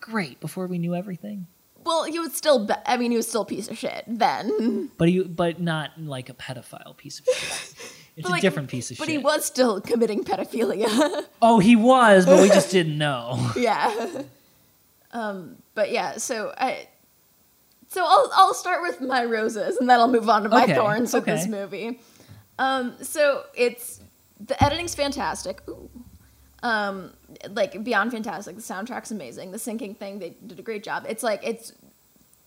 great. 0.00 0.40
Before 0.40 0.66
we 0.66 0.78
knew 0.78 0.94
everything. 0.94 1.46
Well, 1.84 2.04
he 2.04 2.18
was 2.18 2.34
still. 2.34 2.66
Be- 2.66 2.74
I 2.84 2.96
mean, 2.96 3.10
he 3.10 3.16
was 3.16 3.26
still 3.28 3.42
a 3.42 3.46
piece 3.46 3.68
of 3.68 3.78
shit 3.78 4.04
then. 4.06 4.90
But 4.98 5.08
he, 5.08 5.22
but 5.22 5.60
not 5.60 5.92
like 5.98 6.28
a 6.28 6.34
pedophile 6.34 6.96
piece 6.96 7.20
of 7.20 7.26
shit. 7.34 7.74
It's 8.16 8.28
a 8.28 8.32
like, 8.32 8.42
different 8.42 8.68
piece 8.68 8.90
of 8.90 8.98
But 8.98 9.04
shit. 9.06 9.22
But 9.22 9.30
he 9.32 9.36
was 9.36 9.46
still 9.46 9.80
committing 9.80 10.24
pedophilia. 10.24 11.24
Oh, 11.40 11.58
he 11.58 11.74
was, 11.74 12.26
but 12.26 12.42
we 12.42 12.48
just 12.48 12.70
didn't 12.70 12.98
know. 12.98 13.50
yeah. 13.56 13.94
Um. 15.12 15.56
But 15.74 15.90
yeah. 15.90 16.18
So 16.18 16.52
I. 16.58 16.88
So 17.90 18.04
I'll 18.04 18.30
I'll 18.34 18.54
start 18.54 18.82
with 18.82 19.00
my 19.00 19.24
roses, 19.24 19.76
and 19.78 19.90
then 19.90 19.98
I'll 19.98 20.08
move 20.10 20.28
on 20.28 20.44
to 20.44 20.48
my 20.48 20.62
Okay, 20.62 20.74
thorns 20.74 21.12
with 21.12 21.24
okay. 21.24 21.32
this 21.34 21.48
movie. 21.48 22.00
Um. 22.58 22.94
So 23.02 23.44
it's 23.54 24.00
the 24.38 24.62
editing's 24.62 24.94
fantastic. 24.94 25.60
Ooh. 25.68 25.90
Um. 26.62 27.12
Like 27.50 27.82
beyond 27.82 28.12
fantastic. 28.12 28.54
The 28.56 28.62
soundtrack's 28.62 29.10
amazing. 29.10 29.50
The 29.50 29.58
syncing 29.58 29.96
thing 29.96 30.20
they 30.20 30.36
did 30.46 30.58
a 30.58 30.62
great 30.62 30.84
job. 30.84 31.04
It's 31.08 31.22
like 31.24 31.40
it's 31.44 31.72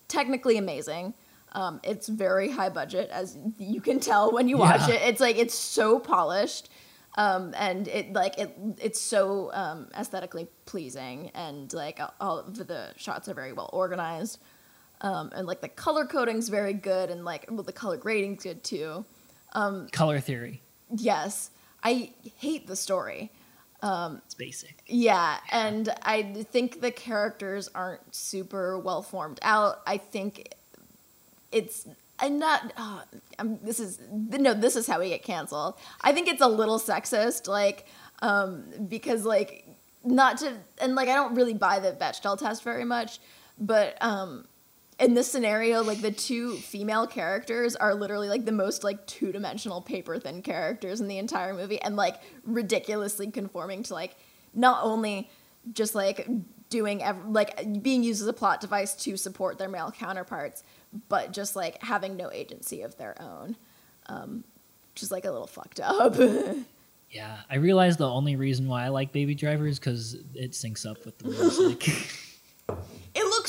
technically 0.08 0.58
amazing. 0.58 1.14
Um, 1.56 1.82
it's 1.84 2.08
very 2.08 2.50
high 2.50 2.70
budget, 2.70 3.10
as 3.12 3.38
you 3.60 3.80
can 3.80 4.00
tell 4.00 4.32
when 4.32 4.48
you 4.48 4.58
watch 4.58 4.88
Yeah. 4.88 4.96
it. 4.96 5.02
It's 5.10 5.22
like 5.22 5.38
it's 5.38 5.54
so 5.54 6.00
polished, 6.00 6.70
um, 7.16 7.54
and 7.58 7.88
it 7.90 8.14
like 8.14 8.40
it 8.40 8.56
it's 8.82 9.00
so 9.02 9.52
um, 9.54 9.88
aesthetically 9.96 10.48
pleasing, 10.66 11.30
and 11.36 11.72
like 11.74 12.00
all- 12.00 12.14
all 12.22 12.40
of 12.40 12.56
the 12.56 12.94
shots 12.96 13.28
are 13.30 13.36
very 13.36 13.54
well 13.54 13.70
organized, 13.72 14.40
um, 15.04 15.32
and 15.36 15.46
like 15.46 15.62
the 15.62 15.70
color 15.70 16.06
coding's 16.06 16.50
very 16.50 16.74
good, 16.74 17.10
and 17.10 17.24
like 17.24 17.46
well, 17.50 17.64
the 17.64 17.74
color 17.74 17.98
grading's 17.98 18.44
good 18.44 18.64
too. 18.64 19.06
Color 19.92 20.20
theory. 20.20 20.62
Yes, 20.96 21.52
I 21.84 22.12
hate 22.38 22.68
the 22.68 22.76
story. 22.76 23.32
It's 24.26 24.34
basic. 24.34 24.82
Yeah, 24.88 25.38
and 25.52 25.90
I 26.04 26.24
think 26.52 26.82
the 26.82 26.92
characters 26.92 27.70
aren't 27.76 28.16
super 28.16 28.80
well 28.80 29.02
formed 29.02 29.40
out. 29.42 29.82
I 29.86 29.98
think 29.98 30.54
it's 31.52 31.86
I'm 32.20 32.40
not. 32.40 32.72
Uh, 32.78 33.02
I'm, 33.40 33.60
this 33.64 33.80
is 33.80 34.00
no. 34.12 34.54
This 34.54 34.76
is 34.76 34.88
how 34.88 35.00
we 35.00 35.10
get 35.10 35.24
canceled. 35.24 35.76
I 36.02 36.14
think 36.14 36.28
it's 36.28 36.42
a 36.42 36.48
little 36.48 36.80
sexist, 36.80 37.48
like 37.48 37.86
um, 38.22 38.64
because 38.88 39.26
like 39.26 39.68
not 40.06 40.38
to 40.40 40.54
and 40.80 40.96
like 40.96 41.10
I 41.10 41.16
don't 41.16 41.36
really 41.36 41.54
buy 41.54 41.80
the 41.80 41.92
Bechdel 41.92 42.38
test 42.40 42.64
very 42.64 42.86
much, 42.86 43.20
but 43.60 43.98
um, 44.02 44.46
in 45.00 45.14
this 45.14 45.32
scenario, 45.32 45.84
like 45.84 46.02
the 46.02 46.12
two 46.12 46.56
female 46.58 47.08
characters 47.08 47.76
are 47.76 47.94
literally 47.94 48.30
like 48.30 48.46
the 48.46 48.52
most 48.52 48.84
like 48.84 49.06
two 49.08 49.32
dimensional 49.32 49.82
paper 49.82 50.20
thin 50.20 50.42
characters 50.42 51.02
in 51.02 51.08
the 51.08 51.18
entire 51.18 51.54
movie, 51.54 51.82
and 51.82 51.96
like 51.96 52.18
ridiculously 52.46 53.30
conforming 53.32 53.84
to 53.84 53.94
like 53.94 54.16
not 54.54 54.84
only 54.84 55.30
just 55.72 55.96
like 55.96 56.28
doing 56.70 57.02
ev- 57.04 57.26
like 57.28 57.82
being 57.82 58.04
used 58.04 58.22
as 58.22 58.28
a 58.28 58.34
plot 58.34 58.62
device 58.62 58.96
to 58.96 59.18
support 59.18 59.58
their 59.58 59.70
male 59.70 59.92
counterparts, 59.92 60.64
but 61.10 61.32
just 61.32 61.56
like 61.56 61.82
having 61.84 62.16
no 62.16 62.32
agency 62.32 62.82
of 62.82 62.98
their 62.98 63.20
own, 63.22 63.56
um, 64.08 64.44
is 65.00 65.12
like 65.12 65.26
a 65.26 65.32
little 65.32 65.48
fucked 65.48 65.80
up. 65.80 66.16
Yeah, 67.14 67.38
I 67.48 67.58
realized 67.58 68.00
the 68.00 68.10
only 68.10 68.36
reason 68.38 68.68
why 68.68 68.86
I 68.86 68.88
like 68.88 69.12
Baby 69.12 69.36
Driver 69.36 69.68
is 69.68 69.78
because 69.78 70.16
it 70.34 70.54
syncs 70.54 70.90
up 70.90 71.06
with 71.06 71.20
the 71.20 71.30
music. 71.30 71.88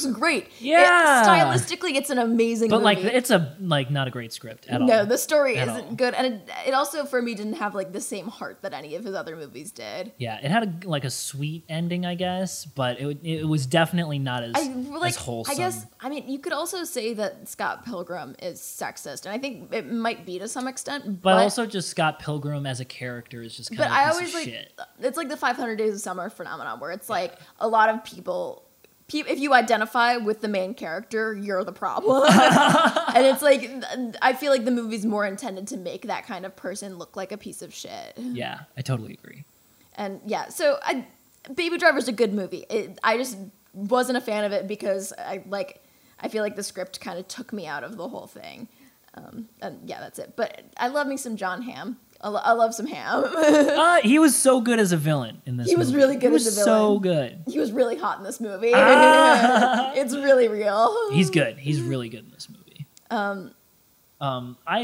it 0.05 0.13
great. 0.15 0.45
It- 0.45 0.51
Yeah. 0.61 1.25
stylistically, 1.27 1.95
it's 1.97 2.11
an 2.11 2.19
amazing. 2.19 2.71
but 2.71 2.83
like, 2.83 2.99
it's 2.99 3.31
a 3.31 3.57
like 3.61 3.91
not 3.91 4.09
a 4.09 4.11
great 4.11 4.33
script 4.33 4.67
at 4.69 4.81
all. 4.81 4.87
no, 4.87 5.05
the 5.05 5.19
story 5.19 5.57
At 5.57 5.69
isn't 5.69 5.87
all. 5.87 5.95
good, 5.95 6.15
and 6.15 6.27
it, 6.35 6.49
it 6.69 6.75
also 6.75 7.05
for 7.05 7.21
me 7.23 7.35
didn't 7.35 7.55
have 7.55 7.75
like 7.75 7.93
the 7.93 8.01
same 8.01 8.27
heart 8.29 8.59
that 8.63 8.73
any 8.73 8.95
of 8.95 9.05
his 9.05 9.15
other 9.15 9.37
movies 9.37 9.71
did. 9.73 10.13
Yeah, 10.19 10.39
it 10.43 10.51
had 10.51 10.85
a, 10.85 10.89
like 10.89 11.05
a 11.05 11.11
sweet 11.11 11.65
ending, 11.69 12.05
I 12.07 12.15
guess, 12.15 12.65
but 12.65 13.01
it 13.01 13.19
it 13.23 13.49
was 13.49 13.67
definitely 13.67 14.19
not 14.19 14.43
as 14.43 14.53
I 14.55 14.69
like. 14.69 15.11
as 15.11 15.17
wholesome. 15.17 15.53
I 15.53 15.57
guess. 15.57 15.87
I 16.01 16.09
mean, 16.09 16.29
you 16.29 16.39
could 16.39 16.53
also 16.53 16.85
say 16.85 17.15
that 17.15 17.49
Scott 17.49 17.85
Pilgrim 17.85 18.37
is 18.43 18.61
sexist, 18.61 19.25
and 19.27 19.35
I 19.35 19.39
think 19.39 19.73
it 19.73 19.91
might 19.91 20.27
be 20.27 20.39
to 20.39 20.49
some 20.49 20.69
extent. 20.69 21.23
but, 21.23 21.35
also 21.35 21.67
just 21.67 21.89
Scott 21.89 22.19
Pilgrim 22.19 22.67
as 22.67 22.81
a 22.81 22.85
character 22.85 23.43
is 23.43 23.57
just 23.57 23.71
kind 23.71 23.79
but 23.79 23.87
of 23.87 23.93
I 23.93 24.11
always 24.11 24.35
like 24.35 24.45
shit. 24.45 24.73
it's 25.01 25.17
like 25.17 25.29
the 25.29 25.37
500 25.37 25.77
Days 25.77 25.95
of 25.95 26.01
Summer 26.01 26.29
phenomenon, 26.31 26.81
where 26.81 26.91
it's 26.91 27.09
like 27.09 27.35
a 27.61 27.69
lot 27.69 27.89
of 27.89 28.05
people. 28.05 28.64
If 29.13 29.39
you 29.39 29.53
identify 29.53 30.17
with 30.17 30.41
the 30.41 30.49
main 30.49 30.75
character, 30.75 31.35
you're 31.35 31.63
the 31.63 31.73
problem, 31.73 32.25
and 32.29 33.27
it's 33.27 33.43
like 33.43 33.71
I 34.23 34.33
feel 34.33 34.51
like 34.51 34.65
the 34.65 34.71
movie's 34.71 35.05
more 35.05 35.27
intended 35.27 35.69
to 35.69 35.77
make 35.77 36.07
that 36.07 36.27
kind 36.27 36.47
of 36.47 36.57
person 36.57 36.97
look 36.97 37.17
like 37.17 37.31
a 37.31 37.37
piece 37.37 37.63
of 37.63 37.73
shit. 37.73 38.15
Yeah, 38.17 38.61
I 38.77 38.83
totally 38.83 39.13
agree. 39.13 39.45
And 39.97 40.21
yeah, 40.27 40.49
so 40.49 40.79
I, 40.83 41.07
Baby 41.55 41.79
Driver's 41.79 42.09
a 42.09 42.13
good 42.13 42.33
movie. 42.33 42.65
It, 42.71 42.99
I 43.05 43.17
just 43.17 43.37
wasn't 43.73 44.19
a 44.19 44.21
fan 44.21 44.45
of 44.45 44.53
it 44.53 44.67
because 44.67 45.13
I 45.19 45.43
like 45.47 45.85
I 46.21 46.29
feel 46.29 46.43
like 46.43 46.57
the 46.57 46.63
script 46.63 47.01
kind 47.01 47.19
of 47.19 47.29
took 47.29 47.53
me 47.53 47.67
out 47.67 47.85
of 47.85 47.97
the 47.97 48.09
whole 48.09 48.27
thing. 48.27 48.69
Um, 49.15 49.49
and 49.61 49.89
yeah, 49.89 50.01
that's 50.01 50.19
it. 50.19 50.33
But 50.37 50.65
I 50.77 50.89
love 50.89 51.07
me 51.07 51.17
some 51.17 51.37
Jon 51.37 51.63
Hamm. 51.63 51.99
I, 52.25 52.29
lo- 52.29 52.41
I 52.43 52.53
love 52.53 52.75
some 52.75 52.87
Ham. 52.87 53.25
Uh, 53.85 54.01
he 54.03 54.19
was 54.19 54.35
so 54.35 54.61
good 54.61 54.79
as 54.81 54.93
a 54.93 54.97
villain 54.97 55.43
in 55.47 55.57
this. 55.59 55.67
Movie. 55.67 55.71
He 55.71 55.77
was 55.77 55.89
movie. 55.93 56.03
really 56.03 56.15
good 56.17 56.29
he 56.29 56.33
was 56.33 56.47
as 56.47 56.59
a 56.59 56.63
So 56.65 56.99
good. 56.99 57.43
he 57.47 57.59
was 57.59 57.71
really 57.71 57.97
hot 57.97 58.19
in 58.19 58.25
this 58.25 58.41
movie. 58.41 58.73
Ah. 58.75 59.93
it's 59.95 60.15
really 60.15 60.49
real. 60.49 61.11
He's 61.13 61.29
good. 61.31 61.59
He's 61.59 61.81
really 61.83 62.09
good 62.09 62.25
in 62.25 62.31
this 62.31 62.49
movie. 62.49 62.87
Um, 63.11 63.53
um, 64.21 64.57
I, 64.67 64.79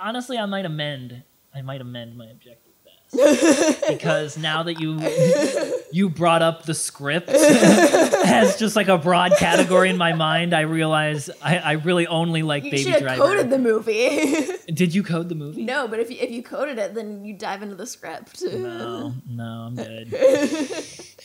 I 0.00 0.08
honestly, 0.08 0.38
I 0.38 0.46
might 0.46 0.64
amend. 0.64 1.22
I 1.54 1.62
might 1.62 1.80
amend 1.80 2.16
my 2.16 2.26
objective 2.26 2.62
best 2.64 2.65
because 3.88 4.36
now 4.38 4.62
that 4.64 4.80
you 4.80 5.00
you 5.92 6.08
brought 6.10 6.42
up 6.42 6.64
the 6.64 6.74
script 6.74 7.28
as 7.30 8.56
just 8.58 8.76
like 8.76 8.88
a 8.88 8.98
broad 8.98 9.32
category 9.38 9.88
in 9.90 9.96
my 9.96 10.12
mind, 10.12 10.54
I 10.54 10.60
realize 10.62 11.30
I, 11.42 11.58
I 11.58 11.72
really 11.72 12.06
only 12.06 12.42
like 12.42 12.64
You 12.64 12.70
Baby 12.70 12.92
Driver. 12.98 13.22
coded 13.22 13.50
the 13.50 13.58
movie. 13.58 14.46
Did 14.72 14.94
you 14.94 15.02
code 15.02 15.28
the 15.28 15.34
movie? 15.34 15.64
no, 15.64 15.88
but 15.88 16.00
if 16.00 16.10
you, 16.10 16.16
if 16.20 16.30
you 16.30 16.42
coded 16.42 16.78
it, 16.78 16.94
then 16.94 17.24
you 17.24 17.34
dive 17.34 17.62
into 17.62 17.74
the 17.74 17.86
script. 17.86 18.42
No, 18.42 19.14
no, 19.28 19.44
I'm 19.44 19.74
good. 19.76 20.08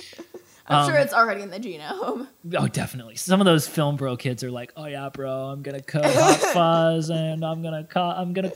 I'm 0.72 0.88
sure 0.90 0.98
Um, 0.98 1.04
it's 1.04 1.14
already 1.14 1.42
in 1.42 1.50
the 1.50 1.60
genome. 1.60 2.28
Oh, 2.58 2.68
definitely. 2.68 3.16
Some 3.16 3.40
of 3.40 3.46
those 3.46 3.68
film 3.68 3.96
bro 3.98 4.18
kids 4.18 4.44
are 4.44 4.50
like, 4.52 4.74
"Oh 4.76 4.86
yeah, 4.86 5.10
bro, 5.10 5.32
I'm 5.50 5.62
gonna 5.62 5.82
code 5.82 6.06
Hot 6.06 6.38
Fuzz, 6.54 7.10
and 7.10 7.46
I'm 7.46 7.62
gonna 7.62 7.84
co- 7.84 8.02
I'm 8.02 8.34
gonna 8.34 8.52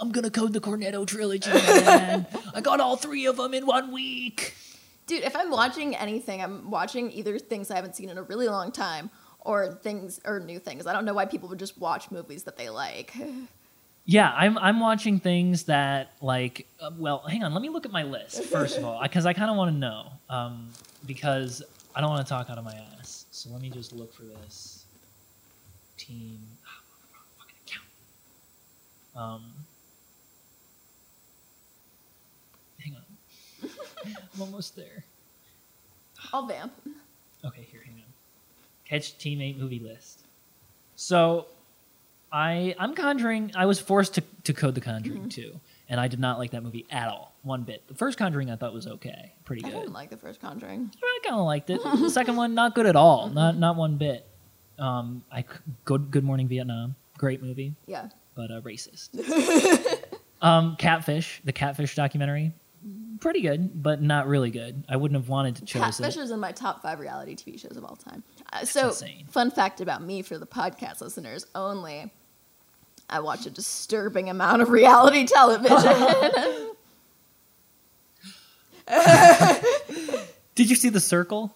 I'm 0.00 0.12
gonna 0.12 0.30
code 0.30 0.52
the 0.52 0.60
Cornetto 0.60 1.06
trilogy, 1.06 1.50
man. 1.52 2.26
I 2.54 2.60
got 2.60 2.80
all 2.80 2.96
three 2.96 3.26
of 3.26 3.36
them 3.36 3.52
in 3.54 3.66
one 3.66 3.90
week." 3.92 4.54
Dude, 5.06 5.22
if 5.24 5.34
I'm 5.36 5.50
watching 5.50 5.94
anything, 5.96 6.40
I'm 6.42 6.70
watching 6.70 7.10
either 7.12 7.38
things 7.38 7.70
I 7.70 7.76
haven't 7.76 7.94
seen 7.96 8.08
in 8.08 8.16
a 8.18 8.22
really 8.22 8.48
long 8.48 8.72
time 8.72 9.10
or 9.40 9.74
things 9.82 10.18
or 10.24 10.40
new 10.40 10.58
things. 10.58 10.86
I 10.86 10.92
don't 10.94 11.04
know 11.04 11.12
why 11.14 11.26
people 11.26 11.48
would 11.50 11.58
just 11.58 11.76
watch 11.76 12.10
movies 12.10 12.44
that 12.44 12.56
they 12.56 12.70
like. 12.70 13.12
Yeah, 14.06 14.30
I'm 14.36 14.58
I'm 14.58 14.80
watching 14.80 15.18
things 15.18 15.62
that 15.64 16.10
like. 16.20 16.66
Uh, 16.78 16.90
well, 16.98 17.20
hang 17.26 17.42
on. 17.42 17.54
Let 17.54 17.62
me 17.62 17.70
look 17.70 17.86
at 17.86 17.90
my 17.90 18.02
list 18.02 18.44
first 18.44 18.76
of 18.76 18.84
all, 18.84 19.00
because 19.02 19.24
I 19.24 19.32
kind 19.32 19.50
of 19.50 19.56
want 19.56 19.72
to 19.72 19.78
know. 19.78 20.12
Um, 20.28 20.68
because 21.06 21.62
I 21.94 22.00
don't 22.00 22.10
want 22.10 22.26
to 22.26 22.30
talk 22.32 22.50
out 22.50 22.58
of 22.58 22.64
my 22.64 22.74
ass. 22.98 23.26
So 23.30 23.50
let 23.50 23.60
me 23.60 23.70
just 23.70 23.92
look 23.92 24.12
for 24.12 24.22
this. 24.22 24.84
Team. 25.96 26.38
wrong 27.14 27.24
fucking 27.38 27.56
account. 27.66 27.86
Um. 29.16 29.50
Hang 32.80 32.96
on. 32.96 33.70
I'm 34.34 34.40
almost 34.40 34.76
there. 34.76 35.04
I'll 36.32 36.46
vamp. 36.46 36.72
Okay, 37.44 37.66
here, 37.70 37.80
hang 37.84 37.94
on. 37.94 38.12
Catch 38.86 39.16
teammate 39.18 39.58
movie 39.58 39.78
list. 39.78 40.20
So, 40.96 41.46
I 42.32 42.74
I'm 42.78 42.94
Conjuring. 42.94 43.52
I 43.54 43.66
was 43.66 43.78
forced 43.80 44.14
to 44.14 44.22
to 44.44 44.52
code 44.52 44.74
the 44.74 44.80
Conjuring 44.80 45.20
Mm-hmm. 45.20 45.28
too, 45.28 45.60
and 45.88 46.00
I 46.00 46.08
did 46.08 46.18
not 46.20 46.38
like 46.38 46.50
that 46.52 46.62
movie 46.62 46.86
at 46.90 47.08
all, 47.08 47.34
one 47.42 47.62
bit. 47.62 47.86
The 47.88 47.94
first 47.94 48.16
Conjuring 48.18 48.50
I 48.50 48.56
thought 48.56 48.72
was 48.72 48.86
okay, 48.86 49.32
pretty 49.44 49.64
I 49.64 49.70
good. 49.70 49.80
didn't 49.80 49.92
like 49.92 50.10
the 50.10 50.16
first 50.16 50.40
Conjuring. 50.40 50.90
I 51.02 51.18
kind 51.22 51.36
of 51.38 51.44
liked 51.46 51.70
it. 51.70 51.80
The 51.84 52.10
second 52.10 52.36
one, 52.36 52.54
not 52.54 52.74
good 52.74 52.86
at 52.86 52.96
all. 52.96 53.28
Not 53.28 53.56
not 53.56 53.76
one 53.76 53.96
bit. 53.96 54.26
Um, 54.78 55.22
I 55.30 55.44
good 55.84 56.10
Good 56.10 56.24
Morning 56.24 56.48
Vietnam, 56.48 56.96
great 57.18 57.42
movie, 57.42 57.74
Yeah. 57.86 58.08
but 58.34 58.50
uh, 58.50 58.60
racist. 58.62 59.10
um, 60.42 60.76
Catfish, 60.76 61.40
the 61.44 61.52
Catfish 61.52 61.94
documentary, 61.94 62.52
pretty 63.20 63.40
good, 63.40 63.82
but 63.82 64.02
not 64.02 64.26
really 64.26 64.50
good. 64.50 64.84
I 64.88 64.96
wouldn't 64.96 65.20
have 65.20 65.28
wanted 65.28 65.56
to 65.56 65.64
choose 65.64 65.80
Catfish 65.80 66.16
it. 66.16 66.20
is 66.22 66.30
in 66.32 66.40
my 66.40 66.50
top 66.52 66.82
five 66.82 66.98
reality 66.98 67.36
TV 67.36 67.58
shows 67.60 67.76
of 67.76 67.84
all 67.84 67.96
time. 67.96 68.22
Uh, 68.52 68.64
so, 68.64 68.88
insane. 68.88 69.26
fun 69.30 69.50
fact 69.50 69.80
about 69.80 70.02
me 70.02 70.22
for 70.22 70.38
the 70.38 70.46
podcast 70.46 71.00
listeners 71.00 71.46
only: 71.54 72.12
I 73.08 73.20
watch 73.20 73.46
a 73.46 73.50
disturbing 73.50 74.30
amount 74.30 74.62
of 74.62 74.70
reality 74.70 75.26
television. 75.26 76.70
Did 80.54 80.70
you 80.70 80.76
see 80.76 80.88
The 80.88 81.00
Circle? 81.00 81.54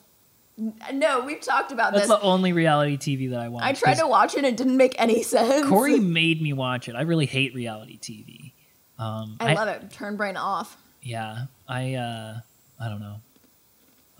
no, 0.92 1.20
we've 1.20 1.40
talked 1.40 1.70
about 1.70 1.92
That's 1.92 2.08
this. 2.08 2.18
the 2.18 2.20
only 2.20 2.52
reality 2.52 2.96
TV 2.96 3.30
that 3.30 3.38
I 3.40 3.48
watch. 3.48 3.62
I 3.62 3.72
tried 3.72 3.98
to 3.98 4.08
watch 4.08 4.34
it 4.34 4.38
and 4.38 4.46
it 4.46 4.56
didn't 4.56 4.76
make 4.76 4.96
any 4.98 5.22
sense. 5.22 5.68
Corey 5.68 6.00
made 6.00 6.42
me 6.42 6.52
watch 6.52 6.88
it. 6.88 6.96
I 6.96 7.02
really 7.02 7.26
hate 7.26 7.54
reality 7.54 7.98
TV. 7.98 8.52
Um, 8.98 9.36
I 9.38 9.54
love 9.54 9.68
it. 9.68 9.90
Turn 9.92 10.16
brain 10.16 10.36
off. 10.36 10.76
Yeah, 11.00 11.44
I 11.68 11.94
uh, 11.94 12.40
I 12.80 12.88
don't 12.88 13.00
know. 13.00 13.20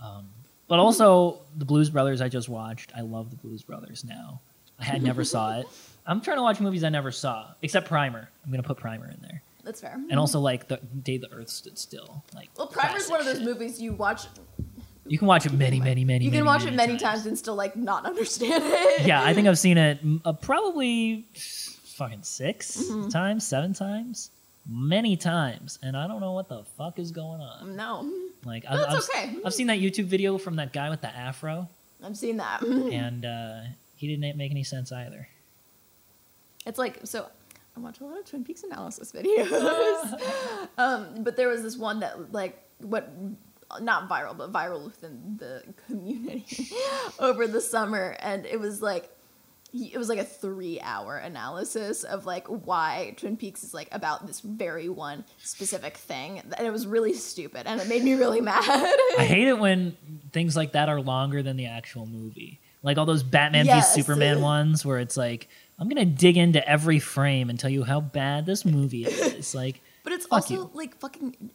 Um, 0.03 0.29
but 0.69 0.79
also 0.79 1.41
the 1.57 1.65
Blues 1.65 1.91
Brothers 1.91 2.21
I 2.21 2.29
just 2.29 2.49
watched. 2.49 2.93
I 2.97 3.01
love 3.01 3.31
the 3.31 3.37
Blues 3.37 3.63
Brothers 3.63 4.05
now. 4.05 4.41
I 4.79 4.85
had 4.85 5.03
never 5.03 5.25
saw 5.25 5.59
it. 5.59 5.67
I'm 6.09 6.21
trying 6.21 6.39
to 6.39 6.43
watch 6.43 6.59
movies 6.59 6.83
I 6.83 6.89
never 6.89 7.13
saw, 7.13 7.47
except 7.63 7.87
Primer. 7.89 8.29
I'm 8.45 8.51
gonna 8.51 8.63
put 8.63 8.79
Primer 8.79 9.07
in 9.11 9.19
there, 9.21 9.43
That's 9.63 9.81
fair. 9.81 9.95
and 10.11 10.19
also 10.19 10.41
like 10.41 10.67
the 10.67 10.79
Day 10.79 11.19
the 11.19 11.31
Earth 11.31 11.51
Stood 11.51 11.79
Still. 11.79 12.25
Like 12.35 12.49
well, 12.57 12.67
Primer's 12.67 13.09
one 13.09 13.21
of 13.21 13.27
those 13.27 13.37
shit. 13.37 13.45
movies 13.47 13.81
you 13.81 13.93
watch. 13.93 14.23
You 15.07 15.19
can 15.19 15.27
watch 15.29 15.47
it 15.47 15.53
many, 15.53 15.81
many, 15.81 16.05
many. 16.05 16.19
Times. 16.21 16.25
You 16.25 16.31
can 16.31 16.45
many, 16.45 16.47
watch 16.47 16.67
it 16.67 16.75
many 16.75 16.97
times 16.99 17.25
and 17.27 17.39
still 17.39 17.55
like 17.55 17.77
not 17.77 18.05
understand 18.07 18.63
it. 18.65 19.07
Yeah, 19.07 19.23
I 19.23 19.33
think 19.35 19.47
I've 19.49 19.59
seen 19.67 19.79
it 19.79 20.05
mm, 20.05 20.21
uh, 20.25 20.33
probably 20.33 21.25
fucking 21.97 22.23
6 22.23 22.77
Mm-hmm. 22.77 23.09
times, 23.09 23.47
seven 23.47 23.73
times, 23.75 24.31
many 24.69 25.17
times, 25.17 25.79
and 25.83 25.97
I 25.97 26.07
don't 26.07 26.21
know 26.21 26.33
what 26.33 26.49
the 26.49 26.63
fuck 26.77 26.99
is 26.99 27.11
going 27.11 27.41
on. 27.41 27.75
No, 27.77 28.09
Like, 28.45 28.65
I've, 28.69 28.81
I've, 28.81 28.99
okay. 28.99 29.35
I've 29.45 29.55
seen 29.55 29.67
that 29.69 29.79
YouTube 29.81 30.05
video 30.05 30.37
from 30.39 30.57
that 30.57 30.73
guy 30.73 30.91
with 30.91 31.01
the 31.01 31.09
afro, 31.09 31.69
I've 32.05 32.17
seen 32.17 32.37
that. 32.37 32.63
and 32.63 33.25
uh, 33.25 33.61
he 33.97 34.07
didn't 34.15 34.37
make 34.37 34.51
any 34.53 34.63
sense 34.65 34.93
either. 34.93 35.27
It's 36.69 36.79
like 36.79 37.01
so. 37.05 37.27
I 37.77 37.81
watch 37.81 38.01
a 38.01 38.05
lot 38.05 38.19
of 38.19 38.25
Twin 38.25 38.45
Peaks 38.45 38.65
analysis 38.65 39.13
videos, 39.13 40.21
um, 40.79 41.23
but 41.23 41.37
there 41.37 41.49
was 41.49 41.63
this 41.63 41.77
one 41.77 42.01
that 42.01 42.33
like 42.33 42.61
what 42.79 43.13
not 43.81 44.09
viral 44.09 44.37
but 44.37 44.53
viral 44.53 44.85
within 44.85 45.37
the 45.39 45.63
community 45.87 46.69
over 47.21 47.47
the 47.47 47.61
summer, 47.61 48.17
and 48.21 48.47
it 48.47 48.59
was 48.59 48.83
like 48.83 49.09
it 49.73 49.99
was 49.99 50.09
like 50.09 50.19
a 50.19 50.25
three 50.25 50.81
hour 50.81 51.17
analysis 51.19 52.03
of 52.03 52.27
like 52.27 52.47
why 52.49 53.15
Twin 53.17 53.37
Peaks 53.37 53.63
is 53.63 53.75
like 53.75 53.89
about 53.93 54.27
this 54.27 54.41
very 54.41 54.89
one 54.89 55.25
specific 55.43 55.97
thing, 55.97 56.41
and 56.41 56.67
it 56.67 56.73
was 56.73 56.87
really 56.87 57.15
stupid, 57.15 57.67
and 57.67 57.81
it 57.81 57.87
made 57.89 58.03
me 58.03 58.15
really 58.15 58.41
mad. 58.41 58.65
I 59.19 59.25
hate 59.25 59.47
it 59.47 59.59
when 59.61 59.97
things 60.33 60.57
like 60.57 60.73
that 60.73 60.89
are 60.89 61.01
longer 61.01 61.43
than 61.43 61.57
the 61.57 61.67
actual 61.67 62.07
movie. 62.07 62.61
Like 62.83 62.97
all 62.97 63.07
those 63.07 63.23
Batman 63.23 63.67
Yes. 63.67 63.95
v 63.95 64.01
Superman 64.01 64.41
ones 64.41 64.85
where 64.87 64.99
it's 64.99 65.17
like, 65.17 65.49
I'm 65.79 65.89
gonna 65.89 66.05
dig 66.05 66.37
into 66.37 66.67
every 66.69 66.99
frame 66.99 67.51
and 67.51 67.59
tell 67.59 67.71
you 67.71 67.85
how 67.85 68.01
bad 68.01 68.47
this 68.47 68.65
movie 68.65 69.05
is. 69.05 69.55
Like, 69.55 69.81
But 70.05 70.13
it's 70.13 70.27
also 70.31 70.55
you. 70.55 70.71
like 70.75 70.97
fucking. 70.99 71.51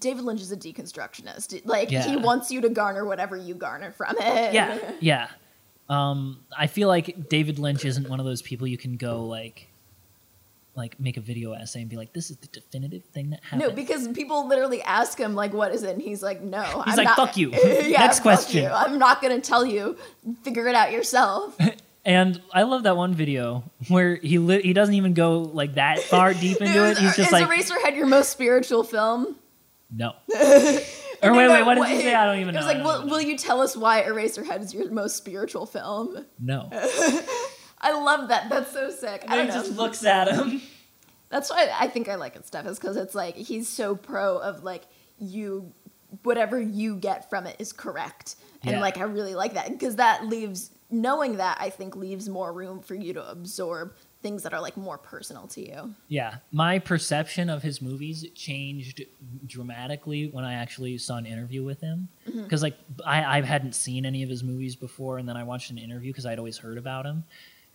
David 0.00 0.24
Lynch 0.24 0.40
is 0.40 0.50
a 0.50 0.56
deconstructionist. 0.56 1.62
Like 1.64 1.90
he 1.90 2.16
wants 2.16 2.50
you 2.50 2.60
to 2.62 2.68
garner 2.68 3.04
whatever 3.04 3.36
you 3.36 3.54
garner 3.54 3.92
from 3.92 4.16
it. 4.18 4.52
yeah, 4.54 4.78
yeah. 5.00 5.28
Um, 5.88 6.38
I 6.56 6.66
feel 6.66 6.88
like 6.88 7.28
David 7.28 7.58
Lynch 7.60 7.84
isn't 7.84 8.08
one 8.08 8.18
of 8.18 8.26
those 8.26 8.42
people 8.42 8.66
you 8.66 8.76
can 8.78 8.96
go 8.96 9.24
like, 9.24 9.68
like 10.74 10.98
make 10.98 11.16
a 11.16 11.20
video 11.20 11.52
essay 11.52 11.80
and 11.82 11.88
be 11.88 11.96
like, 11.96 12.12
this 12.12 12.30
is 12.32 12.36
the 12.38 12.48
definitive 12.48 13.04
thing 13.04 13.30
that 13.30 13.42
happened. 13.44 13.60
No, 13.62 13.70
because 13.70 14.08
people 14.08 14.48
literally 14.48 14.82
ask 14.82 15.16
him 15.18 15.36
like, 15.36 15.54
"What 15.54 15.72
is 15.72 15.84
it?" 15.84 15.90
And 15.90 16.02
he's 16.02 16.22
like, 16.22 16.42
"No." 16.42 16.62
He's 16.62 16.74
I'm 16.94 16.96
like, 16.96 17.04
not- 17.04 17.16
"Fuck 17.16 17.36
you." 17.36 17.50
yeah, 17.64 18.00
Next 18.00 18.20
question. 18.20 18.64
you. 18.64 18.68
I'm 18.70 18.98
not 18.98 19.22
gonna 19.22 19.40
tell 19.40 19.64
you. 19.64 19.96
Figure 20.42 20.66
it 20.66 20.74
out 20.74 20.90
yourself. 20.92 21.56
And 22.06 22.40
I 22.54 22.62
love 22.62 22.84
that 22.84 22.96
one 22.96 23.12
video 23.14 23.64
where 23.88 24.14
he 24.14 24.38
li- 24.38 24.62
he 24.62 24.72
doesn't 24.72 24.94
even 24.94 25.12
go 25.12 25.40
like 25.40 25.74
that 25.74 25.98
far 25.98 26.32
deep 26.44 26.60
into 26.62 26.84
it. 26.86 26.92
Is- 26.92 26.98
He's 26.98 27.16
just 27.16 27.18
is 27.28 27.32
like, 27.32 27.46
Eraserhead 27.48 27.96
your 27.96 28.06
most 28.06 28.30
spiritual 28.30 28.82
film? 28.84 29.36
no. 29.90 30.14
Or 31.22 31.32
wait, 31.32 31.48
wait, 31.48 31.64
what 31.64 31.76
did 31.76 31.88
you 31.88 32.00
say? 32.02 32.14
I 32.14 32.26
don't 32.26 32.40
even 32.40 32.50
It 32.54 32.60
know. 32.60 32.66
was 32.66 32.74
like, 32.74 32.84
will, 32.84 33.08
will 33.08 33.22
you 33.22 33.38
tell 33.38 33.62
us 33.62 33.74
why 33.74 34.02
Eraserhead 34.02 34.60
is 34.60 34.74
your 34.74 34.90
most 34.90 35.16
spiritual 35.16 35.64
film? 35.64 36.26
No. 36.38 36.68
I 37.80 37.92
love 37.98 38.28
that. 38.28 38.50
That's 38.50 38.70
so 38.70 38.90
sick. 38.90 39.24
I 39.26 39.38
And 39.38 39.48
know. 39.48 39.54
he 39.54 39.60
just 39.60 39.78
looks 39.78 40.04
at 40.04 40.28
him. 40.30 40.60
That's 41.30 41.48
why 41.48 41.70
I 41.80 41.88
think 41.88 42.10
I 42.10 42.16
like 42.16 42.36
it 42.36 42.46
stuff 42.46 42.66
is 42.66 42.78
because 42.78 42.98
it's 42.98 43.14
like 43.14 43.34
he's 43.34 43.66
so 43.66 43.96
pro 43.96 44.36
of 44.36 44.62
like 44.62 44.82
you, 45.18 45.72
whatever 46.22 46.60
you 46.60 46.96
get 46.96 47.30
from 47.30 47.46
it 47.46 47.56
is 47.58 47.72
correct, 47.72 48.36
and 48.62 48.72
Yeah. 48.72 48.80
like 48.80 48.98
I 48.98 49.04
really 49.04 49.34
like 49.34 49.54
that 49.54 49.70
because 49.70 49.96
that 49.96 50.26
leaves 50.26 50.70
knowing 50.90 51.36
that 51.36 51.58
I 51.60 51.70
think 51.70 51.96
leaves 51.96 52.28
more 52.28 52.52
room 52.52 52.80
for 52.80 52.94
you 52.94 53.12
to 53.14 53.30
absorb 53.30 53.94
things 54.22 54.42
that 54.42 54.52
are 54.52 54.60
like 54.60 54.76
more 54.76 54.98
personal 54.98 55.46
to 55.48 55.60
you. 55.60 55.94
Yeah, 56.08 56.36
my 56.52 56.78
perception 56.78 57.48
of 57.50 57.62
his 57.62 57.82
movies 57.82 58.24
changed 58.34 59.02
dramatically 59.46 60.28
when 60.28 60.44
I 60.44 60.54
actually 60.54 60.98
saw 60.98 61.16
an 61.16 61.26
interview 61.26 61.64
with 61.64 61.80
him. 61.80 62.08
Mm-hmm. 62.28 62.44
Because 62.44 62.62
like 62.62 62.76
I, 63.04 63.38
I 63.38 63.40
hadn't 63.42 63.74
seen 63.74 64.06
any 64.06 64.22
of 64.22 64.28
his 64.28 64.42
movies 64.42 64.74
before, 64.74 65.18
and 65.18 65.28
then 65.28 65.36
I 65.36 65.44
watched 65.44 65.70
an 65.70 65.78
interview 65.78 66.12
because 66.12 66.26
I'd 66.26 66.38
always 66.38 66.58
heard 66.58 66.78
about 66.78 67.06
him, 67.06 67.24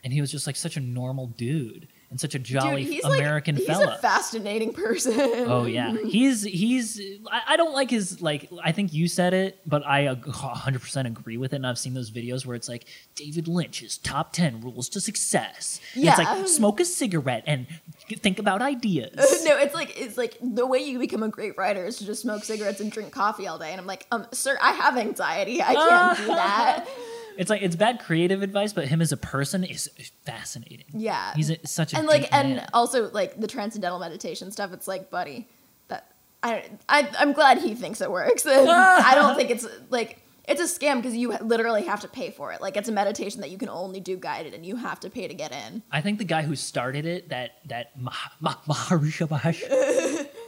and 0.04 0.12
he 0.12 0.22
was 0.22 0.32
just 0.32 0.48
like 0.48 0.56
such 0.56 0.78
a 0.78 0.82
normal 0.82 1.28
dude 1.28 1.88
and 2.12 2.20
such 2.20 2.36
a 2.36 2.40
jolly 2.40 2.84
Dude, 2.84 2.94
he's 2.94 3.06
American 3.06 3.56
like, 3.56 3.66
fella. 3.66 3.86
He's 3.88 3.96
a 3.96 3.98
fascinating 4.00 4.74
person. 4.74 5.14
Oh 5.18 5.66
yeah, 5.66 5.96
he's 6.06 6.44
he's. 6.44 7.02
I, 7.32 7.42
I 7.48 7.58
don't 7.58 7.74
like 7.74 7.90
his 7.90 8.22
like. 8.22 8.50
I 8.62 8.74
think 8.74 8.94
you 8.94 9.08
said 9.08 9.34
it, 9.34 9.60
but 9.66 9.86
I 9.86 10.14
hundred 10.28 10.82
percent 10.82 11.08
agree 11.08 11.38
with 11.38 11.54
it. 11.54 11.58
And 11.58 11.68
I've 11.68 11.80
seen 11.80 11.94
those 11.94 12.12
videos 12.12 12.46
where 12.46 12.56
it's 12.56 12.68
like 12.68 12.86
David 13.16 13.48
Lynch's 13.48 13.98
top 13.98 14.34
ten 14.34 14.60
rules 14.62 14.90
to 14.90 15.02
success. 15.02 15.80
And 15.96 16.06
It's 16.06 16.18
like 16.18 16.48
smoke 16.48 16.82
a 16.82 16.86
cigarette 16.86 17.46
and 17.48 17.66
think 18.10 18.40
about 18.40 18.62
ideas. 18.62 19.16
no, 19.46 19.58
it's 19.58 19.74
like 19.74 20.00
it's 20.00 20.18
like 20.18 20.38
the 20.42 20.68
way 20.68 20.80
you 20.80 21.00
become 21.00 21.24
a 21.24 21.30
great 21.30 21.58
writer 21.58 21.86
is 21.86 21.98
to 21.98 22.06
just 22.06 22.22
smoke 22.22 22.44
cigarettes 22.44 22.82
and 22.82 22.92
drink 22.92 23.12
coffee 23.14 23.48
all 23.48 23.58
day. 23.58 23.72
And 23.72 23.80
I'm 23.80 23.88
like, 23.88 24.06
um, 24.12 24.28
sir, 24.34 24.58
I 24.62 24.74
have 24.74 24.98
anxiety. 24.98 25.62
I 25.62 25.74
can't 25.74 26.18
do 26.18 26.26
that. 26.28 26.86
It's 27.38 27.49
like 27.49 27.62
it's 27.62 27.76
bad 27.76 27.99
creative 27.99 28.41
advice, 28.41 28.74
but 28.74 28.88
him 28.88 29.02
as 29.02 29.12
a 29.12 29.18
person 29.18 29.64
is 29.64 29.90
fascinating. 30.26 30.86
Yeah, 30.94 31.34
He's 31.36 31.49
a, 31.49 31.58
such 31.66 31.94
a 31.94 31.98
and 31.98 32.08
like 32.08 32.32
and 32.34 32.58
man. 32.58 32.70
also 32.74 33.10
like 33.12 33.40
the 33.40 33.48
transcendental 33.48 33.99
meditation 33.99 34.52
stuff. 34.52 34.74
It's 34.74 34.88
like, 34.88 35.10
buddy, 35.10 35.48
that 35.88 36.12
I, 36.44 36.70
I 36.90 37.10
I'm 37.20 37.34
glad 37.34 37.60
he 37.60 37.76
thinks 37.76 38.02
it 38.02 38.12
works. 38.12 38.45
I 38.48 39.16
don't 39.16 39.36
think 39.36 39.49
it's 39.52 39.66
like 39.90 40.20
it's 40.48 40.60
a 40.60 40.66
scam 40.80 40.98
because 40.98 41.16
you 41.16 41.38
literally 41.38 41.84
have 41.84 42.02
to 42.02 42.08
pay 42.08 42.32
for 42.32 42.52
it. 42.52 42.62
Like 42.62 42.76
it's 42.76 42.90
a 42.90 42.91
meditation 42.91 43.41
that 43.41 43.52
you 43.52 43.58
can 43.58 43.70
only 43.70 43.99
do 43.99 44.18
guided, 44.18 44.53
and 44.53 44.66
you 44.66 44.76
have 44.76 44.99
to 45.02 45.10
pay 45.10 45.28
to 45.28 45.34
get 45.34 45.52
in. 45.52 45.84
I 45.91 46.02
think 46.02 46.18
the 46.18 46.26
guy 46.26 46.41
who 46.41 46.56
started 46.56 47.06
it, 47.06 47.30
that 47.30 47.52
that 47.68 47.98
Mah- 47.99 48.12
Mah- 48.40 48.58
Maharishi 48.68 49.28
Mahesh, 49.30 49.62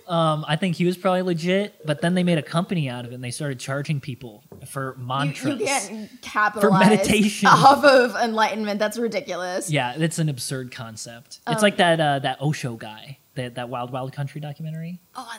um, 0.08 0.46
I 0.48 0.56
think 0.56 0.76
he 0.76 0.86
was 0.86 0.98
probably 0.98 1.22
legit. 1.22 1.86
But 1.86 2.02
then 2.02 2.14
they 2.16 2.24
made 2.24 2.38
a 2.38 2.42
company 2.44 2.90
out 2.90 3.06
of 3.06 3.12
it, 3.12 3.16
and 3.16 3.24
they 3.24 3.32
started 3.32 3.60
charging 3.60 4.00
people 4.00 4.44
for 4.68 4.96
mantras. 5.00 5.60
you 5.60 5.66
can't 5.66 6.22
capitalize 6.22 6.80
meditation. 6.90 7.48
off 7.52 7.84
of 7.84 8.16
enlightenment. 8.16 8.80
That's 8.80 8.98
ridiculous. 8.98 9.70
Yeah, 9.70 9.94
it's 9.98 10.20
an 10.20 10.30
absurd 10.30 10.72
concept. 10.72 11.40
It's 11.48 11.58
Um, 11.58 11.62
like 11.62 11.78
that 11.78 12.00
uh, 12.00 12.20
that 12.20 12.42
Osho 12.42 12.76
guy, 12.76 13.18
that 13.36 13.56
that 13.56 13.70
Wild 13.70 13.92
Wild 13.92 14.14
Country 14.14 14.42
documentary. 14.42 15.00
Oh, 15.16 15.28
I 15.30 15.38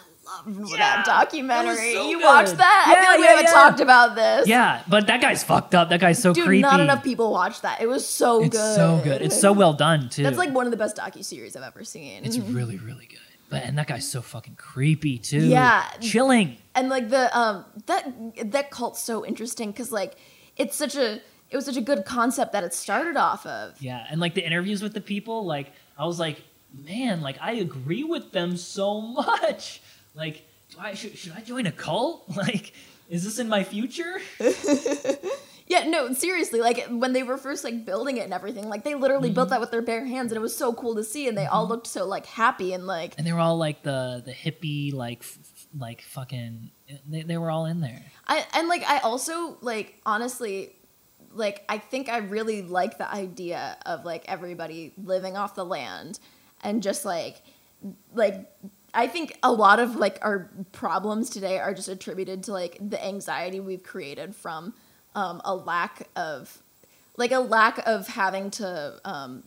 love 0.48 0.70
Yeah, 0.70 0.76
that 0.78 1.04
documentary. 1.04 1.74
that 1.92 2.00
so 2.00 2.08
you 2.08 2.18
good. 2.18 2.24
watched 2.24 2.56
that? 2.56 2.84
I 2.88 2.92
Yeah, 2.92 3.00
feel 3.00 3.10
like 3.10 3.18
we 3.20 3.26
haven't 3.26 3.44
yeah. 3.44 3.50
talked 3.52 3.80
about 3.80 4.14
this. 4.14 4.48
Yeah, 4.48 4.82
but 4.88 5.06
that 5.08 5.20
guy's 5.20 5.44
fucked 5.44 5.74
up. 5.74 5.90
That 5.90 6.00
guy's 6.00 6.20
so 6.20 6.32
Dude, 6.32 6.46
creepy. 6.46 6.62
not 6.62 6.80
enough 6.80 7.04
people 7.04 7.30
watch 7.30 7.60
that. 7.60 7.80
It 7.82 7.86
was 7.88 8.06
so 8.06 8.42
it's 8.42 8.56
good. 8.56 8.74
so 8.76 9.00
good. 9.04 9.20
It's 9.22 9.38
so 9.38 9.52
well 9.52 9.74
done 9.74 10.08
too. 10.08 10.22
That's 10.22 10.38
like 10.38 10.52
one 10.52 10.66
of 10.66 10.70
the 10.70 10.78
best 10.78 10.96
docu 10.96 11.22
series 11.24 11.56
I've 11.56 11.62
ever 11.62 11.84
seen. 11.84 12.24
it's 12.24 12.38
really 12.38 12.78
really 12.78 13.06
good. 13.06 13.18
But 13.54 13.62
and 13.62 13.78
that 13.78 13.86
guy's 13.86 14.08
so 14.08 14.20
fucking 14.20 14.56
creepy 14.56 15.16
too. 15.18 15.46
Yeah. 15.46 15.88
chilling. 16.00 16.56
and 16.74 16.88
like 16.88 17.08
the 17.08 17.36
um 17.38 17.64
that 17.86 18.50
that 18.50 18.72
cult's 18.72 19.00
so 19.00 19.24
interesting 19.24 19.70
because 19.70 19.92
like 19.92 20.16
it's 20.56 20.74
such 20.74 20.96
a 20.96 21.20
it 21.50 21.56
was 21.56 21.64
such 21.64 21.76
a 21.76 21.80
good 21.80 22.04
concept 22.04 22.52
that 22.52 22.64
it 22.64 22.74
started 22.74 23.16
off 23.16 23.46
of. 23.46 23.80
Yeah, 23.80 24.04
and 24.10 24.20
like 24.20 24.34
the 24.34 24.44
interviews 24.44 24.82
with 24.82 24.92
the 24.92 25.00
people, 25.00 25.44
like 25.44 25.70
I 25.96 26.04
was 26.04 26.18
like, 26.18 26.42
man, 26.84 27.20
like 27.20 27.36
I 27.40 27.52
agree 27.52 28.02
with 28.02 28.32
them 28.32 28.56
so 28.56 29.00
much. 29.00 29.80
Like, 30.16 30.42
do 30.70 30.78
I 30.80 30.94
should, 30.94 31.16
should 31.16 31.32
I 31.32 31.40
join 31.40 31.66
a 31.66 31.72
cult? 31.72 32.24
Like, 32.36 32.72
is 33.08 33.22
this 33.22 33.38
in 33.38 33.48
my 33.48 33.62
future? 33.62 34.20
Yeah, 35.66 35.84
no, 35.88 36.12
seriously. 36.12 36.60
Like 36.60 36.86
when 36.88 37.14
they 37.14 37.22
were 37.22 37.38
first 37.38 37.64
like 37.64 37.86
building 37.86 38.18
it 38.18 38.24
and 38.24 38.34
everything, 38.34 38.68
like 38.68 38.84
they 38.84 38.94
literally 38.94 39.30
built 39.30 39.46
Mm-hmm. 39.46 39.54
that 39.54 39.60
with 39.60 39.70
their 39.70 39.82
bare 39.82 40.04
hands, 40.04 40.30
and 40.30 40.36
it 40.36 40.40
was 40.42 40.54
so 40.56 40.72
cool 40.74 40.94
to 40.96 41.02
see. 41.04 41.26
And 41.26 41.36
they 41.38 41.46
all 41.46 41.66
looked 41.66 41.86
so 41.86 42.04
like 42.06 42.26
happy 42.26 42.72
and 42.74 42.86
like 42.86 43.14
and 43.16 43.26
they 43.26 43.32
were 43.32 43.40
all 43.40 43.56
like 43.56 43.82
the 43.82 44.22
the 44.24 44.32
hippie 44.32 44.92
like 44.92 45.20
f- 45.20 45.38
like 45.78 46.02
fucking 46.02 46.70
they, 47.08 47.22
they 47.22 47.38
were 47.38 47.50
all 47.50 47.64
in 47.66 47.80
there 47.80 48.02
I 48.28 48.44
and 48.54 48.68
like 48.68 48.84
I 48.86 48.98
also 48.98 49.56
like 49.62 50.00
honestly 50.06 50.76
like 51.32 51.64
I 51.68 51.78
think 51.78 52.08
I 52.08 52.18
really 52.18 52.62
like 52.62 52.98
the 52.98 53.10
idea 53.10 53.76
of 53.86 54.04
like 54.04 54.24
everybody 54.28 54.92
living 55.02 55.36
off 55.36 55.54
the 55.56 55.64
land 55.64 56.20
and 56.62 56.82
just 56.82 57.04
like 57.04 57.42
like 58.14 58.50
I 58.92 59.08
think 59.08 59.36
a 59.42 59.50
lot 59.50 59.80
of 59.80 59.96
like 59.96 60.18
our 60.22 60.50
problems 60.72 61.30
today 61.30 61.58
are 61.58 61.74
just 61.74 61.88
attributed 61.88 62.44
to 62.44 62.52
like 62.52 62.78
the 62.80 63.02
anxiety 63.04 63.58
we've 63.60 63.82
created 63.82 64.36
from 64.36 64.74
um, 65.14 65.40
a 65.44 65.54
lack 65.54 66.08
of 66.16 66.58
like 67.16 67.32
a 67.32 67.38
lack 67.38 67.78
of 67.86 68.08
having 68.08 68.50
to 68.50 69.00
um, 69.04 69.44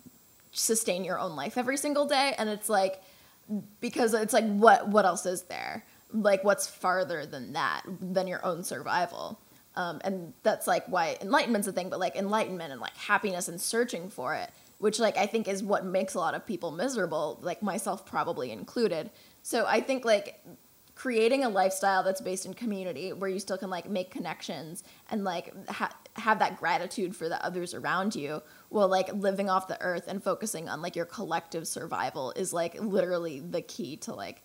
sustain 0.51 1.03
your 1.03 1.19
own 1.19 1.35
life 1.35 1.57
every 1.57 1.77
single 1.77 2.05
day. 2.05 2.33
And 2.37 2.49
it's 2.49 2.69
like 2.69 3.01
because 3.79 4.13
it's 4.13 4.33
like 4.33 4.45
what 4.45 4.87
what 4.87 5.05
else 5.05 5.25
is 5.25 5.43
there? 5.43 5.83
Like 6.13 6.43
what's 6.43 6.67
farther 6.67 7.25
than 7.25 7.53
that 7.53 7.81
than 8.01 8.27
your 8.27 8.45
own 8.45 8.63
survival? 8.63 9.39
Um, 9.75 10.01
and 10.03 10.33
that's 10.41 10.65
like 10.65 10.87
why 10.87 11.17
enlightenment's 11.21 11.67
a 11.67 11.71
thing 11.71 11.89
but 11.89 11.99
like 11.99 12.15
enlightenment 12.15 12.71
and 12.71 12.81
like 12.81 12.97
happiness 12.97 13.47
and 13.47 13.61
searching 13.61 14.09
for 14.09 14.33
it 14.33 14.49
which 14.79 14.97
like 14.97 15.15
i 15.17 15.27
think 15.27 15.47
is 15.47 15.61
what 15.61 15.85
makes 15.85 16.15
a 16.15 16.19
lot 16.19 16.33
of 16.33 16.47
people 16.47 16.71
miserable 16.71 17.37
like 17.43 17.61
myself 17.61 18.03
probably 18.03 18.51
included. 18.51 19.11
So 19.43 19.65
i 19.67 19.79
think 19.79 20.03
like 20.03 20.43
creating 20.97 21.43
a 21.43 21.49
lifestyle 21.49 22.01
that's 22.01 22.21
based 22.21 22.47
in 22.47 22.55
community 22.55 23.13
where 23.13 23.29
you 23.29 23.37
still 23.37 23.57
can 23.57 23.69
like 23.69 23.87
make 23.87 24.09
connections 24.09 24.83
and 25.11 25.23
like 25.23 25.53
ha- 25.69 25.95
have 26.15 26.39
that 26.39 26.57
gratitude 26.57 27.15
for 27.15 27.29
the 27.29 27.45
others 27.45 27.75
around 27.75 28.15
you 28.15 28.41
while 28.69 28.87
like 28.87 29.13
living 29.13 29.47
off 29.47 29.67
the 29.67 29.79
earth 29.79 30.05
and 30.07 30.23
focusing 30.23 30.67
on 30.67 30.81
like 30.81 30.95
your 30.95 31.05
collective 31.05 31.67
survival 31.67 32.31
is 32.31 32.51
like 32.51 32.81
literally 32.81 33.39
the 33.39 33.61
key 33.61 33.95
to 33.95 34.11
like 34.11 34.41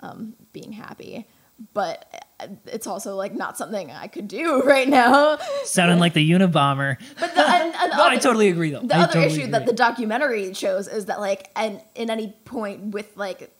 um, 0.00 0.34
being 0.52 0.72
happy. 0.72 1.24
But 1.72 2.26
uh, 2.40 2.48
it's 2.66 2.88
also 2.88 3.14
like 3.14 3.34
not 3.34 3.56
something 3.56 3.92
i 3.92 4.08
could 4.08 4.26
do 4.26 4.60
right 4.64 4.88
now. 4.88 5.38
Sounding 5.62 6.00
like 6.00 6.14
the 6.14 6.28
unabomber. 6.32 6.96
But 7.20 7.32
the, 7.32 7.48
and, 7.48 7.74
and 7.76 7.92
no 7.96 8.08
i 8.08 8.16
totally 8.16 8.48
agree 8.48 8.72
though. 8.72 8.80
the 8.80 8.96
I 8.96 9.02
other 9.02 9.12
totally 9.12 9.26
issue 9.42 9.50
that 9.52 9.66
the 9.66 9.72
documentary 9.72 10.52
shows 10.54 10.88
is 10.88 11.04
that 11.06 11.20
like 11.20 11.48
and 11.54 11.80
in 11.94 12.10
any 12.10 12.34
point 12.44 12.86
with 12.86 13.16
like 13.16 13.52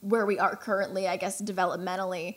where 0.00 0.26
we 0.26 0.38
are 0.38 0.56
currently 0.56 1.06
i 1.08 1.16
guess 1.16 1.40
developmentally 1.40 2.36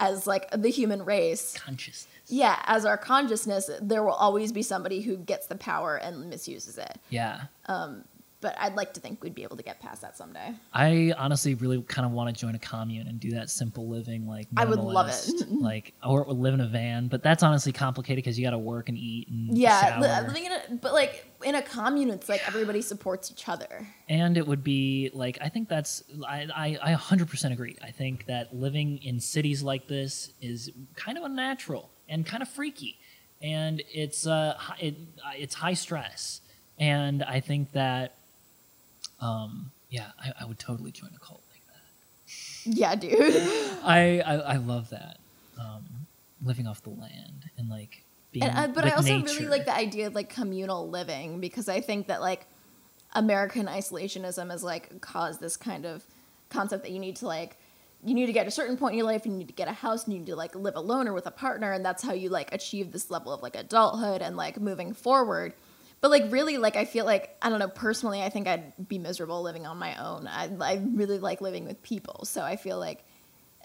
as 0.00 0.26
like 0.26 0.50
the 0.50 0.70
human 0.70 1.04
race. 1.04 1.56
Consciousness. 1.58 2.08
Yeah 2.26 2.60
as 2.64 2.84
our 2.84 2.96
consciousness 2.96 3.70
there 3.80 4.02
will 4.02 4.12
always 4.12 4.52
be 4.52 4.62
somebody 4.62 5.02
who 5.02 5.16
gets 5.16 5.46
the 5.46 5.56
power 5.56 5.96
and 5.96 6.30
misuses 6.30 6.78
it. 6.78 6.98
Yeah 7.10 7.42
um, 7.66 8.04
but 8.40 8.54
i'd 8.60 8.74
like 8.74 8.92
to 8.94 9.00
think 9.00 9.22
we'd 9.22 9.34
be 9.34 9.42
able 9.42 9.56
to 9.56 9.62
get 9.62 9.80
past 9.80 10.02
that 10.02 10.16
someday 10.16 10.54
I 10.72 11.12
honestly 11.18 11.54
really 11.54 11.82
kind 11.82 12.06
of 12.06 12.12
want 12.12 12.34
to 12.34 12.40
join 12.40 12.54
a 12.54 12.58
commune 12.58 13.06
and 13.06 13.18
do 13.20 13.32
that 13.32 13.50
simple 13.50 13.88
living, 13.88 14.26
like 14.26 14.46
I 14.56 14.64
would 14.64 14.78
love 14.78 15.08
it. 15.08 15.48
like 15.50 15.94
or 16.04 16.24
live 16.24 16.54
in 16.54 16.60
a 16.60 16.66
van. 16.66 17.08
But 17.08 17.22
that's 17.22 17.42
honestly 17.42 17.72
complicated 17.72 18.24
because 18.24 18.38
you 18.38 18.46
got 18.46 18.52
to 18.52 18.58
work 18.58 18.88
and 18.88 18.96
eat 18.96 19.28
and 19.28 19.56
yeah 19.56 19.98
li- 20.00 20.26
living 20.26 20.46
in 20.46 20.52
a 20.52 20.74
but 20.80 20.92
like 20.92 21.26
in 21.44 21.54
a 21.54 21.62
commune 21.62 22.10
it's 22.10 22.28
like 22.28 22.46
everybody 22.46 22.82
supports 22.82 23.30
each 23.30 23.48
other 23.48 23.86
and 24.08 24.36
it 24.36 24.46
would 24.46 24.62
be 24.62 25.10
like 25.12 25.38
I 25.40 25.48
think 25.48 25.68
that's 25.68 26.02
I, 26.26 26.46
I 26.82 26.92
I 26.92 26.94
100% 26.94 27.52
agree. 27.52 27.76
I 27.82 27.90
think 27.90 28.26
that 28.26 28.54
living 28.54 28.98
in 29.02 29.20
cities 29.20 29.62
like 29.62 29.88
this 29.88 30.32
is 30.40 30.70
kind 30.94 31.18
of 31.18 31.24
unnatural 31.24 31.90
and 32.08 32.24
kind 32.24 32.42
of 32.42 32.48
freaky, 32.48 32.98
and 33.42 33.82
it's 33.92 34.26
uh 34.26 34.56
it, 34.78 34.94
uh, 35.24 35.32
it's 35.36 35.54
high 35.54 35.74
stress, 35.74 36.40
and 36.78 37.22
I 37.22 37.40
think 37.40 37.72
that 37.72 38.16
um 39.20 39.70
yeah 39.88 40.10
I, 40.18 40.32
I 40.40 40.44
would 40.44 40.58
totally 40.58 40.92
join 40.92 41.10
a 41.14 41.18
cult 41.18 41.42
like 41.50 41.62
that. 41.66 42.76
yeah 42.78 42.94
dude 42.94 43.12
I 43.84 44.20
I, 44.24 44.34
I 44.34 44.56
love 44.56 44.90
that 44.90 45.18
um 45.60 46.06
living 46.42 46.66
off 46.66 46.82
the 46.82 46.90
land 46.90 47.50
and 47.58 47.68
like 47.68 48.04
being 48.32 48.44
and, 48.44 48.56
uh, 48.56 48.68
but 48.68 48.84
i 48.84 48.90
also 48.90 49.18
nature. 49.18 49.34
really 49.34 49.46
like 49.48 49.64
the 49.64 49.74
idea 49.74 50.06
of 50.06 50.14
like 50.14 50.28
communal 50.28 50.88
living 50.88 51.40
because 51.40 51.68
i 51.68 51.80
think 51.80 52.06
that 52.06 52.20
like 52.20 52.46
american 53.14 53.66
isolationism 53.66 54.50
has 54.50 54.62
like 54.62 55.00
caused 55.00 55.40
this 55.40 55.56
kind 55.56 55.84
of 55.84 56.04
concept 56.48 56.84
that 56.84 56.92
you 56.92 56.98
need 56.98 57.16
to 57.16 57.26
like 57.26 57.56
you 58.02 58.14
need 58.14 58.26
to 58.26 58.32
get 58.32 58.44
to 58.44 58.48
a 58.48 58.52
certain 58.52 58.76
point 58.76 58.92
in 58.92 58.98
your 58.98 59.06
life 59.06 59.24
and 59.24 59.34
you 59.34 59.38
need 59.40 59.48
to 59.48 59.54
get 59.54 59.68
a 59.68 59.72
house 59.72 60.04
and 60.04 60.14
you 60.14 60.20
need 60.20 60.26
to 60.26 60.36
like 60.36 60.54
live 60.54 60.76
alone 60.76 61.06
or 61.06 61.12
with 61.12 61.26
a 61.26 61.30
partner 61.30 61.72
and 61.72 61.84
that's 61.84 62.02
how 62.02 62.12
you 62.12 62.28
like 62.28 62.52
achieve 62.54 62.92
this 62.92 63.10
level 63.10 63.32
of 63.32 63.42
like 63.42 63.56
adulthood 63.56 64.22
and 64.22 64.36
like 64.36 64.58
moving 64.60 64.94
forward 64.94 65.52
but 66.00 66.10
like 66.10 66.24
really 66.30 66.56
like 66.56 66.76
i 66.76 66.84
feel 66.84 67.04
like 67.04 67.36
i 67.42 67.48
don't 67.48 67.58
know 67.58 67.68
personally 67.68 68.22
i 68.22 68.28
think 68.28 68.46
i'd 68.46 68.88
be 68.88 68.98
miserable 68.98 69.42
living 69.42 69.66
on 69.66 69.78
my 69.78 69.94
own. 70.02 70.26
I, 70.26 70.50
I 70.60 70.82
really 70.94 71.18
like 71.18 71.40
living 71.40 71.64
with 71.66 71.82
people. 71.82 72.24
So 72.24 72.42
i 72.42 72.56
feel 72.56 72.78
like 72.78 73.04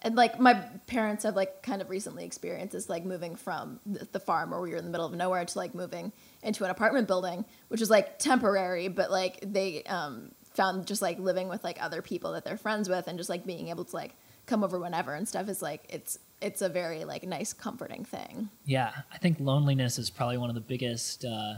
and 0.01 0.15
like 0.15 0.39
my 0.39 0.53
parents 0.85 1.23
have 1.23 1.35
like 1.35 1.63
kind 1.63 1.81
of 1.81 1.89
recently 1.89 2.25
experienced 2.25 2.73
this 2.73 2.89
like 2.89 3.05
moving 3.05 3.35
from 3.35 3.79
the, 3.85 4.19
farm 4.19 4.51
where 4.51 4.59
we 4.59 4.71
were 4.71 4.77
in 4.77 4.85
the 4.85 4.91
middle 4.91 5.05
of 5.05 5.13
nowhere 5.13 5.43
to 5.45 5.57
like 5.57 5.73
moving 5.73 6.11
into 6.43 6.63
an 6.63 6.69
apartment 6.69 7.07
building 7.07 7.45
which 7.69 7.79
was 7.79 7.89
like 7.89 8.19
temporary 8.19 8.87
but 8.87 9.09
like 9.09 9.39
they 9.41 9.83
um, 9.83 10.31
found 10.53 10.85
just 10.85 11.01
like 11.01 11.17
living 11.19 11.47
with 11.47 11.63
like 11.63 11.81
other 11.81 12.01
people 12.01 12.33
that 12.33 12.43
they're 12.43 12.57
friends 12.57 12.87
with 12.89 13.07
and 13.07 13.17
just 13.17 13.29
like 13.29 13.45
being 13.45 13.69
able 13.69 13.85
to 13.85 13.95
like 13.95 14.15
come 14.45 14.63
over 14.63 14.79
whenever 14.79 15.13
and 15.13 15.27
stuff 15.27 15.49
is 15.49 15.61
like 15.61 15.83
it's 15.89 16.19
it's 16.41 16.61
a 16.61 16.69
very 16.69 17.05
like 17.05 17.23
nice 17.23 17.53
comforting 17.53 18.05
thing. 18.05 18.49
Yeah, 18.65 18.91
I 19.11 19.17
think 19.17 19.39
loneliness 19.39 19.97
is 19.97 20.09
probably 20.09 20.37
one 20.37 20.49
of 20.49 20.55
the 20.55 20.61
biggest 20.61 21.25
uh, 21.25 21.55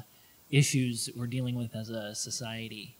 issues 0.51 1.09
we're 1.15 1.27
dealing 1.27 1.55
with 1.55 1.75
as 1.75 1.89
a 1.89 2.15
society. 2.15 2.95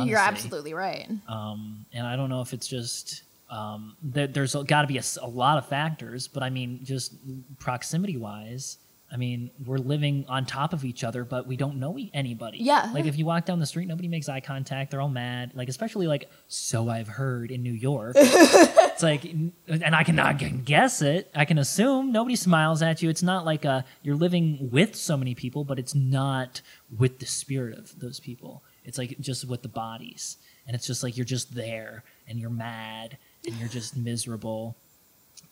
you're 0.00 0.18
absolutely 0.18 0.74
right 0.74 1.08
Um, 1.28 1.86
and 1.92 2.06
I 2.06 2.16
don't 2.16 2.28
know 2.28 2.42
if 2.42 2.52
it's 2.52 2.66
just 2.68 3.22
um, 3.50 3.96
there, 4.02 4.26
there's 4.26 4.54
got 4.54 4.82
to 4.82 4.88
be 4.88 4.98
a 4.98 5.26
lot 5.26 5.58
of 5.58 5.66
factors, 5.66 6.26
but 6.28 6.42
I 6.42 6.50
mean, 6.50 6.80
just 6.82 7.14
proximity 7.58 8.16
wise, 8.16 8.78
I 9.10 9.16
mean, 9.16 9.52
we're 9.64 9.78
living 9.78 10.24
on 10.28 10.46
top 10.46 10.72
of 10.72 10.84
each 10.84 11.04
other, 11.04 11.24
but 11.24 11.46
we 11.46 11.56
don't 11.56 11.78
know 11.78 11.96
anybody. 12.12 12.58
Yeah. 12.58 12.90
Like 12.92 13.06
if 13.06 13.16
you 13.16 13.24
walk 13.24 13.44
down 13.44 13.60
the 13.60 13.66
street, 13.66 13.86
nobody 13.86 14.08
makes 14.08 14.28
eye 14.28 14.40
contact. 14.40 14.90
They're 14.90 15.00
all 15.00 15.08
mad. 15.08 15.52
Like 15.54 15.68
especially 15.68 16.08
like 16.08 16.28
so 16.48 16.88
I've 16.88 17.06
heard 17.06 17.52
in 17.52 17.62
New 17.62 17.72
York. 17.72 18.16
it's 18.18 19.02
like, 19.04 19.24
and 19.24 19.52
I 19.68 20.02
can 20.02 20.18
I 20.18 20.34
can 20.34 20.62
guess 20.64 21.02
it. 21.02 21.30
I 21.34 21.44
can 21.44 21.58
assume 21.58 22.10
nobody 22.10 22.34
smiles 22.34 22.82
at 22.82 23.00
you. 23.00 23.08
It's 23.08 23.22
not 23.22 23.44
like 23.44 23.64
uh 23.64 23.82
you're 24.02 24.16
living 24.16 24.70
with 24.72 24.96
so 24.96 25.16
many 25.16 25.34
people, 25.34 25.64
but 25.64 25.78
it's 25.78 25.94
not 25.94 26.60
with 26.98 27.20
the 27.20 27.26
spirit 27.26 27.78
of 27.78 27.98
those 28.00 28.18
people. 28.18 28.64
It's 28.84 28.98
like 28.98 29.18
just 29.20 29.48
with 29.48 29.62
the 29.62 29.68
bodies, 29.68 30.36
and 30.66 30.74
it's 30.74 30.86
just 30.86 31.02
like 31.02 31.16
you're 31.16 31.24
just 31.24 31.54
there, 31.54 32.04
and 32.28 32.38
you're 32.38 32.50
mad, 32.50 33.18
and 33.46 33.54
you're 33.56 33.68
just 33.68 33.96
miserable. 33.96 34.76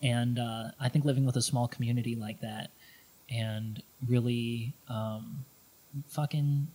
And 0.02 0.38
uh, 0.38 0.64
I 0.80 0.88
think 0.88 1.04
living 1.04 1.24
with 1.24 1.36
a 1.36 1.42
small 1.42 1.66
community 1.66 2.14
like 2.14 2.40
that, 2.40 2.70
and 3.30 3.82
really 4.06 4.72
um, 4.88 5.44
fucking 6.08 6.68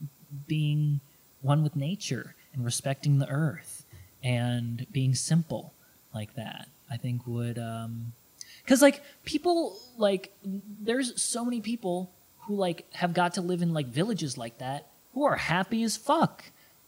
being 0.48 1.00
one 1.42 1.64
with 1.64 1.76
nature 1.76 2.36
and 2.54 2.66
respecting 2.66 3.20
the 3.20 3.30
earth 3.30 3.86
and 4.24 4.86
being 4.92 5.16
simple 5.16 5.74
like 6.14 6.36
that, 6.36 6.68
I 6.92 6.98
think 6.98 7.26
would 7.28 7.58
um, 7.58 8.14
because 8.64 8.82
like 8.82 9.02
people 9.26 9.78
like 9.98 10.32
there's 10.44 11.22
so 11.22 11.46
many 11.46 11.62
people 11.62 12.12
who 12.42 12.56
like 12.56 12.86
have 12.94 13.14
got 13.14 13.34
to 13.36 13.42
live 13.42 13.62
in 13.62 13.74
like 13.74 13.88
villages 13.88 14.38
like 14.38 14.58
that 14.58 14.88
who 15.14 15.24
are 15.24 15.36
happy 15.36 15.84
as 15.84 15.98
fuck 15.98 16.44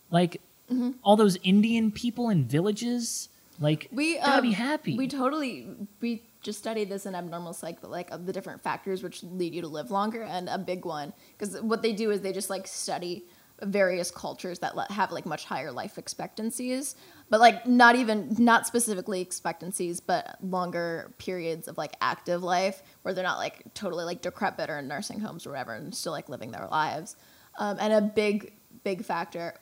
like 0.10 0.42
Mm-hmm. 0.72 0.92
all 1.04 1.18
those 1.18 1.38
indian 1.44 1.92
people 1.92 2.30
in 2.30 2.46
villages 2.46 3.28
like 3.60 3.90
we 3.92 4.16
gotta 4.20 4.38
um, 4.38 4.42
be 4.42 4.54
happy 4.54 4.98
we 4.98 5.06
totally 5.10 5.68
we 6.00 6.22
just 6.42 6.60
studied 6.60 6.90
this 6.90 7.06
in 7.06 7.16
abnormal 7.16 7.54
psych 7.54 7.80
but 7.82 7.92
like 7.92 8.10
the 8.26 8.34
different 8.34 8.62
factors 8.62 9.04
which 9.04 9.24
lead 9.24 9.54
you 9.54 9.62
to 9.62 9.68
live 9.68 9.92
longer 9.92 10.24
and 10.24 10.50
a 10.50 10.58
big 10.58 10.86
one 10.86 11.14
because 11.38 11.60
what 11.62 11.82
they 11.82 11.94
do 11.94 12.12
is 12.12 12.22
they 12.22 12.34
just 12.34 12.50
like 12.50 12.68
study 12.68 13.26
various 13.64 14.10
cultures 14.10 14.60
that 14.60 14.74
have 14.92 15.12
like 15.12 15.26
much 15.26 15.46
higher 15.46 15.72
life 15.72 15.98
expectancies 16.00 16.96
but 17.30 17.40
like 17.40 17.68
not 17.68 17.96
even 17.96 18.36
not 18.40 18.66
specifically 18.66 19.22
expectancies 19.22 20.00
but 20.00 20.36
longer 20.44 21.14
periods 21.20 21.68
of 21.68 21.78
like 21.78 21.96
active 22.02 22.42
life 22.42 22.82
where 23.04 23.14
they're 23.14 23.24
not 23.24 23.38
like 23.38 23.64
totally 23.76 24.04
like 24.04 24.22
decrepit 24.22 24.70
or 24.70 24.80
in 24.80 24.88
nursing 24.88 25.20
homes 25.20 25.46
or 25.46 25.52
whatever 25.52 25.76
and 25.76 25.94
still 25.94 26.12
like 26.12 26.28
living 26.28 26.52
their 26.52 26.68
lives 26.68 27.16
um, 27.58 27.78
and 27.80 27.94
a 27.94 28.02
big 28.02 28.54
big 28.84 29.06
factor 29.06 29.54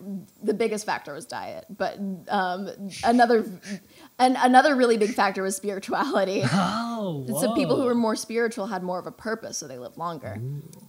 the 0.41 0.53
biggest 0.53 0.85
factor 0.85 1.13
was 1.13 1.25
diet. 1.25 1.65
But 1.69 1.99
um, 2.29 2.69
another 3.03 3.45
and 4.17 4.37
another 4.39 4.75
really 4.75 4.97
big 4.97 5.13
factor 5.13 5.43
was 5.43 5.55
spirituality. 5.55 6.43
Oh 7.01 7.25
so 7.39 7.55
people 7.55 7.77
who 7.77 7.85
were 7.85 7.95
more 7.95 8.17
spiritual 8.17 8.67
had 8.67 8.83
more 8.83 8.99
of 8.99 9.07
a 9.07 9.11
purpose 9.11 9.57
so 9.57 9.67
they 9.69 9.79
lived 9.79 9.97
longer. 9.97 10.37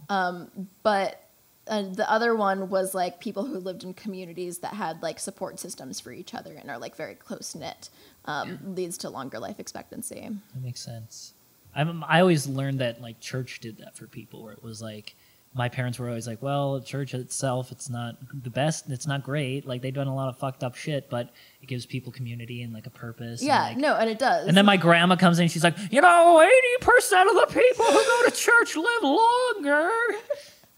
Um, 0.08 0.68
but 0.82 1.24
uh, 1.68 1.82
the 1.82 2.10
other 2.10 2.34
one 2.34 2.68
was 2.68 2.94
like 2.96 3.20
people 3.20 3.44
who 3.44 3.58
lived 3.58 3.84
in 3.84 3.94
communities 3.94 4.58
that 4.58 4.74
had 4.74 5.00
like 5.02 5.20
support 5.20 5.60
systems 5.60 6.00
for 6.00 6.10
each 6.10 6.34
other 6.34 6.54
and 6.54 6.68
are 6.68 6.78
like 6.78 6.96
very 6.96 7.14
close 7.14 7.54
knit 7.54 7.90
um, 8.24 8.58
leads 8.74 8.98
to 8.98 9.08
longer 9.08 9.38
life 9.38 9.60
expectancy. 9.60 10.28
That 10.54 10.62
makes 10.62 10.80
sense. 10.80 11.34
I'm, 11.74 12.02
I 12.02 12.20
always 12.20 12.48
learned 12.48 12.80
that 12.80 13.00
like 13.00 13.20
church 13.20 13.60
did 13.60 13.78
that 13.78 13.96
for 13.96 14.06
people, 14.08 14.42
where 14.42 14.52
it 14.52 14.62
was 14.64 14.82
like 14.82 15.14
my 15.52 15.68
parents 15.68 15.98
were 15.98 16.06
always 16.08 16.28
like, 16.28 16.40
well, 16.40 16.80
church 16.80 17.12
itself, 17.12 17.72
it's 17.72 17.90
not 17.90 18.14
the 18.44 18.50
best. 18.50 18.88
It's 18.88 19.06
not 19.06 19.24
great. 19.24 19.66
Like 19.66 19.82
they've 19.82 19.92
done 19.92 20.06
a 20.06 20.14
lot 20.14 20.28
of 20.28 20.38
fucked 20.38 20.62
up 20.62 20.76
shit, 20.76 21.10
but 21.10 21.30
it 21.60 21.66
gives 21.66 21.86
people 21.86 22.12
community 22.12 22.62
and 22.62 22.72
like 22.72 22.86
a 22.86 22.90
purpose. 22.90 23.40
and, 23.40 23.48
Yeah, 23.48 23.62
like- 23.64 23.76
no, 23.76 23.96
and 23.96 24.08
it 24.08 24.18
does. 24.20 24.46
And 24.46 24.56
then 24.56 24.64
my 24.64 24.76
grandma 24.76 25.16
comes 25.16 25.40
in. 25.40 25.48
She's 25.48 25.64
like, 25.64 25.74
you 25.90 26.00
know, 26.00 26.40
eighty 26.40 26.76
percent 26.84 27.28
of 27.30 27.34
the 27.34 27.46
people 27.48 27.84
who 27.84 27.92
go 27.92 28.22
to 28.26 28.30
church 28.30 28.76
live 28.76 29.02
longer. 29.02 29.90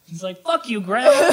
He's 0.06 0.22
like, 0.22 0.42
fuck 0.42 0.66
you, 0.68 0.80
grandma. 0.80 1.30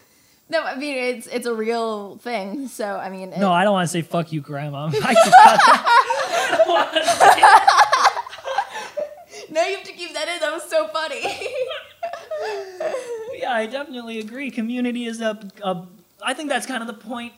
no, 0.48 0.62
I 0.62 0.74
mean 0.76 0.96
it's 0.96 1.26
it's 1.26 1.46
a 1.46 1.54
real 1.54 2.16
thing. 2.18 2.68
So 2.68 2.96
I 2.96 3.10
mean, 3.10 3.34
it, 3.34 3.38
no, 3.38 3.52
I 3.52 3.64
don't 3.64 3.72
want 3.74 3.86
to 3.86 3.92
say 3.92 4.00
fuck 4.00 4.32
you, 4.32 4.40
grandma. 4.40 4.86
I 5.02 5.12
just 5.12 5.30
got 5.30 5.60
that. 5.66 5.84
I 6.52 6.56
don't 6.56 6.68
wanna 6.68 7.04
say- 9.44 9.52
no, 9.52 9.62
you 9.66 9.76
have 9.76 9.84
to 9.84 9.92
keep 9.92 10.14
that 10.14 10.28
in. 10.28 10.40
That 10.40 10.52
was 10.54 10.62
so 10.70 10.88
funny. 10.88 11.20
Yeah, 13.34 13.52
I 13.52 13.66
definitely 13.66 14.18
agree. 14.20 14.50
Community 14.50 15.06
is 15.06 15.20
a, 15.20 15.38
a. 15.62 15.86
I 16.24 16.34
think 16.34 16.48
that's 16.48 16.66
kind 16.66 16.82
of 16.82 16.86
the 16.86 17.02
point 17.02 17.32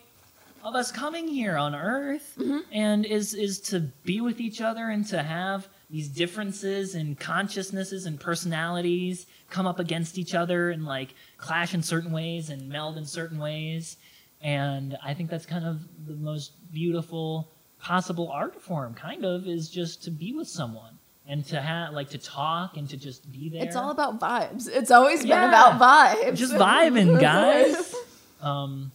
of 0.63 0.75
us 0.75 0.91
coming 0.91 1.29
here 1.29 1.57
on 1.57 1.75
Earth, 1.75 2.35
mm-hmm. 2.39 2.61
and 2.73 3.05
is 3.05 3.35
is 3.35 3.61
to 3.61 3.81
be 4.05 4.21
with 4.21 4.41
each 4.41 4.61
other 4.61 4.89
and 4.89 5.07
to 5.09 5.23
have 5.23 5.69
these 5.91 6.09
differences 6.09 6.95
and 6.95 7.19
consciousnesses 7.21 8.07
and 8.07 8.19
personalities 8.19 9.27
come 9.51 9.67
up 9.67 9.79
against 9.79 10.19
each 10.19 10.35
other 10.35 10.71
and 10.71 10.85
like 10.85 11.15
clash 11.37 11.75
in 11.75 11.83
certain 11.83 12.11
ways 12.11 12.51
and 12.51 12.69
meld 12.69 12.97
in 12.97 13.05
certain 13.05 13.39
ways. 13.39 13.97
And 14.41 14.97
I 15.03 15.15
think 15.15 15.31
that's 15.31 15.47
kind 15.47 15.65
of 15.65 15.81
the 16.07 16.17
most 16.17 16.73
beautiful 16.73 17.53
possible 17.79 18.31
art 18.31 18.61
form. 18.61 18.95
Kind 18.95 19.25
of 19.25 19.47
is 19.47 19.69
just 19.69 20.03
to 20.05 20.11
be 20.11 20.33
with 20.33 20.49
someone 20.49 20.99
and 21.27 21.45
to 21.47 21.61
have 21.61 21.95
like 21.95 22.11
to 22.11 22.19
talk 22.19 22.77
and 22.77 22.89
to 22.91 22.97
just 22.97 23.31
be 23.33 23.49
there. 23.49 23.65
it's 23.65 23.77
all 23.77 23.91
about 23.91 24.21
vibes. 24.21 24.69
It's 24.69 24.91
always 24.91 25.23
been 25.23 25.33
about 25.33 25.81
vibes. 25.81 26.37
just 26.37 26.53
vibing, 26.55 27.21
guys. 27.21 27.95
um, 28.43 28.93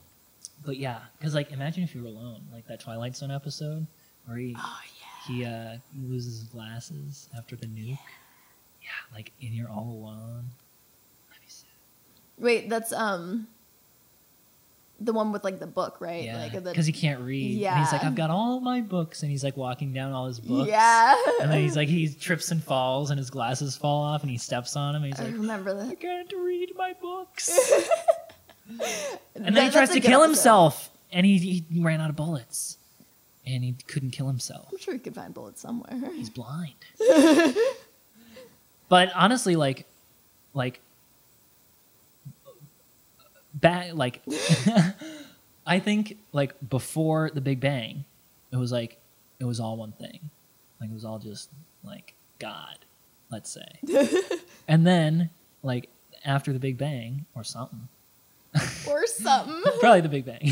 but 0.66 0.78
yeah, 0.78 1.00
because 1.18 1.34
like 1.34 1.52
imagine 1.52 1.84
if 1.84 1.96
you 1.96 2.02
were 2.02 2.08
alone, 2.10 2.42
like 2.54 2.68
that 2.68 2.80
Twilight 2.80 3.16
Zone 3.16 3.32
episode 3.32 3.88
where 4.26 4.38
he 4.38 4.56
oh 4.58 4.80
he 5.28 5.46
uh 5.46 5.76
loses 6.08 6.40
his 6.40 6.48
glasses 6.50 7.30
after 7.38 7.56
the 7.56 7.66
nuke. 7.68 7.98
Yeah, 8.82 8.90
like 9.14 9.32
and 9.42 9.54
you're 9.54 9.70
all 9.70 9.90
alone. 9.90 10.46
That'd 11.30 11.42
be 11.44 11.48
sad. 11.50 11.70
Wait, 12.38 12.70
that's 12.70 12.94
um. 12.94 13.48
The 15.02 15.14
one 15.14 15.32
with 15.32 15.44
like 15.46 15.60
the 15.60 15.68
book, 15.68 15.98
right? 16.02 16.24
Yeah, 16.26 16.38
Like 16.40 16.62
because 16.64 16.86
he 16.86 16.92
can't 16.92 17.22
read. 17.22 17.66
And 17.66 17.80
he's 17.80 17.92
like, 17.94 18.04
I've 18.04 18.16
got 18.16 18.30
all 18.30 18.60
my 18.60 18.82
books, 18.82 19.22
and 19.24 19.32
he's 19.32 19.44
like 19.46 19.56
walking 19.56 19.94
down 19.94 20.12
all 20.12 20.28
his 20.28 20.40
books. 20.42 20.70
Yeah. 20.70 21.16
And 21.42 21.50
then 21.52 21.62
he's 21.62 21.76
like, 21.82 21.88
he 21.88 22.10
trips 22.10 22.52
and 22.52 22.62
falls, 22.64 23.10
and 23.10 23.18
his 23.18 23.30
glasses 23.30 23.78
fall 23.78 24.04
off, 24.04 24.22
and 24.24 24.30
he 24.30 24.38
steps 24.38 24.76
on 24.76 24.96
him, 24.96 25.04
and 25.04 25.14
he's 25.14 25.20
I 25.22 25.26
like, 25.26 25.34
remember 25.34 25.74
that. 25.74 25.88
I 25.90 25.96
can't 25.96 26.32
read 26.34 26.72
my 26.76 26.94
books. 27.02 27.50
and 28.70 28.80
That- 28.80 29.54
then 29.54 29.66
he 29.66 29.70
tries 29.72 29.90
to 29.92 30.00
kill 30.02 30.20
episode. 30.22 30.24
himself, 30.28 30.90
and 31.14 31.26
he, 31.26 31.38
he 31.72 31.80
ran 31.82 32.02
out 32.02 32.10
of 32.10 32.16
bullets, 32.18 32.78
and 33.46 33.64
he 33.64 33.76
couldn't 33.88 34.12
kill 34.12 34.28
himself. 34.28 34.68
I'm 34.72 34.80
sure 34.80 34.94
he 34.96 35.00
could 35.00 35.16
find 35.16 35.34
bullets 35.34 35.62
somewhere. 35.62 36.12
He's 36.14 36.30
blind. 36.30 36.74
but 38.90 39.12
honestly, 39.16 39.56
like, 39.56 39.86
like, 40.54 40.82
back, 43.60 43.94
like, 43.94 44.22
I 45.66 45.80
think 45.80 46.18
like 46.32 46.54
before 46.68 47.32
the 47.34 47.42
Big 47.42 47.60
Bang, 47.60 48.06
it 48.52 48.58
was 48.58 48.72
like 48.72 48.98
it 49.40 49.46
was 49.46 49.60
all 49.60 49.78
one 49.78 49.92
thing, 49.94 50.30
like 50.82 50.90
it 50.90 50.94
was 50.94 51.06
all 51.06 51.20
just 51.20 51.50
like 51.84 52.14
God, 52.40 52.78
let's 53.32 53.52
say, 53.52 54.12
and 54.68 54.86
then 54.86 55.30
like 55.64 55.90
after 56.26 56.54
the 56.54 56.60
Big 56.60 56.78
Bang 56.78 57.26
or 57.36 57.44
something, 57.44 57.88
or 58.90 59.06
something. 59.06 59.62
probably 59.80 60.02
the 60.02 60.10
Big 60.10 60.26
Bang. 60.26 60.52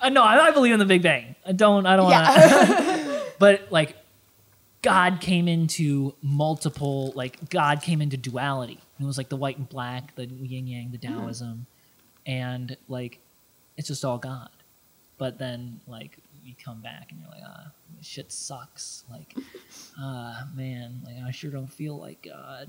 uh, 0.00 0.08
no, 0.08 0.22
I, 0.22 0.48
I 0.48 0.50
believe 0.50 0.74
in 0.74 0.78
the 0.78 0.86
Big 0.86 1.02
Bang. 1.02 1.34
I 1.46 1.52
don't. 1.52 1.86
I 1.86 1.96
don't 1.96 2.04
wanna 2.10 3.08
but 3.38 3.70
like 3.70 3.96
god 4.82 5.20
came 5.20 5.48
into 5.48 6.14
multiple 6.22 7.12
like 7.14 7.48
god 7.50 7.82
came 7.82 8.00
into 8.00 8.16
duality 8.16 8.78
it 9.00 9.04
was 9.06 9.16
like 9.18 9.28
the 9.28 9.36
white 9.36 9.58
and 9.58 9.68
black 9.68 10.14
the 10.16 10.26
yin 10.26 10.66
yang 10.66 10.90
the 10.90 10.98
taoism. 10.98 11.66
And 12.26 12.76
like 12.88 13.18
it's 13.76 13.88
just 13.88 14.04
all 14.04 14.18
god. 14.18 14.50
But 15.18 15.38
then 15.38 15.80
like 15.86 16.18
you 16.44 16.54
come 16.64 16.80
back 16.80 17.08
and 17.10 17.20
you're 17.20 17.30
like 17.30 17.42
ah 17.46 17.70
this 17.96 18.06
shit 18.06 18.32
sucks. 18.32 19.04
Like 19.10 19.34
ah 19.98 20.46
man 20.56 21.00
like 21.06 21.16
i 21.26 21.30
sure 21.30 21.50
don't 21.50 21.66
feel 21.72 21.96
like 21.98 22.22
god. 22.22 22.68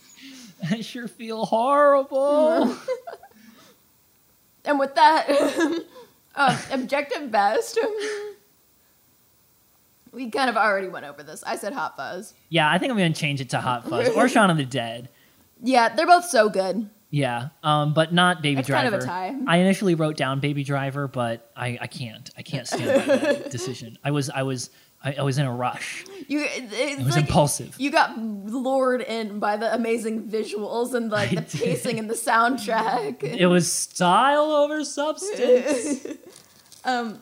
I 0.70 0.80
sure 0.82 1.08
feel 1.08 1.44
horrible. 1.46 2.76
And 4.64 4.78
with 4.78 4.94
that, 4.94 5.28
um, 6.36 6.56
objective 6.70 7.32
best. 7.32 7.78
we 10.12 10.30
kind 10.30 10.48
of 10.48 10.56
already 10.56 10.86
went 10.88 11.04
over 11.04 11.22
this. 11.24 11.42
I 11.44 11.56
said 11.56 11.72
Hot 11.72 11.96
Fuzz. 11.96 12.34
yeah 12.48 12.70
i 12.70 12.78
think 12.78 12.92
i'm 12.92 12.96
gonna 12.96 13.12
change 13.12 13.40
it 13.40 13.50
to 13.50 13.60
hot 13.60 13.88
fuzz. 13.88 14.10
Or 14.10 14.28
shaun 14.28 14.50
of 14.50 14.56
the 14.56 14.64
dead 14.64 15.08
Yeah, 15.62 15.88
they're 15.94 16.06
both 16.06 16.24
so 16.26 16.48
good. 16.48 16.88
Yeah, 17.10 17.48
um, 17.62 17.92
but 17.92 18.12
not 18.14 18.40
Baby 18.42 18.60
It's 18.60 18.68
kind 18.70 18.88
Driver. 18.88 18.96
of 18.96 19.02
a 19.02 19.06
tie. 19.06 19.34
I 19.46 19.58
initially 19.58 19.94
wrote 19.94 20.16
down 20.16 20.40
Baby 20.40 20.64
Driver, 20.64 21.08
but 21.08 21.50
I, 21.54 21.76
I 21.80 21.86
can't. 21.86 22.30
I 22.38 22.42
can't 22.42 22.66
stand 22.66 23.06
by 23.06 23.16
that 23.16 23.50
decision. 23.56 23.98
I 24.02 24.12
was 24.12 24.30
I 24.30 24.42
was 24.44 24.70
I, 25.04 25.16
I 25.18 25.22
was 25.22 25.36
in 25.36 25.44
a 25.44 25.52
rush. 25.52 26.04
You, 26.26 26.40
it- 26.48 26.98
was 27.04 27.14
like 27.16 27.26
impulsive. 27.26 27.74
You 27.78 27.90
got 27.90 28.16
lured 28.18 29.02
in 29.02 29.40
by 29.40 29.56
the 29.58 29.74
amazing 29.74 30.28
visuals 30.28 30.94
and 30.94 31.10
like 31.10 31.30
the 31.30 31.58
pacing 31.58 31.98
and 31.98 32.08
the 32.08 32.14
soundtrack. 32.14 33.22
It 33.22 33.46
was 33.46 33.70
style 33.70 34.50
over 34.52 34.82
substance. 34.84 36.06
um, 36.84 37.20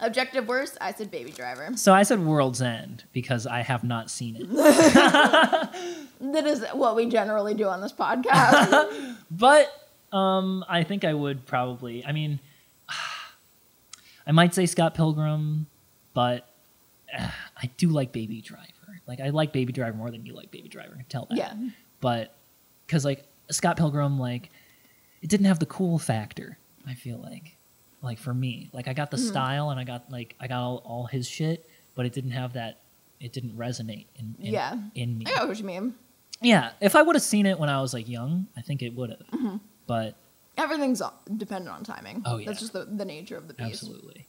objective 0.00 0.46
worst. 0.48 0.76
I 0.80 0.92
said 0.92 1.10
Baby 1.10 1.30
Driver. 1.30 1.70
so 1.76 1.92
I 1.92 2.02
said 2.02 2.20
World's 2.20 2.60
End 2.62 3.04
because 3.12 3.46
I 3.46 3.60
have 3.62 3.84
not 3.84 4.10
seen 4.10 4.36
it. 4.38 4.48
That 6.20 6.46
is 6.46 6.64
what 6.72 6.96
we 6.96 7.06
generally 7.06 7.52
do 7.54 7.68
on 7.68 7.80
this 7.80 7.92
podcast. 7.92 9.16
But 9.30 9.70
um, 10.12 10.64
I 10.68 10.84
think 10.84 11.04
I 11.04 11.12
would 11.12 11.44
probably. 11.44 12.04
I 12.04 12.12
mean, 12.12 12.38
I 14.26 14.32
might 14.32 14.54
say 14.54 14.64
Scott 14.66 14.94
Pilgrim, 14.94 15.66
but 16.14 16.48
uh, 17.16 17.28
I 17.62 17.68
do 17.76 17.88
like 17.88 18.12
Baby 18.12 18.40
Driver. 18.40 18.62
Like 19.06 19.20
I 19.20 19.30
like 19.30 19.52
Baby 19.52 19.72
Driver 19.72 19.96
more 19.96 20.10
than 20.10 20.24
you 20.24 20.34
like 20.34 20.50
Baby 20.50 20.68
Driver. 20.68 20.94
Can 20.94 21.04
tell 21.08 21.26
that. 21.30 21.36
yeah. 21.36 21.52
but 22.00 22.32
because 22.86 23.04
like 23.04 23.24
Scott 23.50 23.76
Pilgrim, 23.76 24.18
like 24.18 24.50
it 25.20 25.28
didn't 25.28 25.46
have 25.46 25.58
the 25.58 25.66
cool 25.66 25.98
factor. 25.98 26.56
I 26.86 26.94
feel 26.94 27.18
like, 27.18 27.56
like 28.04 28.18
for 28.18 28.32
me, 28.34 28.68
like 28.72 28.86
I 28.88 28.92
got 28.92 29.10
the 29.10 29.18
style 29.18 29.70
and 29.70 29.80
I 29.80 29.84
got 29.84 30.10
like 30.10 30.34
I 30.40 30.46
got 30.46 30.60
all, 30.62 30.82
all 30.84 31.06
his 31.06 31.26
shit, 31.28 31.68
but 31.94 32.06
it 32.06 32.12
didn't 32.12 32.32
have 32.32 32.52
that. 32.54 32.80
It 33.20 33.32
didn't 33.32 33.56
resonate 33.56 34.06
in, 34.16 34.34
in 34.38 34.52
Yeah. 34.52 34.76
in 34.94 35.16
me. 35.18 35.24
I 35.28 35.38
know 35.40 35.46
what 35.46 35.58
you 35.58 35.64
mean. 35.64 35.94
Yeah, 36.40 36.72
if 36.80 36.94
I 36.96 37.02
would 37.02 37.16
have 37.16 37.22
seen 37.22 37.46
it 37.46 37.58
when 37.58 37.68
I 37.70 37.80
was 37.80 37.94
like 37.94 38.08
young, 38.08 38.46
I 38.56 38.60
think 38.60 38.82
it 38.82 38.94
would 38.94 39.10
have. 39.10 39.60
But 39.86 40.14
Everything's 40.58 41.00
dependent 41.36 41.74
on 41.74 41.82
timing. 41.84 42.22
Oh, 42.24 42.36
yeah. 42.36 42.46
That's 42.46 42.60
just 42.60 42.72
the, 42.72 42.84
the 42.84 43.04
nature 43.04 43.36
of 43.36 43.48
the 43.48 43.54
piece. 43.54 43.66
absolutely. 43.82 44.26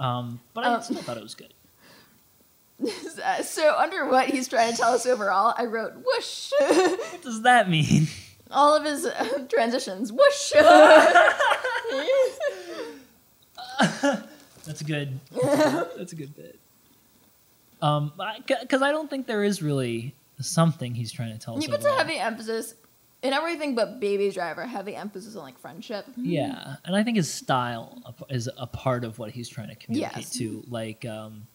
Um, 0.00 0.40
but 0.54 0.64
I 0.64 0.74
Um, 0.74 0.82
still 0.82 0.96
thought 1.02 1.16
it 1.16 1.22
was 1.22 1.34
good. 1.34 1.52
Uh, 3.24 3.42
so 3.42 3.74
under 3.76 4.06
what 4.06 4.28
he's 4.28 4.46
trying 4.48 4.70
to 4.70 4.76
tell 4.76 4.92
us 4.92 5.06
overall, 5.06 5.54
I 5.56 5.64
wrote 5.64 5.94
whoosh. 6.04 6.50
What 6.60 7.22
does 7.22 7.40
that 7.42 7.70
mean? 7.70 8.06
All 8.50 8.76
of 8.76 8.84
his 8.84 9.06
uh, 9.06 9.46
transitions. 9.48 10.12
Whoosh. 10.12 10.52
That's 13.78 14.80
a 14.80 14.84
good. 14.84 15.18
That's 15.32 15.44
a 15.44 15.70
good, 15.70 15.88
that's 15.98 16.12
a 16.12 16.16
good 16.16 16.36
bit. 16.36 16.58
Um, 17.82 18.12
because 18.46 18.82
I 18.82 18.90
don't 18.90 19.08
think 19.08 19.26
there 19.26 19.44
is 19.44 19.62
really 19.62 20.14
something 20.40 20.94
he's 20.94 21.12
trying 21.12 21.32
to 21.32 21.38
tell 21.38 21.56
us. 21.56 21.64
he 21.64 21.70
puts 21.70 21.84
a 21.84 21.94
heavy 21.94 22.16
emphasis 22.18 22.74
in 23.22 23.32
everything 23.32 23.74
but 23.74 24.00
Baby 24.00 24.30
Driver. 24.30 24.66
Heavy 24.66 24.94
emphasis 24.96 25.36
on 25.36 25.42
like 25.42 25.58
friendship. 25.58 26.06
Yeah, 26.16 26.76
and 26.84 26.96
I 26.96 27.02
think 27.02 27.16
his 27.16 27.32
style 27.32 28.02
is 28.30 28.48
a 28.58 28.66
part 28.66 29.04
of 29.04 29.18
what 29.18 29.30
he's 29.30 29.48
trying 29.48 29.68
to 29.68 29.74
communicate 29.76 30.16
Yes. 30.24 30.30
too. 30.32 30.64
Like, 30.68 31.04
um, 31.04 31.46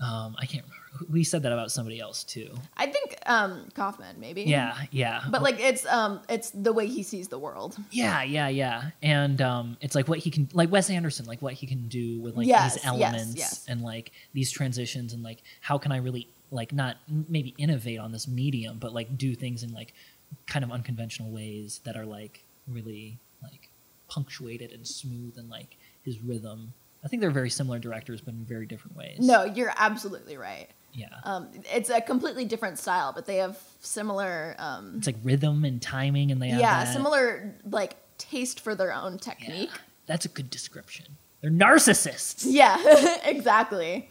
um, 0.00 0.36
I 0.38 0.46
can't 0.46 0.64
remember. 0.64 0.77
We 1.10 1.24
said 1.24 1.42
that 1.42 1.52
about 1.52 1.70
somebody 1.70 2.00
else 2.00 2.24
too. 2.24 2.50
I 2.76 2.86
think 2.86 3.16
um 3.26 3.68
Kaufman 3.74 4.18
maybe. 4.18 4.42
Yeah, 4.42 4.76
yeah. 4.90 5.22
But 5.30 5.42
like 5.42 5.60
it's 5.60 5.86
um 5.86 6.20
it's 6.28 6.50
the 6.50 6.72
way 6.72 6.86
he 6.86 7.02
sees 7.02 7.28
the 7.28 7.38
world. 7.38 7.76
yeah, 7.90 8.22
yeah, 8.22 8.48
yeah. 8.48 8.90
And 9.02 9.40
um, 9.42 9.76
it's 9.80 9.94
like 9.94 10.08
what 10.08 10.18
he 10.18 10.30
can, 10.30 10.48
like 10.52 10.70
Wes 10.70 10.90
Anderson, 10.90 11.26
like 11.26 11.42
what 11.42 11.54
he 11.54 11.66
can 11.66 11.88
do 11.88 12.20
with 12.20 12.36
like 12.36 12.46
Yes, 12.46 12.74
these 12.74 12.84
elements 12.84 13.36
yes. 13.36 13.64
and 13.68 13.82
like 13.82 14.12
these 14.32 14.50
transitions 14.50 15.12
and 15.12 15.22
like 15.22 15.42
how 15.60 15.78
can 15.78 15.92
I 15.92 15.98
really 15.98 16.28
like 16.50 16.72
not 16.72 16.96
maybe 17.28 17.54
innovate 17.58 17.98
on 17.98 18.12
this 18.12 18.26
medium, 18.26 18.78
but 18.78 18.92
like 18.92 19.16
do 19.18 19.34
things 19.34 19.62
in 19.62 19.72
like 19.72 19.92
kind 20.46 20.64
of 20.64 20.70
unconventional 20.70 21.30
ways 21.30 21.80
that 21.84 21.96
are 21.96 22.06
like 22.06 22.44
really 22.66 23.18
like 23.42 23.70
punctuated 24.08 24.72
and 24.72 24.86
smooth 24.86 25.36
and 25.36 25.48
like 25.50 25.76
his 26.02 26.20
rhythm. 26.20 26.72
I 27.04 27.08
think 27.08 27.20
they're 27.20 27.30
very 27.30 27.50
similar 27.50 27.78
directors, 27.78 28.20
but 28.20 28.34
in 28.34 28.44
very 28.44 28.66
different 28.66 28.96
ways. 28.96 29.18
No, 29.20 29.44
you're 29.44 29.72
absolutely 29.76 30.36
right. 30.36 30.68
Yeah. 30.92 31.08
Um, 31.24 31.48
it's 31.72 31.90
a 31.90 32.00
completely 32.00 32.44
different 32.44 32.78
style, 32.78 33.12
but 33.14 33.26
they 33.26 33.36
have 33.36 33.58
similar. 33.80 34.56
Um, 34.58 34.94
it's 34.98 35.06
like 35.06 35.16
rhythm 35.22 35.64
and 35.64 35.80
timing, 35.80 36.32
and 36.32 36.40
they 36.42 36.48
have 36.48 36.60
yeah, 36.60 36.84
that- 36.84 36.92
similar 36.92 37.54
like 37.70 37.96
taste 38.18 38.60
for 38.60 38.74
their 38.74 38.92
own 38.92 39.18
technique. 39.18 39.70
That's 40.06 40.24
a 40.24 40.28
good 40.28 40.50
description. 40.50 41.04
They're 41.40 41.50
narcissists. 41.50 42.44
Yeah, 42.48 43.16
exactly. 43.24 44.08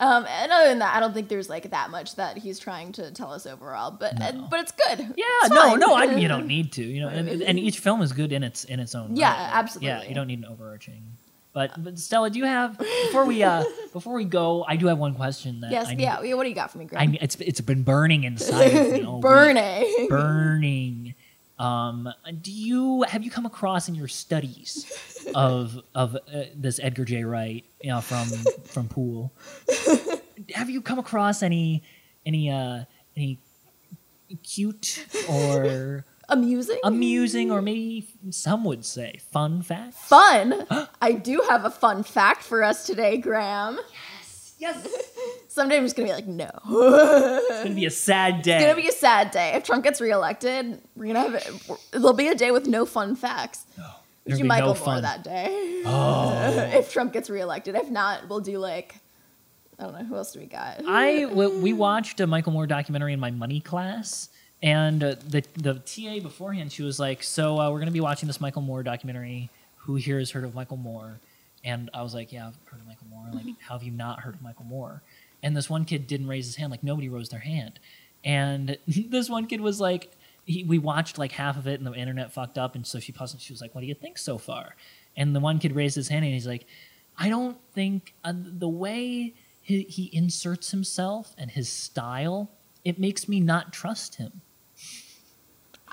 Um, 0.00 0.26
and 0.28 0.52
other 0.52 0.68
than 0.68 0.78
that, 0.78 0.94
I 0.94 1.00
don't 1.00 1.12
think 1.12 1.28
there's 1.28 1.48
like 1.48 1.70
that 1.70 1.90
much 1.90 2.14
that 2.16 2.38
he's 2.38 2.58
trying 2.60 2.92
to 2.92 3.10
tell 3.10 3.32
us 3.32 3.46
overall, 3.46 3.90
but 3.90 4.20
uh, 4.20 4.30
No. 4.30 4.46
but 4.48 4.60
it's 4.60 4.72
good. 4.72 4.98
Yeah, 5.16 5.24
It's 5.42 5.50
no, 5.50 5.74
no, 5.74 5.94
I, 5.94 6.04
you 6.16 6.28
don't 6.34 6.46
need 6.46 6.72
to, 6.72 6.84
you 6.84 7.00
know, 7.00 7.08
and, 7.08 7.28
and 7.42 7.58
each 7.58 7.80
film 7.80 8.00
is 8.02 8.12
good 8.12 8.32
in 8.32 8.42
its 8.44 8.64
in 8.64 8.78
its 8.80 8.94
own. 8.94 9.16
Yeah, 9.16 9.60
right. 9.60 9.76
Yeah, 9.80 10.02
you 10.04 10.14
don't 10.14 10.28
need 10.28 10.38
an 10.38 10.44
overarching. 10.44 11.02
But, 11.58 11.82
but 11.82 11.98
Stella, 11.98 12.30
do 12.30 12.38
you 12.38 12.44
have 12.44 12.78
before 12.78 13.24
we 13.24 13.42
uh 13.42 13.64
before 13.92 14.14
we 14.14 14.24
go? 14.24 14.64
I 14.68 14.76
do 14.76 14.86
have 14.86 14.96
one 14.98 15.16
question 15.16 15.60
that 15.62 15.72
Yes, 15.72 15.88
I 15.88 15.94
need, 15.94 16.04
yeah. 16.04 16.22
yeah, 16.22 16.34
What 16.34 16.44
do 16.44 16.50
you 16.50 16.54
got 16.54 16.70
for 16.70 16.78
me, 16.78 16.84
Greg? 16.84 17.02
I 17.02 17.06
mean, 17.08 17.18
it's 17.20 17.34
it's 17.40 17.60
been 17.60 17.82
burning 17.82 18.22
inside 18.22 18.66
of 18.76 18.92
me. 18.92 19.02
all 19.02 19.16
week. 19.16 19.22
Burning. 19.22 20.06
burning. 20.08 21.14
Um, 21.58 22.08
do 22.40 22.52
you 22.52 23.02
have 23.08 23.24
you 23.24 23.32
come 23.32 23.44
across 23.44 23.88
in 23.88 23.96
your 23.96 24.06
studies 24.06 24.86
of 25.34 25.82
of 25.96 26.14
uh, 26.14 26.44
this 26.54 26.78
Edgar 26.80 27.04
J. 27.04 27.24
Wright, 27.24 27.64
you 27.82 27.90
know, 27.90 28.02
from 28.02 28.28
from 28.62 28.86
Poole? 28.86 29.32
Have 30.54 30.70
you 30.70 30.80
come 30.80 31.00
across 31.00 31.42
any 31.42 31.82
any 32.24 32.52
uh 32.52 32.84
any 33.16 33.40
cute 34.44 35.04
or 35.28 36.04
Amusing. 36.30 36.78
amusing 36.84 37.50
or 37.50 37.62
maybe 37.62 38.06
some 38.30 38.64
would 38.64 38.84
say 38.84 39.18
fun 39.32 39.62
fact? 39.62 39.94
fun. 39.94 40.66
I 41.00 41.12
do 41.12 41.42
have 41.48 41.64
a 41.64 41.70
fun 41.70 42.02
fact 42.02 42.42
for 42.42 42.62
us 42.62 42.86
today, 42.86 43.16
Graham. 43.16 43.78
Yes, 44.20 44.54
yes 44.58 44.88
Someday 45.48 45.78
I'm 45.78 45.84
just 45.84 45.96
gonna 45.96 46.08
be 46.08 46.12
like, 46.12 46.26
no. 46.26 46.50
It's 46.68 47.62
gonna 47.64 47.74
be 47.74 47.86
a 47.86 47.90
sad 47.90 48.42
day. 48.42 48.56
It's 48.56 48.64
gonna 48.64 48.76
be 48.80 48.88
a 48.88 48.92
sad 48.92 49.30
day. 49.30 49.54
If 49.54 49.64
Trump 49.64 49.82
gets 49.84 50.00
reelected, 50.00 50.80
we're 50.94 51.06
gonna 51.06 51.20
have 51.20 51.34
it. 51.34 51.50
There'll 51.92 52.12
be 52.12 52.28
a 52.28 52.34
day 52.34 52.50
with 52.50 52.66
no 52.66 52.84
fun 52.86 53.16
facts. 53.16 53.64
There'll 53.74 53.90
Would 54.26 54.38
you 54.38 54.44
Michael 54.44 54.74
no 54.74 54.80
Moore 54.80 54.84
fun. 54.84 55.02
that 55.02 55.24
day? 55.24 55.82
Oh. 55.86 56.70
if 56.74 56.92
Trump 56.92 57.12
gets 57.12 57.30
reelected. 57.30 57.74
If 57.74 57.90
not, 57.90 58.28
we'll 58.28 58.40
do 58.40 58.58
like 58.58 59.00
I 59.78 59.84
don't 59.84 59.92
know 59.92 60.04
who 60.04 60.16
else 60.16 60.32
do 60.32 60.40
we 60.40 60.46
got. 60.46 60.82
I 60.86 61.24
we 61.32 61.72
watched 61.72 62.20
a 62.20 62.26
Michael 62.26 62.52
Moore 62.52 62.66
documentary 62.66 63.12
in 63.12 63.20
my 63.20 63.30
money 63.30 63.60
class, 63.60 64.28
and 64.62 65.02
uh, 65.02 65.14
the 65.26 65.44
the 65.54 65.74
TA 65.74 66.22
beforehand 66.22 66.72
she 66.72 66.82
was 66.82 66.98
like, 66.98 67.22
"So 67.22 67.60
uh, 67.60 67.70
we're 67.70 67.78
gonna 67.78 67.90
be 67.90 68.00
watching 68.00 68.26
this 68.26 68.40
Michael 68.40 68.62
Moore 68.62 68.82
documentary. 68.82 69.50
Who 69.82 69.94
here 69.94 70.18
has 70.18 70.30
heard 70.30 70.44
of 70.44 70.54
Michael 70.54 70.76
Moore?" 70.76 71.20
And 71.64 71.90
I 71.94 72.02
was 72.02 72.14
like, 72.14 72.32
"Yeah, 72.32 72.48
I've 72.48 72.56
heard 72.66 72.80
of 72.80 72.86
Michael 72.86 73.06
Moore. 73.08 73.26
Like, 73.32 73.46
how 73.60 73.74
have 73.74 73.82
you 73.82 73.92
not 73.92 74.20
heard 74.20 74.34
of 74.34 74.42
Michael 74.42 74.64
Moore?" 74.64 75.02
And 75.42 75.56
this 75.56 75.70
one 75.70 75.84
kid 75.84 76.06
didn't 76.06 76.26
raise 76.26 76.46
his 76.46 76.56
hand. 76.56 76.70
Like 76.70 76.82
nobody 76.82 77.08
raised 77.08 77.30
their 77.32 77.40
hand, 77.40 77.78
and 78.24 78.78
this 78.86 79.28
one 79.28 79.46
kid 79.46 79.60
was 79.60 79.80
like. 79.80 80.12
He, 80.44 80.64
we 80.64 80.78
watched 80.78 81.18
like 81.18 81.32
half 81.32 81.58
of 81.58 81.66
it 81.66 81.78
and 81.78 81.86
the 81.86 81.92
internet 81.92 82.32
fucked 82.32 82.56
up 82.56 82.74
and 82.74 82.86
so 82.86 82.98
she 82.98 83.12
paused 83.12 83.34
and 83.34 83.42
she 83.42 83.52
was 83.52 83.60
like 83.60 83.74
what 83.74 83.82
do 83.82 83.86
you 83.86 83.92
think 83.92 84.16
so 84.16 84.38
far 84.38 84.76
and 85.14 85.36
the 85.36 85.40
one 85.40 85.58
kid 85.58 85.76
raised 85.76 85.94
his 85.94 86.08
hand 86.08 86.24
and 86.24 86.32
he's 86.32 86.46
like 86.46 86.64
I 87.18 87.28
don't 87.28 87.58
think 87.74 88.14
uh, 88.24 88.32
the 88.34 88.68
way 88.68 89.34
he, 89.60 89.82
he 89.82 90.08
inserts 90.12 90.70
himself 90.70 91.34
and 91.36 91.50
his 91.50 91.68
style, 91.68 92.50
it 92.84 92.98
makes 92.98 93.28
me 93.28 93.40
not 93.40 93.72
trust 93.72 94.14
him. 94.14 94.40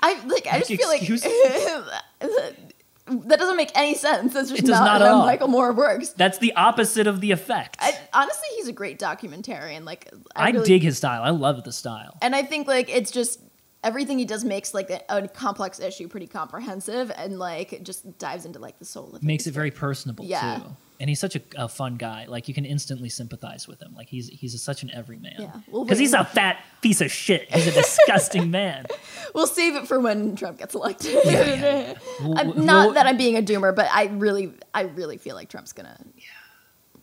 I 0.00 0.24
like. 0.26 0.46
I 0.50 0.60
just 0.60 0.70
feel 0.70 0.88
like 0.88 1.02
that 3.06 3.38
doesn't 3.38 3.56
make 3.56 3.70
any 3.74 3.94
sense. 3.94 4.34
That's 4.34 4.50
just 4.50 4.64
not, 4.64 4.84
not 4.84 5.00
how. 5.00 5.24
Michael 5.24 5.48
Moore 5.48 5.72
works. 5.72 6.10
That's 6.10 6.38
the 6.38 6.52
opposite 6.54 7.06
of 7.06 7.20
the 7.20 7.30
effect. 7.30 7.76
I, 7.80 7.96
I, 8.12 8.22
honestly, 8.22 8.48
he's 8.56 8.68
a 8.68 8.72
great 8.72 8.98
documentarian. 8.98 9.84
Like 9.84 10.10
I, 10.34 10.50
really- 10.50 10.66
dig 10.66 10.82
his 10.82 10.96
style. 10.96 11.22
I 11.22 11.30
love 11.30 11.62
the 11.64 11.72
style. 11.72 12.16
and 12.20 12.34
I 12.34 12.42
think 12.42 12.66
like 12.66 12.88
it's 12.88 13.10
just 13.10 13.40
everything 13.86 14.18
he 14.18 14.24
does 14.24 14.44
makes 14.44 14.74
like 14.74 14.90
a, 14.90 15.00
a 15.08 15.28
complex 15.28 15.80
issue 15.80 16.08
pretty 16.08 16.26
comprehensive 16.26 17.10
and 17.16 17.38
like 17.38 17.82
just 17.82 18.18
dives 18.18 18.44
into 18.44 18.58
like 18.58 18.78
the 18.78 18.84
soul 18.84 19.08
of 19.10 19.14
it. 19.16 19.22
Makes 19.22 19.46
it 19.46 19.54
very 19.54 19.70
personable 19.70 20.24
Yeah. 20.24 20.58
too. 20.58 20.76
And 20.98 21.10
he's 21.10 21.20
such 21.20 21.36
a, 21.36 21.42
a 21.56 21.68
fun 21.68 21.96
guy. 21.96 22.24
Like 22.26 22.48
you 22.48 22.54
can 22.54 22.64
instantly 22.64 23.10
sympathize 23.10 23.68
with 23.68 23.82
him. 23.82 23.94
Like 23.94 24.08
he's 24.08 24.28
he's 24.28 24.54
a, 24.54 24.58
such 24.58 24.82
an 24.82 24.90
everyman. 24.92 25.34
Yeah. 25.38 25.50
Well, 25.70 25.84
because 25.84 25.98
he's 25.98 26.14
a 26.14 26.24
fat 26.24 26.64
piece 26.80 27.02
of 27.02 27.10
shit. 27.12 27.52
He's 27.54 27.66
a 27.68 27.72
disgusting 27.72 28.50
man. 28.50 28.86
We'll 29.34 29.46
save 29.46 29.76
it 29.76 29.86
for 29.86 30.00
when 30.00 30.34
Trump 30.36 30.56
gets 30.58 30.74
elected. 30.74 31.12
Yeah, 31.12 31.30
yeah, 31.30 31.54
yeah. 31.54 31.94
We'll- 32.22 32.38
I'm, 32.38 32.46
we'll- 32.54 32.64
not 32.64 32.94
that 32.94 33.06
I'm 33.06 33.18
being 33.18 33.36
a 33.36 33.42
doomer, 33.42 33.74
but 33.76 33.86
I 33.92 34.06
really, 34.06 34.54
I 34.72 34.82
really 34.82 35.18
feel 35.18 35.34
like 35.34 35.50
Trump's 35.50 35.74
gonna 35.74 35.98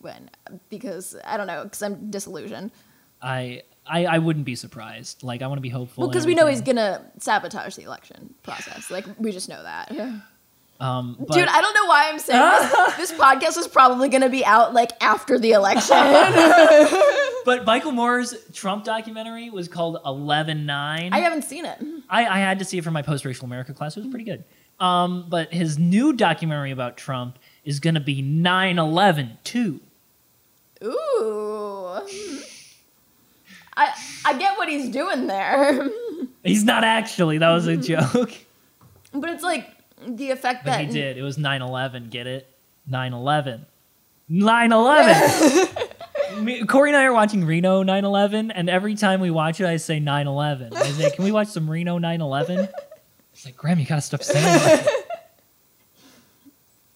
win 0.01 0.31
because 0.69 1.15
I 1.23 1.37
don't 1.37 1.45
know 1.47 1.63
because 1.63 1.83
I'm 1.83 2.09
disillusioned. 2.09 2.71
I, 3.21 3.61
I 3.85 4.05
I 4.05 4.17
wouldn't 4.19 4.45
be 4.45 4.55
surprised. 4.55 5.23
Like 5.23 5.41
I 5.41 5.47
want 5.47 5.57
to 5.57 5.61
be 5.61 5.69
hopeful. 5.69 6.03
Well, 6.03 6.09
because 6.09 6.25
we 6.25 6.35
know 6.35 6.47
he's 6.47 6.61
gonna 6.61 7.03
sabotage 7.19 7.75
the 7.75 7.83
election 7.83 8.33
process. 8.43 8.89
Like 8.89 9.05
we 9.19 9.31
just 9.31 9.49
know 9.49 9.61
that. 9.63 9.91
Um, 10.79 11.15
but, 11.19 11.33
Dude, 11.33 11.47
I 11.47 11.61
don't 11.61 11.73
know 11.75 11.85
why 11.85 12.09
I'm 12.09 12.19
saying 12.19 12.41
this. 12.41 12.97
This 12.97 13.11
podcast 13.13 13.57
is 13.57 13.67
probably 13.67 14.09
gonna 14.09 14.29
be 14.29 14.43
out 14.43 14.73
like 14.73 14.91
after 15.01 15.39
the 15.39 15.51
election. 15.51 15.95
but 17.45 17.65
Michael 17.65 17.91
Moore's 17.91 18.35
Trump 18.53 18.83
documentary 18.83 19.49
was 19.49 19.67
called 19.67 19.99
Eleven 20.05 20.65
Nine. 20.65 21.13
I 21.13 21.19
haven't 21.19 21.43
seen 21.43 21.65
it. 21.65 21.79
I, 22.09 22.25
I 22.25 22.39
had 22.39 22.59
to 22.59 22.65
see 22.65 22.77
it 22.77 22.83
for 22.83 22.91
my 22.91 23.01
post-racial 23.01 23.45
America 23.45 23.73
class. 23.73 23.95
It 23.95 24.01
was 24.01 24.09
pretty 24.09 24.25
good. 24.25 24.43
Um, 24.79 25.27
but 25.29 25.53
his 25.53 25.77
new 25.77 26.13
documentary 26.13 26.71
about 26.71 26.97
Trump 26.97 27.39
is 27.63 27.79
going 27.79 27.93
to 27.93 28.01
be 28.01 28.21
9/11 28.21 29.37
too. 29.43 29.79
Ooh. 30.83 32.01
I 33.75 33.93
I 34.25 34.37
get 34.37 34.57
what 34.57 34.69
he's 34.69 34.89
doing 34.89 35.27
there, 35.27 35.89
He's 36.43 36.63
not 36.63 36.83
actually. 36.83 37.39
That 37.39 37.51
was 37.51 37.67
a 37.67 37.77
joke. 37.77 38.31
but 39.13 39.29
it's 39.29 39.43
like 39.43 39.69
the 40.05 40.31
effect 40.31 40.65
But 40.65 40.71
that 40.71 40.81
he 40.81 40.87
did. 40.87 41.17
It 41.17 41.21
was 41.21 41.37
9/11. 41.37 42.09
Get 42.09 42.27
it? 42.27 42.47
9/11. 42.89 43.61
9/11. 44.29 45.89
Corey 46.67 46.89
and 46.89 46.97
I 46.97 47.03
are 47.05 47.13
watching 47.13 47.45
Reno 47.45 47.83
9/11, 47.83 48.51
and 48.53 48.69
every 48.69 48.95
time 48.95 49.21
we 49.21 49.29
watch 49.31 49.61
it, 49.61 49.67
I 49.67 49.77
say 49.77 49.99
9/11. 49.99 50.75
I 50.75 50.83
say, 50.91 51.11
"Can 51.11 51.23
we 51.25 51.31
watch 51.31 51.47
some 51.49 51.69
Reno 51.69 51.99
9/11?" 51.99 52.69
It's 53.33 53.45
like, 53.45 53.55
Graham, 53.55 53.79
you 53.79 53.85
gotta 53.85 54.01
stop 54.01 54.23
saying 54.23 54.43
that. 54.43 54.87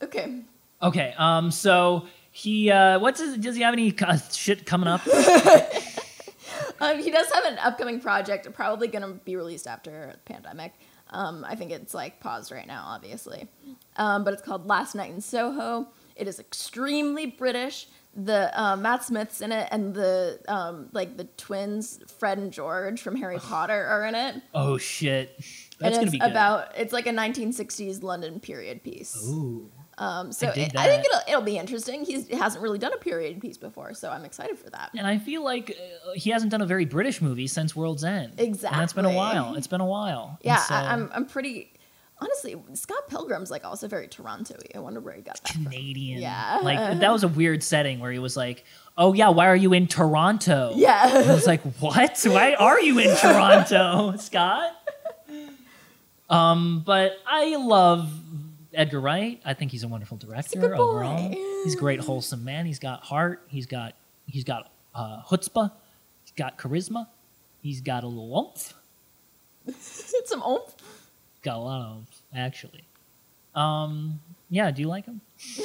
Okay. 0.01 0.41
Okay, 0.81 1.13
um, 1.17 1.49
so 1.49 2.05
he, 2.31 2.69
uh, 2.69 2.99
what's 2.99 3.19
his, 3.19 3.35
does 3.37 3.55
he 3.55 3.63
have 3.63 3.73
any 3.73 3.95
uh, 3.99 4.15
shit 4.31 4.63
coming 4.63 4.87
up? 4.87 5.01
Um, 6.87 7.01
he 7.01 7.11
does 7.11 7.31
have 7.31 7.45
an 7.45 7.57
upcoming 7.59 7.99
project, 7.99 8.51
probably 8.53 8.87
going 8.87 9.01
to 9.03 9.19
be 9.23 9.35
released 9.35 9.67
after 9.67 10.13
the 10.13 10.33
pandemic. 10.33 10.73
Um, 11.09 11.45
I 11.47 11.55
think 11.55 11.71
it's 11.71 11.93
like 11.93 12.19
paused 12.19 12.51
right 12.51 12.67
now, 12.67 12.83
obviously. 12.87 13.47
Um, 13.95 14.23
but 14.23 14.33
it's 14.33 14.41
called 14.41 14.67
Last 14.67 14.95
Night 14.95 15.11
in 15.11 15.21
Soho. 15.21 15.87
It 16.15 16.27
is 16.27 16.39
extremely 16.39 17.27
British. 17.27 17.87
The 18.15 18.51
uh, 18.59 18.75
Matt 18.75 19.03
Smith's 19.03 19.41
in 19.41 19.51
it, 19.51 19.67
and 19.69 19.93
the 19.93 20.39
um, 20.47 20.89
like 20.91 21.17
the 21.17 21.25
twins 21.25 21.99
Fred 22.17 22.39
and 22.39 22.51
George 22.51 22.99
from 22.99 23.15
Harry 23.15 23.37
Potter 23.37 23.85
are 23.85 24.07
in 24.07 24.15
it. 24.15 24.41
Oh 24.55 24.79
shit, 24.79 25.35
and 25.79 25.89
it's 25.89 25.99
gonna 25.99 26.09
be 26.09 26.17
good. 26.17 26.31
about 26.31 26.71
it's 26.75 26.91
like 26.91 27.05
a 27.05 27.11
1960s 27.11 28.01
London 28.01 28.39
period 28.39 28.83
piece. 28.83 29.15
Ooh, 29.29 29.69
Um, 29.99 30.31
so 30.31 30.47
I 30.47 30.51
it, 30.51 30.75
I 30.77 30.85
think 30.87 31.05
it'll 31.05 31.19
it'll 31.27 31.41
be 31.41 31.57
interesting. 31.57 32.05
He's, 32.05 32.27
he 32.27 32.35
hasn't 32.35 32.61
really 32.61 32.77
done 32.77 32.93
a 32.93 32.97
period 32.97 33.41
piece 33.41 33.57
before, 33.57 33.93
so 33.95 34.09
I'm 34.11 34.25
excited 34.25 34.59
for 34.59 34.69
that. 34.69 34.91
and 34.95 35.07
I 35.07 35.17
feel 35.17 35.43
like 35.43 35.71
uh, 36.07 36.11
he 36.13 36.29
hasn't 36.29 36.51
done 36.51 36.61
a 36.61 36.67
very 36.67 36.85
British 36.85 37.21
movie 37.21 37.47
since 37.47 37.75
World's 37.75 38.03
End. 38.03 38.33
and 38.39 38.55
that's 38.59 38.93
been 38.93 39.05
a 39.05 39.11
while. 39.11 39.55
It's 39.55 39.67
been 39.67 39.81
a 39.81 39.85
while. 39.85 40.37
Yeah, 40.43 40.57
so- 40.57 40.75
I, 40.75 40.93
I'm 40.93 41.09
I'm 41.13 41.25
pretty 41.25 41.73
honestly. 42.19 42.55
Scott 42.73 43.07
Pilgrim's 43.09 43.49
like 43.49 43.65
also 43.65 43.87
very 43.87 44.07
Toronto-y. 44.07 44.67
I 44.75 44.79
wonder 44.79 44.99
where 44.99 45.13
he 45.15 45.21
got 45.21 45.41
that 45.43 45.53
from. 45.53 45.63
Canadian. 45.65 46.21
Yeah. 46.21 46.59
like 46.61 46.99
that 46.99 47.11
was 47.11 47.23
a 47.23 47.27
weird 47.27 47.63
setting 47.63 47.99
where 47.99 48.11
he 48.11 48.19
was 48.19 48.37
like, 48.37 48.65
"Oh 48.99 49.13
yeah, 49.13 49.29
why 49.29 49.47
are 49.47 49.55
you 49.55 49.73
in 49.73 49.87
Toronto?" 49.87 50.73
Yeah. 50.75 51.09
I 51.27 51.33
was 51.33 51.47
like, 51.47 51.61
"What? 51.79 52.19
Why 52.25 52.53
are 52.53 52.79
you 52.79 52.99
in 52.99 53.15
Toronto, 53.17 54.15
Scott?" 54.19 54.73
Um, 56.29 56.83
but 56.85 57.13
I 57.25 57.55
love 57.55 58.09
Edgar 58.73 58.99
Wright. 58.99 59.41
I 59.45 59.53
think 59.53 59.71
he's 59.71 59.83
a 59.83 59.87
wonderful 59.87 60.17
director 60.17 60.59
boy. 60.59 60.75
overall. 60.75 61.29
He's 61.29 61.75
a 61.75 61.77
great, 61.77 61.99
wholesome 61.99 62.43
man. 62.43 62.65
He's 62.65 62.79
got 62.79 63.03
heart. 63.03 63.43
He's 63.47 63.65
got 63.65 63.95
he's 64.27 64.43
got 64.43 64.71
uh, 64.93 65.21
chutzpah. 65.23 65.71
He's 66.23 66.33
got 66.35 66.57
charisma. 66.57 67.07
He's 67.61 67.81
got 67.81 68.03
a 68.03 68.07
little 68.07 68.37
oomph. 68.37 68.73
some 70.25 70.41
oomph. 70.41 70.75
Got 71.41 71.57
a 71.57 71.59
lot 71.59 71.81
of 71.81 71.97
oomph, 71.97 72.21
actually. 72.33 72.83
Um, 73.55 74.19
yeah. 74.49 74.71
Do 74.71 74.81
you 74.81 74.87
like 74.87 75.05
him? 75.05 75.21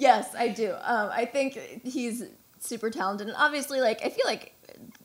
Yes, 0.00 0.34
I 0.34 0.48
do. 0.48 0.72
Um, 0.80 1.10
I 1.12 1.26
think 1.26 1.58
he's 1.84 2.24
super 2.58 2.88
talented, 2.88 3.28
and 3.28 3.36
obviously, 3.38 3.82
like 3.82 4.02
I 4.02 4.08
feel 4.08 4.24
like 4.24 4.54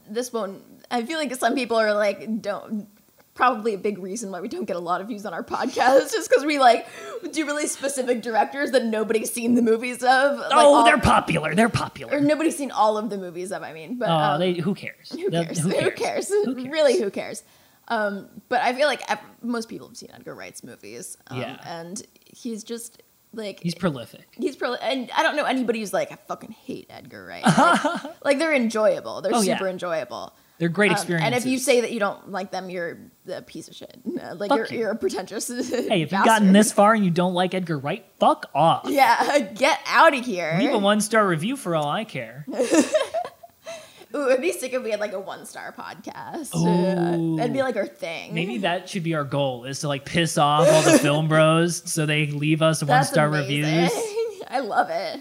this 0.10 0.32
won't. 0.32 0.64
I 0.90 1.04
feel 1.04 1.20
like 1.20 1.36
some 1.36 1.54
people 1.54 1.76
are 1.76 1.94
like 1.94 2.42
don't 2.42 2.88
probably 3.36 3.74
a 3.74 3.78
big 3.78 4.00
reason 4.00 4.32
why 4.32 4.42
we 4.42 4.48
don't 4.48 4.66
get 4.66 4.76
a 4.76 4.80
lot 4.80 5.02
of 5.02 5.08
views 5.08 5.26
on 5.26 5.34
our 5.34 5.44
podcast, 5.44 6.12
just 6.12 6.30
because 6.30 6.44
we 6.46 6.58
like 6.58 6.88
do 7.32 7.46
really 7.46 7.68
specific 7.68 8.22
directors 8.22 8.72
that 8.72 8.86
nobody's 8.86 9.32
seen 9.32 9.54
the 9.56 9.62
movies 9.62 9.98
of. 9.98 10.38
Like, 10.40 10.50
oh, 10.54 10.84
they're 10.86 10.98
popular. 10.98 11.54
They're 11.54 11.68
or 11.68 11.70
popular. 11.70 12.20
nobody's 12.22 12.56
seen 12.58 12.72
all 12.72 12.98
of 12.98 13.10
the 13.10 13.18
movies 13.18 13.52
of. 13.52 13.62
I 13.62 13.74
mean, 13.74 13.98
but 14.00 14.10
Oh, 14.10 14.14
um, 14.14 14.40
they 14.40 14.54
who 14.54 14.74
cares? 14.74 15.12
who 15.12 15.30
They'll- 15.30 15.44
cares? 15.46 15.60
Who 15.60 15.72
cares? 15.92 16.28
Who 16.30 16.56
cares? 16.56 16.68
Really, 16.68 16.98
who 17.00 17.12
cares? 17.12 17.44
Um, 17.88 18.28
but 18.50 18.62
I 18.62 18.74
feel 18.74 18.88
like 18.88 19.04
most 19.44 19.70
people 19.70 19.88
have 19.90 19.96
seen 19.98 20.10
Edgar 20.12 20.34
Wright's 20.34 20.64
movies. 20.64 21.18
Um, 21.28 21.40
Yeah. 21.40 21.58
and 21.66 22.02
he's 22.26 22.64
just 22.64 23.04
like 23.34 23.60
He's 23.60 23.76
prolific. 23.76 24.26
He's 24.32 24.56
prolific, 24.56 24.84
and 24.90 25.12
I 25.16 25.22
don't 25.24 25.36
know 25.36 25.44
anybody 25.44 25.82
who's 25.82 25.94
like, 25.94 26.12
I 26.12 26.16
fucking 26.16 26.52
hate 26.52 26.88
Edgar 26.90 27.26
Wright. 27.26 27.44
Like, 27.56 28.04
like, 28.24 28.40
they're 28.40 28.56
enjoyable. 28.56 29.22
They're 29.22 29.36
Oh, 29.36 29.42
yeah. 29.42 29.58
super 29.58 29.68
enjoyable. 29.68 30.34
They're 30.58 30.70
great 30.70 30.92
Um, 30.92 30.96
experiences. 30.96 31.26
and 31.26 31.36
if 31.36 31.46
you 31.46 31.58
say 31.60 31.82
that 31.82 31.92
you 31.92 32.00
don't 32.00 32.32
like 32.32 32.52
them, 32.52 32.70
you're 32.70 32.98
a 33.30 33.42
piece 33.42 33.68
of 33.68 33.76
shit. 33.76 34.00
Uh, 34.22 34.36
Like 34.40 34.52
you're, 34.52 34.68
you. 34.68 34.80
you're 34.80 34.92
a 34.92 34.96
pretentious. 34.96 35.48
hey, 35.70 36.02
if 36.02 36.12
you've 36.14 36.24
gotten 36.26 36.54
this 36.54 36.72
far 36.72 36.94
and 36.94 37.04
you 37.04 37.12
don't 37.12 37.34
like 37.34 37.54
Edgar 37.54 37.78
Wright, 37.78 38.06
fuck 38.20 38.50
off. 38.56 38.88
yeah, 38.90 39.40
get 39.56 39.80
out 39.88 40.18
of 40.18 40.24
here. 40.26 40.56
Leave 40.58 40.74
a 40.74 40.78
one 40.78 41.02
star 41.02 41.28
review 41.28 41.58
for 41.58 41.76
all 41.76 41.88
I 41.90 42.06
care. 42.06 42.46
Ooh, 44.16 44.30
it'd 44.30 44.42
be 44.42 44.54
sick 44.54 44.72
if 44.72 44.82
we 44.82 44.92
had 44.92 45.02
like 45.02 45.12
a 45.12 45.20
one 45.20 45.46
star 45.46 45.74
podcast. 45.78 46.56
Ooh. 46.56 47.34
Uh, 47.36 47.38
that'd 47.38 47.52
be 47.52 47.62
like 47.62 47.76
our 47.76 47.86
thing. 47.88 48.34
Maybe 48.34 48.60
that 48.60 48.88
should 48.88 49.04
be 49.04 49.14
our 49.14 49.26
goal: 49.26 49.66
is 49.66 49.82
to 49.82 49.90
like 49.90 50.06
piss 50.06 50.38
off 50.38 50.70
all 50.70 50.82
the 50.84 50.98
film 51.00 51.28
bros 51.28 51.82
so 51.92 52.06
they 52.06 52.28
leave 52.28 52.62
us 52.62 52.82
one 52.82 53.04
star 53.04 53.30
reviews. 53.30 53.92
I 54.48 54.60
love 54.60 54.90
it. 54.90 55.20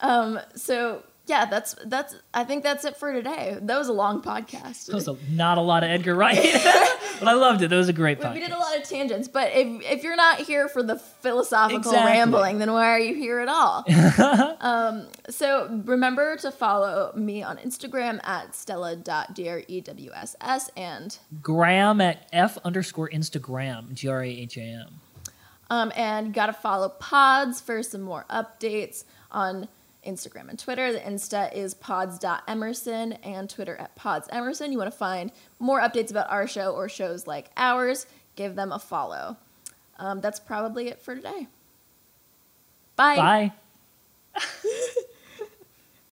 Um. 0.00 0.40
So 0.56 1.04
yeah, 1.30 1.44
that's 1.46 1.74
that's. 1.86 2.16
I 2.34 2.42
think 2.44 2.62
that's 2.64 2.84
it 2.84 2.96
for 2.96 3.12
today. 3.12 3.56
That 3.62 3.78
was 3.78 3.88
a 3.88 3.92
long 3.92 4.20
podcast. 4.20 4.86
That 4.86 4.94
was 4.96 5.06
a, 5.08 5.16
not 5.30 5.56
a 5.58 5.60
lot 5.60 5.84
of 5.84 5.90
Edgar 5.90 6.14
Wright, 6.16 6.36
but 7.20 7.28
I 7.28 7.32
loved 7.34 7.62
it. 7.62 7.68
That 7.70 7.76
was 7.76 7.88
a 7.88 7.92
great 7.92 8.18
We- 8.18 8.24
podcast. 8.24 8.34
We 8.34 8.40
did 8.40 8.50
a 8.50 8.58
lot 8.58 8.76
of 8.76 8.82
tangents, 8.82 9.28
but 9.28 9.52
if 9.54 9.82
if 9.84 10.02
you're 10.02 10.16
not 10.16 10.40
here 10.40 10.68
for 10.68 10.82
the 10.82 10.96
philosophical 10.96 11.78
Exactly. 11.92 12.10
rambling, 12.12 12.58
then 12.58 12.72
why 12.72 12.86
are 12.90 12.98
you 12.98 13.14
here 13.14 13.38
at 13.38 13.48
all? 13.48 13.84
um, 14.60 15.06
so 15.28 15.68
remember 15.84 16.36
to 16.38 16.50
follow 16.50 17.12
me 17.14 17.42
on 17.42 17.56
Instagram 17.58 18.18
at 18.26 18.54
stella.drews 18.54 20.36
and 20.76 21.18
Graham 21.42 22.00
at 22.00 22.28
f 22.32 22.58
underscore 22.64 23.08
Instagram 23.10 23.92
G 23.94 24.08
R 24.08 24.22
A 24.24 24.28
H 24.28 24.56
A 24.56 24.62
M. 24.62 25.00
um, 25.70 25.92
and 25.96 26.26
you 26.28 26.32
gotta 26.32 26.52
follow 26.52 26.88
Pods 26.88 27.60
for 27.60 27.82
some 27.82 28.00
more 28.02 28.24
updates 28.30 29.04
on 29.30 29.68
Instagram 30.06 30.48
and 30.48 30.58
Twitter. 30.58 30.92
The 30.92 31.00
Insta 31.00 31.52
is 31.54 31.74
pods.emerson 31.74 33.12
and 33.24 33.48
Twitter 33.48 33.76
at 33.76 33.96
podsemerson. 33.96 34.72
You 34.72 34.78
want 34.78 34.90
to 34.90 34.96
find 34.96 35.32
more 35.58 35.80
updates 35.80 36.10
about 36.10 36.30
our 36.30 36.46
show 36.46 36.72
or 36.72 36.88
shows 36.88 37.26
like 37.26 37.50
ours, 37.56 38.06
give 38.36 38.54
them 38.54 38.72
a 38.72 38.78
follow. 38.78 39.36
Um, 39.98 40.20
that's 40.20 40.40
probably 40.40 40.88
it 40.88 41.00
for 41.00 41.14
today. 41.14 41.46
Bye. 42.96 43.16
Bye. 43.16 43.52